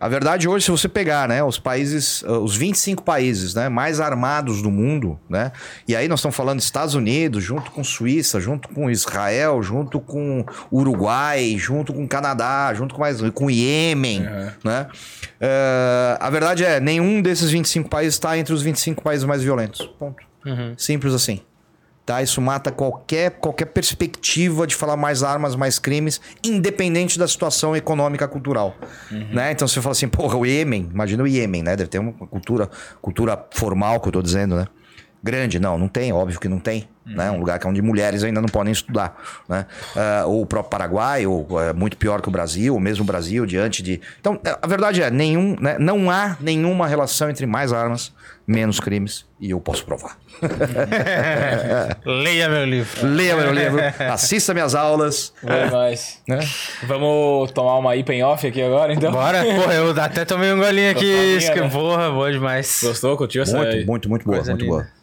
A 0.03 0.09
verdade 0.09 0.49
hoje, 0.49 0.65
se 0.65 0.71
você 0.73 0.89
pegar, 0.89 1.29
né, 1.29 1.45
os 1.45 1.61
países, 1.61 2.23
uh, 2.23 2.41
os 2.41 2.57
25 2.57 3.05
países, 3.05 3.55
né, 3.55 3.69
mais 3.69 4.01
armados 4.01 4.61
do 4.61 4.69
mundo, 4.69 5.17
né? 5.31 5.53
E 5.87 5.95
aí 5.95 6.09
nós 6.09 6.19
estamos 6.19 6.35
falando 6.35 6.57
dos 6.57 6.65
Estados 6.65 6.97
Unidos, 6.97 7.45
junto 7.45 7.71
com 7.71 7.85
Suíça, 7.85 8.41
junto 8.41 8.69
com 8.69 8.91
Israel, 8.91 9.63
junto 9.63 10.01
com 10.01 10.45
Uruguai, 10.73 11.55
junto 11.57 11.95
com 11.95 12.09
Canadá, 12.09 12.75
junto 12.75 12.97
com 12.97 13.01
mais 13.01 13.21
com 13.31 13.49
Iêmen, 13.49 14.27
né? 14.65 14.89
Eh, 15.41 16.17
a 16.19 16.31
verdade 16.31 16.65
é, 16.65 16.81
nenhum 16.81 17.23
desses 17.23 17.53
25 17.53 17.89
países 17.89 18.15
está 18.15 18.37
entre 18.37 18.53
os 18.53 18.61
25 18.61 19.05
países 19.05 19.25
mais 19.25 19.41
violentos. 19.45 19.87
Ponto. 20.01 20.25
Simples 20.77 21.15
assim. 21.15 21.43
Tá? 22.05 22.21
Isso 22.21 22.41
mata 22.41 22.73
qualquer, 22.73 23.31
qualquer 23.31 23.67
perspectiva 23.67 24.67
de 24.67 24.75
falar 24.75 24.97
mais 24.97 25.23
armas, 25.23 25.55
mais 25.55 25.79
crimes, 25.79 26.21
independente 26.45 27.17
da 27.19 27.29
situação 27.29 27.77
econômica 27.77 28.27
cultural. 28.27 28.75
Né? 29.33 29.53
Então 29.53 29.69
você 29.69 29.81
fala 29.81 29.93
assim, 29.93 30.09
porra, 30.09 30.37
o 30.37 30.45
Iêmen, 30.45 30.89
imagina 30.93 31.23
o 31.23 31.27
Iêmen, 31.27 31.63
né? 31.63 31.77
Deve 31.77 31.89
ter 31.89 32.01
uma 32.01 32.13
cultura, 32.13 32.69
cultura 33.01 33.47
formal 33.53 34.01
que 34.01 34.09
eu 34.09 34.13
tô 34.13 34.23
dizendo, 34.23 34.57
né? 34.57 34.67
Grande, 35.23 35.61
não, 35.61 35.79
não 35.79 35.87
tem, 35.89 36.13
óbvio 36.13 36.41
que 36.41 36.49
não 36.49 36.59
tem. 36.59 36.89
Né? 37.05 37.31
Um 37.33 37.39
lugar 37.39 37.59
que 37.59 37.67
é 37.67 37.71
onde 37.71 37.83
mulheres 37.83 38.23
ainda 38.23 38.41
não 38.41 38.49
podem 38.49 38.73
estudar. 38.73 39.17
Né? 39.49 39.67
Ah, 39.97 40.25
ou 40.27 40.43
o 40.43 40.47
próprio 40.47 40.71
Paraguai, 40.71 41.27
ou 41.27 41.47
é 41.61 41.73
muito 41.73 41.97
pior 41.97 42.21
que 42.21 42.29
o 42.29 42.31
Brasil, 42.33 42.75
ou 42.75 42.81
mesmo 42.81 43.03
o 43.03 43.07
Brasil, 43.07 43.45
diante 43.45 43.83
de. 43.83 44.01
Então, 44.21 44.41
a 44.61 44.67
verdade 44.67 45.03
é, 45.03 45.11
nenhum, 45.11 45.57
né? 45.61 45.77
não 45.81 46.11
há 46.11 46.37
nenhuma 46.41 46.87
relação 46.87 47.29
entre 47.29 47.45
mais 47.45 47.73
armas, 47.73 48.13
menos 48.47 48.79
crimes, 48.79 49.25
e 49.41 49.51
eu 49.51 49.61
posso 49.61 49.85
provar. 49.85 50.17
Leia 52.05 52.49
meu 52.49 52.65
livro. 52.65 53.07
Leia 53.07 53.37
meu 53.37 53.53
livro, 53.53 53.81
assista 54.13 54.53
minhas 54.55 54.75
aulas. 54.75 55.33
Vai 55.43 55.71
mais. 55.71 56.21
Né? 56.27 56.39
Vamos 56.85 57.51
tomar 57.53 57.79
uma 57.79 57.97
IPA 57.97 58.15
em 58.15 58.23
off 58.23 58.47
aqui 58.47 58.63
agora, 58.63 58.93
então? 58.93 59.11
Bora, 59.13 59.45
porra, 59.45 59.75
eu 59.75 59.91
até 60.01 60.25
tomei 60.25 60.53
um 60.53 60.59
golinho 60.59 60.91
aqui. 60.91 61.39
Que- 61.53 61.61
né? 61.61 61.69
Porra, 61.69 62.11
boa 62.11 62.31
demais. 62.31 62.81
Gostou? 62.83 63.17
Curtiu 63.17 63.43
essa 63.43 63.59
aí? 63.61 63.85
Muito, 63.85 63.87
muito, 63.87 64.09
muito 64.09 64.25
boa, 64.25 64.37
Coisa 64.37 64.53
muito 64.53 64.65
linda. 64.65 64.77
boa. 64.77 65.02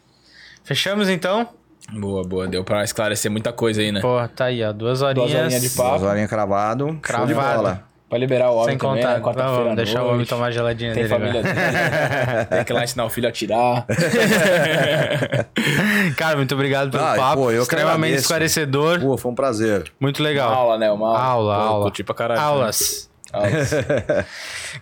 Fechamos 0.70 1.08
então? 1.08 1.48
Boa, 1.92 2.22
boa. 2.22 2.46
Deu 2.46 2.62
pra 2.62 2.84
esclarecer 2.84 3.28
muita 3.28 3.52
coisa 3.52 3.80
aí, 3.80 3.90
né? 3.90 4.00
Porra, 4.00 4.28
tá 4.28 4.44
aí, 4.44 4.62
ó. 4.62 4.72
Duas 4.72 5.02
horinhas. 5.02 5.30
Duas 5.32 5.42
horinhas 5.44 5.62
de 5.62 5.70
papo. 5.70 5.88
Duas 5.98 6.02
horinhas 6.04 6.30
cravado, 6.30 6.84
show 6.86 6.94
de 6.94 7.00
Cravado. 7.34 7.56
bola. 7.56 7.82
Pra 8.08 8.18
liberar 8.18 8.50
o 8.50 8.54
homem 8.54 8.68
Sem 8.70 8.78
também, 8.78 8.96
contar. 9.02 9.14
né? 9.14 9.20
Quarta-feira 9.20 9.62
Vamos 9.62 9.76
deixar 9.76 10.02
o 10.02 10.04
homem 10.04 10.16
noite. 10.18 10.28
tomar 10.28 10.46
a 10.46 10.50
geladinha 10.52 10.92
Tem 10.94 11.02
dele. 11.02 11.14
família 11.14 11.42
dele. 11.42 11.54
Tem 12.50 12.64
que 12.64 12.72
ir 12.72 12.74
lá 12.74 12.84
ensinar 12.84 13.04
o 13.04 13.10
filho 13.10 13.28
a 13.28 13.32
tirar. 13.32 13.84
Cara, 16.16 16.36
muito 16.36 16.54
obrigado 16.54 16.90
pelo 16.92 17.02
Ah, 17.04 17.14
papo. 17.16 17.42
pô, 17.42 17.50
eu 17.50 17.62
Extremamente 17.62 18.16
esclarecedor. 18.18 19.00
Pô, 19.00 19.16
foi 19.16 19.32
um 19.32 19.34
prazer. 19.34 19.90
Muito 19.98 20.22
legal. 20.22 20.52
aula, 20.52 20.78
né? 20.78 20.88
Uma 20.90 21.18
Aula, 21.18 21.56
Pô, 21.56 21.60
aula. 21.62 21.84
Curti 21.86 22.04
pra 22.04 22.14
caralho. 22.14 22.40
Aulas. 22.40 23.10
Aulas. 23.32 23.70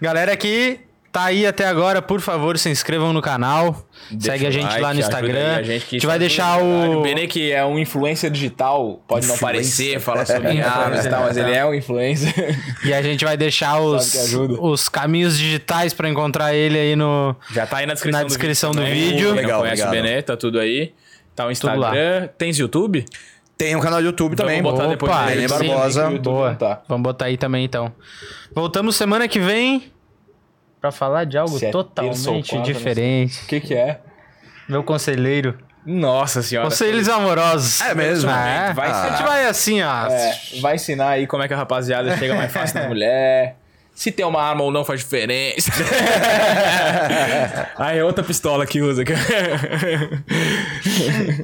Galera 0.03 0.37
que 0.37 0.81
tá 1.19 1.25
aí 1.25 1.47
até 1.47 1.67
agora, 1.67 2.01
por 2.01 2.21
favor, 2.21 2.57
se 2.59 2.71
inscrevam 2.71 3.13
no 3.13 3.21
canal. 3.21 3.85
Deixa 4.11 4.33
Segue 4.33 4.47
a 4.47 4.51
gente 4.51 4.69
like, 4.69 4.81
lá 4.81 4.95
no 4.95 5.01
Instagram. 5.01 5.57
A 5.57 5.63
gente, 5.63 5.87
que 5.87 5.97
isso 5.97 6.07
vai 6.07 6.19
deixar 6.19 6.63
o. 6.63 6.99
O 6.99 7.03
Benê, 7.03 7.27
que 7.27 7.51
é 7.51 7.65
um 7.65 7.79
influencer 7.79 8.31
digital, 8.31 9.03
pode 9.07 9.27
não 9.27 9.35
Influencer. 9.35 9.41
parecer, 9.41 10.01
falar 10.01 10.25
sobre 10.25 10.61
armas 10.63 11.05
e 11.05 11.11
tal, 11.11 11.23
mas 11.23 11.37
ele 11.37 11.53
é 11.53 11.65
um 11.67 11.75
influencer. 11.75 12.33
E 12.85 12.95
a 12.95 13.03
gente 13.03 13.25
vai 13.25 13.37
deixar 13.37 13.81
os, 13.81 14.35
os 14.61 14.89
caminhos 14.89 15.37
digitais 15.37 15.93
pra 15.93 16.09
encontrar 16.09 16.55
ele 16.55 16.79
aí 16.79 16.97
no. 16.97 17.35
Já 17.53 17.67
tá 17.67 17.79
aí 17.79 17.87
na 17.87 17.95
descrição, 17.95 18.21
Na 18.21 18.27
descrição 18.27 18.73
do 18.73 18.85
vídeo. 18.85 19.29
Quem 19.29 19.43
Legal, 19.43 19.59
não 19.59 19.61
conhece 19.61 19.87
o 19.87 19.91
Benê, 19.91 20.23
tá 20.23 20.37
tudo 20.37 20.59
aí. 20.61 20.93
Tá 21.35 21.47
o. 21.47 21.51
Instagram. 21.51 22.29
Tens 22.39 22.59
YouTube? 22.59 23.05
Tem 23.57 23.75
um 23.75 23.81
canal 23.81 24.01
do 24.01 24.07
YouTube 24.07 24.37
também. 24.37 24.63
Vamos 24.63 24.79
botar 24.79 24.89
depois 24.89 25.11
Opa, 25.11 25.23
na 25.23 25.27
Benê 25.31 25.49
sim. 25.49 25.55
Barbosa. 25.69 26.05
do 26.05 26.13
YouTube, 26.13 26.25
Boa. 26.33 26.55
Tá. 26.55 26.83
Vamos 26.89 27.03
botar 27.03 27.25
aí 27.25 27.37
também 27.37 27.65
então. 27.65 27.93
Voltamos 28.55 28.95
semana 28.95 29.27
que 29.27 29.41
vem 29.41 29.91
pra 30.81 30.91
falar 30.93 31.25
de 31.25 31.37
algo 31.39 31.59
é 31.63 31.71
totalmente 31.71 32.59
diferente. 32.63 33.43
O 33.45 33.47
que 33.47 33.61
que 33.61 33.75
é? 33.75 34.01
Meu 34.69 34.83
conselheiro. 34.83 35.59
Nossa 35.87 36.43
senhora. 36.43 36.69
Conselhos 36.69 37.09
amorosos. 37.09 37.81
É 37.81 37.95
mesmo? 37.95 38.31
É. 38.31 38.73
Vai 38.75 38.91
a 38.91 39.09
gente 39.11 39.23
vai 39.23 39.47
assim, 39.47 39.81
ó. 39.83 40.07
É, 40.07 40.39
vai 40.61 40.75
ensinar 40.75 41.09
aí 41.11 41.27
como 41.27 41.43
é 41.43 41.49
que 41.49 41.55
a 41.55 41.57
rapaziada 41.57 42.15
chega 42.19 42.35
mais 42.35 42.53
fácil 42.53 42.81
na 42.83 42.89
mulher. 42.89 43.57
Se 43.95 44.13
tem 44.13 44.25
uma 44.25 44.41
arma 44.41 44.63
ou 44.63 44.71
não 44.71 44.85
faz 44.85 45.01
diferença. 45.01 45.73
aí 47.77 47.99
é 47.99 48.05
outra 48.05 48.23
pistola 48.23 48.65
que 48.65 48.81
usa. 48.81 49.03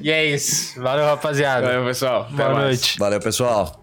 E 0.01 0.11
é 0.11 0.25
isso. 0.27 0.81
Valeu, 0.81 1.05
rapaziada. 1.05 1.67
Valeu, 1.67 1.85
pessoal. 1.85 2.23
Até 2.23 2.37
Boa 2.37 2.49
mais. 2.51 2.65
noite. 2.65 2.99
Valeu, 2.99 3.19
pessoal. 3.21 3.83